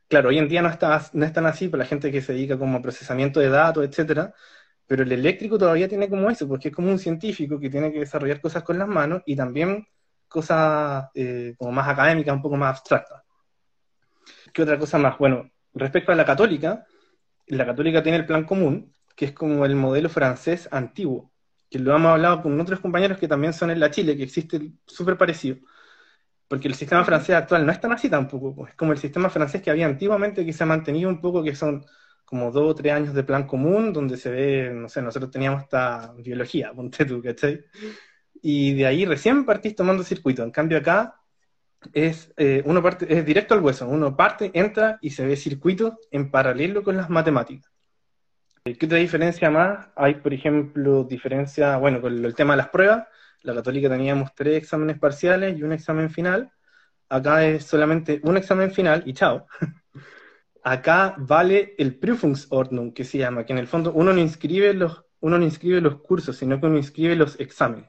Claro, 0.09 0.29
hoy 0.31 0.39
en 0.39 0.49
día 0.49 0.63
no, 0.63 0.69
está, 0.69 0.97
así 0.97 1.69
para 1.69 1.85
la 1.85 1.89
gente 1.89 2.13
que 2.13 2.23
se 2.23 2.33
dedica 2.35 2.59
como 2.59 2.79
a 2.79 2.83
procesamiento 2.83 3.41
de 3.41 3.49
datos, 3.51 3.85
etcétera, 3.85 4.35
pero 4.89 5.03
el 5.03 5.13
eléctrico 5.13 5.59
todavía 5.59 5.87
tiene 5.87 6.09
como 6.09 6.31
eso, 6.31 6.49
porque 6.49 6.69
es 6.69 6.75
como 6.75 6.91
un 6.91 6.99
científico 6.99 7.61
que 7.61 7.69
tiene 7.69 7.93
que 7.93 8.01
desarrollar 8.01 8.41
cosas 8.41 8.63
con 8.63 8.79
las 8.79 8.89
manos 8.89 9.23
y 9.27 9.37
también 9.37 9.87
cosas 10.27 11.11
eh, 11.15 11.55
como 11.59 11.73
más 11.73 11.87
académicas, 11.87 12.35
un 12.35 12.41
poco 12.41 12.57
más 12.57 12.71
abstractas. 12.71 13.23
¿Qué 14.53 14.63
otra 14.63 14.79
cosa 14.79 14.97
más? 14.97 15.19
Bueno, 15.19 15.51
respecto 15.75 16.11
a 16.11 16.15
la 16.15 16.25
católica, 16.25 16.87
la 17.49 17.67
católica 17.67 18.03
tiene 18.03 18.17
el 18.17 18.25
plan 18.25 18.45
común, 18.45 18.95
que 19.15 19.27
es 19.27 19.33
como 19.33 19.67
el 19.67 19.77
modelo 19.77 20.09
francés 20.09 20.67
antiguo, 20.73 21.33
que 21.69 21.79
lo 21.79 21.95
hemos 21.95 22.13
hablado 22.13 22.43
con 22.43 22.59
otros 22.59 22.81
compañeros 22.81 23.19
que 23.19 23.29
también 23.29 23.53
son 23.53 23.71
en 23.71 23.81
la 23.81 23.91
Chile, 23.91 24.17
que 24.17 24.23
existe 24.23 24.73
súper 24.87 25.19
parecido. 25.19 25.59
Porque 26.49 26.67
el 26.67 26.75
sistema 26.75 27.05
francés 27.05 27.37
actual 27.37 27.67
no 27.67 27.73
es 27.73 27.81
tan 27.81 27.93
así 27.93 28.09
tampoco, 28.09 28.55
pues, 28.55 28.71
es 28.71 28.77
como 28.77 28.93
el 28.93 28.99
sistema 28.99 29.29
francés 29.29 29.61
que 29.61 29.71
había 29.71 29.85
antiguamente, 29.85 30.47
que 30.47 30.53
se 30.55 30.63
ha 30.63 30.67
mantenido 30.67 31.11
un 31.11 31.21
poco, 31.21 31.43
que 31.43 31.55
son 31.55 31.85
como 32.29 32.51
dos 32.51 32.73
o 32.73 32.75
tres 32.75 32.93
años 32.93 33.15
de 33.15 33.23
plan 33.23 33.47
común, 33.47 33.91
donde 33.91 34.19
se 34.19 34.31
ve, 34.31 34.71
no 34.71 34.91
sé, 34.91 35.01
nosotros 35.01 35.31
teníamos 35.31 35.63
esta 35.63 36.13
biología, 36.19 36.73
ponte 36.77 37.07
tú, 37.07 37.23
¿cachai? 37.23 37.65
Y 38.43 38.75
de 38.75 38.87
ahí 38.87 39.07
recién 39.07 39.47
partís 39.47 39.75
tomando 39.75 40.05
circuito. 40.05 40.43
En 40.43 40.51
cambio 40.51 40.77
acá 40.77 41.23
es, 41.95 42.31
eh, 42.37 42.63
uno 42.67 42.83
parte, 42.83 43.07
es 43.09 43.25
directo 43.25 43.55
al 43.55 43.63
hueso, 43.63 43.89
uno 43.89 44.15
parte, 44.15 44.51
entra 44.53 44.99
y 45.01 45.09
se 45.11 45.27
ve 45.27 45.37
circuito 45.37 45.99
en 46.11 46.31
paralelo 46.31 46.83
con 46.83 46.99
las 46.99 47.09
matemáticas. 47.09 47.73
Eh, 48.67 48.77
¿Qué 48.77 48.85
otra 48.85 48.99
diferencia 48.99 49.51
más? 49.51 49.89
Hay, 49.97 50.17
por 50.17 50.35
ejemplo, 50.35 51.05
diferencia, 51.05 51.79
bueno, 51.79 52.03
con 52.03 52.23
el 52.23 52.35
tema 52.35 52.53
de 52.53 52.59
las 52.59 52.69
pruebas, 52.69 53.07
la 53.41 53.55
católica 53.55 53.89
teníamos 53.89 54.35
tres 54.35 54.59
exámenes 54.59 54.99
parciales 54.99 55.59
y 55.59 55.63
un 55.63 55.73
examen 55.73 56.11
final, 56.11 56.53
acá 57.09 57.47
es 57.47 57.65
solamente 57.65 58.21
un 58.23 58.37
examen 58.37 58.71
final 58.71 59.03
y 59.07 59.15
chao. 59.15 59.47
acá 60.63 61.15
vale 61.19 61.75
el 61.79 61.99
Prüfungsordnung, 61.99 62.93
que 62.93 63.05
se 63.05 63.19
llama, 63.19 63.45
que 63.45 63.53
en 63.53 63.59
el 63.59 63.67
fondo 63.67 63.93
uno 63.93 64.13
no 64.13 64.21
inscribe 64.21 64.75
los, 64.75 65.05
uno 65.21 65.39
no 65.39 65.45
inscribe 65.45 65.81
los 65.81 66.01
cursos, 66.01 66.37
sino 66.37 66.61
que 66.61 66.67
uno 66.67 66.77
inscribe 66.77 67.17
los 67.17 67.39
exámenes. 67.41 67.89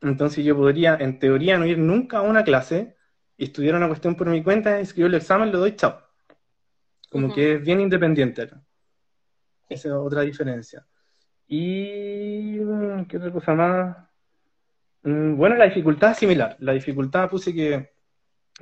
Entonces 0.00 0.44
yo 0.44 0.56
podría, 0.56 0.96
en 0.96 1.18
teoría, 1.18 1.58
no 1.58 1.66
ir 1.66 1.78
nunca 1.78 2.18
a 2.18 2.22
una 2.22 2.44
clase, 2.44 2.96
estudiar 3.38 3.74
una 3.74 3.88
cuestión 3.88 4.16
por 4.16 4.28
mi 4.28 4.42
cuenta, 4.42 4.78
escribo 4.80 5.08
el 5.08 5.14
examen, 5.14 5.50
lo 5.50 5.58
doy, 5.58 5.76
chao. 5.76 6.00
Como 7.10 7.32
que 7.32 7.54
es 7.54 7.62
bien 7.62 7.80
independiente 7.80 8.42
Esa 9.68 9.88
es 9.88 9.94
otra 9.94 10.22
diferencia. 10.22 10.84
Y, 11.46 12.58
mm, 12.60 13.04
¿qué 13.06 13.16
otra 13.18 13.32
cosa 13.32 13.54
más? 13.54 13.96
Mm, 15.04 15.36
bueno, 15.36 15.56
la 15.56 15.66
dificultad 15.66 16.12
es 16.12 16.18
similar. 16.18 16.56
La 16.60 16.72
dificultad 16.72 17.30
puse 17.30 17.54
que 17.54 17.92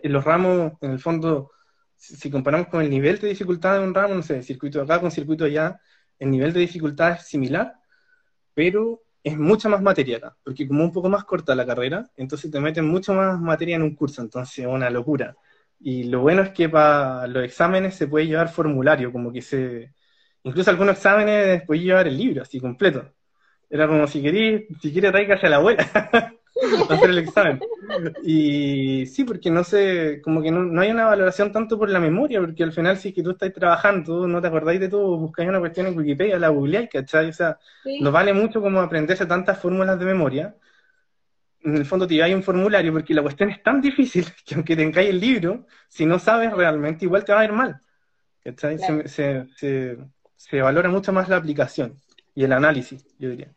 en 0.03 0.13
los 0.13 0.25
ramos, 0.25 0.73
en 0.81 0.91
el 0.93 0.99
fondo, 0.99 1.53
si 2.03 2.31
comparamos 2.31 2.67
con 2.67 2.83
el 2.83 2.91
nivel 2.91 3.19
de 3.21 3.29
dificultad 3.29 3.79
de 3.79 3.85
un 3.85 3.95
ramo, 3.95 4.15
no 4.15 4.23
sé, 4.23 4.43
circuito 4.43 4.83
acá 4.83 5.01
con 5.01 5.11
circuito 5.11 5.45
allá, 5.45 5.81
el 6.19 6.31
nivel 6.31 6.53
de 6.53 6.61
dificultad 6.61 7.13
es 7.13 7.29
similar, 7.29 7.75
pero 8.55 9.03
es 9.23 9.39
mucha 9.39 9.69
más 9.69 9.83
materia 9.83 10.35
porque 10.43 10.67
como 10.67 10.85
un 10.85 10.93
poco 10.93 11.09
más 11.09 11.25
corta 11.25 11.55
la 11.55 11.65
carrera, 11.67 12.11
entonces 12.17 12.51
te 12.51 12.61
meten 12.61 12.87
mucho 12.87 13.15
más 13.15 13.41
materia 13.41 13.77
en 13.77 13.83
un 13.83 13.95
curso, 13.95 14.21
entonces 14.21 14.59
es 14.61 14.67
una 14.67 14.91
locura. 14.91 15.37
Y 15.81 16.05
lo 16.05 16.21
bueno 16.21 16.43
es 16.43 16.51
que 16.51 16.69
para 16.69 17.27
los 17.29 17.45
exámenes 17.45 17.95
se 17.97 18.09
puede 18.09 18.27
llevar 18.27 18.49
formulario, 18.49 19.13
como 19.13 19.33
que 19.33 19.43
se... 19.43 19.95
Incluso 20.45 20.71
algunos 20.71 20.97
exámenes 20.97 21.63
puedes 21.67 21.85
llevar 21.85 22.09
el 22.09 22.17
libro, 22.17 22.43
así 22.43 22.61
completo. 22.61 23.15
Era 23.71 23.87
como 23.89 24.07
si 24.09 24.23
querís, 24.23 24.65
si 24.81 24.93
quieres 24.93 25.13
tráigase 25.13 25.47
a 25.47 25.51
la 25.51 25.57
abuela. 25.57 25.87
hacer 26.89 27.11
el 27.11 27.19
examen. 27.19 27.61
Y 28.23 29.07
sí, 29.07 29.25
porque 29.25 29.51
no 29.51 29.65
sé, 29.65 30.21
como 30.23 30.43
que 30.43 30.51
no, 30.51 30.81
hay 30.81 30.91
una 30.91 31.07
valoración 31.07 31.53
tanto 31.53 31.79
por 31.79 31.91
la 31.91 32.01
memoria, 32.01 32.41
porque 32.41 32.63
al 32.63 32.73
final 32.73 32.97
si 32.97 33.13
que 33.13 33.23
tú 33.23 33.31
estás 33.33 33.53
trabajando, 33.53 34.27
no 34.27 34.41
te 34.41 34.49
acordáis 34.49 34.81
de 34.81 34.89
todo, 34.89 35.17
buscáis 35.17 35.49
una 35.49 35.61
cuestión 35.61 35.87
en 35.87 35.97
Wikipedia, 35.97 36.39
la 36.39 36.49
googleáis, 36.49 36.91
¿cachai? 36.91 37.29
O 37.29 37.33
sea, 37.33 37.59
no 38.01 38.13
vale 38.13 38.33
mucho 38.33 38.61
como 38.61 38.81
aprenderse 38.81 39.27
tantas 39.27 39.59
fórmulas 39.59 39.99
de 39.99 40.05
memoria. 40.05 40.57
En 41.65 41.77
el 41.77 41.85
fondo 41.85 42.07
te 42.07 42.23
hay 42.23 42.35
un 42.35 42.43
formulario, 42.43 42.93
porque 42.93 43.15
la 43.15 43.23
cuestión 43.23 43.51
es 43.51 43.63
tan 43.63 43.81
difícil 43.81 44.27
que 44.47 44.55
aunque 44.55 44.77
tengáis 44.77 45.11
el 45.11 45.21
libro, 45.21 45.67
si 45.89 46.07
no 46.07 46.19
sabes 46.19 46.53
realmente, 46.53 47.05
igual 47.05 47.25
te 47.25 47.33
va 47.33 47.41
a 47.41 47.45
ir 47.45 47.53
mal. 47.53 47.81
¿Cachai? 48.45 48.79
Se, 48.79 49.47
se, 49.57 49.97
se 50.37 50.61
valora 50.61 50.89
mucho 50.89 51.13
más 51.13 51.29
la 51.29 51.37
aplicación 51.37 51.97
y 52.35 52.45
el 52.45 52.53
análisis, 52.53 53.07
yo 53.19 53.31
diría. 53.31 53.53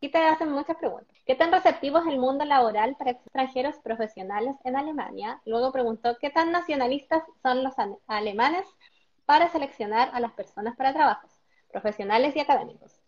Y 0.00 0.10
te 0.10 0.18
hacen 0.18 0.50
muchas 0.50 0.76
preguntas. 0.76 1.17
¿Qué 1.28 1.34
tan 1.34 1.52
receptivo 1.52 1.98
es 1.98 2.06
el 2.06 2.18
mundo 2.18 2.46
laboral 2.46 2.96
para 2.98 3.10
extranjeros 3.10 3.74
profesionales 3.84 4.56
en 4.64 4.76
Alemania? 4.76 5.42
Luego 5.44 5.70
preguntó, 5.70 6.16
¿qué 6.18 6.30
tan 6.30 6.52
nacionalistas 6.52 7.22
son 7.42 7.62
los 7.62 7.74
alemanes 8.06 8.66
para 9.26 9.52
seleccionar 9.52 10.08
a 10.14 10.20
las 10.20 10.32
personas 10.32 10.74
para 10.74 10.94
trabajos 10.94 11.30
profesionales 11.70 12.34
y 12.34 12.40
académicos? 12.40 13.02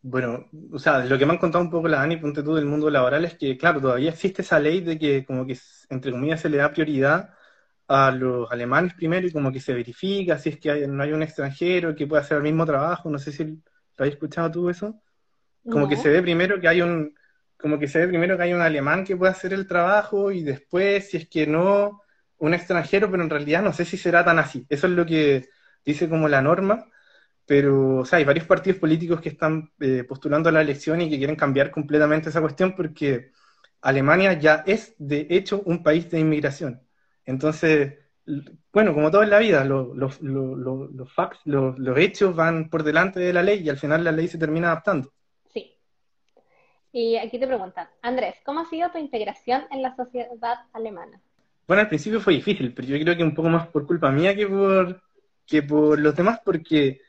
Bueno, 0.00 0.46
o 0.72 0.78
sea, 0.78 1.04
lo 1.04 1.18
que 1.18 1.26
me 1.26 1.32
han 1.32 1.38
contado 1.38 1.62
un 1.62 1.70
poco 1.70 1.86
la 1.86 1.98
Dani, 1.98 2.16
ponte 2.16 2.42
tú 2.42 2.54
del 2.54 2.64
mundo 2.64 2.88
laboral, 2.88 3.26
es 3.26 3.36
que, 3.36 3.58
claro, 3.58 3.82
todavía 3.82 4.08
existe 4.08 4.40
esa 4.40 4.58
ley 4.58 4.80
de 4.80 4.98
que, 4.98 5.26
como 5.26 5.44
que, 5.46 5.58
entre 5.90 6.12
comillas, 6.12 6.40
se 6.40 6.48
le 6.48 6.56
da 6.56 6.72
prioridad 6.72 7.34
a 7.88 8.10
los 8.10 8.50
alemanes 8.50 8.94
primero 8.94 9.26
y 9.26 9.32
como 9.32 9.52
que 9.52 9.60
se 9.60 9.74
verifica 9.74 10.38
si 10.38 10.48
es 10.48 10.58
que 10.58 10.88
no 10.88 11.02
hay 11.02 11.12
un 11.12 11.22
extranjero 11.22 11.94
que 11.94 12.06
pueda 12.06 12.22
hacer 12.22 12.38
el 12.38 12.42
mismo 12.42 12.64
trabajo. 12.64 13.10
No 13.10 13.18
sé 13.18 13.32
si 13.32 13.44
lo 13.44 13.58
habéis 13.98 14.14
escuchado 14.14 14.50
tú 14.50 14.70
eso. 14.70 14.98
Como 15.70 15.88
que 15.88 15.96
se 15.96 16.08
ve 16.08 16.22
primero 16.22 16.60
que 16.60 16.68
hay 16.68 16.82
un, 16.82 17.14
como 17.56 17.78
que 17.78 17.86
se 17.88 18.00
ve 18.00 18.08
primero 18.08 18.36
que 18.36 18.42
hay 18.42 18.52
un 18.52 18.60
alemán 18.60 19.04
que 19.04 19.16
puede 19.16 19.32
hacer 19.32 19.52
el 19.52 19.66
trabajo 19.66 20.32
y 20.32 20.42
después, 20.42 21.10
si 21.10 21.18
es 21.18 21.28
que 21.28 21.46
no, 21.46 22.02
un 22.38 22.54
extranjero, 22.54 23.10
pero 23.10 23.22
en 23.22 23.30
realidad 23.30 23.62
no 23.62 23.72
sé 23.72 23.84
si 23.84 23.96
será 23.96 24.24
tan 24.24 24.38
así. 24.38 24.66
Eso 24.68 24.88
es 24.88 24.92
lo 24.94 25.06
que 25.06 25.48
dice 25.84 26.08
como 26.08 26.28
la 26.28 26.42
norma, 26.42 26.86
pero 27.46 27.98
o 27.98 28.04
sea, 28.04 28.18
hay 28.18 28.24
varios 28.24 28.46
partidos 28.46 28.80
políticos 28.80 29.20
que 29.20 29.28
están 29.30 29.70
eh, 29.80 30.04
postulando 30.04 30.48
a 30.48 30.52
la 30.52 30.60
elección 30.60 31.00
y 31.00 31.10
que 31.10 31.18
quieren 31.18 31.36
cambiar 31.36 31.70
completamente 31.70 32.30
esa 32.30 32.40
cuestión 32.40 32.74
porque 32.74 33.30
Alemania 33.80 34.32
ya 34.34 34.64
es 34.66 34.94
de 34.98 35.26
hecho 35.30 35.62
un 35.66 35.82
país 35.82 36.10
de 36.10 36.20
inmigración. 36.20 36.82
Entonces, 37.24 37.94
bueno, 38.72 38.94
como 38.94 39.10
todo 39.10 39.22
en 39.22 39.30
la 39.30 39.38
vida, 39.38 39.64
los, 39.64 39.96
los, 39.96 40.20
los, 40.22 41.12
facts, 41.12 41.40
los, 41.44 41.76
hechos 41.98 42.34
van 42.34 42.70
por 42.70 42.82
delante 42.82 43.20
de 43.20 43.32
la 43.32 43.42
ley 43.42 43.60
y 43.62 43.68
al 43.68 43.78
final 43.78 44.04
la 44.04 44.12
ley 44.12 44.28
se 44.28 44.38
termina 44.38 44.68
adaptando. 44.68 45.12
Y 46.92 47.16
aquí 47.16 47.38
te 47.38 47.46
preguntan, 47.46 47.88
Andrés, 48.02 48.36
¿cómo 48.44 48.60
ha 48.60 48.68
sido 48.68 48.90
tu 48.90 48.98
integración 48.98 49.62
en 49.70 49.80
la 49.80 49.96
sociedad 49.96 50.58
alemana? 50.74 51.20
Bueno, 51.66 51.80
al 51.80 51.88
principio 51.88 52.20
fue 52.20 52.34
difícil, 52.34 52.74
pero 52.74 52.86
yo 52.86 53.02
creo 53.02 53.16
que 53.16 53.22
un 53.22 53.34
poco 53.34 53.48
más 53.48 53.66
por 53.68 53.86
culpa 53.86 54.10
mía 54.10 54.36
que 54.36 54.46
por, 54.46 55.02
que 55.46 55.62
por 55.62 55.98
los 55.98 56.14
demás, 56.14 56.40
porque 56.44 57.00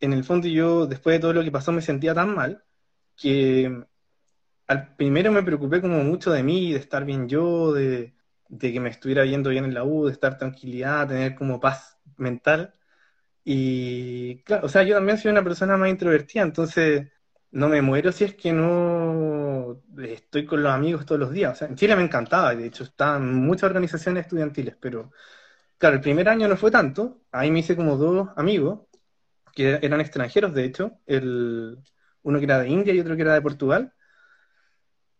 en 0.00 0.12
el 0.12 0.24
fondo 0.24 0.48
yo, 0.48 0.86
después 0.86 1.14
de 1.14 1.20
todo 1.20 1.32
lo 1.32 1.44
que 1.44 1.52
pasó, 1.52 1.70
me 1.70 1.82
sentía 1.82 2.14
tan 2.14 2.34
mal 2.34 2.64
que 3.16 3.84
al 4.66 4.96
primero 4.96 5.30
me 5.30 5.44
preocupé 5.44 5.80
como 5.80 6.02
mucho 6.02 6.32
de 6.32 6.42
mí, 6.42 6.72
de 6.72 6.78
estar 6.80 7.04
bien 7.04 7.28
yo, 7.28 7.72
de, 7.72 8.12
de 8.48 8.72
que 8.72 8.80
me 8.80 8.90
estuviera 8.90 9.24
yendo 9.24 9.50
bien 9.50 9.64
en 9.64 9.74
la 9.74 9.84
U, 9.84 10.06
de 10.06 10.12
estar 10.12 10.36
tranquilidad, 10.36 11.06
tener 11.06 11.36
como 11.36 11.60
paz 11.60 11.98
mental. 12.16 12.74
Y 13.44 14.42
claro, 14.42 14.66
o 14.66 14.68
sea, 14.68 14.82
yo 14.82 14.96
también 14.96 15.18
soy 15.18 15.30
una 15.30 15.44
persona 15.44 15.76
más 15.76 15.90
introvertida, 15.90 16.42
entonces 16.42 17.08
no 17.50 17.68
me 17.68 17.82
muero 17.82 18.12
si 18.12 18.24
es 18.24 18.34
que 18.34 18.52
no 18.52 19.82
estoy 19.98 20.46
con 20.46 20.62
los 20.62 20.72
amigos 20.72 21.06
todos 21.06 21.20
los 21.20 21.32
días. 21.32 21.52
O 21.54 21.56
sea, 21.56 21.68
en 21.68 21.76
Chile 21.76 21.96
me 21.96 22.02
encantaba, 22.02 22.54
de 22.54 22.66
hecho, 22.66 22.84
estaban 22.84 23.34
muchas 23.34 23.64
organizaciones 23.64 24.24
estudiantiles, 24.24 24.76
pero 24.80 25.12
claro, 25.78 25.96
el 25.96 26.02
primer 26.02 26.28
año 26.28 26.48
no 26.48 26.56
fue 26.56 26.70
tanto. 26.70 27.22
Ahí 27.32 27.50
me 27.50 27.60
hice 27.60 27.76
como 27.76 27.96
dos 27.96 28.28
amigos, 28.36 28.80
que 29.54 29.78
eran 29.82 30.00
extranjeros, 30.00 30.54
de 30.54 30.64
hecho, 30.64 31.00
el, 31.06 31.78
uno 32.22 32.38
que 32.38 32.44
era 32.44 32.60
de 32.60 32.68
India 32.68 32.94
y 32.94 33.00
otro 33.00 33.16
que 33.16 33.22
era 33.22 33.34
de 33.34 33.42
Portugal. 33.42 33.94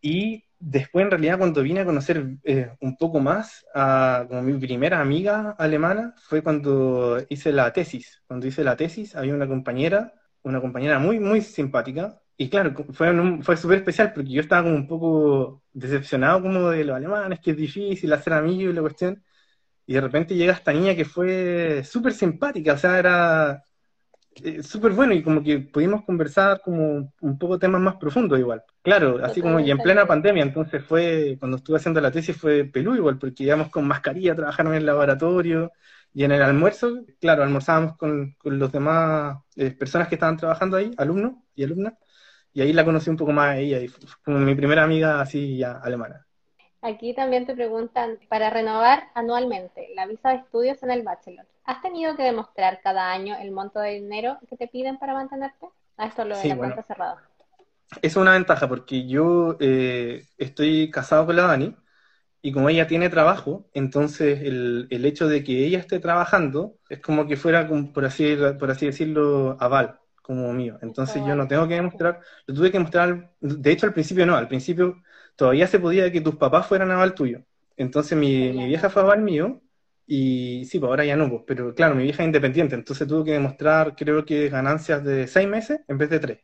Y 0.01 0.45
después, 0.59 1.03
en 1.03 1.11
realidad, 1.11 1.37
cuando 1.37 1.63
vine 1.63 1.81
a 1.81 1.85
conocer 1.85 2.37
eh, 2.43 2.71
un 2.81 2.97
poco 2.97 3.19
más 3.19 3.65
a 3.73 4.25
como 4.27 4.41
mi 4.43 4.53
primera 4.59 5.01
amiga 5.01 5.55
alemana, 5.57 6.13
fue 6.17 6.41
cuando 6.43 7.17
hice 7.29 7.51
la 7.51 7.73
tesis. 7.73 8.21
Cuando 8.27 8.47
hice 8.47 8.63
la 8.63 8.75
tesis, 8.75 9.15
había 9.15 9.33
una 9.33 9.47
compañera, 9.47 10.13
una 10.49 10.61
compañera 10.61 10.99
muy, 10.99 11.19
muy 11.19 11.41
simpática. 11.41 12.19
Y 12.37 12.49
claro, 12.49 12.73
fue, 12.93 13.41
fue 13.41 13.57
súper 13.57 13.79
especial 13.79 14.13
porque 14.13 14.29
yo 14.31 14.41
estaba 14.41 14.63
como 14.63 14.75
un 14.75 14.87
poco 14.87 15.63
decepcionado 15.73 16.41
como 16.41 16.69
de 16.69 16.85
los 16.85 16.95
alemanes, 16.95 17.39
que 17.39 17.51
es 17.51 17.57
difícil 17.57 18.13
hacer 18.13 18.33
amigos 18.33 18.71
y 18.71 18.75
la 18.75 18.81
cuestión. 18.81 19.23
Y 19.85 19.93
de 19.93 20.01
repente 20.01 20.35
llega 20.35 20.53
esta 20.53 20.73
niña 20.73 20.95
que 20.95 21.05
fue 21.05 21.83
súper 21.83 22.13
simpática, 22.13 22.73
o 22.73 22.77
sea, 22.77 22.99
era 22.99 23.63
eh, 24.43 24.61
súper 24.61 24.91
bueno 24.91 25.13
y 25.13 25.23
como 25.23 25.41
que 25.41 25.59
pudimos 25.59 26.03
conversar 26.03 26.61
como 26.61 27.13
un 27.21 27.39
poco 27.39 27.57
temas 27.57 27.81
más 27.81 27.95
profundos 27.95 28.37
igual. 28.39 28.63
Claro, 28.81 29.19
así 29.23 29.41
como 29.41 29.59
y 29.59 29.71
en 29.71 29.79
plena 29.79 30.05
pandemia, 30.05 30.43
entonces 30.43 30.83
fue, 30.83 31.37
cuando 31.39 31.57
estuve 31.57 31.77
haciendo 31.77 32.01
la 32.01 32.11
tesis 32.11 32.37
fue 32.37 32.65
pelú 32.65 32.95
igual, 32.95 33.17
porque 33.17 33.43
íbamos 33.43 33.69
con 33.69 33.87
mascarilla, 33.87 34.35
trabajaron 34.35 34.73
en 34.73 34.79
el 34.79 34.85
laboratorio 34.85 35.71
y 36.17 36.23
en 36.23 36.31
el 36.31 36.41
almuerzo, 36.41 37.05
claro, 37.21 37.43
almorzábamos 37.43 37.95
con, 37.95 38.33
con 38.39 38.57
los 38.57 38.71
demás 38.71 39.37
eh, 39.55 39.69
personas 39.69 40.07
que 40.07 40.15
estaban 40.15 40.35
trabajando 40.35 40.75
ahí, 40.75 40.89
alumnos 40.97 41.33
y 41.53 41.63
alumnas, 41.63 41.93
y 42.51 42.61
ahí 42.61 42.73
la 42.73 42.83
conocí 42.83 43.11
un 43.11 43.17
poco 43.17 43.33
más 43.33 43.49
a 43.49 43.57
ella 43.59 43.79
y 43.79 43.87
fue 43.87 44.01
como 44.25 44.39
mi 44.39 44.55
primera 44.55 44.81
amiga 44.83 45.21
así 45.21 45.59
ya 45.59 45.73
alemana. 45.73 46.25
Aquí 46.81 47.13
también 47.13 47.45
te 47.45 47.53
preguntan, 47.53 48.17
para 48.29 48.49
renovar 48.49 49.03
anualmente 49.13 49.89
la 49.93 50.07
visa 50.07 50.29
de 50.29 50.37
estudios 50.37 50.81
en 50.81 50.89
el 50.89 51.03
bachelor, 51.03 51.45
¿has 51.65 51.83
tenido 51.83 52.15
que 52.15 52.23
demostrar 52.23 52.81
cada 52.81 53.11
año 53.11 53.35
el 53.39 53.51
monto 53.51 53.79
de 53.79 53.91
dinero 53.91 54.39
que 54.49 54.57
te 54.57 54.67
piden 54.67 54.97
para 54.97 55.13
mantenerte? 55.13 55.67
A 55.97 56.07
esto 56.07 56.25
lo 56.25 56.35
de 56.35 56.47
la 56.47 56.57
cuenta 56.57 56.81
cerrada. 56.81 57.21
Es 58.01 58.15
una 58.15 58.31
ventaja 58.31 58.67
porque 58.67 59.07
yo 59.07 59.55
eh, 59.59 60.23
estoy 60.39 60.89
casado 60.89 61.27
con 61.27 61.35
la 61.35 61.43
Dani 61.43 61.75
y 62.41 62.51
como 62.51 62.69
ella 62.69 62.87
tiene 62.87 63.09
trabajo, 63.09 63.69
entonces 63.73 64.41
el, 64.41 64.87
el, 64.89 65.05
hecho 65.05 65.27
de 65.27 65.43
que 65.43 65.65
ella 65.65 65.79
esté 65.79 65.99
trabajando 65.99 66.77
es 66.89 66.99
como 66.99 67.27
que 67.27 67.35
fuera, 67.35 67.67
por 67.67 68.05
así, 68.05 68.37
por 68.59 68.71
así 68.71 68.85
decirlo, 68.85 69.57
aval, 69.59 69.99
como 70.21 70.53
mío. 70.53 70.77
Entonces 70.81 71.23
yo 71.25 71.35
no 71.35 71.47
tengo 71.47 71.67
que 71.67 71.75
demostrar, 71.75 72.19
lo 72.45 72.53
tuve 72.53 72.71
que 72.71 72.79
mostrar, 72.79 73.31
de 73.41 73.71
hecho 73.71 73.87
al 73.87 73.93
principio 73.93 74.25
no, 74.25 74.35
al 74.35 74.47
principio 74.47 75.01
todavía 75.35 75.67
se 75.67 75.79
podía 75.79 76.11
que 76.11 76.21
tus 76.21 76.35
papás 76.35 76.67
fueran 76.67 76.91
aval 76.91 77.13
tuyo. 77.15 77.43
Entonces 77.75 78.17
mi, 78.17 78.51
mi 78.53 78.67
vieja 78.67 78.89
fue 78.89 79.03
aval 79.03 79.21
mío 79.21 79.61
y 80.07 80.63
sí, 80.65 80.79
pues 80.79 80.89
ahora 80.89 81.05
ya 81.05 81.17
no, 81.17 81.29
pues, 81.29 81.43
pero 81.45 81.75
claro, 81.75 81.93
mi 81.95 82.03
vieja 82.03 82.23
es 82.23 82.27
independiente, 82.27 82.75
entonces 82.75 83.07
tuvo 83.07 83.25
que 83.25 83.33
demostrar 83.33 83.95
creo 83.95 84.25
que 84.25 84.49
ganancias 84.49 85.03
de 85.03 85.27
seis 85.27 85.47
meses 85.49 85.81
en 85.87 85.97
vez 85.97 86.09
de 86.09 86.19
tres. 86.19 86.39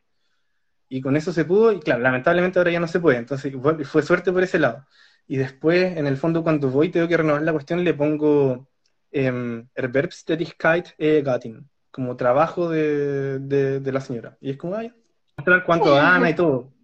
Y 0.88 1.00
con 1.00 1.16
eso 1.16 1.32
se 1.32 1.44
pudo, 1.44 1.72
y 1.72 1.80
claro, 1.80 2.02
lamentablemente 2.02 2.58
ahora 2.58 2.70
ya 2.70 2.80
no 2.80 2.88
se 2.88 3.00
puede, 3.00 3.18
entonces 3.18 3.52
fue, 3.84 4.02
suerte 4.02 4.32
por 4.32 4.42
ese 4.42 4.58
lado. 4.58 4.86
Y 5.26 5.36
después, 5.36 5.96
en 5.96 6.06
el 6.06 6.16
fondo, 6.16 6.42
cuando 6.42 6.70
voy, 6.70 6.90
tengo 6.90 7.08
que 7.08 7.16
renovar 7.16 7.42
la 7.42 7.52
cuestión, 7.52 7.82
le 7.82 7.94
pongo 7.94 8.68
eh, 9.10 9.64
Erwerbstätigkeit 9.74 10.88
e 10.98 11.22
Gattin, 11.22 11.68
como 11.90 12.16
trabajo 12.16 12.68
de, 12.68 13.38
de, 13.38 13.92
la 13.92 14.00
señora. 14.00 14.36
Y 14.40 14.50
es 14.50 14.56
como, 14.56 14.74
vaya, 14.74 14.94
mostrar 15.36 15.64
cuánto 15.64 15.94
gana 15.94 16.30
y 16.30 16.34
todo 16.34 16.74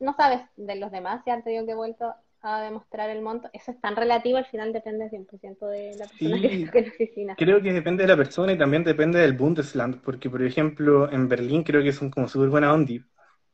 no 0.00 0.14
sabes 0.14 0.40
de 0.56 0.76
los 0.76 0.90
demás 0.90 1.22
si 1.24 1.30
han 1.30 1.42
tenido 1.42 1.66
que 1.66 1.74
vuelto 1.74 2.14
a 2.42 2.60
demostrar 2.60 3.10
el 3.10 3.22
monto. 3.22 3.48
Eso 3.52 3.72
es 3.72 3.80
tan 3.80 3.96
relativo, 3.96 4.38
al 4.38 4.46
final 4.46 4.72
depende 4.72 5.10
100% 5.10 5.66
de 5.66 5.96
la 5.96 6.06
persona 6.06 6.40
que 6.40 6.62
está 6.62 6.78
en 6.78 6.84
la 6.84 6.90
oficina. 6.90 7.34
Creo 7.36 7.60
que 7.60 7.72
depende 7.72 8.04
de 8.04 8.08
la 8.08 8.16
persona 8.16 8.52
y 8.52 8.58
también 8.58 8.84
depende 8.84 9.18
del 9.18 9.32
Bundesland, 9.32 10.00
porque 10.02 10.30
por 10.30 10.42
ejemplo 10.42 11.10
en 11.10 11.28
Berlín 11.28 11.64
creo 11.64 11.82
que 11.82 11.92
son 11.92 12.10
como 12.10 12.28
súper 12.28 12.48
buena 12.48 12.72
onda. 12.72 12.94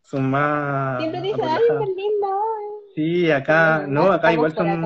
Son 0.02 0.28
más... 0.28 0.98
Siempre 0.98 1.22
dicen, 1.22 1.44
ay, 1.44 1.62
en 1.70 1.78
Berlín 1.78 2.12
no. 2.20 2.71
Sí, 2.94 3.30
acá, 3.30 3.86
no, 3.86 4.12
acá 4.12 4.32
igual 4.32 4.52
son... 4.54 4.82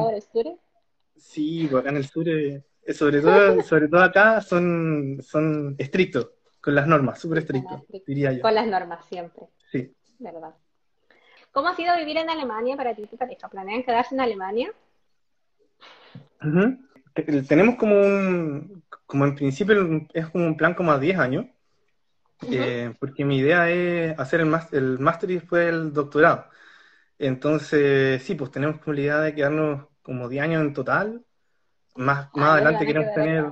Sí, 1.17 1.67
pues 1.71 1.81
acá 1.81 1.91
en 1.91 1.97
el 1.97 2.07
sur, 2.07 2.29
eh, 2.29 2.63
sobre 2.93 3.21
todo, 3.21 3.63
sobre 3.63 3.89
todo 3.89 4.03
acá 4.03 4.41
son, 4.41 5.19
son 5.23 5.75
estrictos 5.79 6.31
con 6.61 6.75
las 6.75 6.87
normas, 6.87 7.21
súper 7.21 7.39
estrictos, 7.39 7.83
diría 8.07 8.33
yo. 8.33 8.43
Con 8.43 8.55
las 8.55 8.67
normas, 8.67 9.05
siempre. 9.07 9.45
Sí. 9.71 9.95
Verdad. 10.19 10.55
¿Cómo 11.53 11.69
ha 11.69 11.77
sido 11.77 11.97
vivir 11.97 12.19
en 12.19 12.29
Alemania 12.29 12.77
para 12.77 12.95
ti 12.95 13.03
y 13.03 13.07
tu 13.07 13.17
pareja? 13.17 13.49
¿Planean 13.49 13.83
quedarse 13.83 14.15
en 14.15 14.21
Alemania? 14.21 14.73
Tenemos 17.49 17.77
como 17.77 17.99
un, 17.99 18.83
como 19.07 19.25
en 19.25 19.35
principio 19.35 20.07
es 20.13 20.27
como 20.29 20.45
un 20.45 20.57
plan 20.57 20.75
como 20.75 20.93
a 20.93 20.99
10 20.99 21.19
años, 21.19 21.47
eh, 22.51 22.93
porque 23.01 23.25
mi 23.25 23.39
idea 23.39 23.71
es 23.71 24.19
hacer 24.19 24.41
el 24.41 24.99
máster, 24.99 25.31
y 25.31 25.35
después 25.37 25.69
el 25.69 25.93
doctorado. 25.93 26.47
Entonces, 27.19 28.23
sí, 28.23 28.35
pues 28.35 28.51
tenemos 28.51 28.81
como 28.81 28.95
la 28.95 29.01
idea 29.01 29.21
de 29.21 29.35
quedarnos 29.35 29.87
como 30.03 30.29
10 30.29 30.45
años 30.45 30.63
en 30.63 30.75
total. 30.75 31.25
Más, 31.97 32.29
más 32.35 32.51
ah, 32.51 32.55
adelante 32.55 32.87
queremos 32.87 33.15
tener... 33.15 33.45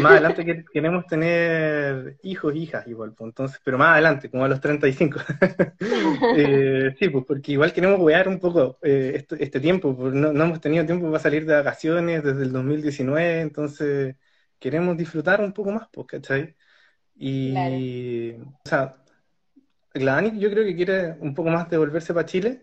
más 0.00 0.12
adelante 0.12 0.64
queremos 0.72 1.06
tener 1.06 2.18
hijos, 2.22 2.54
hijas 2.56 2.86
igual, 2.88 3.12
pues, 3.12 3.28
entonces, 3.28 3.60
pero 3.64 3.78
más 3.78 3.92
adelante, 3.92 4.28
como 4.30 4.44
a 4.44 4.48
los 4.48 4.60
35. 4.60 5.20
eh, 6.36 6.94
sí, 6.98 7.08
pues 7.08 7.24
porque 7.26 7.52
igual 7.52 7.72
queremos 7.72 7.98
jugar 7.98 8.28
un 8.28 8.40
poco 8.40 8.78
eh, 8.82 9.12
este, 9.16 9.42
este, 9.42 9.60
tiempo, 9.60 9.96
pues, 9.96 10.14
no, 10.14 10.32
no, 10.32 10.44
hemos 10.44 10.60
tenido 10.60 10.84
tiempo 10.84 11.06
para 11.06 11.20
salir 11.20 11.46
de 11.46 11.54
vacaciones 11.54 12.24
desde 12.24 12.42
el 12.42 12.52
2019, 12.52 13.40
entonces 13.40 14.16
queremos 14.58 14.96
disfrutar 14.96 15.40
un 15.40 15.52
poco 15.52 15.70
más, 15.70 15.88
pues, 15.92 16.06
¿cachai? 16.08 16.56
Y, 17.16 18.32
o 18.32 18.68
sea, 18.68 18.96
la 19.94 20.14
Dani 20.14 20.38
yo 20.38 20.50
creo 20.50 20.64
que 20.64 20.74
quiere 20.74 21.16
un 21.20 21.34
poco 21.34 21.50
más 21.50 21.70
de 21.70 21.78
volverse 21.78 22.12
para 22.12 22.26
Chile, 22.26 22.62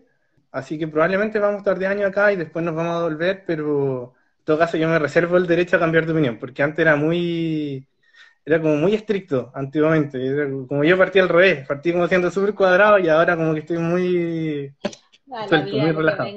así 0.50 0.78
que 0.78 0.88
probablemente 0.88 1.38
vamos 1.38 1.56
a 1.56 1.58
estar 1.58 1.78
de 1.78 1.86
año 1.86 2.06
acá 2.06 2.32
y 2.32 2.36
después 2.36 2.64
nos 2.64 2.74
vamos 2.74 2.94
a 2.94 3.02
volver, 3.02 3.44
pero 3.46 4.14
en 4.38 4.44
todo 4.44 4.58
caso 4.58 4.76
yo 4.76 4.88
me 4.88 4.98
reservo 4.98 5.36
el 5.36 5.46
derecho 5.46 5.76
a 5.76 5.80
cambiar 5.80 6.04
de 6.04 6.12
opinión, 6.12 6.38
porque 6.38 6.62
antes 6.62 6.80
era 6.80 6.96
muy, 6.96 7.86
era 8.44 8.60
como 8.60 8.76
muy 8.76 8.94
estricto 8.94 9.50
antiguamente, 9.54 10.18
como 10.68 10.84
yo 10.84 10.98
partí 10.98 11.20
al 11.20 11.28
revés, 11.28 11.66
partí 11.66 11.92
como 11.92 12.06
siendo 12.06 12.30
súper 12.30 12.54
cuadrado 12.54 12.98
y 12.98 13.08
ahora 13.08 13.36
como 13.36 13.54
que 13.54 13.60
estoy 13.60 13.78
muy 13.78 14.74
suelto, 15.48 15.76
muy 15.76 15.92
relajado. 15.92 16.28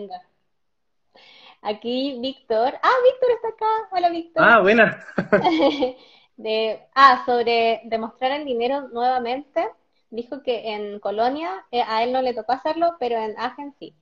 Aquí 1.61 2.19
Víctor, 2.21 2.75
ah, 2.81 2.95
Víctor 3.03 3.31
está 3.31 3.47
acá, 3.47 3.89
hola 3.91 4.09
Víctor. 4.11 4.43
Ah, 4.45 4.61
buena. 4.61 5.03
de, 6.37 6.79
ah, 6.93 7.23
sobre 7.25 7.81
demostrar 7.85 8.31
el 8.33 8.45
dinero 8.45 8.87
nuevamente, 8.89 9.67
dijo 10.15 10.41
que 10.41 10.73
en 10.73 10.99
Colonia 10.99 11.65
eh, 11.71 11.83
a 11.85 12.03
él 12.03 12.13
no 12.13 12.21
le 12.21 12.33
tocó 12.33 12.53
hacerlo, 12.53 12.95
pero 12.99 13.17
en 13.17 13.37
Agen 13.37 13.73
sí. 13.79 13.93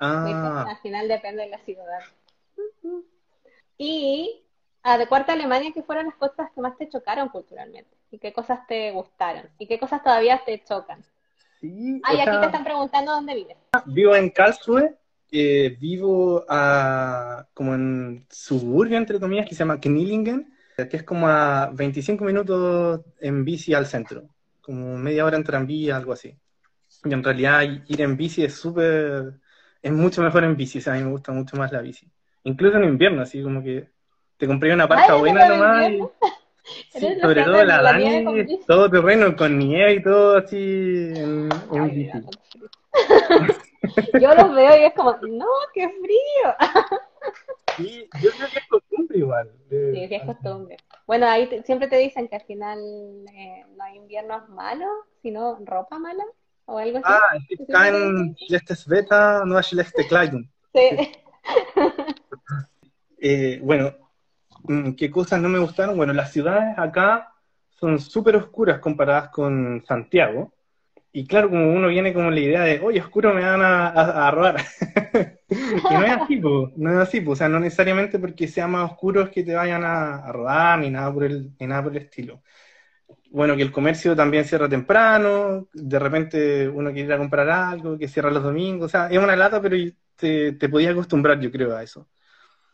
Ah. 0.00 0.66
Al 0.68 0.78
final 0.78 1.08
depende 1.08 1.42
de 1.42 1.48
la 1.48 1.58
ciudad. 1.58 2.00
Y 3.76 4.42
a 4.82 4.98
de 4.98 5.06
cuarta 5.06 5.32
Alemania, 5.32 5.70
¿qué 5.72 5.82
fueron 5.82 6.06
las 6.06 6.16
cosas 6.16 6.50
que 6.54 6.60
más 6.60 6.76
te 6.76 6.88
chocaron 6.88 7.28
culturalmente? 7.28 7.90
¿Y 8.10 8.18
qué 8.18 8.32
cosas 8.32 8.66
te 8.66 8.90
gustaron? 8.92 9.48
¿Y 9.58 9.66
qué 9.66 9.78
cosas 9.78 10.02
todavía 10.02 10.40
te 10.44 10.62
chocan? 10.64 11.02
Sí, 11.60 12.00
ah, 12.04 12.12
aquí 12.12 12.38
te 12.40 12.46
están 12.46 12.64
preguntando 12.64 13.12
dónde 13.12 13.34
vives. 13.34 13.56
Vivo 13.86 14.14
en 14.14 14.30
Karlsruhe, 14.30 14.96
eh, 15.30 15.76
vivo 15.78 16.44
a, 16.48 17.46
como 17.52 17.74
en 17.74 18.26
suburbio, 18.30 18.96
entre 18.96 19.20
comillas, 19.20 19.46
que 19.46 19.54
se 19.54 19.60
llama 19.60 19.80
Knillingen, 19.80 20.54
que 20.76 20.96
es 20.96 21.02
como 21.02 21.26
a 21.26 21.70
25 21.72 22.24
minutos 22.24 23.00
en 23.20 23.44
bici 23.44 23.74
al 23.74 23.86
centro, 23.86 24.28
como 24.68 24.98
media 24.98 25.24
hora 25.24 25.38
en 25.38 25.44
tranvía, 25.44 25.96
algo 25.96 26.12
así. 26.12 26.36
Y 27.04 27.12
en 27.12 27.24
realidad 27.24 27.62
ir 27.62 28.00
en 28.02 28.16
bici 28.16 28.44
es 28.44 28.54
súper, 28.54 29.34
es 29.80 29.92
mucho 29.92 30.22
mejor 30.22 30.44
en 30.44 30.56
bici, 30.56 30.78
o 30.78 30.80
sea, 30.82 30.92
a 30.92 30.96
mí 30.96 31.02
me 31.02 31.10
gusta 31.10 31.32
mucho 31.32 31.56
más 31.56 31.72
la 31.72 31.80
bici 31.80 32.10
incluso 32.44 32.78
en 32.78 32.84
invierno, 32.84 33.22
así 33.22 33.42
como 33.42 33.62
que 33.62 33.88
te 34.36 34.46
compré 34.46 34.72
una 34.72 34.88
parca 34.88 35.14
buena 35.14 35.48
nomás. 35.48 35.90
Y, 35.90 36.00
sobre 37.22 37.44
todo 37.44 37.64
la 37.64 37.82
Dani, 37.82 38.58
todo 38.66 38.90
terreno 38.90 39.34
con 39.36 39.58
nieve 39.58 39.94
y 39.94 40.02
todo 40.02 40.38
así 40.38 41.12
en, 41.14 41.48
bici. 41.90 42.10
Yo 44.20 44.34
los 44.34 44.54
veo 44.54 44.76
y 44.76 44.84
es 44.84 44.94
como, 44.94 45.12
no, 45.22 45.46
qué 45.72 45.88
frío. 45.88 46.54
Sí, 47.78 48.08
yo 48.20 48.30
creo 48.32 48.48
que 48.52 48.58
es 48.58 48.68
costumbre 48.68 49.18
igual. 49.18 49.50
sí, 49.70 50.08
sí, 50.08 50.14
es 50.14 50.22
costumbre. 50.24 50.76
Bueno, 51.06 51.26
ahí 51.26 51.48
siempre 51.64 51.88
te 51.88 51.96
dicen 51.96 52.28
que 52.28 52.36
al 52.36 52.42
final 52.42 52.78
eh, 53.32 53.64
no 53.76 53.84
hay 53.84 53.96
inviernos 53.96 54.48
malos, 54.48 54.90
sino 55.22 55.58
ropa 55.64 55.98
mala 55.98 56.24
o 56.66 56.78
algo 56.78 56.98
así. 56.98 57.06
Ah, 57.06 57.36
es 57.36 57.46
que 57.48 57.62
está 57.62 57.88
en 57.88 58.36
schlechtes 58.36 58.86
Wetter, 58.88 59.46
no 59.46 59.62
schlechte 59.62 60.06
Kleidung. 60.06 60.46
Sí. 60.74 61.12
Eh, 63.20 63.58
bueno, 63.64 63.92
mm, 64.62 64.92
¿qué 64.92 65.10
cosas 65.10 65.40
no 65.40 65.48
me 65.48 65.58
gustaron? 65.58 65.96
Bueno, 65.96 66.12
las 66.12 66.30
ciudades 66.30 66.78
acá 66.78 67.34
son 67.70 67.98
súper 67.98 68.36
oscuras 68.36 68.78
comparadas 68.78 69.30
con 69.30 69.84
Santiago. 69.84 70.52
Y 71.12 71.26
claro, 71.26 71.48
como 71.48 71.72
uno 71.72 71.88
viene 71.88 72.12
con 72.12 72.32
la 72.34 72.40
idea 72.40 72.62
de, 72.62 72.80
oye, 72.80 73.00
oscuro 73.00 73.32
me 73.32 73.42
van 73.42 73.62
a, 73.62 74.30
robar. 74.30 74.56
y 75.48 75.94
no 75.94 76.04
es 76.04 76.10
así, 76.12 76.40
no 76.40 76.92
es 76.92 76.98
así, 76.98 77.24
o 77.26 77.34
sea, 77.34 77.48
no 77.48 77.58
necesariamente 77.58 78.18
porque 78.18 78.46
sea 78.46 78.66
más 78.66 78.90
oscuro 78.90 79.22
es 79.22 79.30
que 79.30 79.42
te 79.42 79.54
vayan 79.54 79.84
a, 79.84 80.30
robar 80.32 80.78
ni 80.80 80.90
nada, 80.90 81.12
por 81.12 81.24
el, 81.24 81.52
ni 81.58 81.66
nada 81.66 81.82
por 81.82 81.96
el 81.96 82.02
estilo. 82.02 82.42
Bueno, 83.30 83.56
que 83.56 83.62
el 83.62 83.72
comercio 83.72 84.14
también 84.14 84.44
cierra 84.44 84.68
temprano, 84.68 85.68
de 85.72 85.98
repente 85.98 86.68
uno 86.68 86.92
quiere 86.92 87.08
ir 87.08 87.12
a 87.12 87.18
comprar 87.18 87.48
algo, 87.48 87.98
que 87.98 88.08
cierra 88.08 88.30
los 88.30 88.42
domingos, 88.42 88.86
o 88.86 88.88
sea, 88.88 89.08
es 89.08 89.18
una 89.18 89.36
lata, 89.36 89.60
pero 89.62 89.76
te, 90.16 90.52
te 90.52 90.68
podías 90.68 90.92
acostumbrar, 90.92 91.40
yo 91.40 91.50
creo, 91.50 91.76
a 91.76 91.82
eso. 91.82 92.08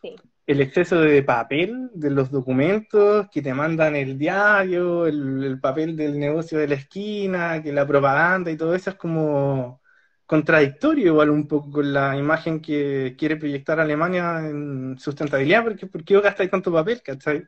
Sí 0.02 0.14
el 0.46 0.60
exceso 0.60 1.00
de 1.00 1.22
papel 1.22 1.90
de 1.94 2.10
los 2.10 2.30
documentos 2.30 3.28
que 3.30 3.40
te 3.40 3.54
mandan 3.54 3.96
el 3.96 4.18
diario, 4.18 5.06
el, 5.06 5.58
papel 5.60 5.96
del 5.96 6.18
negocio 6.18 6.58
de 6.58 6.68
la 6.68 6.74
esquina, 6.74 7.62
que 7.62 7.72
la 7.72 7.86
propaganda 7.86 8.50
y 8.50 8.56
todo 8.56 8.74
eso 8.74 8.90
es 8.90 8.96
como 8.96 9.80
contradictorio 10.26 11.06
igual 11.06 11.30
un 11.30 11.46
poco 11.46 11.70
con 11.70 11.92
la 11.92 12.16
imagen 12.16 12.60
que 12.60 13.14
quiere 13.18 13.36
proyectar 13.36 13.80
Alemania 13.80 14.40
en 14.40 14.98
sustentabilidad, 14.98 15.64
porque 15.64 15.86
¿por 15.86 16.04
qué 16.04 16.20
gastáis 16.20 16.50
tanto 16.50 16.72
papel? 16.72 17.02
¿cachai? 17.02 17.44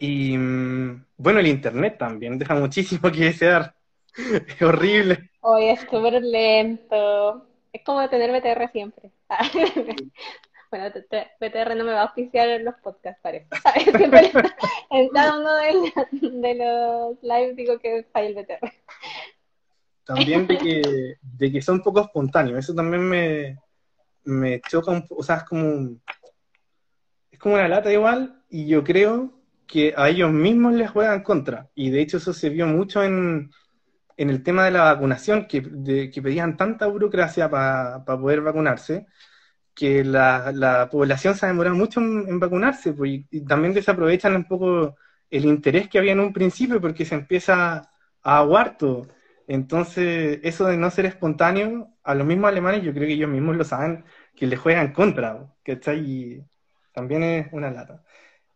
Y 0.00 0.36
bueno, 0.36 1.38
el 1.38 1.46
internet 1.46 1.96
también 1.98 2.38
deja 2.38 2.54
muchísimo 2.54 3.10
que 3.10 3.26
desear. 3.26 3.74
es 4.16 4.62
horrible. 4.62 5.30
Hoy 5.40 5.68
es 5.68 5.80
súper 5.80 6.22
lento. 6.22 7.46
Es 7.72 7.82
como 7.84 8.08
tener 8.08 8.30
BTR 8.32 8.70
siempre. 8.72 9.10
Bueno, 10.70 10.86
BTR 11.40 11.74
no 11.74 11.84
me 11.84 11.92
va 11.92 12.02
a 12.02 12.12
oficiar 12.12 12.48
en 12.48 12.64
los 12.64 12.74
podcasts, 12.76 13.20
parece. 13.22 13.48
En 14.90 15.08
cada 15.10 15.38
uno 15.38 15.54
de, 15.54 16.54
los 16.54 17.22
lives 17.22 17.56
digo 17.56 17.78
que 17.78 18.06
falla 18.12 18.28
el 18.28 18.34
BTR. 18.34 18.72
También 20.04 20.46
de 20.46 20.58
que, 20.58 21.16
de 21.22 21.52
que 21.52 21.62
son 21.62 21.82
poco 21.82 22.00
espontáneos, 22.00 22.58
eso 22.58 22.74
también 22.74 23.02
me, 23.08 23.58
me 24.24 24.60
choca 24.60 24.90
un 24.90 25.06
poco, 25.06 25.20
o 25.20 25.24
sea, 25.24 25.36
es 25.36 25.44
como, 25.44 25.96
es 27.30 27.38
como 27.38 27.54
una 27.54 27.68
lata 27.68 27.92
igual, 27.92 28.42
y 28.48 28.66
yo 28.66 28.82
creo 28.82 29.32
que 29.66 29.94
a 29.96 30.08
ellos 30.08 30.32
mismos 30.32 30.74
les 30.74 30.90
juegan 30.90 31.22
contra, 31.22 31.68
y 31.74 31.90
de 31.90 32.00
hecho 32.00 32.16
eso 32.16 32.32
se 32.32 32.48
vio 32.48 32.66
mucho 32.66 33.04
en, 33.04 33.50
en 34.16 34.30
el 34.30 34.42
tema 34.42 34.64
de 34.64 34.72
la 34.72 34.82
vacunación, 34.82 35.46
que, 35.46 35.62
que 36.10 36.22
pedían 36.22 36.56
tanta 36.56 36.88
burocracia 36.88 37.48
para 37.48 38.04
poder 38.04 38.40
vacunarse, 38.40 39.06
que 39.80 40.04
la, 40.04 40.88
población 40.90 41.34
se 41.34 41.46
ha 41.46 41.48
demorado 41.48 41.74
mucho 41.74 42.00
en, 42.00 42.38
vacunarse, 42.38 42.92
pues, 42.92 43.22
y, 43.30 43.40
también 43.46 43.72
desaprovechan 43.72 44.36
un 44.36 44.44
poco 44.44 44.96
el 45.30 45.46
interés 45.46 45.88
que 45.88 45.98
había 45.98 46.12
en 46.12 46.20
un 46.20 46.34
principio 46.34 46.82
porque 46.82 47.06
se 47.06 47.14
empieza 47.14 47.90
a 48.22 48.38
aguar 48.38 48.76
todo. 48.76 49.08
Entonces, 49.48 50.40
eso 50.42 50.66
de 50.66 50.76
no 50.76 50.90
ser 50.90 51.06
espontáneo, 51.06 51.88
a 52.04 52.14
los 52.14 52.26
mismos 52.26 52.50
alemanes, 52.50 52.82
yo 52.82 52.92
creo 52.92 53.06
que 53.06 53.14
ellos 53.14 53.30
mismos 53.30 53.56
lo 53.56 53.64
saben, 53.64 54.04
que 54.36 54.46
le 54.46 54.56
juegan 54.56 54.92
contra, 54.92 55.50
¿cachai? 55.64 55.98
Y 56.00 56.44
también 56.92 57.22
es 57.22 57.48
una 57.52 57.70
lata. 57.70 58.04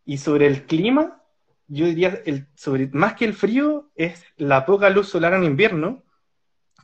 Y 0.05 0.19
sobre 0.19 0.47
el 0.47 0.67
clima, 0.67 1.23
yo 1.69 1.87
diría, 1.87 2.21
el, 2.27 2.49
sobre, 2.55 2.89
más 2.89 3.15
que 3.15 3.25
el 3.25 3.35
frío, 3.35 3.91
es 3.97 4.25
la 4.37 4.67
poca 4.67 4.91
luz 4.91 5.09
solar 5.09 5.33
en 5.35 5.45
invierno, 5.45 6.03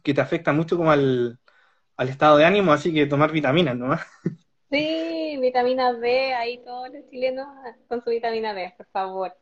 que 0.03 0.15
te 0.15 0.23
afecta 0.23 0.53
mucho 0.53 0.77
como 0.79 0.93
al, 0.93 1.41
al 2.01 2.09
estado 2.09 2.39
de 2.39 2.47
ánimo, 2.47 2.73
así 2.73 2.95
que 2.95 3.07
tomar 3.07 3.31
vitaminas, 3.31 3.77
¿no? 3.77 3.91
Sí, 4.71 5.37
vitamina 5.41 5.93
B, 5.93 6.33
ahí 6.35 6.59
todos 6.59 6.91
los 6.91 7.09
chilenos 7.11 7.47
con 7.89 8.03
su 8.03 8.11
vitamina 8.11 8.53
B, 8.53 8.73
por 8.77 8.87
favor. 8.87 9.37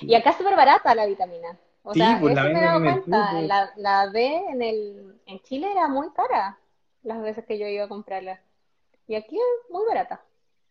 Y 0.00 0.14
acá 0.14 0.30
es 0.30 0.36
súper 0.36 0.56
barata 0.56 0.94
la 0.94 1.06
vitamina. 1.06 1.58
O 1.82 1.94
sea, 1.94 2.18
pues, 2.20 2.36
eso 2.36 2.44
me 2.44 2.50
he 2.50 2.64
dado 2.64 2.80
cuenta. 2.80 3.40
La, 3.40 3.72
la, 3.76 4.10
B 4.10 4.44
en, 4.50 4.60
el, 4.60 5.14
en 5.24 5.40
Chile 5.40 5.70
era 5.72 5.88
muy 5.88 6.10
cara 6.12 6.58
las 7.02 7.22
veces 7.22 7.46
que 7.46 7.58
yo 7.58 7.66
iba 7.66 7.84
a 7.84 7.88
comprarla. 7.88 8.42
Y 9.06 9.14
aquí 9.14 9.36
es 9.36 9.70
muy 9.70 9.86
barata. 9.86 10.22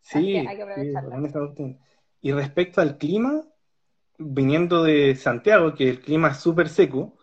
Sí, 0.01 0.37
hay 0.37 0.55
que 0.55 0.61
aprovecharla. 0.61 1.17
y 2.21 2.31
respecto 2.31 2.81
al 2.81 2.97
clima, 2.97 3.43
viniendo 4.19 4.83
de 4.83 5.15
Santiago, 5.15 5.73
que 5.73 5.89
el 5.89 5.99
clima 6.01 6.29
es 6.29 6.37
súper 6.37 6.69
seco, 6.69 7.17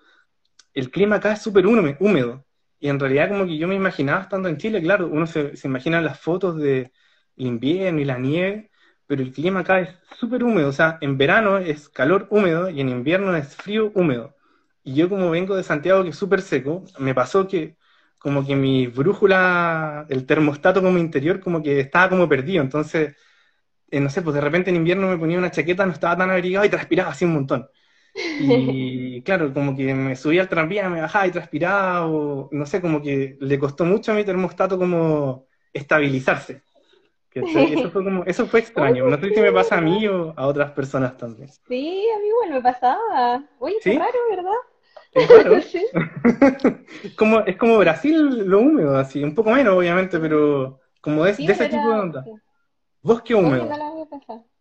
el 0.72 0.90
clima 0.90 1.16
acá 1.16 1.32
es 1.32 1.42
súper 1.42 1.66
húmedo. 1.66 2.44
Y 2.80 2.88
en 2.88 3.00
realidad 3.00 3.28
como 3.30 3.46
que 3.46 3.56
yo 3.58 3.68
me 3.68 3.74
imaginaba 3.74 4.22
estando 4.22 4.48
en 4.48 4.58
Chile, 4.58 4.82
claro, 4.82 5.08
uno 5.08 5.26
se, 5.26 5.56
se 5.56 5.68
imagina 5.68 6.00
las 6.00 6.20
fotos 6.20 6.56
del 6.58 6.92
invierno 7.36 8.00
y 8.00 8.04
la 8.04 8.18
nieve, 8.18 8.70
pero 9.06 9.22
el 9.22 9.32
clima 9.32 9.60
acá 9.60 9.80
es 9.80 9.90
súper 10.18 10.44
húmedo, 10.44 10.68
o 10.68 10.72
sea, 10.72 10.98
en 11.00 11.16
verano 11.18 11.58
es 11.58 11.88
calor 11.88 12.26
húmedo 12.30 12.70
y 12.70 12.80
en 12.80 12.88
invierno 12.88 13.34
es 13.36 13.56
frío 13.56 13.90
húmedo. 13.94 14.34
Y 14.82 14.94
yo 14.94 15.08
como 15.08 15.30
vengo 15.30 15.56
de 15.56 15.62
Santiago, 15.62 16.02
que 16.02 16.10
es 16.10 16.16
súper 16.16 16.42
seco, 16.42 16.84
me 16.98 17.14
pasó 17.14 17.46
que 17.48 17.76
como 18.18 18.46
que 18.46 18.56
mi 18.56 18.86
brújula, 18.86 20.06
el 20.08 20.26
termostato 20.26 20.82
como 20.82 20.98
interior, 20.98 21.40
como 21.40 21.62
que 21.62 21.80
estaba 21.80 22.08
como 22.10 22.28
perdido. 22.28 22.62
Entonces, 22.62 23.14
eh, 23.90 24.00
no 24.00 24.10
sé, 24.10 24.22
pues 24.22 24.34
de 24.34 24.40
repente 24.40 24.70
en 24.70 24.76
invierno 24.76 25.08
me 25.08 25.18
ponía 25.18 25.38
una 25.38 25.50
chaqueta, 25.50 25.86
no 25.86 25.92
estaba 25.92 26.16
tan 26.16 26.30
abrigado 26.30 26.66
y 26.66 26.70
transpiraba 26.70 27.10
así 27.12 27.24
un 27.24 27.34
montón. 27.34 27.68
Y 28.14 29.22
claro, 29.22 29.52
como 29.52 29.76
que 29.76 29.92
me 29.94 30.14
subía 30.14 30.42
al 30.42 30.48
tranvía, 30.48 30.88
me 30.88 31.00
bajaba 31.00 31.26
y 31.26 31.32
transpiraba, 31.32 32.06
o 32.06 32.48
no 32.52 32.66
sé, 32.66 32.80
como 32.80 33.02
que 33.02 33.36
le 33.40 33.58
costó 33.58 33.84
mucho 33.84 34.12
a 34.12 34.14
mi 34.14 34.24
termostato 34.24 34.78
como 34.78 35.46
estabilizarse. 35.72 36.62
Eso 37.34 37.90
fue, 37.90 38.04
como, 38.04 38.24
eso 38.24 38.46
fue 38.46 38.60
extraño. 38.60 39.08
No 39.08 39.18
sé 39.18 39.34
si 39.34 39.40
me 39.40 39.52
pasa 39.52 39.78
a 39.78 39.80
mí 39.80 40.06
o 40.06 40.32
a 40.36 40.46
otras 40.46 40.70
personas 40.70 41.16
también. 41.16 41.48
Sí, 41.48 42.06
a 42.14 42.18
mí 42.20 42.28
igual 42.28 42.50
me 42.50 42.62
pasaba. 42.62 43.42
Uy, 43.58 43.74
qué 43.82 43.98
raro, 43.98 44.18
¿verdad? 44.30 44.52
Es 45.12 45.28
raro. 45.28 45.60
sí. 45.62 45.84
como, 47.16 47.40
es 47.40 47.56
como 47.56 47.78
Brasil 47.78 48.46
lo 48.48 48.60
húmedo, 48.60 48.96
así, 48.96 49.24
un 49.24 49.34
poco 49.34 49.50
menos 49.50 49.76
obviamente, 49.76 50.20
pero 50.20 50.80
como 51.00 51.24
de, 51.24 51.32
de 51.32 51.52
ese 51.52 51.68
tipo 51.68 51.88
de 51.88 52.00
onda. 52.00 52.24
Bosque 53.02 53.34
húmedo. 53.34 53.68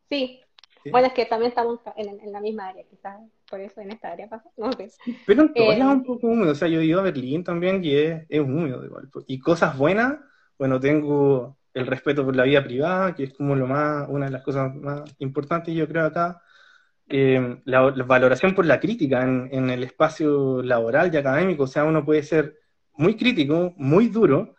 Sí. 0.10 0.43
Bueno, 0.92 1.08
es 1.08 1.14
que 1.14 1.26
también 1.26 1.50
estamos 1.50 1.80
en, 1.96 2.32
la 2.32 2.40
misma 2.42 2.68
área, 2.68 2.84
quizás 2.84 3.18
por 3.50 3.60
eso 3.60 3.82
en 3.82 3.92
esta 3.92 4.12
área 4.12 4.28
pasa, 4.28 4.50
no 4.58 4.72
sé. 4.74 4.90
Pero 5.26 5.44
en 5.44 5.54
todos 5.54 5.76
eh, 5.76 5.84
un 5.84 6.04
poco 6.04 6.28
húmedo, 6.28 6.52
o 6.52 6.56
sea, 6.56 6.68
yo 6.68 6.80
he 6.80 6.86
ido 6.86 7.00
a 7.00 7.04
Berlín 7.04 7.44
también 7.44 7.84
y 7.84 7.96
es, 7.96 8.26
es 8.30 8.40
húmedo 8.42 8.84
igual. 8.86 9.10
Y 9.28 9.40
cosas 9.40 9.78
buenas, 9.78 10.20
bueno, 10.58 10.80
tengo 10.80 11.58
el 11.74 11.88
respeto 11.88 12.24
por 12.24 12.36
la 12.36 12.44
vida 12.44 12.64
privada, 12.64 13.16
que 13.16 13.24
es 13.24 13.34
como 13.34 13.56
lo 13.56 13.68
más, 13.68 14.08
una 14.10 14.26
de 14.26 14.32
las 14.32 14.44
cosas 14.44 14.74
más 14.76 15.04
importantes, 15.20 15.74
yo 15.74 15.88
creo, 15.88 16.06
acá. 16.06 16.42
Eh, 17.10 17.62
la, 17.66 17.82
valoración 17.82 18.56
por 18.56 18.66
la 18.66 18.80
crítica 18.80 19.24
en, 19.24 19.70
el 19.70 19.84
espacio 19.84 20.62
laboral 20.64 21.14
y 21.14 21.18
académico, 21.18 21.64
o 21.64 21.68
sea, 21.68 21.84
uno 21.84 22.06
puede 22.06 22.24
ser 22.24 22.60
muy 22.94 23.16
crítico, 23.16 23.74
muy 23.78 24.08
duro, 24.08 24.56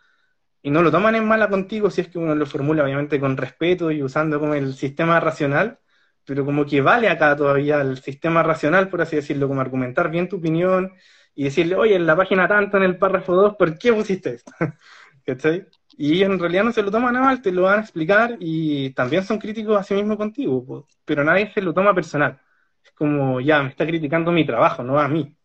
y 0.61 0.71
no 0.71 0.81
lo 0.81 0.91
toman 0.91 1.15
en 1.15 1.27
mala 1.27 1.49
contigo 1.49 1.89
si 1.89 2.01
es 2.01 2.07
que 2.07 2.17
uno 2.17 2.35
lo 2.35 2.45
formula 2.45 2.83
obviamente 2.83 3.19
con 3.19 3.37
respeto 3.37 3.91
y 3.91 4.03
usando 4.03 4.39
como 4.39 4.55
el 4.55 4.73
sistema 4.75 5.19
racional, 5.19 5.79
pero 6.25 6.45
como 6.45 6.65
que 6.65 6.81
vale 6.81 7.09
acá 7.09 7.35
todavía 7.35 7.81
el 7.81 7.97
sistema 7.97 8.43
racional, 8.43 8.89
por 8.89 9.01
así 9.01 9.15
decirlo, 9.15 9.47
como 9.47 9.61
argumentar 9.61 10.09
bien 10.09 10.27
tu 10.27 10.37
opinión 10.37 10.93
y 11.35 11.45
decirle, 11.45 11.75
oye, 11.75 11.95
en 11.95 12.05
la 12.05 12.15
página 12.15 12.47
tanto, 12.47 12.77
en 12.77 12.83
el 12.83 12.97
párrafo 12.97 13.33
2, 13.35 13.55
¿por 13.55 13.77
qué 13.77 13.93
pusiste 13.93 14.35
esto? 14.35 14.51
¿Cachai? 15.25 15.65
Y 15.97 16.23
en 16.23 16.39
realidad 16.39 16.63
no 16.63 16.71
se 16.71 16.83
lo 16.83 16.91
toman 16.91 17.15
a 17.15 17.21
mal, 17.21 17.41
te 17.41 17.51
lo 17.51 17.63
van 17.63 17.79
a 17.79 17.81
explicar 17.81 18.37
y 18.39 18.91
también 18.91 19.23
son 19.23 19.39
críticos 19.39 19.77
a 19.79 19.83
sí 19.83 19.93
mismo 19.93 20.17
contigo, 20.17 20.87
pero 21.05 21.23
nadie 21.23 21.51
se 21.53 21.61
lo 21.61 21.73
toma 21.73 21.93
personal. 21.93 22.39
Es 22.83 22.91
como, 22.91 23.39
ya, 23.41 23.63
me 23.63 23.69
está 23.69 23.85
criticando 23.85 24.31
mi 24.31 24.45
trabajo, 24.45 24.83
no 24.83 24.99
a 24.99 25.07
mí. 25.07 25.35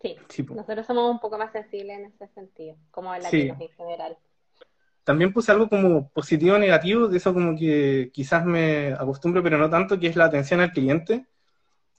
Sí, 0.00 0.16
nosotros 0.48 0.86
somos 0.86 1.10
un 1.10 1.18
poco 1.18 1.36
más 1.36 1.52
sensibles 1.52 1.98
en 1.98 2.06
ese 2.06 2.26
sentido, 2.28 2.76
como 2.90 3.14
en 3.14 3.22
la 3.22 3.28
en 3.30 3.68
general. 3.76 4.16
También 5.04 5.32
puse 5.32 5.52
algo 5.52 5.68
como 5.68 6.10
positivo 6.10 6.56
o 6.56 6.58
negativo, 6.58 7.08
de 7.08 7.16
eso 7.18 7.34
como 7.34 7.56
que 7.56 8.10
quizás 8.12 8.44
me 8.44 8.92
acostumbro, 8.94 9.42
pero 9.42 9.58
no 9.58 9.70
tanto, 9.70 9.98
que 9.98 10.08
es 10.08 10.16
la 10.16 10.26
atención 10.26 10.60
al 10.60 10.72
cliente, 10.72 11.26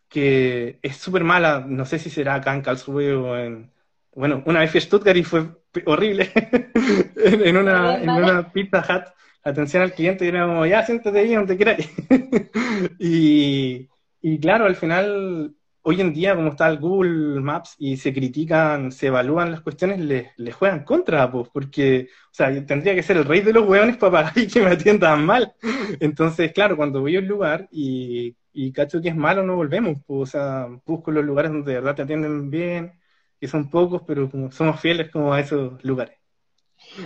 que 0.10 0.80
es 0.82 0.98
súper 0.98 1.23
mala, 1.23 1.65
no 1.68 1.86
sé 1.86 1.99
si 1.99 2.10
será 2.10 2.36
acá 2.36 2.53
en 2.53 2.61
Karlsruhe 2.61 3.14
o 3.14 3.38
en, 3.38 3.72
bueno, 4.14 4.44
una 4.45 4.60
vez 4.60 4.72
fui 4.72 4.80
a 4.80 4.82
Stuttgart 4.82 5.18
y 5.18 5.23
fue 5.23 5.48
horrible 5.86 6.32
en, 7.15 7.57
una, 7.57 8.02
en 8.02 8.10
una 8.10 8.52
Pizza 8.52 8.80
Hut. 8.88 9.14
Atención 9.44 9.82
al 9.82 9.94
cliente 9.94 10.23
y 10.23 10.28
era 10.28 10.45
como, 10.45 10.68
ya, 10.68 10.86
siéntate 10.86 11.18
ahí 11.18 11.34
donde 11.34 11.57
quieras. 11.57 11.78
y, 12.99 13.90
y 14.22 14.40
claro, 14.40 14.65
al 14.65 14.76
final, 14.76 15.56
hoy 15.84 16.02
en 16.02 16.14
día, 16.14 16.36
como 16.36 16.49
está 16.49 16.68
el 16.70 16.80
Google 16.80 17.41
Maps 17.41 17.76
y 17.78 17.98
se 17.98 18.14
critican, 18.14 18.91
se 18.91 19.08
evalúan 19.08 19.52
las 19.52 19.62
cuestiones, 19.62 19.99
le, 19.99 20.52
juegan 20.52 20.84
contra, 20.84 21.32
pues, 21.32 21.49
porque, 21.53 22.10
o 22.26 22.34
sea, 22.34 22.66
tendría 22.66 22.95
que 22.95 23.03
ser 23.03 23.18
el 23.18 23.26
rey 23.26 23.41
de 23.41 23.53
los 23.53 23.68
hueones 23.68 23.98
para 23.98 24.12
pagar 24.12 24.38
y 24.38 24.48
que 24.48 24.62
me 24.62 24.72
atiendan 24.72 25.26
mal. 25.26 25.53
Entonces, 25.99 26.52
claro, 26.53 26.78
cuando 26.78 27.02
voy 27.02 27.16
a 27.16 27.20
un 27.20 27.28
lugar 27.28 27.68
y, 27.72 28.36
y 28.53 28.72
cacho 28.72 29.02
que 29.02 29.10
es 29.10 29.16
malo, 29.16 29.44
no 29.44 29.56
volvemos, 29.56 29.98
pues, 30.06 30.22
o 30.22 30.26
sea, 30.32 30.68
busco 30.86 31.12
los 31.12 31.26
lugares 31.26 31.52
donde 31.52 31.72
de 31.74 31.80
verdad 31.80 31.95
te 31.95 32.02
atienden 32.03 32.49
bien 32.49 32.94
que 33.40 33.48
son 33.48 33.70
pocos, 33.70 34.03
pero 34.08 34.30
como 34.30 34.52
somos 34.52 34.80
fieles 34.80 35.10
como 35.12 35.34
a 35.34 35.40
esos 35.41 35.84
lugares. 35.84 36.20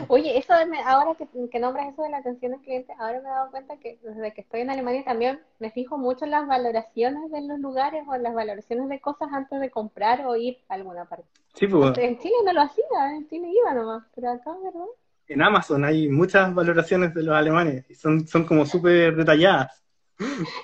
Oye, 0.08 0.38
eso 0.38 0.54
ahora 0.86 1.16
que, 1.16 1.28
que, 1.50 1.60
nombras 1.60 1.94
eso 1.94 2.04
de 2.04 2.10
la 2.10 2.18
atención 2.18 2.54
al 2.54 2.62
cliente, 2.62 2.94
ahora 3.00 3.22
me 3.22 3.30
he 3.30 3.32
dado 3.32 3.52
cuenta 3.52 3.78
que 3.78 4.00
desde 4.02 4.34
que 4.34 4.42
estoy 4.42 4.62
en 4.62 4.70
Alemania 4.70 5.04
también 5.04 5.40
me 5.60 5.72
fijo 5.72 5.98
mucho 5.98 6.26
en 6.26 6.32
las 6.32 6.48
valoraciones 6.48 7.32
de 7.32 7.42
los 7.42 7.60
lugares 7.60 8.04
o 8.08 8.16
en 8.16 8.24
las 8.24 8.34
valoraciones 8.34 8.90
de 8.90 9.00
cosas 9.00 9.30
antes 9.32 9.60
de 9.60 9.70
comprar 9.70 10.26
o 10.26 10.36
ir 10.36 10.58
a 10.70 10.76
alguna 10.76 11.06
parte. 11.06 11.28
Sí, 11.54 11.68
pues. 11.68 11.98
En 11.98 12.18
Chile 12.18 12.36
no 12.46 12.54
lo 12.54 12.62
hacía, 12.62 13.16
en 13.16 13.28
Chile 13.28 13.50
iba 13.50 13.74
nomás, 13.74 14.04
pero 14.16 14.32
acá, 14.32 14.52
¿verdad? 14.64 14.88
En 15.28 15.42
Amazon 15.42 15.84
hay 15.84 16.08
muchas 16.08 16.54
valoraciones 16.54 17.14
de 17.14 17.24
los 17.24 17.36
alemanes 17.36 17.86
y 17.90 17.96
son, 17.96 18.28
son 18.28 18.46
como 18.46 18.66
súper 18.66 19.16
detalladas. 19.16 19.84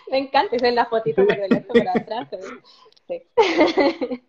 Me 0.10 0.18
encanta, 0.18 0.56
es 0.56 0.74
la 0.74 0.86
fotito 0.86 1.26
por 1.26 1.38
el 1.38 1.64
por 1.64 1.88
atrás. 1.88 2.30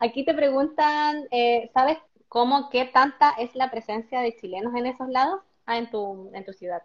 Aquí 0.00 0.24
te 0.24 0.34
preguntan, 0.34 1.26
eh, 1.30 1.70
¿sabes 1.72 1.98
cómo, 2.28 2.70
qué 2.70 2.84
tanta 2.86 3.30
es 3.32 3.54
la 3.54 3.70
presencia 3.70 4.20
de 4.20 4.36
chilenos 4.36 4.74
en 4.74 4.86
esos 4.86 5.08
lados? 5.08 5.40
Ah, 5.66 5.78
en 5.78 5.90
tu, 5.90 6.30
en 6.34 6.44
tu 6.44 6.52
ciudad. 6.52 6.82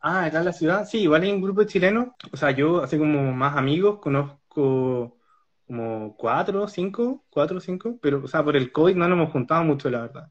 Ah, 0.00 0.24
acá 0.24 0.40
en 0.40 0.44
la 0.46 0.52
ciudad, 0.52 0.84
sí, 0.86 1.02
igual 1.02 1.22
hay 1.22 1.30
un 1.30 1.40
grupo 1.40 1.60
de 1.60 1.66
chilenos. 1.68 2.08
O 2.32 2.36
sea, 2.36 2.50
yo, 2.50 2.82
así 2.82 2.98
como 2.98 3.32
más 3.32 3.56
amigos, 3.56 4.00
conozco 4.00 5.16
como 5.66 6.16
cuatro, 6.16 6.66
cinco, 6.68 7.24
cuatro 7.30 7.60
cinco, 7.60 7.98
pero, 8.02 8.22
o 8.24 8.28
sea, 8.28 8.44
por 8.44 8.56
el 8.56 8.72
COVID 8.72 8.96
no 8.96 9.08
nos 9.08 9.16
hemos 9.18 9.32
juntado 9.32 9.64
mucho, 9.64 9.88
la 9.90 10.02
verdad. 10.02 10.30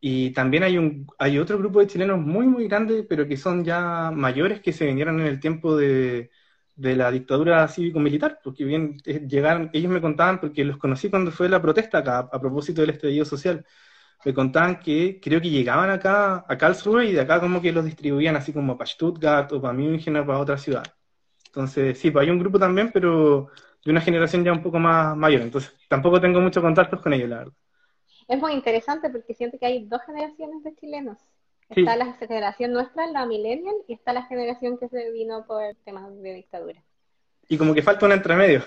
Y 0.00 0.32
también 0.32 0.64
hay, 0.64 0.78
un, 0.78 1.06
hay 1.18 1.38
otro 1.38 1.58
grupo 1.58 1.80
de 1.80 1.86
chilenos 1.86 2.20
muy, 2.20 2.46
muy 2.46 2.68
grande, 2.68 3.04
pero 3.04 3.26
que 3.28 3.36
son 3.36 3.64
ya 3.64 4.10
mayores 4.12 4.60
que 4.60 4.72
se 4.72 4.86
vinieron 4.86 5.20
en 5.20 5.26
el 5.26 5.40
tiempo 5.40 5.76
de, 5.76 6.30
de 6.74 6.96
la 6.96 7.10
dictadura 7.10 7.66
cívico-militar, 7.68 8.40
porque 8.42 8.64
bien 8.64 8.96
eh, 9.04 9.26
llegaron, 9.28 9.70
ellos 9.72 9.92
me 9.92 10.00
contaban, 10.00 10.40
porque 10.40 10.64
los 10.64 10.78
conocí 10.78 11.10
cuando 11.10 11.30
fue 11.30 11.48
la 11.48 11.60
protesta 11.62 11.98
acá, 11.98 12.18
a 12.32 12.40
propósito 12.40 12.80
del 12.80 12.90
estallido 12.90 13.24
social, 13.24 13.64
me 14.24 14.34
contaban 14.34 14.80
que 14.80 15.20
creo 15.20 15.40
que 15.40 15.50
llegaban 15.50 15.90
acá 15.90 16.44
a 16.48 16.58
Karlsruhe 16.58 17.06
y 17.06 17.12
de 17.12 17.20
acá 17.22 17.40
como 17.40 17.60
que 17.62 17.72
los 17.72 17.84
distribuían 17.84 18.36
así 18.36 18.52
como 18.52 18.78
para 18.78 18.88
Stuttgart 18.90 19.52
o 19.52 19.60
para 19.60 19.74
München 19.74 20.16
o 20.16 20.26
para 20.26 20.38
otra 20.38 20.58
ciudad. 20.58 20.84
Entonces, 21.46 21.98
sí, 21.98 22.10
pues 22.10 22.24
hay 22.24 22.30
un 22.30 22.38
grupo 22.38 22.58
también, 22.58 22.90
pero 22.92 23.50
de 23.84 23.90
una 23.90 24.00
generación 24.00 24.44
ya 24.44 24.52
un 24.52 24.62
poco 24.62 24.78
más 24.78 25.16
mayor, 25.16 25.42
entonces 25.42 25.74
tampoco 25.88 26.20
tengo 26.20 26.40
muchos 26.40 26.62
contactos 26.62 27.00
con 27.00 27.12
ellos, 27.12 27.28
la 27.30 27.38
verdad. 27.38 27.54
Es 28.28 28.40
muy 28.40 28.52
interesante 28.52 29.10
porque 29.10 29.34
siento 29.34 29.58
que 29.58 29.66
hay 29.66 29.86
dos 29.86 30.00
generaciones 30.06 30.62
de 30.64 30.74
chilenos. 30.76 31.18
Está 31.76 31.96
la 31.96 32.12
generación 32.14 32.72
nuestra, 32.72 33.06
la 33.06 33.26
millennial, 33.26 33.74
y 33.88 33.94
está 33.94 34.12
la 34.12 34.24
generación 34.24 34.78
que 34.78 34.88
se 34.88 35.10
vino 35.10 35.46
por 35.46 35.62
temas 35.84 36.04
de 36.22 36.34
dictadura. 36.34 36.82
Y 37.48 37.58
como 37.58 37.74
que 37.74 37.82
falta 37.82 38.06
un 38.06 38.12
entremedio. 38.12 38.62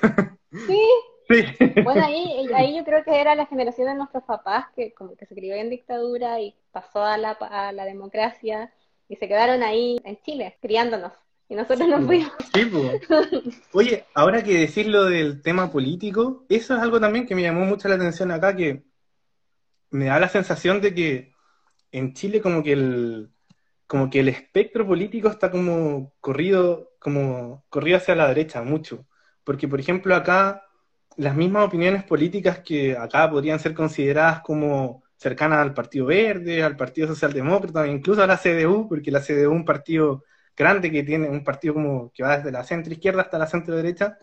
Sí. 0.67 0.81
sí. 1.29 1.43
Bueno, 1.83 2.05
ahí, 2.05 2.47
ahí 2.53 2.77
yo 2.77 2.83
creo 2.83 3.03
que 3.03 3.19
era 3.19 3.35
la 3.35 3.45
generación 3.45 3.87
de 3.87 3.95
nuestros 3.95 4.23
papás 4.23 4.65
que 4.75 4.93
como 4.93 5.15
que 5.15 5.25
se 5.25 5.35
crió 5.35 5.55
en 5.55 5.69
dictadura 5.69 6.39
y 6.39 6.55
pasó 6.71 7.03
a 7.03 7.17
la, 7.17 7.31
a 7.31 7.71
la 7.71 7.85
democracia 7.85 8.71
y 9.07 9.15
se 9.15 9.27
quedaron 9.27 9.63
ahí 9.63 9.99
en 10.03 10.17
Chile, 10.21 10.57
criándonos. 10.61 11.13
Y 11.47 11.55
nosotros 11.55 11.87
nos 11.87 12.05
fuimos. 12.05 12.31
Sí, 12.53 12.71
Oye, 13.71 14.05
ahora 14.15 14.43
que 14.43 14.57
decir 14.57 14.87
lo 14.87 15.05
del 15.05 15.43
tema 15.43 15.71
político, 15.71 16.43
eso 16.49 16.75
es 16.75 16.81
algo 16.81 16.99
también 16.99 17.27
que 17.27 17.35
me 17.35 17.43
llamó 17.43 17.65
mucho 17.65 17.87
la 17.87 17.95
atención 17.95 18.31
acá, 18.31 18.55
que 18.55 18.83
me 19.91 20.05
da 20.05 20.19
la 20.19 20.29
sensación 20.29 20.81
de 20.81 20.95
que 20.95 21.34
en 21.97 22.13
Chile 22.13 22.41
como 22.41 22.63
que 22.63 22.73
el 22.73 23.31
como 23.87 24.09
que 24.09 24.19
el 24.21 24.29
espectro 24.29 24.85
político 24.85 25.29
está 25.29 25.51
como 25.51 26.13
corrido 26.19 26.91
como 26.99 27.65
corrido 27.69 27.97
hacia 27.97 28.15
la 28.15 28.27
derecha 28.27 28.63
mucho, 28.63 29.07
porque 29.43 29.67
por 29.67 29.79
ejemplo 29.79 30.15
acá 30.15 30.63
las 31.17 31.35
mismas 31.35 31.65
opiniones 31.67 32.03
políticas 32.03 32.59
que 32.59 32.97
acá 32.97 33.29
podrían 33.29 33.59
ser 33.59 33.73
consideradas 33.73 34.41
como 34.41 35.03
cercanas 35.17 35.59
al 35.59 35.73
Partido 35.73 36.07
Verde, 36.07 36.63
al 36.63 36.75
Partido 36.75 37.07
Socialdemócrata, 37.07 37.87
incluso 37.87 38.21
a 38.23 38.27
la 38.27 38.37
CDU, 38.37 38.87
porque 38.89 39.11
la 39.11 39.21
CDU 39.21 39.41
es 39.41 39.47
un 39.47 39.65
partido 39.65 40.23
grande 40.55 40.91
que 40.91 41.03
tiene 41.03 41.29
un 41.29 41.43
partido 41.43 41.75
como 41.75 42.11
que 42.13 42.23
va 42.23 42.37
desde 42.37 42.51
la 42.51 42.63
centro 42.63 42.93
izquierda 42.93 43.21
hasta 43.21 43.37
la 43.37 43.47
centro 43.47 43.75
derecha. 43.75 44.17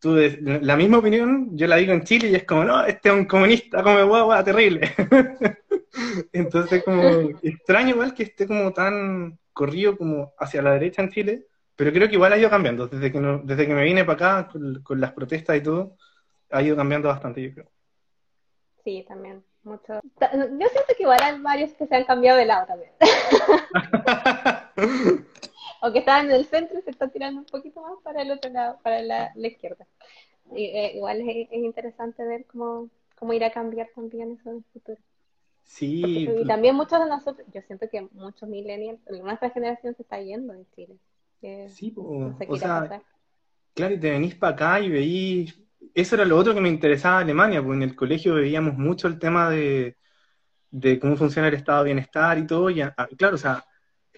Tú, 0.00 0.16
la 0.16 0.76
misma 0.76 0.98
opinión, 0.98 1.54
yo 1.54 1.66
la 1.66 1.76
digo 1.76 1.92
en 1.92 2.04
Chile 2.04 2.30
y 2.30 2.34
es 2.34 2.44
como, 2.44 2.64
no, 2.64 2.82
este 2.86 3.10
es 3.10 3.14
un 3.14 3.26
comunista, 3.26 3.82
come 3.82 4.02
guagua, 4.02 4.42
terrible. 4.42 4.90
Entonces, 6.32 6.82
como 6.82 7.02
extraño 7.42 7.90
igual 7.90 8.14
que 8.14 8.22
esté 8.22 8.46
como 8.46 8.72
tan 8.72 9.38
corrido 9.52 9.98
como 9.98 10.32
hacia 10.38 10.62
la 10.62 10.72
derecha 10.72 11.02
en 11.02 11.10
Chile, 11.10 11.46
pero 11.76 11.92
creo 11.92 12.08
que 12.08 12.14
igual 12.14 12.32
ha 12.32 12.38
ido 12.38 12.48
cambiando. 12.48 12.88
Desde 12.88 13.12
que, 13.12 13.20
desde 13.44 13.66
que 13.66 13.74
me 13.74 13.84
vine 13.84 14.06
para 14.06 14.40
acá, 14.40 14.48
con, 14.82 15.00
las 15.00 15.12
protestas 15.12 15.58
y 15.58 15.62
todo, 15.62 15.98
ha 16.50 16.62
ido 16.62 16.76
cambiando 16.76 17.08
bastante, 17.08 17.42
yo 17.42 17.52
creo. 17.52 17.70
Sí, 18.82 19.04
también. 19.06 19.44
Mucho. 19.62 19.92
Yo 19.92 20.68
siento 20.68 20.94
que 20.96 21.02
igual 21.02 21.20
hay 21.22 21.38
varios 21.40 21.74
que 21.74 21.86
se 21.86 21.94
han 21.94 22.04
cambiado 22.04 22.38
de 22.38 22.46
lado 22.46 22.66
también. 22.66 22.90
o 25.80 25.92
que 25.92 26.00
estaban 26.00 26.26
en 26.26 26.32
el 26.32 26.44
centro 26.44 26.78
y 26.78 26.82
se 26.82 26.90
están 26.90 27.10
tirando 27.10 27.40
un 27.40 27.46
poquito 27.46 27.80
más 27.80 27.94
para 28.02 28.22
el 28.22 28.30
otro 28.30 28.50
lado, 28.50 28.78
para 28.82 29.02
la, 29.02 29.32
izquierda. 29.36 29.86
Eh, 30.54 30.92
igual 30.96 31.20
es, 31.22 31.48
interesante 31.52 32.24
ver 32.24 32.44
cómo, 32.46 32.88
cómo 33.16 33.32
irá 33.32 33.48
a 33.48 33.52
cambiar 33.52 33.88
también 33.94 34.32
eso 34.32 34.50
en 34.50 34.56
el 34.56 34.64
futuro. 34.72 34.98
Sí. 35.64 36.02
y 36.04 36.26
pues, 36.26 36.46
también 36.48 36.74
muchos 36.74 36.98
de 36.98 37.08
nosotros, 37.08 37.46
yo 37.54 37.62
siento 37.62 37.88
que 37.88 38.08
muchos 38.12 38.48
millennials, 38.48 38.98
nuestra 39.22 39.50
generación 39.50 39.94
se 39.94 40.02
está 40.02 40.20
yendo 40.20 40.52
en 40.52 40.66
Chile. 40.74 40.96
sí, 41.68 41.94
o 41.96 42.56
sea, 42.56 43.02
claro, 43.72 43.94
y 43.94 44.00
te 44.00 44.10
venís 44.10 44.34
para 44.34 44.52
acá 44.52 44.80
y 44.80 44.90
veís, 44.90 45.60
eso 45.94 46.16
era 46.16 46.24
lo 46.24 46.36
otro 46.36 46.54
que 46.54 46.60
me 46.60 46.68
interesaba 46.68 47.18
de 47.18 47.24
Alemania, 47.24 47.62
porque 47.62 47.76
en 47.76 47.82
el 47.82 47.96
colegio 47.96 48.34
veíamos 48.34 48.76
mucho 48.76 49.06
el 49.06 49.20
tema 49.20 49.48
de, 49.48 49.96
cómo 51.00 51.16
funciona 51.16 51.48
el 51.48 51.54
estado 51.54 51.84
de 51.84 51.92
bienestar 51.92 52.36
y 52.36 52.46
todo, 52.48 52.68
y 52.68 52.82
claro, 53.16 53.36
o 53.36 53.38
sea, 53.38 53.64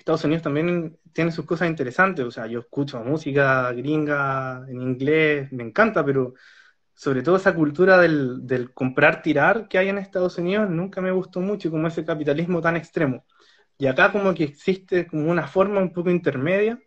Estados 0.03 0.24
Unidos 0.24 0.43
también 0.43 0.99
tiene 1.12 1.31
sus 1.31 1.47
cosas 1.47 1.69
interesantes, 1.69 2.24
o 2.24 2.31
sea, 2.31 2.47
yo 2.49 2.61
escucho 2.61 2.99
música 3.05 3.73
gringa 3.73 4.65
en 4.69 4.81
inglés, 4.83 5.53
me 5.53 5.62
encanta, 5.62 6.05
pero 6.05 6.35
sobre 6.95 7.23
todo 7.23 7.37
esa 7.37 7.55
cultura 7.55 7.99
del, 7.99 8.47
del 8.47 8.73
comprar, 8.74 9.23
tirar 9.23 9.69
que 9.69 9.79
hay 9.79 9.89
en 9.89 9.99
Estados 9.99 10.39
Unidos 10.39 10.69
nunca 10.70 11.01
me 11.01 11.12
gustó 11.12 11.41
mucho, 11.41 11.70
como 11.70 11.87
ese 11.89 12.05
capitalismo 12.05 12.61
tan 12.61 12.77
extremo. 12.77 13.24
Y 13.79 13.87
acá 13.87 14.12
como 14.12 14.35
que 14.35 14.45
existe 14.45 15.07
como 15.07 15.31
una 15.31 15.47
forma 15.49 15.81
un 15.81 15.93
poco 15.93 16.11
intermedia 16.11 16.81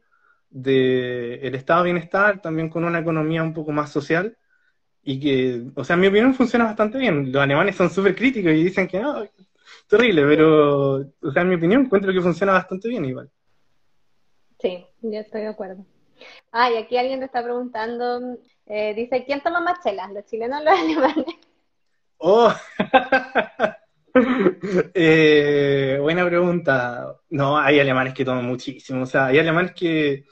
de 0.49 1.35
el 1.35 1.55
estado 1.55 1.83
de 1.83 1.91
bienestar, 1.91 2.41
también 2.41 2.69
con 2.69 2.83
una 2.85 2.99
economía 2.99 3.43
un 3.43 3.53
poco 3.53 3.71
más 3.71 3.91
social, 3.91 4.37
y 5.03 5.19
que, 5.19 5.63
o 5.75 5.83
sea, 5.83 5.95
en 5.95 6.01
mi 6.01 6.07
opinión 6.07 6.33
funciona 6.33 6.65
bastante 6.65 6.97
bien. 6.97 7.31
Los 7.31 7.41
alemanes 7.43 7.75
son 7.77 7.89
súper 7.89 8.15
críticos 8.15 8.51
y 8.53 8.63
dicen 8.63 8.87
que 8.87 8.99
no, 8.99 9.23
terrible, 9.87 10.23
pero, 10.25 10.95
o 11.21 11.31
sea, 11.31 11.41
en 11.41 11.49
mi 11.49 11.55
opinión 11.55 11.85
encuentro 11.85 12.11
que 12.11 12.21
funciona 12.21 12.53
bastante 12.53 12.89
bien 12.89 13.05
igual. 13.05 13.29
Sí, 14.59 14.85
yo 15.01 15.19
estoy 15.19 15.41
de 15.41 15.47
acuerdo. 15.47 15.85
Ah, 16.51 16.71
y 16.71 16.77
aquí 16.77 16.97
alguien 16.97 17.19
te 17.19 17.25
está 17.25 17.43
preguntando, 17.43 18.37
eh, 18.65 18.93
dice, 18.95 19.25
¿quién 19.25 19.41
toma 19.41 19.59
más 19.59 19.83
chelas, 19.83 20.11
los 20.11 20.25
chilenos 20.25 20.61
o 20.61 20.63
los 20.63 20.73
alemanes? 20.79 21.35
Oh, 22.17 22.53
eh, 24.93 25.97
buena 26.01 26.25
pregunta. 26.25 27.17
No, 27.29 27.57
hay 27.57 27.79
alemanes 27.79 28.13
que 28.13 28.25
toman 28.25 28.45
muchísimo, 28.45 29.03
o 29.03 29.05
sea, 29.05 29.27
hay 29.27 29.39
alemanes 29.39 29.73
que 29.73 30.25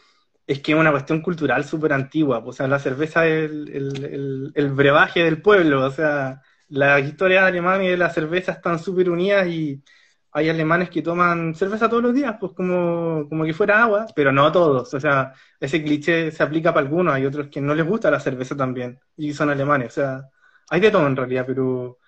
es 0.46 0.60
que 0.60 0.74
es 0.74 0.78
una 0.78 0.92
cuestión 0.92 1.22
cultural 1.22 1.64
súper 1.64 1.94
antigua, 1.94 2.40
o 2.40 2.52
sea, 2.52 2.68
la 2.68 2.80
cerveza 2.80 3.26
es 3.26 3.50
el, 3.50 4.52
el 4.54 4.70
brebaje 4.72 5.24
del 5.24 5.42
pueblo, 5.42 5.86
o 5.86 5.92
sea, 5.92 6.42
la 6.74 7.00
historia 7.00 7.42
de 7.42 7.48
Alemania 7.50 7.88
y 7.88 7.92
de 7.92 7.98
la 7.98 8.10
cerveza 8.10 8.54
están 8.54 8.80
súper 8.80 9.10
unidas 9.10 9.48
y 9.48 9.84
hay 10.32 10.50
alemanes 10.50 10.90
que 10.90 11.04
toman 11.04 11.54
cerveza 11.54 11.88
todos 11.88 12.02
los 12.02 12.16
días, 12.16 12.36
pues 12.40 12.54
como, 12.54 13.30
como 13.30 13.46
que 13.46 13.54
fuera 13.54 13.84
agua, 13.84 14.08
pero 14.16 14.32
no 14.32 14.52
todos. 14.52 14.92
O 14.92 15.00
sea, 15.00 15.34
ese 15.60 15.84
cliché 15.84 16.32
se 16.32 16.42
aplica 16.42 16.74
para 16.74 16.88
algunos, 16.88 17.14
hay 17.14 17.28
otros 17.28 17.50
que 17.50 17.62
no 17.62 17.76
les 17.76 17.86
gusta 17.86 18.10
la 18.10 18.20
cerveza 18.20 18.58
también 18.58 19.00
y 19.16 19.34
son 19.34 19.52
alemanes. 19.52 19.90
O 19.90 19.92
sea, 20.02 20.30
hay 20.72 20.82
de 20.82 20.90
todo 20.90 21.06
en 21.06 21.16
realidad, 21.16 21.46
pero 21.46 22.00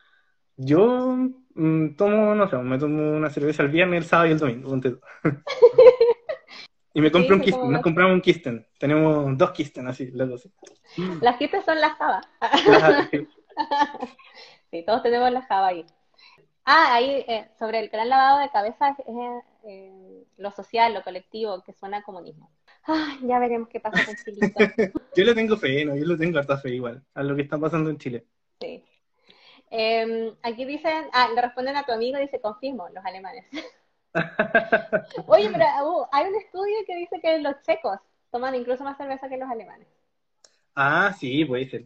yo 0.58 1.16
mm, 1.54 1.96
tomo, 1.96 2.34
no 2.34 2.50
sé, 2.50 2.58
me 2.58 2.80
tomo 2.80 3.12
una 3.12 3.30
cerveza 3.30 3.62
el 3.62 3.70
viernes, 3.70 4.00
el 4.00 4.10
sábado 4.10 4.30
y 4.30 4.32
el 4.32 4.40
domingo. 4.40 4.82
y 6.96 7.02
me 7.02 7.12
compro 7.12 7.36
un 7.36 7.42
Kisten, 7.42 7.72
nos 7.72 7.84
compramos 7.84 8.14
un 8.14 8.22
Kisten. 8.22 8.66
Tenemos 8.80 9.38
dos 9.38 9.52
Kisten 9.52 9.88
así, 9.88 10.10
las 10.12 10.28
dos. 10.28 10.50
Las 11.22 11.38
Kisten 11.38 11.64
son 11.64 11.80
las 11.80 11.94
Java. 12.00 12.22
sí, 14.76 14.84
todos 14.86 15.04
tenemos 15.04 15.32
la 15.32 15.42
Java 15.44 15.68
ahí. 15.68 15.86
Ah, 16.66 16.96
ahí 16.96 17.24
eh, 17.28 17.48
sobre 17.60 17.80
el 17.80 17.90
gran 17.90 18.10
lavado 18.10 18.40
de 18.40 18.50
cabeza 18.50 18.90
es 18.90 19.44
eh, 19.64 20.26
lo 20.38 20.52
social, 20.52 20.94
lo 20.94 21.04
colectivo, 21.04 21.64
que 21.64 21.74
suena 21.74 21.98
a 21.98 22.04
comunismo. 22.04 22.52
Ay, 22.84 23.20
ya 23.24 23.40
veremos 23.40 23.70
qué 23.70 23.80
pasa 23.80 24.04
con 24.06 24.16
Chile. 24.16 24.54
yo 25.16 25.24
le 25.24 25.36
tengo 25.36 25.58
fe, 25.58 25.86
no, 25.86 25.96
yo 25.96 26.06
le 26.06 26.18
tengo 26.18 26.40
harta 26.40 26.58
fe 26.58 26.76
igual 26.76 27.04
a 27.14 27.24
lo 27.24 27.36
que 27.36 27.44
está 27.44 27.58
pasando 27.58 27.90
en 27.90 27.98
Chile. 27.98 28.26
Sí. 28.60 28.84
Em, 29.70 30.36
aquí 30.42 30.66
dicen, 30.66 31.08
ah, 31.14 31.30
le 31.34 31.42
responden 31.42 31.76
a 31.76 31.84
tu 31.84 31.92
amigo, 31.92 32.18
dice, 32.18 32.40
confirmo, 32.40 32.88
los 32.90 33.06
alemanes. 33.06 33.46
Oye, 35.28 35.50
pero 35.52 35.66
uh, 35.84 36.08
hay 36.12 36.30
un 36.30 36.36
estudio 36.36 36.76
que 36.88 36.96
dice 36.96 37.20
que 37.22 37.40
los 37.40 37.60
checos 37.62 38.00
toman 38.32 38.56
incluso 38.56 38.84
más 38.84 38.98
cerveza 38.98 39.30
que 39.30 39.38
los 39.38 39.50
alemanes. 39.50 39.88
Ah, 40.76 41.14
sí, 41.18 41.46
puede 41.46 41.70
ser. 41.70 41.86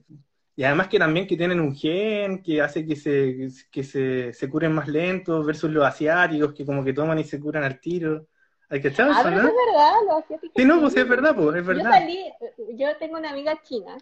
Y 0.59 0.65
además 0.65 0.89
que 0.89 0.99
también 0.99 1.25
que 1.25 1.37
tienen 1.37 1.61
un 1.61 1.73
gen 1.73 2.43
que 2.43 2.61
hace 2.61 2.85
que 2.85 2.97
se, 2.97 3.47
que 3.71 3.81
se, 3.81 4.33
se 4.33 4.49
curen 4.49 4.73
más 4.73 4.89
lentos 4.89 5.45
versus 5.45 5.71
los 5.71 5.85
asiáticos 5.85 6.53
que 6.53 6.65
como 6.65 6.83
que 6.83 6.91
toman 6.91 7.17
y 7.17 7.23
se 7.23 7.39
curan 7.39 7.63
al 7.63 7.79
tiro. 7.79 8.27
Hay 8.67 8.81
que 8.81 8.89
echar 8.89 9.09
ah, 9.09 9.21
pero 9.23 9.37
eso 9.37 9.47
es 9.47 9.53
verdad, 9.53 9.93
los 10.05 10.17
asiáticos. 10.21 10.53
Sí, 10.57 10.65
no, 10.65 10.81
pues 10.81 10.97
es 10.97 11.07
verdad, 11.07 11.33
pues 11.33 11.55
es 11.55 11.65
verdad. 11.65 11.83
Yo 11.85 11.89
salí, 11.89 12.33
yo 12.73 12.97
tengo 12.97 13.17
una 13.17 13.29
amiga 13.29 13.57
china 13.63 13.95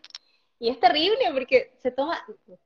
y 0.57 0.69
es 0.69 0.79
terrible 0.79 1.19
porque 1.31 1.77
se 1.83 1.91
toma, 1.91 2.17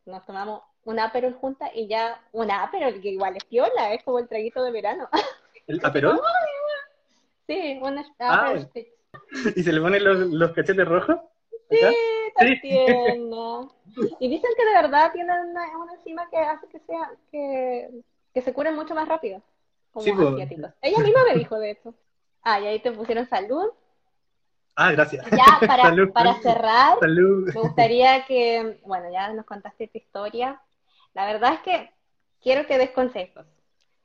nos 0.06 0.26
tomamos 0.26 0.62
un 0.86 0.98
aperol 0.98 1.34
juntas 1.34 1.70
y 1.76 1.90
ya 1.90 2.18
un 2.32 2.50
aperol 2.50 3.02
que 3.02 3.10
igual 3.10 3.36
es 3.36 3.44
piola, 3.44 3.94
es 3.94 4.02
como 4.06 4.20
el 4.20 4.30
traguito 4.30 4.64
de 4.64 4.72
verano. 4.72 5.10
¿El 5.68 5.82
aperol? 5.84 6.18
sí, 7.46 7.78
un 7.82 8.00
ah, 8.20 8.56
¿Y 9.54 9.64
se 9.64 9.74
le 9.74 9.82
ponen 9.82 10.02
los, 10.02 10.18
los 10.30 10.54
cachetes 10.54 10.88
rojos? 10.88 11.18
Sí, 11.70 11.78
Y 14.20 14.30
dicen 14.30 14.52
que 14.58 14.66
de 14.66 14.74
verdad 14.74 15.12
tienen 15.12 15.50
una, 15.50 15.66
enzima 15.94 16.30
que 16.30 16.38
hace 16.38 16.68
que 16.68 16.80
sea 16.80 17.12
que, 17.32 17.90
que 18.34 18.42
se 18.42 18.54
curen 18.54 18.76
mucho 18.76 18.96
más 18.96 19.08
rápido. 19.08 19.42
Como 19.92 20.06
Ella 20.82 21.00
misma 21.00 21.24
me 21.26 21.38
dijo 21.38 21.60
de 21.60 21.72
eso. 21.72 21.94
Ah, 22.44 22.60
y 22.60 22.68
ahí 22.68 22.80
te 22.80 22.92
pusieron 22.92 23.28
salud. 23.28 23.72
Ah, 24.76 24.92
gracias. 24.92 25.26
Ya, 25.32 25.60
para, 25.68 25.94
para 26.14 26.34
cerrar, 26.42 26.98
me 27.02 27.52
gustaría 27.52 28.26
que, 28.26 28.80
bueno, 28.86 29.12
ya 29.12 29.32
nos 29.34 29.46
contaste 29.46 29.88
tu 29.88 29.98
historia. 29.98 30.62
La 31.14 31.26
verdad 31.26 31.56
es 31.56 31.60
que 31.62 31.92
quiero 32.42 32.66
que 32.66 32.78
des 32.78 32.92
consejos. 32.92 33.46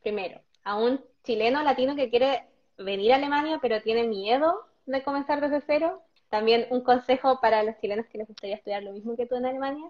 Primero, 0.02 0.40
a 0.64 0.76
un 0.76 1.00
chileno 1.24 1.62
latino 1.62 1.96
que 1.96 2.10
quiere 2.10 2.44
venir 2.78 3.12
a 3.12 3.16
Alemania, 3.16 3.58
pero 3.62 3.80
tiene 3.82 4.04
miedo 4.04 4.66
de 4.86 5.02
comenzar 5.02 5.40
desde 5.40 5.62
cero. 5.66 6.02
También 6.28 6.66
un 6.70 6.82
consejo 6.82 7.40
para 7.40 7.62
los 7.62 7.76
chilenos 7.78 8.06
que 8.06 8.18
les 8.18 8.26
gustaría 8.26 8.56
estudiar 8.56 8.82
lo 8.82 8.92
mismo 8.92 9.16
que 9.16 9.26
tú 9.26 9.36
en 9.36 9.46
Alemania. 9.46 9.88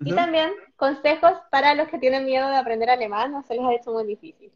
Y 0.00 0.12
también 0.12 0.50
consejos 0.76 1.32
para 1.50 1.74
los 1.74 1.88
que 1.88 1.98
tienen 1.98 2.24
miedo 2.24 2.48
de 2.48 2.56
aprender 2.56 2.90
alemán, 2.90 3.32
no 3.32 3.42
se 3.42 3.54
les 3.54 3.64
ha 3.64 3.74
hecho 3.74 3.92
muy 3.92 4.06
difícil. 4.06 4.50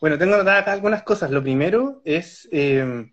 Bueno, 0.00 0.18
tengo 0.18 0.36
acá 0.36 0.72
algunas 0.72 1.02
cosas. 1.02 1.30
Lo 1.30 1.42
primero 1.42 2.00
es 2.04 2.48
eh, 2.50 3.06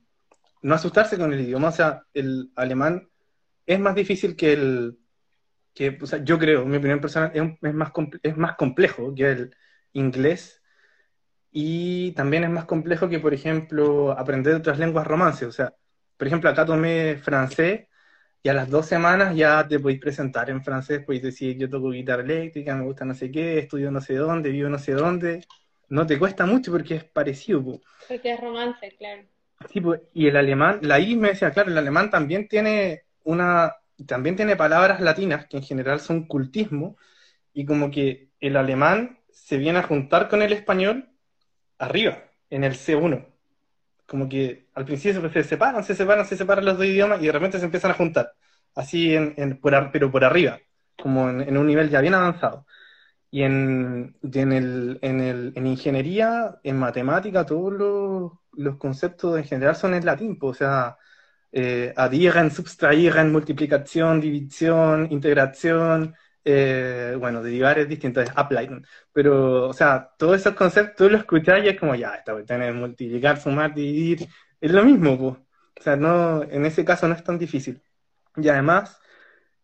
no 0.61 0.75
asustarse 0.75 1.17
con 1.17 1.33
el 1.33 1.41
idioma. 1.41 1.67
O 1.67 1.71
sea, 1.71 2.03
el 2.13 2.51
alemán 2.55 3.09
es 3.65 3.79
más 3.79 3.95
difícil 3.95 4.35
que 4.35 4.53
el... 4.53 4.97
Que, 5.73 5.97
o 6.01 6.07
sea, 6.07 6.23
yo 6.23 6.39
creo, 6.39 6.65
mi 6.65 6.77
opinión 6.77 6.99
personal, 6.99 7.31
es, 7.35 7.73
más, 7.73 7.91
es 8.23 8.35
más 8.35 8.55
complejo 8.55 9.13
que 9.13 9.31
el 9.31 9.55
inglés 9.93 10.63
y 11.51 12.11
también 12.13 12.43
es 12.43 12.49
más 12.49 12.65
complejo 12.65 13.09
que, 13.09 13.19
por 13.19 13.33
ejemplo, 13.33 14.11
aprender 14.11 14.55
otras 14.55 14.79
lenguas 14.79 15.05
romances. 15.05 15.47
O 15.47 15.51
sea, 15.51 15.73
por 16.17 16.27
ejemplo, 16.27 16.49
acá 16.49 16.65
tomé 16.65 17.17
francés 17.17 17.87
y 18.43 18.49
a 18.49 18.53
las 18.53 18.69
dos 18.69 18.85
semanas 18.85 19.35
ya 19.35 19.67
te 19.67 19.79
podéis 19.79 19.99
presentar 19.99 20.49
en 20.49 20.63
francés, 20.63 21.03
podéis 21.05 21.23
decir, 21.23 21.57
yo 21.57 21.69
toco 21.69 21.91
guitarra 21.91 22.23
eléctrica, 22.23 22.75
me 22.75 22.83
gusta 22.83 23.05
no 23.05 23.13
sé 23.13 23.31
qué, 23.31 23.59
estudio 23.59 23.91
no 23.91 24.01
sé 24.01 24.15
dónde, 24.15 24.49
vivo 24.49 24.69
no 24.69 24.79
sé 24.79 24.93
dónde. 24.93 25.45
No 25.89 26.05
te 26.05 26.19
cuesta 26.19 26.45
mucho 26.45 26.71
porque 26.71 26.95
es 26.95 27.03
parecido. 27.03 27.81
Porque 28.07 28.33
es 28.33 28.41
romance, 28.41 28.95
claro. 28.97 29.23
Sí, 29.71 29.81
y 30.13 30.27
el 30.27 30.37
alemán, 30.37 30.79
la 30.81 30.99
I 30.99 31.15
me 31.15 31.29
decía, 31.29 31.51
claro, 31.51 31.71
el 31.71 31.77
alemán 31.77 32.09
también 32.09 32.47
tiene 32.47 33.03
una, 33.23 33.73
también 34.05 34.35
tiene 34.35 34.55
palabras 34.55 35.01
latinas 35.01 35.47
que 35.47 35.57
en 35.57 35.63
general 35.63 35.99
son 35.99 36.27
cultismo, 36.27 36.97
y 37.53 37.65
como 37.65 37.89
que 37.89 38.29
el 38.39 38.55
alemán 38.55 39.19
se 39.31 39.57
viene 39.57 39.79
a 39.79 39.83
juntar 39.83 40.29
con 40.29 40.41
el 40.41 40.53
español 40.53 41.09
arriba, 41.79 42.23
en 42.49 42.63
el 42.63 42.73
C1 42.73 43.36
como 44.07 44.29
que 44.29 44.67
al 44.73 44.85
principio 44.85 45.29
se 45.29 45.43
separan, 45.43 45.83
se 45.83 45.95
separan, 45.95 46.25
se 46.25 46.37
separan 46.37 46.65
los 46.65 46.77
dos 46.77 46.87
idiomas 46.87 47.21
y 47.21 47.27
de 47.27 47.31
repente 47.31 47.59
se 47.59 47.65
empiezan 47.65 47.91
a 47.91 47.95
juntar, 47.95 48.33
así 48.75 49.15
en, 49.15 49.33
en 49.37 49.59
pero 49.91 50.11
por 50.11 50.23
arriba, 50.23 50.59
como 51.01 51.29
en, 51.29 51.57
un 51.57 51.67
nivel 51.67 51.89
ya 51.89 52.01
bien 52.01 52.15
avanzado. 52.15 52.65
Y 53.29 53.43
en, 53.43 54.15
en, 54.23 54.53
el, 54.53 54.99
en, 55.01 55.21
el, 55.21 55.53
en 55.55 55.67
ingeniería, 55.67 56.57
en 56.63 56.77
matemática, 56.79 57.45
todos 57.45 57.73
los, 57.73 58.31
los, 58.53 58.77
conceptos 58.77 59.37
en 59.37 59.43
general 59.45 59.75
son 59.75 59.93
en 59.93 60.05
latín, 60.05 60.39
pues, 60.39 60.57
o 60.57 60.59
sea, 60.59 60.97
eh, 61.51 61.93
adhieren, 61.97 62.51
subtrahieren, 62.51 63.31
multiplicación, 63.31 64.21
división, 64.21 65.07
integración, 65.11 66.15
eh, 66.49 67.15
bueno, 67.19 67.43
derivar 67.43 67.77
es 67.77 67.89
distinto, 67.89 68.21
es 68.21 68.31
apply, 68.33 68.81
pero, 69.11 69.67
o 69.67 69.73
sea, 69.73 70.13
todos 70.17 70.37
esos 70.37 70.55
conceptos 70.55 70.95
tú 70.95 71.09
los 71.11 71.21
escuchas 71.21 71.61
y 71.61 71.67
es 71.67 71.77
como, 71.77 71.93
ya, 71.93 72.15
esta 72.15 72.31
cuestión 72.31 72.61
es 72.63 72.73
multiplicar, 72.73 73.37
sumar, 73.37 73.73
dividir, 73.73 74.29
es 74.61 74.71
lo 74.71 74.83
mismo, 74.85 75.17
pues. 75.17 75.33
O 75.79 75.83
sea, 75.83 75.97
no, 75.97 76.43
en 76.43 76.65
ese 76.65 76.85
caso 76.85 77.07
no 77.07 77.15
es 77.15 77.23
tan 77.23 77.37
difícil. 77.37 77.81
Y 78.37 78.47
además, 78.49 78.97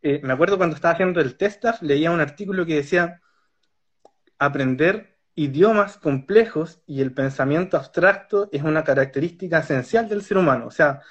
eh, 0.02 0.20
me 0.24 0.34
acuerdo 0.34 0.58
cuando 0.58 0.76
estaba 0.76 0.94
haciendo 0.94 1.22
el 1.22 1.38
test 1.38 1.64
leía 1.82 2.12
un 2.12 2.20
artículo 2.22 2.66
que 2.66 2.76
decía, 2.76 3.22
aprender 4.40 5.18
idiomas 5.36 5.98
complejos 5.98 6.82
y 6.86 7.02
el 7.02 7.14
pensamiento 7.14 7.78
abstracto 7.78 8.50
es 8.52 8.62
una 8.64 8.84
característica 8.84 9.60
esencial 9.60 10.10
del 10.10 10.22
ser 10.24 10.38
humano. 10.38 10.68
O 10.68 10.72
sea, 10.72 11.02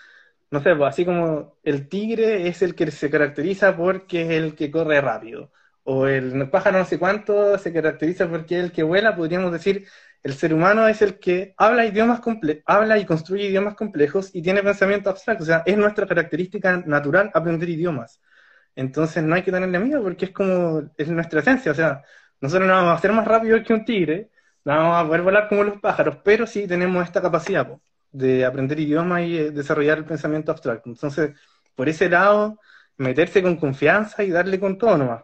no 0.51 0.61
sé, 0.63 0.77
pues 0.77 0.91
así 0.91 1.05
como 1.07 1.59
el 1.63 1.89
tigre 1.89 2.49
es 2.49 2.63
el 2.63 2.75
que 2.75 2.91
se 2.91 3.11
caracteriza 3.11 3.77
porque 3.77 4.23
es 4.23 4.31
el 4.31 4.55
que 4.55 4.71
corre 4.71 5.01
rápido 5.01 5.51
o 5.85 6.07
el 6.07 6.49
pájaro 6.51 6.79
no 6.79 6.85
sé 6.85 6.99
cuánto 6.99 7.59
se 7.59 7.73
caracteriza 7.73 8.29
porque 8.29 8.59
es 8.59 8.65
el 8.65 8.73
que 8.73 8.83
vuela, 8.83 9.17
podríamos 9.17 9.53
decir, 9.53 9.87
el 10.23 10.35
ser 10.35 10.55
humano 10.55 10.87
es 10.87 11.03
el 11.03 11.19
que 11.19 11.55
habla 11.57 11.85
idiomas 11.85 12.21
habla 12.67 12.99
y 12.99 13.05
construye 13.07 13.47
idiomas 13.47 13.75
complejos 13.75 14.31
y 14.35 14.43
tiene 14.43 14.63
pensamiento 14.63 15.11
abstracto, 15.11 15.43
o 15.45 15.47
sea, 15.47 15.63
es 15.67 15.77
nuestra 15.77 16.07
característica 16.07 16.79
natural 16.87 17.31
aprender 17.35 17.69
idiomas. 17.69 18.21
Entonces 18.75 19.23
no 19.23 19.35
hay 19.35 19.43
que 19.43 19.53
tenerle 19.53 19.79
miedo 19.79 20.03
porque 20.03 20.27
es 20.27 20.31
como, 20.33 20.83
es 20.97 21.09
nuestra 21.09 21.41
esencia, 21.41 21.73
o 21.73 21.75
sea, 21.75 22.03
nosotros 22.41 22.67
no 22.69 22.75
vamos 22.75 22.99
a 22.99 23.01
ser 23.03 23.13
más 23.13 23.27
rápidos 23.27 23.63
que 23.67 23.75
un 23.75 23.85
tigre, 23.85 24.31
no 24.65 24.73
vamos 24.77 25.05
a 25.05 25.07
poder 25.07 25.23
volar 25.23 25.49
como 25.49 25.65
los 25.65 25.81
pájaros, 25.81 26.19
pero 26.25 26.47
sí 26.47 26.67
tenemos 26.67 27.05
esta 27.05 27.21
capacidad. 27.23 27.69
de 28.11 28.45
aprender 28.45 28.79
idiomas 28.79 29.23
y 29.23 29.39
eh, 29.39 29.51
desarrollar 29.53 29.99
el 29.99 30.05
pensamiento 30.05 30.53
abstracto. 30.53 30.89
Entonces, 30.91 31.33
por 31.75 31.89
ese 31.89 32.09
lado, 32.11 32.59
meterse 32.99 33.43
con 33.43 33.57
confianza 33.57 34.23
y 34.23 34.31
darle 34.31 34.61
con 34.61 34.77
todo 34.79 34.97
nomás. 34.99 35.23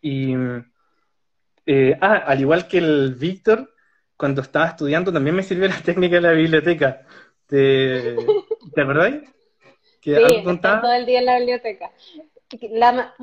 Y, 0.00 0.34
eh, 1.66 1.98
ah, 2.00 2.22
al 2.26 2.40
igual 2.40 2.66
que 2.66 2.78
el 2.78 3.14
Víctor, 3.14 3.74
cuando 4.16 4.42
estaba 4.42 4.66
estudiando 4.66 5.12
también 5.12 5.36
me 5.36 5.42
sirvió 5.42 5.68
la 5.68 5.80
técnica 5.84 6.16
de 6.16 6.22
la 6.22 6.32
biblioteca. 6.32 7.02
¿Te, 7.46 8.16
¿te 8.74 8.82
acordáis? 8.82 9.22
sí, 10.00 10.14
todo 10.62 10.92
el 10.92 11.06
día 11.06 11.20
en 11.20 11.26
la 11.26 11.38
biblioteca. 11.38 11.90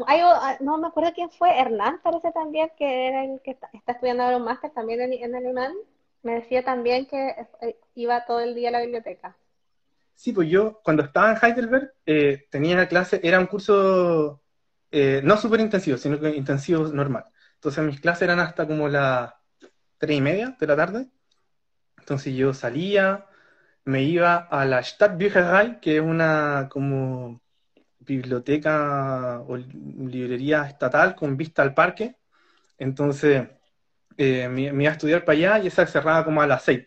Ah, 0.08 0.58
no 0.62 0.78
me 0.78 0.88
acuerdo 0.88 1.12
quién 1.14 1.30
fue, 1.30 1.58
Hernán 1.58 2.00
parece 2.02 2.32
también, 2.32 2.72
que 2.78 3.08
era 3.08 3.26
el 3.26 3.42
que 3.42 3.52
está, 3.52 3.70
estudiando 3.92 4.24
ahora 4.24 4.38
un 4.38 4.46
máster 4.46 4.72
también 4.72 5.02
en, 5.02 5.36
alemán. 5.36 5.74
Me 6.24 6.36
decía 6.36 6.64
también 6.64 7.06
que 7.06 7.36
eh, 7.62 7.78
iba 7.96 8.26
todo 8.26 8.40
el 8.40 8.56
día 8.56 8.70
a 8.70 8.74
la 8.74 8.82
biblioteca. 8.82 9.36
Sí, 10.16 10.32
pues 10.32 10.50
yo 10.50 10.80
cuando 10.84 11.04
estaba 11.04 11.32
en 11.32 11.38
Heidelberg 11.42 11.94
eh, 12.06 12.48
tenía 12.50 12.88
clase, 12.88 13.20
era 13.22 13.40
un 13.40 13.48
curso 13.48 14.42
eh, 14.92 15.22
no 15.24 15.38
súper 15.38 15.60
intensivo, 15.60 15.98
sino 15.98 16.20
que 16.20 16.30
intensivo 16.36 16.88
normal. 16.88 17.26
Entonces 17.56 17.84
mis 17.84 18.00
clases 18.00 18.24
eran 18.24 18.40
hasta 18.40 18.68
como 18.68 18.88
las 18.90 19.34
tres 19.98 20.18
y 20.18 20.22
media 20.22 20.56
de 20.60 20.68
la 20.68 20.76
tarde. 20.76 21.08
Entonces 22.00 22.36
yo 22.36 22.54
salía, 22.54 23.26
me 23.86 24.04
iba 24.04 24.36
a 24.38 24.66
la 24.66 24.84
Stadtbücherei, 24.84 25.80
que 25.82 25.98
es 25.98 26.02
una 26.02 26.70
como 26.72 27.42
biblioteca 28.00 29.42
o 29.48 29.58
librería 29.58 30.64
estatal 30.68 31.16
con 31.16 31.38
vista 31.38 31.62
al 31.64 31.74
parque. 31.74 32.16
Entonces 32.78 33.48
eh, 34.18 34.50
me, 34.50 34.64
iba 34.84 34.92
a 34.92 34.94
estudiar 34.94 35.26
para 35.26 35.38
allá 35.38 35.60
y 35.64 35.68
esa 35.68 35.86
cerraba 35.88 36.26
como 36.26 36.42
a 36.42 36.48
las 36.48 36.64
seis. 36.64 36.86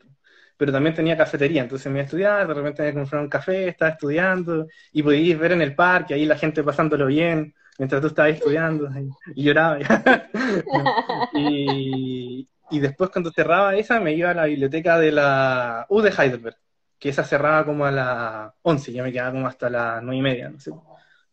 Pero 0.56 0.72
también 0.72 0.94
tenía 0.94 1.16
cafetería, 1.16 1.62
entonces 1.62 1.86
me 1.86 1.98
iba 1.98 2.02
a 2.02 2.05
estudiar, 2.06 2.48
de 2.48 2.55
repente 2.55 2.82
me 2.82 2.89
iba 2.90 3.01
a 3.01 3.02
comprar 3.02 3.22
un 3.22 3.28
café, 3.31 3.68
estaba 3.68 3.93
estudiando 3.93 4.66
y 4.93 5.02
podíais 5.02 5.39
ver 5.39 5.52
en 5.52 5.62
el 5.62 5.74
parque 5.74 6.14
ahí 6.14 6.27
la 6.27 6.36
gente 6.36 6.62
pasándolo 6.62 7.06
bien 7.06 7.55
mientras 7.81 8.01
tú 8.01 8.09
estabas 8.09 8.35
estudiando 8.35 8.89
y, 9.35 9.43
lloraba. 9.43 9.78
y, 11.35 12.48
y 12.70 12.78
después 12.78 13.11
cuando 13.11 13.32
cerraba 13.32 13.74
esa 13.74 13.98
me 14.01 14.12
iba 14.12 14.31
a 14.31 14.35
la 14.35 14.44
biblioteca 14.44 14.98
de 14.98 15.12
la 15.12 15.86
U 15.89 16.01
de 16.01 16.11
Heidelberg, 16.11 16.57
que 16.98 17.09
esa 17.09 17.24
cerraba 17.24 17.65
como 17.65 17.86
a 17.86 17.90
las 17.90 18.52
11, 18.62 18.93
ya 18.93 19.02
me 19.02 19.12
quedaba 19.12 19.32
como 19.32 19.47
hasta 19.47 19.70
las 19.70 20.02
9 20.02 20.19
y 20.19 20.23
media, 20.23 20.51
no 20.51 20.61
sé 20.61 20.70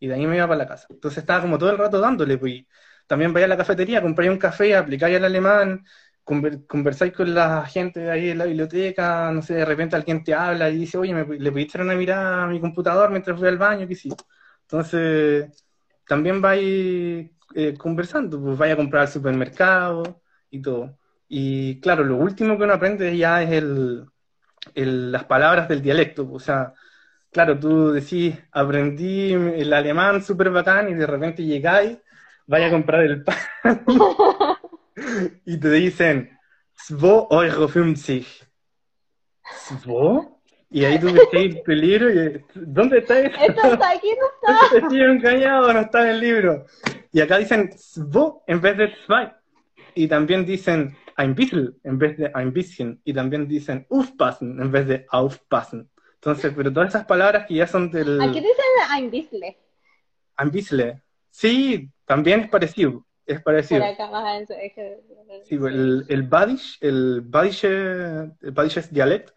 y 0.00 0.06
de 0.06 0.14
ahí 0.14 0.26
me 0.26 0.36
iba 0.36 0.46
para 0.46 0.58
la 0.58 0.66
casa. 0.66 0.86
Entonces 0.90 1.18
estaba 1.18 1.42
como 1.42 1.58
todo 1.58 1.70
el 1.70 1.78
rato 1.78 2.00
dándole, 2.00 2.38
pues. 2.38 2.64
También 3.06 3.32
vaya 3.32 3.46
a 3.46 3.48
la 3.48 3.56
cafetería, 3.56 4.02
compráis 4.02 4.30
un 4.30 4.38
café, 4.38 4.76
aplicáis 4.76 5.16
el 5.16 5.24
alemán, 5.24 5.84
conversáis 6.24 7.12
con 7.12 7.34
la 7.34 7.64
gente 7.66 8.00
de 8.00 8.10
ahí 8.10 8.30
en 8.30 8.38
la 8.38 8.44
biblioteca, 8.44 9.32
no 9.32 9.40
sé, 9.42 9.54
de 9.54 9.64
repente 9.64 9.96
alguien 9.96 10.22
te 10.22 10.34
habla 10.34 10.68
y 10.68 10.76
dice, 10.76 10.98
oye, 10.98 11.14
¿me, 11.14 11.38
¿le 11.38 11.50
pudiste 11.50 11.80
una 11.80 11.94
mirada 11.94 12.44
a 12.44 12.46
mi 12.46 12.60
computador 12.60 13.10
mientras 13.10 13.38
voy 13.38 13.48
al 13.48 13.56
baño? 13.58 13.88
¿Qué 13.88 13.94
sí? 13.94 14.10
Entonces, 14.62 15.67
también 16.08 16.40
vais 16.40 17.30
eh, 17.54 17.74
conversando, 17.78 18.40
pues 18.40 18.58
vaya 18.58 18.74
a 18.74 18.76
comprar 18.76 19.02
al 19.02 19.08
supermercado 19.08 20.22
y 20.50 20.60
todo. 20.62 20.98
Y 21.28 21.80
claro, 21.80 22.04
lo 22.04 22.16
último 22.16 22.56
que 22.56 22.64
uno 22.64 22.74
aprende 22.74 23.16
ya 23.16 23.42
es 23.42 23.50
el, 23.52 24.06
el, 24.74 25.12
las 25.12 25.24
palabras 25.24 25.68
del 25.68 25.82
dialecto, 25.82 26.30
o 26.30 26.40
sea, 26.40 26.72
claro, 27.30 27.58
tú 27.58 27.92
decís, 27.92 28.36
aprendí 28.52 29.32
el 29.32 29.72
alemán 29.72 30.22
súper 30.22 30.50
bacán 30.50 30.88
y 30.90 30.94
de 30.94 31.06
repente 31.06 31.44
llegáis, 31.44 31.98
vaya 32.46 32.68
a 32.68 32.70
comprar 32.70 33.02
el 33.02 33.24
pan 33.24 33.36
y 35.44 35.58
te 35.58 35.70
dicen, 35.70 36.38
2 36.88 37.26
Euro 37.30 37.68
50. 37.68 38.26
¿Svo? 39.82 40.37
Y 40.70 40.84
ahí 40.84 40.98
tú 40.98 41.12
ves 41.12 41.28
el 41.32 41.62
peligro 41.62 42.10
y 42.10 42.44
¿dónde 42.54 42.98
está 42.98 43.20
esto? 43.20 43.38
Esto 43.40 43.72
está 43.72 43.90
aquí, 43.90 44.08
no 44.08 44.54
está. 44.54 44.76
Estoy 44.78 45.02
engañado, 45.02 45.72
no 45.72 45.80
está 45.80 46.02
en 46.02 46.08
el 46.08 46.20
libro. 46.20 46.66
Y 47.10 47.20
acá 47.20 47.38
dicen 47.38 47.72
svo 47.78 48.42
en 48.46 48.60
vez 48.60 48.76
de 48.76 48.94
zwei. 49.06 49.32
Y 49.94 50.08
también 50.08 50.44
dicen 50.44 50.96
ein 51.16 51.34
bisschen 51.34 51.74
en 51.84 51.98
vez 51.98 52.18
de 52.18 52.30
ein 52.34 52.52
bisschen. 52.52 53.00
Y 53.04 53.14
también 53.14 53.48
dicen 53.48 53.86
aufpassen 53.90 54.60
en 54.60 54.70
vez 54.70 54.86
de 54.86 55.06
aufpassen. 55.10 55.88
Entonces, 56.14 56.52
pero 56.54 56.72
todas 56.72 56.90
esas 56.90 57.06
palabras 57.06 57.46
que 57.46 57.54
ya 57.54 57.66
son 57.66 57.90
del... 57.90 58.20
Aquí 58.20 58.40
dicen 58.40 58.54
ein 58.90 59.10
bisschen. 59.10 59.56
Ein 60.36 60.50
bisschen. 60.50 61.02
Sí, 61.30 61.90
también 62.04 62.40
es 62.40 62.48
parecido. 62.50 63.06
Es 63.24 63.40
parecido. 63.42 63.84
Sí, 65.44 65.54
el, 65.54 66.04
el 66.08 66.22
Badish, 66.24 66.78
el 66.80 67.22
Badische, 67.22 67.68
el 67.68 68.50
Badisches 68.52 68.92
Dialect 68.92 69.30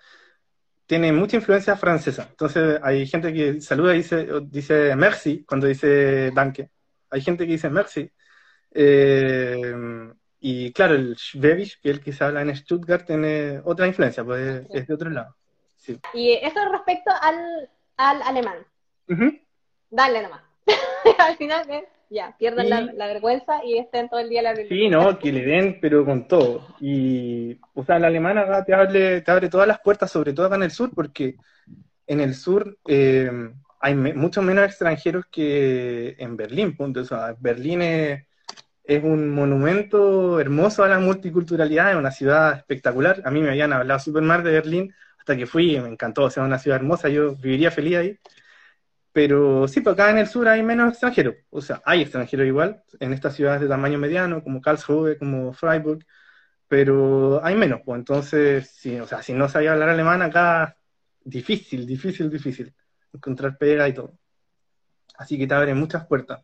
tiene 0.91 1.13
mucha 1.13 1.37
influencia 1.37 1.77
francesa. 1.77 2.27
Entonces 2.29 2.77
hay 2.83 3.07
gente 3.07 3.31
que 3.31 3.61
saluda 3.61 3.93
y 3.93 3.99
dice, 3.99 4.27
dice 4.41 4.93
merci 4.97 5.45
cuando 5.45 5.65
dice 5.65 6.31
danke. 6.31 6.69
Hay 7.09 7.21
gente 7.21 7.45
que 7.45 7.53
dice 7.53 7.69
merci. 7.69 8.11
Eh, 8.73 9.73
y 10.41 10.73
claro, 10.73 10.95
el 10.95 11.15
Schwäbisch, 11.15 11.79
que 11.79 11.91
es 11.91 11.95
el 11.95 12.03
que 12.03 12.11
se 12.11 12.21
habla 12.25 12.41
en 12.41 12.53
Stuttgart, 12.53 13.05
tiene 13.07 13.61
otra 13.63 13.87
influencia, 13.87 14.25
pues 14.25 14.65
es 14.69 14.85
de 14.85 14.93
otro 14.93 15.09
lado. 15.09 15.33
Y 16.13 16.33
eso 16.33 16.59
respecto 16.69 17.09
al, 17.21 17.69
al 17.95 18.21
alemán. 18.23 18.57
Dale 19.89 20.23
nomás. 20.23 20.41
Al 21.19 21.37
final, 21.37 21.69
¿eh? 21.69 21.87
Ya, 22.11 22.35
pierdan 22.37 22.69
la, 22.97 23.07
vergüenza 23.07 23.63
y 23.63 23.77
estén 23.77 24.09
todo 24.09 24.19
el 24.19 24.27
día 24.27 24.41
la 24.41 24.53
Sí, 24.53 24.89
no, 24.89 25.17
que 25.17 25.31
le 25.31 25.45
den, 25.45 25.79
pero 25.79 26.03
con 26.03 26.27
todo. 26.27 26.67
Y, 26.81 27.57
o 27.73 27.85
sea, 27.85 27.95
el 27.95 28.03
alemán 28.03 28.37
acá 28.37 28.65
te 28.65 28.73
abre, 28.73 29.21
te 29.21 29.31
abre 29.31 29.47
todas 29.47 29.65
las 29.65 29.79
puertas, 29.79 30.11
sobre 30.11 30.33
todo 30.33 30.45
acá 30.45 30.55
en 30.55 30.63
el 30.63 30.71
sur, 30.71 30.91
porque 30.93 31.37
en 32.05 32.19
el 32.19 32.35
sur 32.35 32.77
eh, 32.85 33.31
hay 33.79 33.95
muchos 33.95 34.43
menos 34.43 34.65
extranjeros 34.65 35.25
que 35.31 36.17
en 36.19 36.35
Berlín, 36.35 36.75
punto. 36.75 36.99
O 36.99 37.05
sea, 37.05 37.33
Berlín 37.39 37.81
es, 37.81 38.25
es 38.83 39.01
un 39.01 39.29
monumento 39.29 40.37
hermoso 40.41 40.83
a 40.83 40.89
la 40.89 40.99
multiculturalidad, 40.99 41.91
es 41.91 41.97
una 41.97 42.11
ciudad 42.11 42.57
espectacular. 42.57 43.21
A 43.23 43.31
mí 43.31 43.39
me 43.39 43.51
habían 43.51 43.71
hablado 43.71 44.01
súper 44.01 44.23
mal 44.23 44.43
de 44.43 44.51
Berlín, 44.51 44.93
hasta 45.17 45.37
que 45.37 45.45
fui, 45.45 45.79
me 45.79 45.87
encantó, 45.87 46.23
o 46.23 46.29
sea, 46.29 46.43
una 46.43 46.59
ciudad 46.59 46.75
hermosa, 46.75 47.07
yo 47.07 47.35
viviría 47.37 47.71
feliz 47.71 47.95
ahí. 47.95 48.19
Pero 49.13 49.67
sí, 49.67 49.81
porque 49.81 50.01
acá 50.01 50.11
en 50.11 50.19
el 50.19 50.27
sur 50.27 50.47
hay 50.47 50.63
menos 50.63 50.89
extranjeros, 50.91 51.35
o 51.49 51.61
sea, 51.61 51.81
hay 51.85 52.01
extranjeros 52.01 52.47
igual, 52.47 52.83
en 52.99 53.13
estas 53.13 53.35
ciudades 53.35 53.61
de 53.61 53.67
tamaño 53.67 53.99
mediano, 53.99 54.41
como 54.43 54.61
Karlsruhe, 54.61 55.17
como 55.17 55.51
Freiburg, 55.53 56.05
pero 56.67 57.43
hay 57.43 57.55
menos, 57.55 57.81
pues 57.85 57.99
entonces, 57.99 58.69
sí, 58.71 58.99
o 58.99 59.07
sea, 59.07 59.21
si 59.23 59.33
no 59.33 59.49
sabía 59.49 59.73
hablar 59.73 59.89
alemán 59.89 60.21
acá, 60.21 60.77
difícil, 61.23 61.85
difícil, 61.85 62.29
difícil, 62.29 62.73
encontrar 63.13 63.57
pega 63.57 63.87
y 63.89 63.93
todo. 63.93 64.17
Así 65.17 65.37
que 65.37 65.47
te 65.47 65.53
abre 65.53 65.73
muchas 65.75 66.07
puertas. 66.07 66.43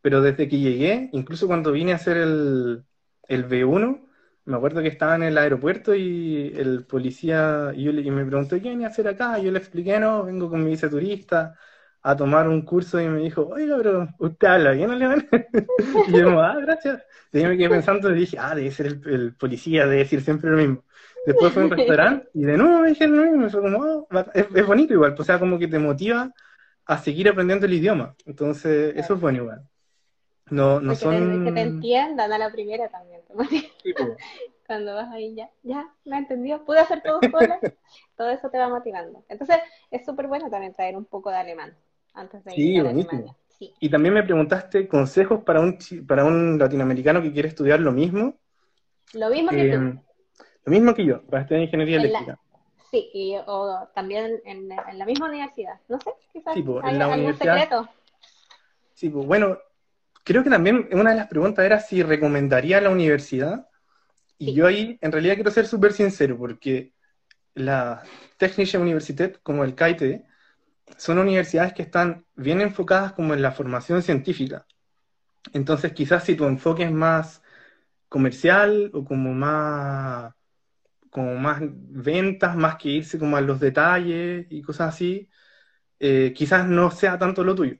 Pero 0.00 0.22
desde 0.22 0.48
que 0.48 0.58
llegué, 0.58 1.10
incluso 1.12 1.46
cuando 1.46 1.72
vine 1.72 1.92
a 1.92 1.96
hacer 1.96 2.16
el, 2.18 2.84
el 3.28 3.48
B1, 3.48 4.06
me 4.46 4.56
acuerdo 4.56 4.82
que 4.82 4.88
estaba 4.88 5.16
en 5.16 5.24
el 5.24 5.38
aeropuerto 5.38 5.94
y 5.94 6.52
el 6.56 6.84
policía, 6.86 7.72
y, 7.74 7.88
me 7.90 8.24
preguntó, 8.26 8.56
¿qué 8.60 8.70
venía 8.70 8.88
a 8.88 8.90
hacer 8.90 9.08
acá? 9.08 9.38
Yo 9.38 9.50
le 9.50 9.58
expliqué, 9.58 9.98
no, 9.98 10.24
vengo 10.24 10.50
con 10.50 10.64
mi 10.64 10.70
vice 10.70 10.88
turista 10.88 11.56
a 12.06 12.14
tomar 12.14 12.46
un 12.48 12.60
curso 12.60 13.00
y 13.00 13.08
me 13.08 13.20
dijo, 13.20 13.48
oiga, 13.48 13.78
pero 13.78 14.08
usted 14.18 14.46
habla 14.46 14.72
bien 14.72 14.90
alemán. 14.90 15.26
y 16.08 16.12
yo, 16.12 16.38
ah, 16.38 16.54
gracias. 16.60 17.02
Y 17.32 17.40
yo 17.40 17.48
me 17.48 17.56
quedé 17.56 17.70
pensando 17.70 18.10
y 18.10 18.20
dije, 18.20 18.36
ah, 18.38 18.54
debe 18.54 18.70
ser 18.70 18.86
el, 19.06 19.34
policía, 19.34 19.86
debe 19.86 19.96
decir 20.00 20.20
siempre 20.20 20.50
lo 20.50 20.58
mismo. 20.58 20.84
Después 21.24 21.54
fue 21.54 21.62
a 21.62 21.64
un 21.64 21.70
restaurante 21.70 22.28
y 22.34 22.44
de 22.44 22.58
nuevo 22.58 22.80
me 22.80 22.90
dijeron 22.90 23.16
lo 23.16 23.22
mismo. 23.22 23.48
Fue 23.48 23.62
como, 23.62 23.78
oh, 23.78 24.08
es, 24.34 24.66
bonito 24.66 24.92
igual, 24.92 25.16
o 25.18 25.24
sea, 25.24 25.38
como 25.38 25.58
que 25.58 25.66
te 25.66 25.78
motiva 25.78 26.30
a 26.84 26.98
seguir 26.98 27.26
aprendiendo 27.26 27.64
el 27.64 27.72
idioma. 27.72 28.14
Entonces, 28.26 28.94
eso 28.96 29.14
es 29.14 29.20
bueno 29.20 29.38
igual. 29.38 29.62
No, 30.50 30.80
no 30.80 30.94
son... 30.94 31.46
Que 31.46 31.52
te, 31.52 31.60
entiendan 31.62 32.30
a 32.30 32.36
la 32.36 32.52
primera 32.52 32.86
también. 32.90 33.22
Cuando 34.66 34.94
vas 34.94 35.10
ahí 35.10 35.34
ya, 35.34 35.48
ya, 35.62 35.88
me 36.04 36.18
entendió, 36.18 36.66
pude 36.66 36.80
hacer 36.80 37.02
todo 37.02 37.20
sola. 37.30 37.58
todo 38.16 38.28
eso 38.28 38.50
te 38.50 38.58
va 38.58 38.68
motivando. 38.68 39.24
Entonces, 39.30 39.56
es 39.90 40.04
súper 40.04 40.26
bueno 40.26 40.50
también 40.50 40.74
traer 40.74 40.96
un 40.96 41.06
poco 41.06 41.30
de 41.30 41.36
alemán 41.36 41.74
antes 42.14 42.44
de 42.44 42.52
sí, 42.52 42.74
ir 42.74 42.86
a 42.86 42.90
Alemania. 42.90 43.36
Sí. 43.58 43.72
Y 43.80 43.88
también 43.88 44.14
me 44.14 44.22
preguntaste 44.22 44.88
consejos 44.88 45.42
para 45.44 45.60
un, 45.60 45.78
para 46.06 46.24
un 46.24 46.58
latinoamericano 46.58 47.22
que 47.22 47.32
quiere 47.32 47.48
estudiar 47.48 47.80
lo 47.80 47.92
mismo. 47.92 48.36
Lo 49.12 49.30
mismo 49.30 49.50
que 49.50 49.68
tú. 49.68 49.74
Em, 49.74 50.00
lo 50.64 50.70
mismo 50.70 50.94
que 50.94 51.04
yo, 51.04 51.22
para 51.26 51.42
estudiar 51.42 51.62
ingeniería 51.64 51.98
eléctrica. 51.98 52.38
Sí, 52.90 53.10
y, 53.12 53.36
o 53.46 53.88
también 53.94 54.40
en, 54.44 54.68
la 54.68 55.04
misma 55.04 55.28
universidad. 55.28 55.80
No 55.88 56.00
sé, 56.00 56.10
quizás 56.32 56.54
sí, 56.54 56.62
pues, 56.62 56.84
en 56.84 56.98
la 56.98 57.08
universidad, 57.08 57.54
secreto. 57.54 57.88
Sí, 58.94 59.10
pues 59.10 59.26
bueno, 59.26 59.58
creo 60.22 60.42
que 60.42 60.50
también 60.50 60.88
una 60.92 61.10
de 61.10 61.16
las 61.16 61.26
preguntas 61.26 61.64
era 61.64 61.80
si 61.80 62.02
recomendaría 62.02 62.80
la 62.80 62.90
universidad. 62.90 63.68
Y 64.38 64.54
yo 64.54 64.66
ahí 64.66 64.98
en 65.00 65.12
realidad 65.12 65.34
quiero 65.34 65.50
ser 65.50 65.66
súper 65.66 65.92
sincero, 65.92 66.36
porque 66.36 66.92
la 67.54 68.02
Technische 68.36 68.78
Universität, 68.78 69.40
como 69.42 69.64
el 69.64 69.74
KIT, 69.74 70.24
son 70.96 71.18
universidades 71.18 71.72
que 71.74 71.82
están 71.82 72.26
bien 72.34 72.60
enfocadas 72.60 73.12
como 73.12 73.34
en 73.34 73.42
la 73.42 73.52
formación 73.52 74.02
científica. 74.02 74.66
Entonces 75.52 75.92
quizás 75.92 76.24
si 76.24 76.36
tu 76.36 76.46
enfoque 76.46 76.84
es 76.84 76.92
más 76.92 77.42
comercial 78.08 78.90
o 78.94 79.04
como 79.04 79.32
más 79.34 80.34
como 81.10 81.36
más 81.36 81.60
ventas, 81.62 82.56
más 82.56 82.76
que 82.76 82.88
irse 82.90 83.18
como 83.18 83.36
a 83.36 83.40
los 83.40 83.60
detalles 83.60 84.46
y 84.50 84.62
cosas 84.62 84.94
así, 84.94 85.30
eh, 86.00 86.32
quizás 86.36 86.66
no 86.68 86.90
sea 86.90 87.18
tanto 87.18 87.44
lo 87.44 87.54
tuyo. 87.54 87.76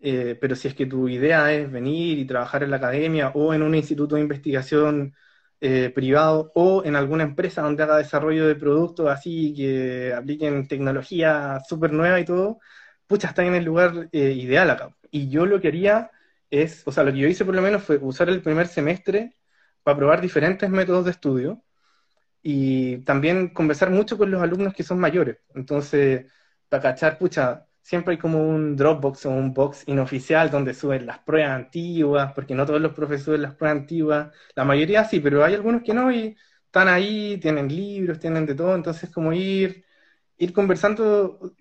Eh, 0.00 0.36
pero 0.40 0.56
si 0.56 0.68
es 0.68 0.74
que 0.74 0.86
tu 0.86 1.08
idea 1.08 1.52
es 1.52 1.70
venir 1.70 2.18
y 2.18 2.26
trabajar 2.26 2.62
en 2.62 2.70
la 2.70 2.78
academia 2.78 3.30
o 3.34 3.54
en 3.54 3.62
un 3.62 3.74
instituto 3.74 4.16
de 4.16 4.22
investigación 4.22 5.14
eh, 5.60 5.90
privado 5.94 6.52
o 6.54 6.84
en 6.84 6.96
alguna 6.96 7.24
empresa 7.24 7.62
donde 7.62 7.82
haga 7.82 7.98
desarrollo 7.98 8.46
de 8.46 8.54
productos 8.54 9.08
así 9.10 9.54
que 9.54 10.14
apliquen 10.14 10.68
tecnología 10.68 11.60
súper 11.68 11.92
nueva 11.92 12.20
y 12.20 12.24
todo, 12.24 12.60
pucha, 13.06 13.28
está 13.28 13.44
en 13.44 13.54
el 13.54 13.64
lugar 13.64 14.08
ideal 14.12 14.70
acá. 14.70 14.96
Y 15.10 15.28
yo 15.30 15.46
lo 15.46 15.60
que 15.60 15.68
haría 15.68 16.10
es, 16.50 16.82
o 16.86 16.92
sea, 16.92 17.04
lo 17.04 17.12
que 17.12 17.18
yo 17.18 17.28
hice 17.28 17.44
por 17.44 17.54
lo 17.54 17.62
menos 17.62 17.82
fue 17.82 17.98
usar 17.98 18.28
el 18.28 18.42
primer 18.42 18.68
semestre 18.68 19.34
para 19.82 19.96
probar 19.96 20.20
diferentes 20.20 20.68
métodos 20.70 21.04
de 21.06 21.10
estudio 21.12 21.62
y 22.42 22.98
también 23.04 23.48
conversar 23.50 23.90
mucho 23.90 24.18
con 24.18 24.30
los 24.30 24.42
alumnos 24.42 24.74
que 24.74 24.82
son 24.84 25.00
mayores. 25.00 25.38
Entonces, 25.54 26.32
para 26.68 26.82
cachar, 26.82 27.18
pucha, 27.18 27.67
siempre 27.88 28.12
hay 28.12 28.18
como 28.18 28.46
un 28.46 28.76
Dropbox 28.76 29.24
o 29.26 29.30
un 29.30 29.54
box 29.54 29.84
inoficial 29.86 30.50
donde 30.50 30.74
suben 30.74 31.06
las 31.06 31.20
pruebas 31.20 31.52
antiguas, 31.52 32.32
porque 32.34 32.54
no 32.54 32.66
todos 32.66 32.80
los 32.82 32.92
profesores 32.92 33.40
las 33.40 33.54
pruebas 33.54 33.80
antiguas, 33.80 34.34
la 34.54 34.64
mayoría 34.64 35.04
sí, 35.04 35.20
pero 35.20 35.42
hay 35.42 35.54
algunos 35.54 35.82
que 35.82 35.94
no 35.94 36.12
y 36.12 36.36
están 36.66 36.88
ahí, 36.88 37.38
tienen 37.40 37.66
libros, 37.68 38.18
tienen 38.18 38.44
de 38.46 38.54
todo, 38.54 38.74
entonces 38.74 39.10
como 39.10 39.32
ir 39.32 39.84
ir 40.38 40.52
conversando, 40.52 41.54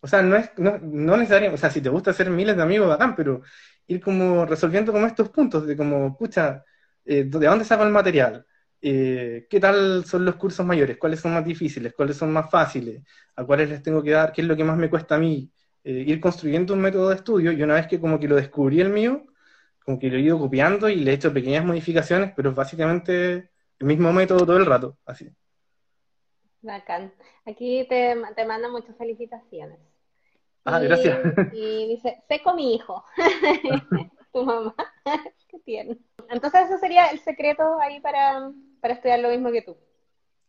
o 0.00 0.06
sea, 0.08 0.22
no 0.22 0.36
es 0.36 0.50
no, 0.58 0.78
no 0.78 1.16
necesariamente, 1.16 1.56
o 1.56 1.58
sea, 1.58 1.70
si 1.70 1.80
te 1.80 1.88
gusta 1.88 2.10
hacer 2.12 2.30
miles 2.30 2.56
de 2.56 2.62
amigos, 2.62 2.88
bacán, 2.88 3.14
pero 3.16 3.42
ir 3.86 4.00
como 4.00 4.46
resolviendo 4.46 4.92
como 4.92 5.06
estos 5.06 5.30
puntos 5.30 5.66
de 5.66 5.76
como, 5.76 6.16
pucha, 6.16 6.64
eh, 7.04 7.24
¿de 7.24 7.46
dónde 7.46 7.64
saco 7.64 7.84
el 7.84 7.90
material? 7.90 8.46
Eh, 8.80 9.46
¿Qué 9.50 9.60
tal 9.60 10.04
son 10.04 10.24
los 10.24 10.36
cursos 10.36 10.64
mayores? 10.66 10.98
¿Cuáles 10.98 11.20
son 11.20 11.34
más 11.34 11.44
difíciles? 11.44 11.94
¿Cuáles 11.94 12.16
son 12.16 12.32
más 12.32 12.50
fáciles? 12.50 13.02
¿A 13.36 13.44
cuáles 13.44 13.70
les 13.70 13.82
tengo 13.82 14.02
que 14.02 14.10
dar? 14.10 14.32
¿Qué 14.32 14.42
es 14.42 14.48
lo 14.48 14.56
que 14.56 14.64
más 14.64 14.76
me 14.78 14.90
cuesta 14.90 15.14
a 15.16 15.18
mí? 15.18 15.50
Eh, 15.84 16.04
ir 16.06 16.20
construyendo 16.20 16.74
un 16.74 16.80
método 16.80 17.10
de 17.10 17.16
estudio 17.16 17.52
y 17.52 17.62
una 17.62 17.74
vez 17.74 17.86
que 17.86 18.00
como 18.00 18.18
que 18.18 18.28
lo 18.28 18.36
descubrí 18.36 18.80
el 18.80 18.88
mío, 18.88 19.26
como 19.84 19.98
que 19.98 20.08
lo 20.08 20.16
he 20.16 20.20
ido 20.20 20.38
copiando 20.38 20.88
y 20.88 20.96
le 20.96 21.10
he 21.10 21.14
hecho 21.14 21.32
pequeñas 21.32 21.64
modificaciones, 21.64 22.32
pero 22.34 22.54
básicamente 22.54 23.50
el 23.78 23.86
mismo 23.86 24.12
método 24.12 24.46
todo 24.46 24.56
el 24.56 24.66
rato, 24.66 24.96
así. 25.04 25.30
Bacán. 26.62 27.12
Aquí 27.44 27.86
te, 27.88 28.16
te 28.34 28.46
mando 28.46 28.70
muchas 28.70 28.96
felicitaciones. 28.96 29.78
Ah, 30.64 30.78
gracias. 30.78 31.18
Y 31.52 31.88
dice, 31.88 32.22
seco 32.26 32.54
mi 32.54 32.74
hijo. 32.74 33.04
tu 34.32 34.44
mamá. 34.44 34.74
Qué 35.48 35.58
tierno. 35.60 35.96
Entonces 36.30 36.62
eso 36.66 36.78
sería 36.78 37.06
el 37.06 37.20
secreto 37.20 37.78
ahí 37.80 38.00
para, 38.00 38.50
estudiar 38.82 39.20
lo 39.20 39.28
mismo 39.30 39.52
que 39.52 39.62
tú. 39.62 39.76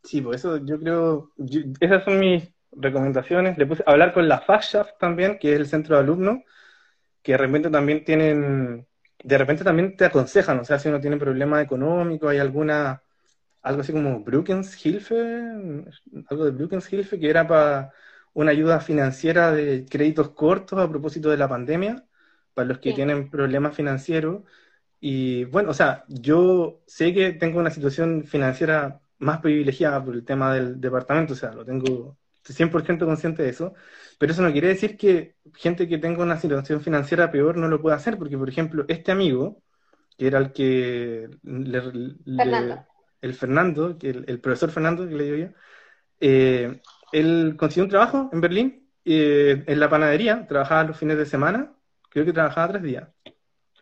Sí, 0.03 0.22
pues 0.22 0.40
eso 0.40 0.57
yo 0.57 0.80
creo, 0.80 1.32
esas 1.80 2.03
son 2.03 2.20
mis 2.20 2.55
recomendaciones. 2.77 3.57
Le 3.57 3.65
puse 3.65 3.84
a 3.85 3.91
hablar 3.91 4.14
con 4.14 4.27
la 4.27 4.39
FASHAF 4.41 4.97
también, 4.99 5.38
que 5.39 5.53
es 5.53 5.60
el 5.60 5.68
centro 5.68 5.95
de 5.95 6.02
alumnos, 6.03 6.39
que 7.22 7.34
de 7.34 7.38
repente 7.39 7.69
también 7.69 8.03
tienen, 8.06 8.88
de 9.23 9.38
repente 9.38 9.64
también 9.64 9.97
te 9.97 10.06
aconsejan, 10.06 10.60
o 10.60 10.65
sea, 10.65 10.80
si 10.80 10.89
uno 10.89 10.99
tiene 11.02 11.18
problemas 11.18 11.64
económicos, 11.64 12.30
hay 12.31 12.38
alguna, 12.39 13.02
algo 13.64 13.81
así 13.81 13.91
como 13.93 14.23
Hilfe, 14.84 15.15
algo 16.30 16.52
de 16.52 16.80
Hilfe, 16.91 17.19
que 17.19 17.30
era 17.30 17.47
para 17.47 17.91
una 18.34 18.52
ayuda 18.52 18.80
financiera 18.80 19.52
de 19.52 19.85
créditos 19.89 20.30
cortos 20.31 20.80
a 20.80 20.89
propósito 20.89 21.30
de 21.30 21.38
la 21.38 21.49
pandemia, 21.49 22.06
para 22.53 22.68
los 22.68 22.80
que 22.80 22.93
tienen 22.93 23.30
problemas 23.30 23.76
financieros. 23.76 24.43
Y 24.99 25.45
bueno, 25.45 25.72
o 25.72 25.73
sea, 25.73 26.06
yo 26.07 26.81
sé 26.88 27.14
que 27.14 27.34
tengo 27.34 27.60
una 27.60 27.72
situación 27.72 28.23
financiera 28.26 29.02
más 29.19 29.39
privilegiada 29.41 30.03
por 30.03 30.15
el 30.15 30.26
tema 30.26 30.53
del 30.53 30.80
departamento, 30.81 31.34
o 31.34 31.35
sea, 31.38 31.52
lo 31.53 31.65
tengo 31.65 32.18
100% 32.53 33.05
consciente 33.05 33.43
de 33.43 33.49
eso, 33.49 33.73
pero 34.17 34.31
eso 34.31 34.41
no 34.41 34.51
quiere 34.51 34.67
decir 34.69 34.97
que 34.97 35.35
gente 35.55 35.88
que 35.88 35.97
tenga 35.97 36.23
una 36.23 36.39
situación 36.39 36.81
financiera 36.81 37.31
peor 37.31 37.57
no 37.57 37.67
lo 37.67 37.81
pueda 37.81 37.95
hacer, 37.95 38.17
porque 38.17 38.38
por 38.38 38.49
ejemplo, 38.49 38.85
este 38.88 39.11
amigo, 39.11 39.61
que 40.17 40.27
era 40.27 40.39
el 40.39 40.51
que 40.53 41.30
el 43.22 43.34
Fernando, 43.34 43.97
que 43.97 44.09
el, 44.09 44.39
profesor 44.39 44.72
Fernando, 44.72 45.07
que 45.07 45.15
le 45.15 45.23
digo 45.23 45.38
yo, 45.38 45.47
eh, 46.19 46.81
él 47.11 47.55
consiguió 47.57 47.85
un 47.85 47.89
trabajo 47.89 48.30
en 48.31 48.41
Berlín, 48.41 48.89
eh, 49.05 49.63
en 49.67 49.80
la 49.80 49.89
panadería, 49.89 50.47
trabajaba 50.47 50.84
los 50.85 50.97
fines 50.97 51.17
de 51.17 51.26
semana, 51.26 51.73
creo 52.09 52.26
que 52.26 52.34
trabajaba 52.34 52.73
tres 52.73 52.84
días. 52.84 53.09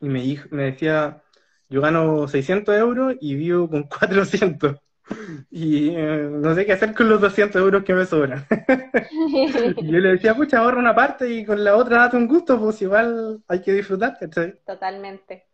Y 0.01 0.09
me, 0.09 0.39
me 0.51 0.63
decía, 0.63 1.23
yo 1.69 1.81
gano 1.81 2.27
600 2.27 2.75
euros 2.75 3.15
y 3.21 3.35
vivo 3.35 3.69
con 3.69 3.83
400. 3.83 4.77
Y 5.51 5.89
eh, 5.89 6.27
no 6.31 6.55
sé 6.55 6.65
qué 6.65 6.73
hacer 6.73 6.93
con 6.93 7.09
los 7.09 7.21
200 7.21 7.61
euros 7.61 7.83
que 7.83 7.93
me 7.93 8.05
sobran. 8.05 8.45
yo 9.83 9.99
le 9.99 10.09
decía, 10.13 10.33
pucha, 10.33 10.59
ahorra 10.59 10.79
una 10.79 10.95
parte 10.95 11.29
y 11.29 11.45
con 11.45 11.63
la 11.63 11.75
otra 11.75 11.99
date 11.99 12.17
un 12.17 12.27
gusto, 12.27 12.59
pues 12.59 12.81
igual 12.81 13.43
hay 13.47 13.61
que 13.61 13.73
disfrutar, 13.73 14.17
Totalmente. 14.65 15.45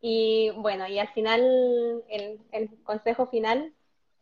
Y 0.00 0.50
bueno, 0.56 0.86
y 0.86 0.98
al 0.98 1.08
final, 1.08 1.40
el, 2.08 2.38
el 2.52 2.70
consejo 2.82 3.28
final 3.28 3.72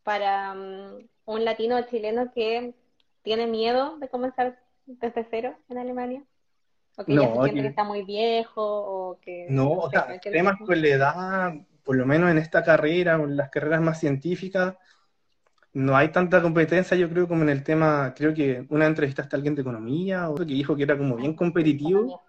para 0.02 0.52
um, 0.52 0.98
un 1.24 1.44
latino 1.44 1.80
chileno 1.90 2.30
que 2.32 2.74
tiene 3.22 3.46
miedo 3.46 3.98
de 3.98 4.08
comenzar 4.08 4.58
desde 4.86 5.26
cero 5.30 5.56
en 5.68 5.78
Alemania? 5.78 6.22
¿O 6.96 7.04
que 7.04 7.14
ya 7.14 7.26
se 7.26 7.42
siente 7.42 7.62
que 7.62 7.68
está 7.68 7.82
muy 7.82 8.04
viejo? 8.04 8.62
O 8.62 9.18
que, 9.20 9.46
no, 9.50 9.72
o 9.72 9.90
sea, 9.90 10.20
temas 10.20 10.56
con 10.64 10.80
la 10.80 10.88
edad, 10.88 11.54
por 11.84 11.96
lo 11.96 12.06
menos 12.06 12.30
en 12.30 12.38
esta 12.38 12.62
carrera, 12.64 13.18
o 13.18 13.24
en 13.24 13.36
las 13.36 13.50
carreras 13.50 13.80
más 13.80 14.00
científicas, 14.00 14.74
no 15.74 15.96
hay 15.96 16.08
tanta 16.08 16.40
competencia, 16.40 16.96
yo 16.96 17.10
creo, 17.10 17.28
como 17.28 17.42
en 17.42 17.50
el 17.50 17.62
tema, 17.62 18.14
creo 18.16 18.32
que 18.32 18.64
una 18.70 18.86
entrevista 18.86 19.22
hasta 19.22 19.36
alguien 19.36 19.54
de 19.54 19.62
economía, 19.62 20.30
o 20.30 20.36
que 20.36 20.44
dijo 20.44 20.76
que 20.76 20.84
era 20.84 20.96
como 20.96 21.16
bien 21.16 21.34
competitivo. 21.34 22.22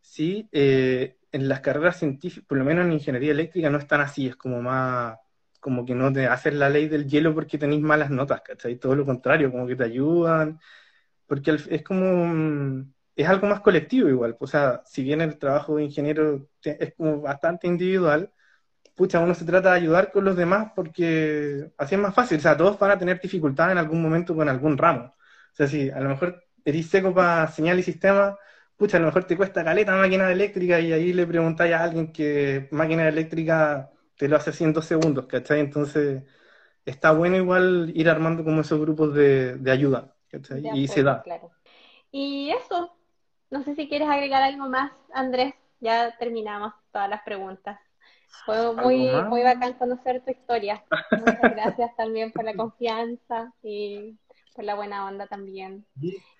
Sí, 0.00 0.48
eh, 0.50 1.16
en 1.30 1.48
las 1.48 1.60
carreras 1.60 1.98
científicas, 1.98 2.46
por 2.48 2.58
lo 2.58 2.64
menos 2.64 2.86
en 2.86 2.92
ingeniería 2.92 3.30
eléctrica, 3.30 3.70
no 3.70 3.78
es 3.78 3.86
tan 3.86 4.00
así, 4.00 4.26
es 4.26 4.36
como 4.36 4.60
más 4.60 5.16
como 5.60 5.84
que 5.84 5.94
no 5.94 6.12
te 6.12 6.26
hacen 6.26 6.58
la 6.58 6.70
ley 6.70 6.88
del 6.88 7.06
hielo 7.06 7.34
porque 7.34 7.58
tenéis 7.58 7.82
malas 7.82 8.10
notas, 8.10 8.40
¿cachai? 8.40 8.76
Todo 8.76 8.96
lo 8.96 9.04
contrario, 9.04 9.52
como 9.52 9.66
que 9.66 9.76
te 9.76 9.84
ayudan, 9.84 10.58
porque 11.26 11.56
es 11.68 11.82
como, 11.82 12.86
es 13.14 13.28
algo 13.28 13.46
más 13.46 13.60
colectivo 13.60 14.08
igual, 14.08 14.36
o 14.40 14.46
sea, 14.46 14.82
si 14.86 15.02
bien 15.04 15.20
el 15.20 15.38
trabajo 15.38 15.76
de 15.76 15.84
ingeniero 15.84 16.48
es 16.62 16.94
como 16.94 17.20
bastante 17.20 17.66
individual, 17.66 18.32
pucha, 19.00 19.18
uno 19.18 19.34
se 19.34 19.46
trata 19.46 19.70
de 19.70 19.78
ayudar 19.78 20.12
con 20.12 20.26
los 20.26 20.36
demás 20.36 20.72
porque 20.76 21.72
así 21.78 21.94
es 21.94 22.00
más 22.02 22.14
fácil, 22.14 22.36
o 22.36 22.40
sea, 22.42 22.54
todos 22.54 22.78
van 22.78 22.90
a 22.90 22.98
tener 22.98 23.18
dificultad 23.18 23.72
en 23.72 23.78
algún 23.78 24.02
momento 24.02 24.36
con 24.36 24.46
algún 24.46 24.76
ramo, 24.76 25.04
o 25.06 25.54
sea, 25.54 25.66
si 25.66 25.88
a 25.88 26.00
lo 26.00 26.10
mejor 26.10 26.44
eres 26.66 26.86
seco 26.90 27.14
para 27.14 27.46
señal 27.48 27.78
y 27.78 27.82
sistema, 27.82 28.36
pucha, 28.76 28.98
a 28.98 29.00
lo 29.00 29.06
mejor 29.06 29.24
te 29.24 29.38
cuesta 29.38 29.64
caleta 29.64 29.96
máquina 29.96 30.30
eléctrica 30.30 30.80
y 30.80 30.92
ahí 30.92 31.14
le 31.14 31.26
preguntáis 31.26 31.72
a 31.72 31.82
alguien 31.82 32.12
que 32.12 32.68
máquina 32.72 33.08
eléctrica 33.08 33.90
te 34.18 34.28
lo 34.28 34.36
hace 34.36 34.52
en 34.62 34.74
dos 34.74 34.84
segundos, 34.84 35.24
¿cachai? 35.24 35.60
Entonces, 35.60 36.22
está 36.84 37.12
bueno 37.12 37.36
igual 37.38 37.90
ir 37.94 38.10
armando 38.10 38.44
como 38.44 38.60
esos 38.60 38.78
grupos 38.78 39.14
de, 39.14 39.58
ayuda, 39.70 40.14
¿cachai? 40.28 40.62
y 40.74 40.88
se 40.88 41.02
da. 41.02 41.22
Claro. 41.22 41.52
Y 42.12 42.50
eso, 42.50 42.94
no 43.48 43.62
sé 43.62 43.74
si 43.76 43.88
quieres 43.88 44.08
agregar 44.08 44.42
algo 44.42 44.68
más, 44.68 44.92
Andrés, 45.14 45.54
ya 45.80 46.14
terminamos 46.18 46.74
todas 46.92 47.08
las 47.08 47.22
preguntas. 47.22 47.78
Fue 48.44 48.74
muy, 48.74 49.10
muy 49.28 49.42
bacán 49.42 49.74
conocer 49.74 50.22
tu 50.24 50.30
historia. 50.30 50.82
Muchas 51.10 51.40
gracias 51.40 51.96
también 51.96 52.32
por 52.32 52.44
la 52.44 52.54
confianza 52.54 53.52
y 53.62 54.16
por 54.54 54.64
la 54.64 54.74
buena 54.74 55.06
onda 55.06 55.26
también. 55.26 55.84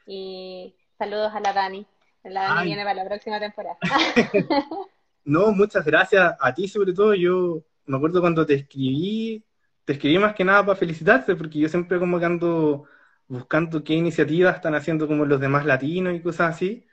Y 0.06 0.74
saludos 0.98 1.32
a 1.34 1.40
la 1.40 1.52
Dani. 1.52 1.86
La 2.24 2.42
Dani 2.42 2.66
viene 2.66 2.82
para 2.82 2.94
la 2.94 3.04
próxima 3.04 3.38
temporada. 3.38 3.78
no, 5.24 5.52
muchas 5.52 5.84
gracias 5.84 6.34
a 6.38 6.54
ti 6.54 6.68
sobre 6.68 6.92
todo. 6.92 7.14
Yo 7.14 7.62
me 7.86 7.96
acuerdo 7.96 8.20
cuando 8.20 8.46
te 8.46 8.54
escribí, 8.54 9.44
te 9.84 9.94
escribí 9.94 10.18
más 10.18 10.34
que 10.34 10.44
nada 10.44 10.64
para 10.64 10.78
felicitarte, 10.78 11.36
porque 11.36 11.58
yo 11.58 11.68
siempre 11.68 11.98
como 11.98 12.18
que 12.18 12.24
ando 12.24 12.84
buscando 13.26 13.84
qué 13.84 13.94
iniciativas 13.94 14.56
están 14.56 14.74
haciendo 14.74 15.06
como 15.06 15.24
los 15.24 15.40
demás 15.40 15.64
latinos 15.64 16.14
y 16.14 16.20
cosas 16.20 16.54
así. 16.54 16.86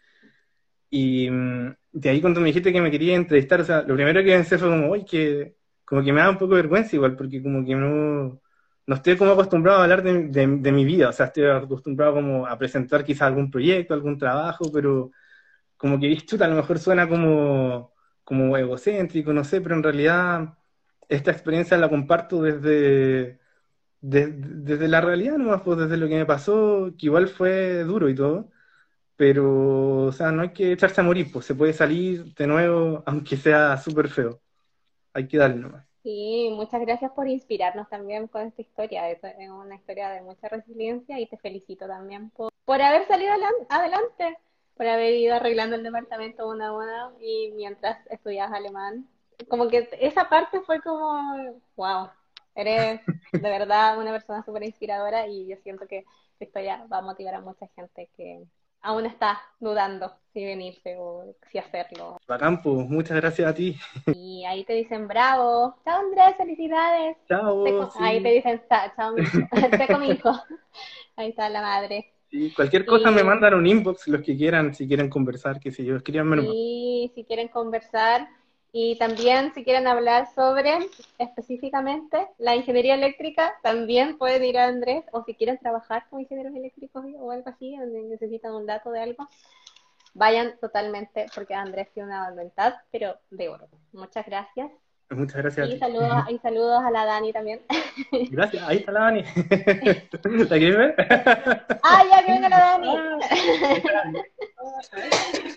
Y 0.90 1.30
mm, 1.30 1.76
de 1.99 2.10
ahí 2.10 2.22
cuando 2.22 2.40
me 2.40 2.48
dijiste 2.48 2.72
que 2.72 2.82
me 2.82 2.91
quería 2.91 3.15
entrevistar, 3.15 3.61
o 3.61 3.64
sea, 3.65 3.82
lo 3.82 3.95
primero 3.95 4.22
que 4.24 4.32
pensé 4.32 4.57
fue 4.57 4.69
como, 4.69 4.91
uy, 4.91 5.03
que 5.06 5.56
como 5.86 6.03
que 6.03 6.14
me 6.14 6.22
da 6.22 6.30
un 6.30 6.38
poco 6.38 6.56
de 6.56 6.61
vergüenza 6.61 6.95
igual, 6.95 7.15
porque 7.15 7.41
como 7.41 7.65
que 7.65 7.76
no, 7.76 8.40
no 8.86 8.95
estoy 8.95 9.18
como 9.18 9.32
acostumbrado 9.32 9.80
a 9.80 9.84
hablar 9.84 10.03
de, 10.03 10.28
de, 10.30 10.72
mi 10.72 10.86
vida, 10.86 11.10
o 11.10 11.14
sea, 11.14 11.28
estoy 11.28 11.45
acostumbrado 11.45 12.14
como 12.15 12.45
a 12.48 12.57
presentar 12.57 13.03
quizás 13.03 13.24
algún 13.24 13.49
proyecto, 13.49 13.94
algún 13.94 14.18
trabajo, 14.18 14.72
pero 14.72 15.11
como 15.78 15.99
que, 15.99 16.15
chuta, 16.26 16.45
a 16.45 16.49
lo 16.49 16.56
mejor 16.56 16.80
suena 16.80 17.10
como, 17.10 17.94
como 18.24 18.57
egocéntrico, 18.57 19.34
no 19.34 19.44
sé, 19.44 19.61
pero 19.61 19.76
en 19.76 19.84
realidad 19.84 20.56
esta 21.10 21.32
experiencia 21.32 21.78
la 21.78 21.90
comparto 21.90 22.41
desde, 22.44 23.40
desde 24.02 24.88
la 24.88 25.02
realidad 25.02 25.38
nomás, 25.38 25.61
pues 25.64 25.80
desde 25.80 25.98
lo 25.98 26.07
que 26.07 26.15
me 26.15 26.26
pasó, 26.26 26.94
que 26.98 27.07
igual 27.07 27.28
fue 27.30 27.84
duro 27.84 28.10
y 28.10 28.15
todo, 28.15 28.52
pero, 29.18 30.06
o 30.06 30.11
sea, 30.11 30.31
no 30.31 30.44
hay 30.44 30.53
que 30.53 30.72
echarse 30.72 31.02
a 31.02 31.03
morir, 31.03 31.31
pues 31.34 31.45
se 31.45 31.56
puede 31.56 31.73
salir 31.73 32.35
de 32.35 32.48
nuevo, 32.48 33.03
aunque 33.07 33.35
sea 33.35 33.76
súper 33.77 34.10
feo. 34.10 34.39
Hay 35.11 35.27
que 35.27 35.38
darle 35.38 35.57
nomás. 35.57 35.85
Sí, 36.03 36.49
muchas 36.56 36.80
gracias 36.81 37.11
por 37.11 37.27
inspirarnos 37.27 37.89
también 37.89 38.27
con 38.27 38.44
esta 38.44 38.61
historia. 38.61 39.10
Es 39.10 39.19
una 39.49 39.76
historia 39.76 40.10
de 40.10 40.22
mucha 40.22 40.48
resiliencia 40.48 41.19
y 41.19 41.26
te 41.26 41.38
felicito 41.38 41.88
también 41.88 42.30
por, 42.30 42.53
por 42.64 42.81
haber 42.81 43.07
salido 43.07 43.34
adelante, 43.69 44.38
por 44.76 44.88
haber 44.88 45.15
ido 45.15 45.35
arreglando 45.35 45.76
el 45.76 45.84
departamento 45.84 46.48
una 46.48 46.68
a 46.68 46.73
una 46.73 47.11
y 47.19 47.52
mientras 47.56 47.98
estudias 48.11 48.52
alemán. 48.52 49.07
Como 49.49 49.68
que 49.68 49.89
esa 49.99 50.30
parte 50.30 50.61
fue 50.61 50.80
como, 50.81 51.60
wow, 51.76 52.10
eres 52.56 53.02
de 53.31 53.49
verdad 53.49 53.99
una 53.99 54.11
persona 54.11 54.44
súper 54.45 54.64
inspiradora 54.64 55.27
y 55.27 55.48
yo 55.48 55.57
siento 55.64 55.88
que 55.88 56.06
esta 56.34 56.45
historia 56.45 56.85
va 56.91 56.99
a 56.99 57.02
motivar 57.02 57.35
a 57.35 57.41
mucha 57.41 57.68
gente 57.76 58.10
que 58.15 58.45
aún 58.88 59.05
está 59.05 59.41
dudando 59.59 60.09
si 60.31 60.45
venirse 60.45 60.95
o 60.97 61.35
si 61.51 61.57
hacerlo. 61.57 62.18
Bacampo, 62.26 62.76
pues, 62.76 62.89
muchas 62.89 63.18
gracias 63.18 63.49
a 63.49 63.53
ti. 63.53 63.76
Y 64.15 64.45
ahí 64.45 64.64
te 64.64 64.73
dicen 64.73 65.09
bravo. 65.09 65.76
Chao 65.84 65.99
Andrés, 65.99 66.38
felicidades. 66.38 67.18
Chao. 67.27 67.89
Ahí 67.99 68.23
te 68.23 68.30
dicen 68.30 68.61
chao, 68.95 69.99
mi 69.99 70.09
hijo. 70.11 70.31
Ahí 71.18 71.30
está 71.30 71.49
la 71.49 71.61
madre. 71.61 72.14
Sí, 72.30 72.53
cualquier 72.55 72.85
cosa 72.85 73.11
me 73.11 73.23
mandan 73.23 73.55
un 73.55 73.68
inbox 73.68 74.07
los 74.07 74.22
que 74.22 74.38
quieran, 74.38 74.73
si 74.73 74.88
quieren 74.88 75.09
conversar, 75.09 75.59
que 75.59 75.72
si 75.72 75.84
yo, 75.84 75.95
escríbanme 75.95 76.41
Sí, 76.41 77.11
si 77.15 77.23
quieren 77.26 77.47
conversar. 77.49 78.27
Y 78.79 78.95
también 78.99 79.51
si 79.55 79.63
quieren 79.63 79.87
hablar 79.87 80.27
sobre 80.35 80.77
específicamente 81.17 82.27
la 82.37 82.55
ingeniería 82.55 82.93
eléctrica, 82.93 83.55
también 83.63 84.19
pueden 84.19 84.43
ir 84.43 84.59
a 84.59 84.67
Andrés, 84.67 85.03
o 85.13 85.23
si 85.23 85.33
quieren 85.33 85.57
trabajar 85.57 86.05
con 86.11 86.21
ingenieros 86.21 86.55
eléctricos 86.55 87.03
o 87.17 87.31
algo 87.31 87.49
así, 87.49 87.75
donde 87.75 88.03
necesitan 88.03 88.53
un 88.53 88.67
dato 88.67 88.91
de 88.91 89.01
algo, 89.01 89.27
vayan 90.13 90.59
totalmente, 90.61 91.25
porque 91.33 91.55
Andrés 91.55 91.89
tiene 91.91 92.09
una 92.09 92.29
voluntad, 92.29 92.75
pero 92.91 93.15
de 93.31 93.49
oro. 93.49 93.67
Muchas 93.93 94.27
gracias. 94.27 94.69
Muchas 95.09 95.37
gracias. 95.37 95.69
Y, 95.69 95.79
saludos, 95.79 96.25
y 96.29 96.37
saludos 96.37 96.83
a 96.83 96.91
la 96.91 97.05
Dani 97.05 97.33
también. 97.33 97.61
Gracias, 98.29 98.61
ahí 98.61 98.77
está 98.77 98.91
la 98.91 98.99
Dani. 98.99 99.23
¿La 100.49 100.57
quieres 100.57 100.77
ver? 100.77 100.95
Ah, 101.81 102.03
ya 102.11 102.23
que 102.23 102.31
venga 102.31 102.49
la 102.49 102.59
Dani. 102.59 102.95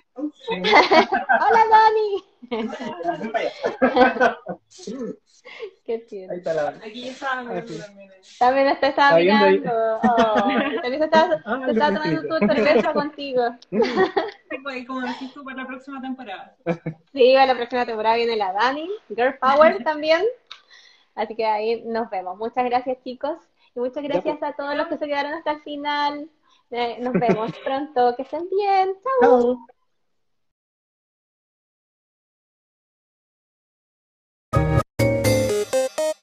Hola 0.51 1.64
Dani. 1.70 2.24
Qué 5.84 5.98
tierno. 5.98 6.32
Ahí 6.32 6.38
está 6.38 6.55
la 6.55 6.62
Dani. 6.64 6.78
Aquí 6.84 7.09
está. 7.09 7.44
También 8.38 8.80
te 8.80 8.86
estaba 8.88 9.16
mirando. 9.16 10.01
Oh, 10.02 10.34
también 10.82 10.98
se 10.98 11.05
estaba, 11.05 11.42
ah, 11.44 11.66
tomando 11.66 12.22
tu 12.22 12.47
cerveza 12.47 12.92
contigo. 12.92 13.42
Pues, 14.62 14.86
como 14.86 15.01
decís 15.01 15.32
tú, 15.32 15.44
para 15.44 15.59
la 15.59 15.66
próxima 15.66 16.01
temporada. 16.01 16.55
Sí, 17.12 17.32
para 17.34 17.47
la 17.47 17.55
próxima 17.55 17.86
temporada 17.86 18.16
viene 18.16 18.36
la 18.36 18.52
Dani, 18.52 18.88
Girl 19.09 19.38
Power 19.38 19.82
también. 19.84 20.22
Así 21.14 21.34
que 21.34 21.44
ahí 21.44 21.82
nos 21.84 22.09
vemos. 22.10 22.36
Muchas 22.38 22.64
gracias, 22.64 22.98
chicos. 23.02 23.38
Y 23.74 23.80
muchas 23.80 24.02
gracias 24.02 24.38
pues. 24.38 24.51
a 24.51 24.56
todos 24.56 24.74
los 24.76 24.86
que 24.88 24.98
se 24.98 25.06
quedaron 25.06 25.32
hasta 25.32 25.52
el 25.52 25.62
final. 25.62 26.30
Eh, 26.70 26.98
nos 27.01 27.12
vemos 27.14 27.52
pronto. 27.64 28.14
Que 28.16 28.22
estén 28.22 28.48
bien. 28.48 28.94
Chao. 29.20 29.59